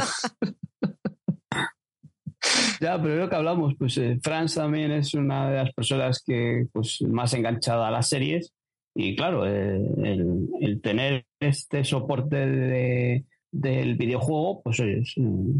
Ya, 2.81 3.01
pero 3.01 3.15
lo 3.17 3.29
que 3.29 3.35
hablamos, 3.35 3.75
pues 3.77 3.97
eh, 3.97 4.17
Franz 4.23 4.55
también 4.55 4.91
es 4.91 5.13
una 5.13 5.49
de 5.49 5.57
las 5.57 5.73
personas 5.73 6.23
que 6.25 6.65
pues 6.71 7.01
más 7.01 7.33
enganchada 7.33 7.89
a 7.89 7.91
las 7.91 8.07
series 8.07 8.53
y 8.95 9.15
claro, 9.15 9.45
eh, 9.45 9.75
el, 10.03 10.47
el 10.61 10.81
tener 10.81 11.25
este 11.39 11.83
soporte 11.83 12.37
de- 12.37 13.25
del 13.51 13.95
videojuego, 13.95 14.61
pues 14.63 14.79
es, 14.79 15.13
mm, 15.17 15.59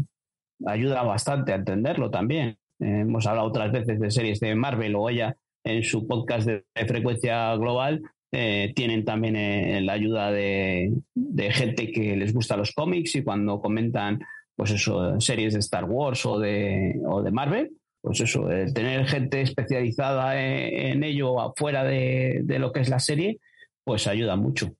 ayuda 0.66 1.02
bastante 1.02 1.52
a 1.52 1.56
entenderlo 1.56 2.10
también. 2.10 2.56
Eh, 2.80 3.00
hemos 3.00 3.26
hablado 3.26 3.48
otras 3.48 3.70
veces 3.72 4.00
de 4.00 4.10
series 4.10 4.40
de 4.40 4.54
Marvel 4.54 4.94
o 4.96 5.08
ella 5.10 5.36
en 5.64 5.82
su 5.82 6.06
podcast 6.06 6.46
de, 6.46 6.64
de 6.74 6.86
frecuencia 6.86 7.54
global. 7.56 8.00
eh, 8.32 8.72
tienen 8.76 9.04
también 9.04 9.34
eh, 9.36 9.80
la 9.82 9.94
ayuda 9.94 10.30
de, 10.30 10.92
de 11.14 11.50
gente 11.52 11.90
que 11.90 12.14
les 12.16 12.32
gusta 12.32 12.56
los 12.56 12.72
cómics 12.72 13.16
y 13.16 13.24
cuando 13.24 13.60
comentan 13.60 14.20
pues 14.56 14.70
eso, 14.72 15.18
series 15.20 15.54
de 15.54 15.58
Star 15.60 15.84
Wars 15.84 16.24
o 16.26 16.38
de, 16.38 17.00
o 17.08 17.22
de 17.22 17.30
Marvel, 17.32 17.72
pues 18.02 18.20
eso, 18.20 18.50
el 18.50 18.72
tener 18.74 19.06
gente 19.06 19.40
especializada 19.40 20.40
en, 20.40 20.92
en 20.98 21.04
ello 21.04 21.40
afuera 21.40 21.82
de, 21.82 22.42
de 22.44 22.58
lo 22.58 22.70
que 22.70 22.80
es 22.80 22.88
la 22.88 22.98
serie, 23.00 23.40
pues 23.84 24.06
ayuda 24.06 24.36
mucho. 24.36 24.74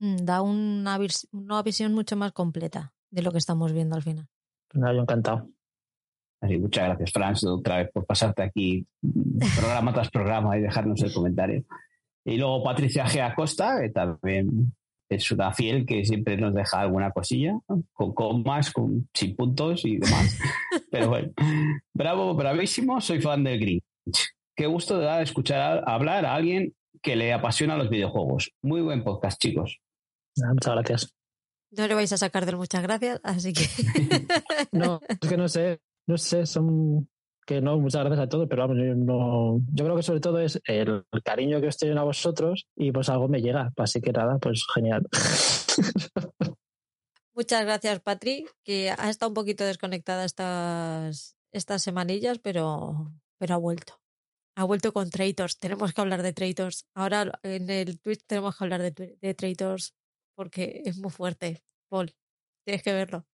Mm, 0.00 0.16
Da 0.24 0.40
una, 0.42 0.98
vis- 0.98 1.28
una 1.32 1.62
visión 1.62 1.92
mucho 1.94 2.16
más 2.16 2.32
completa 2.32 2.92
de 3.10 3.22
lo 3.22 3.32
que 3.32 3.38
estamos 3.38 3.72
viendo 3.72 3.96
al 3.96 4.02
final. 4.02 4.26
Nada, 4.72 4.94
yo 4.94 5.00
encantado. 5.02 5.48
Así 6.42 6.54
que 6.54 6.58
muchas 6.60 6.88
gracias, 6.88 7.12
Franz, 7.12 7.44
otra 7.44 7.76
vez 7.78 7.90
por 7.92 8.04
pasarte 8.04 8.42
aquí 8.42 8.84
programa 9.56 9.92
tras 9.94 10.10
programa 10.10 10.58
y 10.58 10.62
dejarnos 10.62 11.00
el 11.02 11.12
comentario. 11.12 11.64
Y 12.24 12.36
luego 12.36 12.62
Patricia 12.64 13.06
G. 13.06 13.20
Acosta, 13.22 13.80
que 13.80 13.90
también 13.90 14.72
es 15.08 15.30
una 15.30 15.52
fiel 15.52 15.86
que 15.86 16.04
siempre 16.04 16.36
nos 16.36 16.52
deja 16.54 16.80
alguna 16.80 17.10
cosilla, 17.12 17.52
¿no? 17.68 17.82
con 17.92 18.12
comas, 18.12 18.72
con, 18.72 19.08
sin 19.14 19.36
puntos 19.36 19.84
y 19.84 19.98
demás. 19.98 20.38
Pero 20.90 21.08
bueno, 21.10 21.32
bravo, 21.94 22.34
bravísimo, 22.34 23.00
soy 23.00 23.20
fan 23.20 23.44
del 23.44 23.60
Grinch. 23.60 23.82
Qué 24.56 24.66
gusto 24.66 24.98
da 24.98 25.22
escuchar 25.22 25.60
a- 25.60 25.94
hablar 25.94 26.26
a 26.26 26.34
alguien 26.34 26.74
que 27.02 27.14
le 27.16 27.32
apasiona 27.32 27.76
los 27.76 27.88
videojuegos. 27.88 28.52
Muy 28.62 28.80
buen 28.80 29.04
podcast, 29.04 29.40
chicos. 29.40 29.78
Nada, 30.36 30.54
muchas 30.54 30.74
gracias. 30.74 31.14
No 31.70 31.86
le 31.86 31.94
vais 31.94 32.12
a 32.12 32.16
sacar 32.18 32.46
del 32.46 32.56
muchas 32.56 32.82
gracias, 32.82 33.20
así 33.22 33.52
que 33.52 33.62
No, 34.72 35.00
es 35.08 35.28
que 35.28 35.36
no 35.36 35.48
sé, 35.48 35.80
no 36.12 36.18
sé, 36.18 36.44
son 36.44 37.08
que 37.46 37.62
no, 37.62 37.78
muchas 37.78 38.04
gracias 38.04 38.26
a 38.26 38.28
todos, 38.28 38.46
pero 38.48 38.62
vamos, 38.62 38.76
yo 38.76 38.94
no, 38.94 39.60
yo 39.72 39.84
creo 39.84 39.96
que 39.96 40.02
sobre 40.02 40.20
todo 40.20 40.38
es 40.38 40.60
el, 40.66 41.04
cariño 41.24 41.60
que 41.60 41.68
os 41.68 41.76
tienen 41.78 41.96
a 41.96 42.04
vosotros 42.04 42.66
y 42.76 42.92
pues 42.92 43.08
algo 43.08 43.28
me 43.28 43.40
llega, 43.40 43.72
así 43.78 44.00
que 44.02 44.12
nada, 44.12 44.38
pues 44.38 44.64
genial. 44.74 45.08
muchas 47.34 47.64
gracias, 47.64 48.00
Patri, 48.00 48.46
que 48.62 48.90
ha 48.90 49.08
estado 49.08 49.30
un 49.30 49.34
poquito 49.34 49.64
desconectada 49.64 50.26
estas, 50.26 51.34
estas 51.50 51.82
semanillas, 51.82 52.38
pero, 52.38 53.10
pero 53.38 53.54
ha 53.54 53.58
vuelto. 53.58 53.98
Ha 54.54 54.64
vuelto 54.64 54.92
con 54.92 55.08
Traitors. 55.08 55.58
Tenemos 55.58 55.94
que 55.94 56.00
hablar 56.02 56.22
de 56.22 56.34
Traitors. 56.34 56.86
Ahora 56.94 57.40
en 57.42 57.70
el 57.70 57.98
Twitch 58.00 58.20
tenemos 58.26 58.56
que 58.56 58.64
hablar 58.64 58.82
de, 58.82 59.16
de 59.18 59.34
Traitors 59.34 59.94
porque 60.36 60.82
es 60.84 60.98
muy 60.98 61.10
fuerte. 61.10 61.64
Paul, 61.88 62.14
tienes 62.64 62.82
que 62.82 62.92
verlo. 62.92 63.26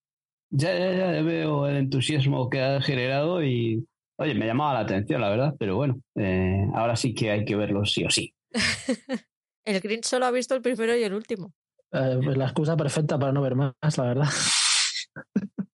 Ya, 0.51 0.73
ya, 0.79 0.93
ya, 0.93 1.13
ya 1.13 1.23
veo 1.23 1.67
el 1.67 1.77
entusiasmo 1.77 2.49
que 2.49 2.61
ha 2.63 2.81
generado 2.81 3.43
y, 3.45 3.87
oye, 4.17 4.35
me 4.35 4.47
llamaba 4.47 4.75
la 4.75 4.81
atención, 4.81 5.21
la 5.21 5.29
verdad, 5.29 5.55
pero 5.59 5.77
bueno, 5.77 6.01
eh, 6.15 6.67
ahora 6.75 6.97
sí 6.97 7.15
que 7.15 7.31
hay 7.31 7.45
que 7.45 7.55
verlo 7.57 7.85
sí 7.85 8.05
o 8.05 8.11
sí. 8.11 8.35
El 9.65 9.81
Grinch 9.81 10.05
solo 10.07 10.25
ha 10.25 10.31
visto 10.31 10.55
el 10.55 10.63
primero 10.63 10.97
y 10.97 11.03
el 11.03 11.13
último. 11.13 11.53
Eh, 11.93 12.19
pues 12.25 12.39
la 12.39 12.45
excusa 12.47 12.75
perfecta 12.75 13.19
para 13.19 13.33
no 13.33 13.43
ver 13.43 13.55
más, 13.55 13.75
la 13.99 14.05
verdad. 14.05 14.29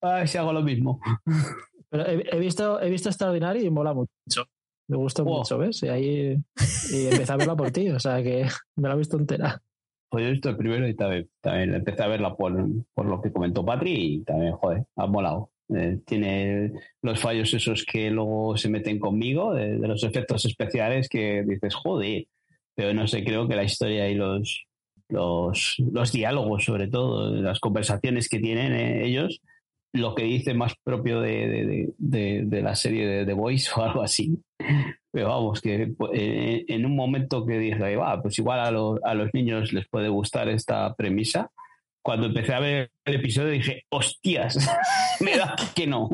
Ay, 0.00 0.26
si 0.26 0.38
hago 0.38 0.52
lo 0.52 0.62
mismo. 0.62 1.00
Pero 1.90 2.04
he, 2.06 2.24
he 2.32 2.38
visto, 2.40 2.80
he 2.80 2.90
visto 2.90 3.08
Extraordinario 3.08 3.62
y 3.62 3.70
mola 3.70 3.94
mucho. 3.94 4.10
Me 4.88 4.96
gustó 4.96 5.24
Wow. 5.24 5.38
mucho, 5.38 5.58
¿ves? 5.58 5.82
Y 5.84 5.88
ahí 5.88 6.36
y 6.90 7.06
empecé 7.06 7.32
a 7.32 7.36
verla 7.36 7.54
por 7.56 7.70
ti, 7.70 7.88
o 7.90 7.98
sea 8.00 8.22
que 8.22 8.48
me 8.76 8.88
la 8.88 8.94
he 8.94 8.98
visto 8.98 9.16
entera. 9.16 9.60
Pues 10.08 10.22
yo 10.22 10.28
he 10.28 10.32
visto 10.32 10.48
el 10.50 10.56
primero 10.56 10.86
y 10.88 10.94
también, 10.94 11.28
empecé 11.74 12.02
a 12.02 12.08
verla 12.08 12.36
por, 12.36 12.54
por 12.94 13.06
lo 13.06 13.20
que 13.20 13.32
comentó 13.32 13.64
Patri 13.64 13.92
y 13.92 14.24
también, 14.24 14.52
joder, 14.52 14.84
ha 14.96 15.06
molado. 15.06 15.50
Eh, 15.74 15.98
tiene 16.06 16.72
los 17.02 17.18
fallos 17.20 17.52
esos 17.52 17.84
que 17.84 18.10
luego 18.10 18.56
se 18.56 18.68
meten 18.68 19.00
conmigo, 19.00 19.52
de, 19.52 19.78
los 19.78 20.04
efectos 20.04 20.44
especiales 20.44 21.08
que 21.08 21.42
dices, 21.42 21.74
joder, 21.74 22.26
pero 22.76 22.94
no 22.94 23.06
sé, 23.08 23.24
creo 23.24 23.48
que 23.48 23.56
la 23.56 23.64
historia 23.64 24.08
y 24.08 24.14
los, 24.14 24.66
los, 25.08 25.74
los 25.92 26.12
diálogos, 26.12 26.64
sobre 26.64 26.86
todo, 26.86 27.30
las 27.34 27.58
conversaciones 27.58 28.28
que 28.28 28.38
tienen 28.38 28.72
eh, 28.74 29.06
ellos, 29.06 29.40
lo 29.92 30.14
que 30.14 30.24
dice 30.24 30.54
más 30.54 30.74
propio 30.84 31.20
de- 31.20 31.88
de- 31.98 32.42
de 32.44 32.62
la 32.62 32.74
serie 32.76 33.06
de 33.08 33.26
The 33.26 33.32
Voice 33.32 33.70
o 33.76 33.82
algo 33.82 34.02
así. 34.02 34.38
Pero 35.16 35.28
vamos, 35.30 35.62
que 35.62 35.94
eh, 36.12 36.64
en 36.68 36.84
un 36.84 36.94
momento 36.94 37.46
que 37.46 37.56
dije, 37.58 37.96
va, 37.96 38.20
pues 38.20 38.38
igual 38.38 38.60
a, 38.60 38.70
los- 38.70 39.00
a 39.02 39.14
los 39.14 39.32
niños 39.32 39.72
les 39.72 39.88
puede 39.88 40.10
gustar 40.10 40.46
esta 40.50 40.92
premisa. 40.94 41.50
Cuando 42.02 42.26
empecé 42.26 42.52
a 42.52 42.60
ver 42.60 42.90
el 43.06 43.14
episodio 43.14 43.48
dije, 43.48 43.84
hostias, 43.88 44.58
me 45.20 45.38
da 45.38 45.56
que 45.74 45.86
no. 45.86 46.10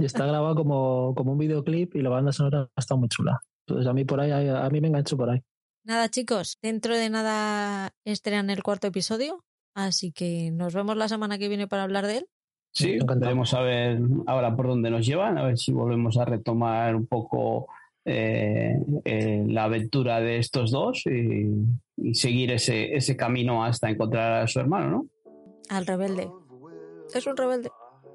Y 0.00 0.06
está 0.06 0.24
grabado 0.24 0.54
como, 0.54 1.12
como 1.14 1.32
un 1.32 1.38
videoclip 1.38 1.96
y 1.96 2.00
la 2.00 2.08
banda 2.08 2.32
sonora 2.32 2.70
está 2.74 2.96
muy 2.96 3.10
chula. 3.10 3.42
Entonces 3.66 3.86
a 3.86 3.92
mí 3.92 4.06
por 4.06 4.20
ahí, 4.20 4.30
a 4.30 4.70
mí 4.70 4.80
me 4.80 4.88
engancho 4.88 5.18
por 5.18 5.28
ahí. 5.28 5.42
Nada, 5.84 6.08
chicos, 6.08 6.56
dentro 6.62 6.96
de 6.96 7.10
nada 7.10 7.90
estrenan 8.06 8.48
el 8.48 8.62
cuarto 8.62 8.86
episodio, 8.86 9.44
Así 9.74 10.12
que 10.12 10.50
nos 10.50 10.72
vemos 10.74 10.96
la 10.96 11.08
semana 11.08 11.36
que 11.36 11.48
viene 11.48 11.68
para 11.68 11.82
hablar 11.82 12.06
de 12.06 12.16
él. 12.18 12.26
Sí, 12.72 12.96
veremos 13.06 13.52
a 13.52 13.60
ver 13.60 14.00
ahora 14.26 14.56
por 14.56 14.66
dónde 14.66 14.88
nos 14.90 15.04
llevan, 15.06 15.36
a 15.36 15.44
ver 15.44 15.58
si 15.58 15.72
volvemos 15.72 16.16
a 16.16 16.24
retomar 16.24 16.96
un 16.96 17.06
poco 17.06 17.68
eh, 18.08 18.76
eh, 19.04 19.44
la 19.46 19.64
aventura 19.64 20.20
de 20.20 20.38
estos 20.38 20.70
dos 20.70 21.04
y, 21.06 21.50
y 21.96 22.14
seguir 22.14 22.52
ese, 22.52 22.94
ese 22.96 23.16
camino 23.16 23.64
hasta 23.64 23.90
encontrar 23.90 24.42
a 24.42 24.46
su 24.46 24.60
hermano, 24.60 24.90
¿no? 24.90 25.06
Al 25.68 25.86
rebelde. 25.86 26.30
Es 27.14 27.26
un 27.26 27.36
rebelde. 27.36 27.70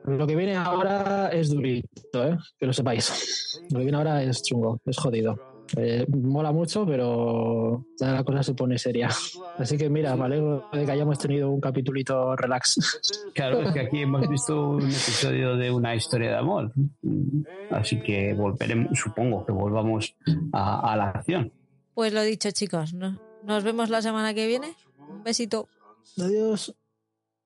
Lo 0.05 0.27
que 0.27 0.35
viene 0.35 0.55
ahora 0.55 1.29
es 1.29 1.49
durito, 1.49 2.27
¿eh? 2.27 2.37
que 2.59 2.65
lo 2.65 2.73
sepáis. 2.73 3.61
Lo 3.69 3.79
que 3.79 3.85
viene 3.85 3.97
ahora 3.97 4.21
es 4.23 4.41
chungo, 4.43 4.81
es 4.85 4.97
jodido. 4.97 5.52
Eh, 5.75 6.05
mola 6.09 6.51
mucho, 6.51 6.85
pero 6.85 7.85
ya 7.99 8.11
la 8.11 8.23
cosa 8.23 8.43
se 8.43 8.53
pone 8.53 8.77
seria. 8.77 9.09
Así 9.57 9.77
que 9.77 9.89
mira, 9.89 10.15
me 10.15 10.25
alegro 10.25 10.65
de 10.71 10.85
que 10.85 10.91
hayamos 10.91 11.17
tenido 11.17 11.49
un 11.49 11.59
capitulito 11.61 12.35
relax. 12.35 12.75
Claro, 13.33 13.61
es 13.61 13.71
que 13.73 13.79
aquí 13.79 14.01
hemos 14.01 14.27
visto 14.29 14.69
un 14.71 14.81
episodio 14.83 15.55
de 15.55 15.71
una 15.71 15.95
historia 15.95 16.29
de 16.29 16.37
amor, 16.37 16.71
así 17.71 17.99
que 18.01 18.35
volveremos, 18.35 18.97
supongo 18.99 19.43
que 19.43 19.51
volvamos 19.51 20.15
a, 20.51 20.91
a 20.93 20.95
la 20.95 21.09
acción. 21.09 21.51
Pues 21.95 22.13
lo 22.13 22.21
dicho, 22.21 22.51
chicos. 22.51 22.93
no- 22.93 23.17
Nos 23.43 23.63
vemos 23.63 23.89
la 23.89 24.03
semana 24.03 24.35
que 24.35 24.45
viene. 24.45 24.73
Un 25.09 25.23
besito. 25.23 25.67
Adiós. 26.19 26.75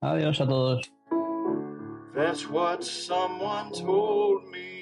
Adiós 0.01 0.41
a 0.41 0.47
todos. 0.47 0.91
That's 2.13 2.49
what 2.49 2.81
someone 2.81 3.71
told 3.71 4.43
me, 4.51 4.76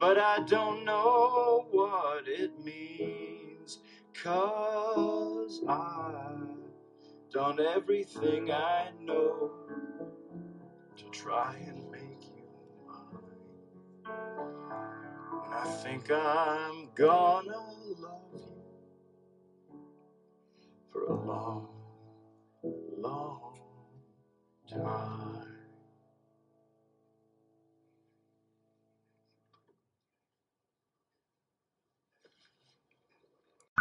but 0.00 0.18
I 0.18 0.40
don't 0.46 0.84
know 0.84 1.66
what 1.70 2.28
it 2.28 2.52
means. 2.64 3.78
Cause 4.22 5.62
I've 5.68 6.48
done 7.32 7.60
everything 7.60 8.50
I 8.52 8.90
know 9.02 9.52
to 10.96 11.04
try 11.12 11.56
and 11.66 11.90
make 11.90 12.24
you 12.24 12.44
mine. 12.86 13.22
And 15.44 15.54
I 15.54 15.64
think 15.82 16.10
I'm 16.10 16.90
gonna 16.94 17.50
love 18.00 18.34
you 18.34 18.66
for 20.92 21.04
a 21.06 21.14
long, 21.14 21.68
long 22.98 23.58
time. 24.70 25.47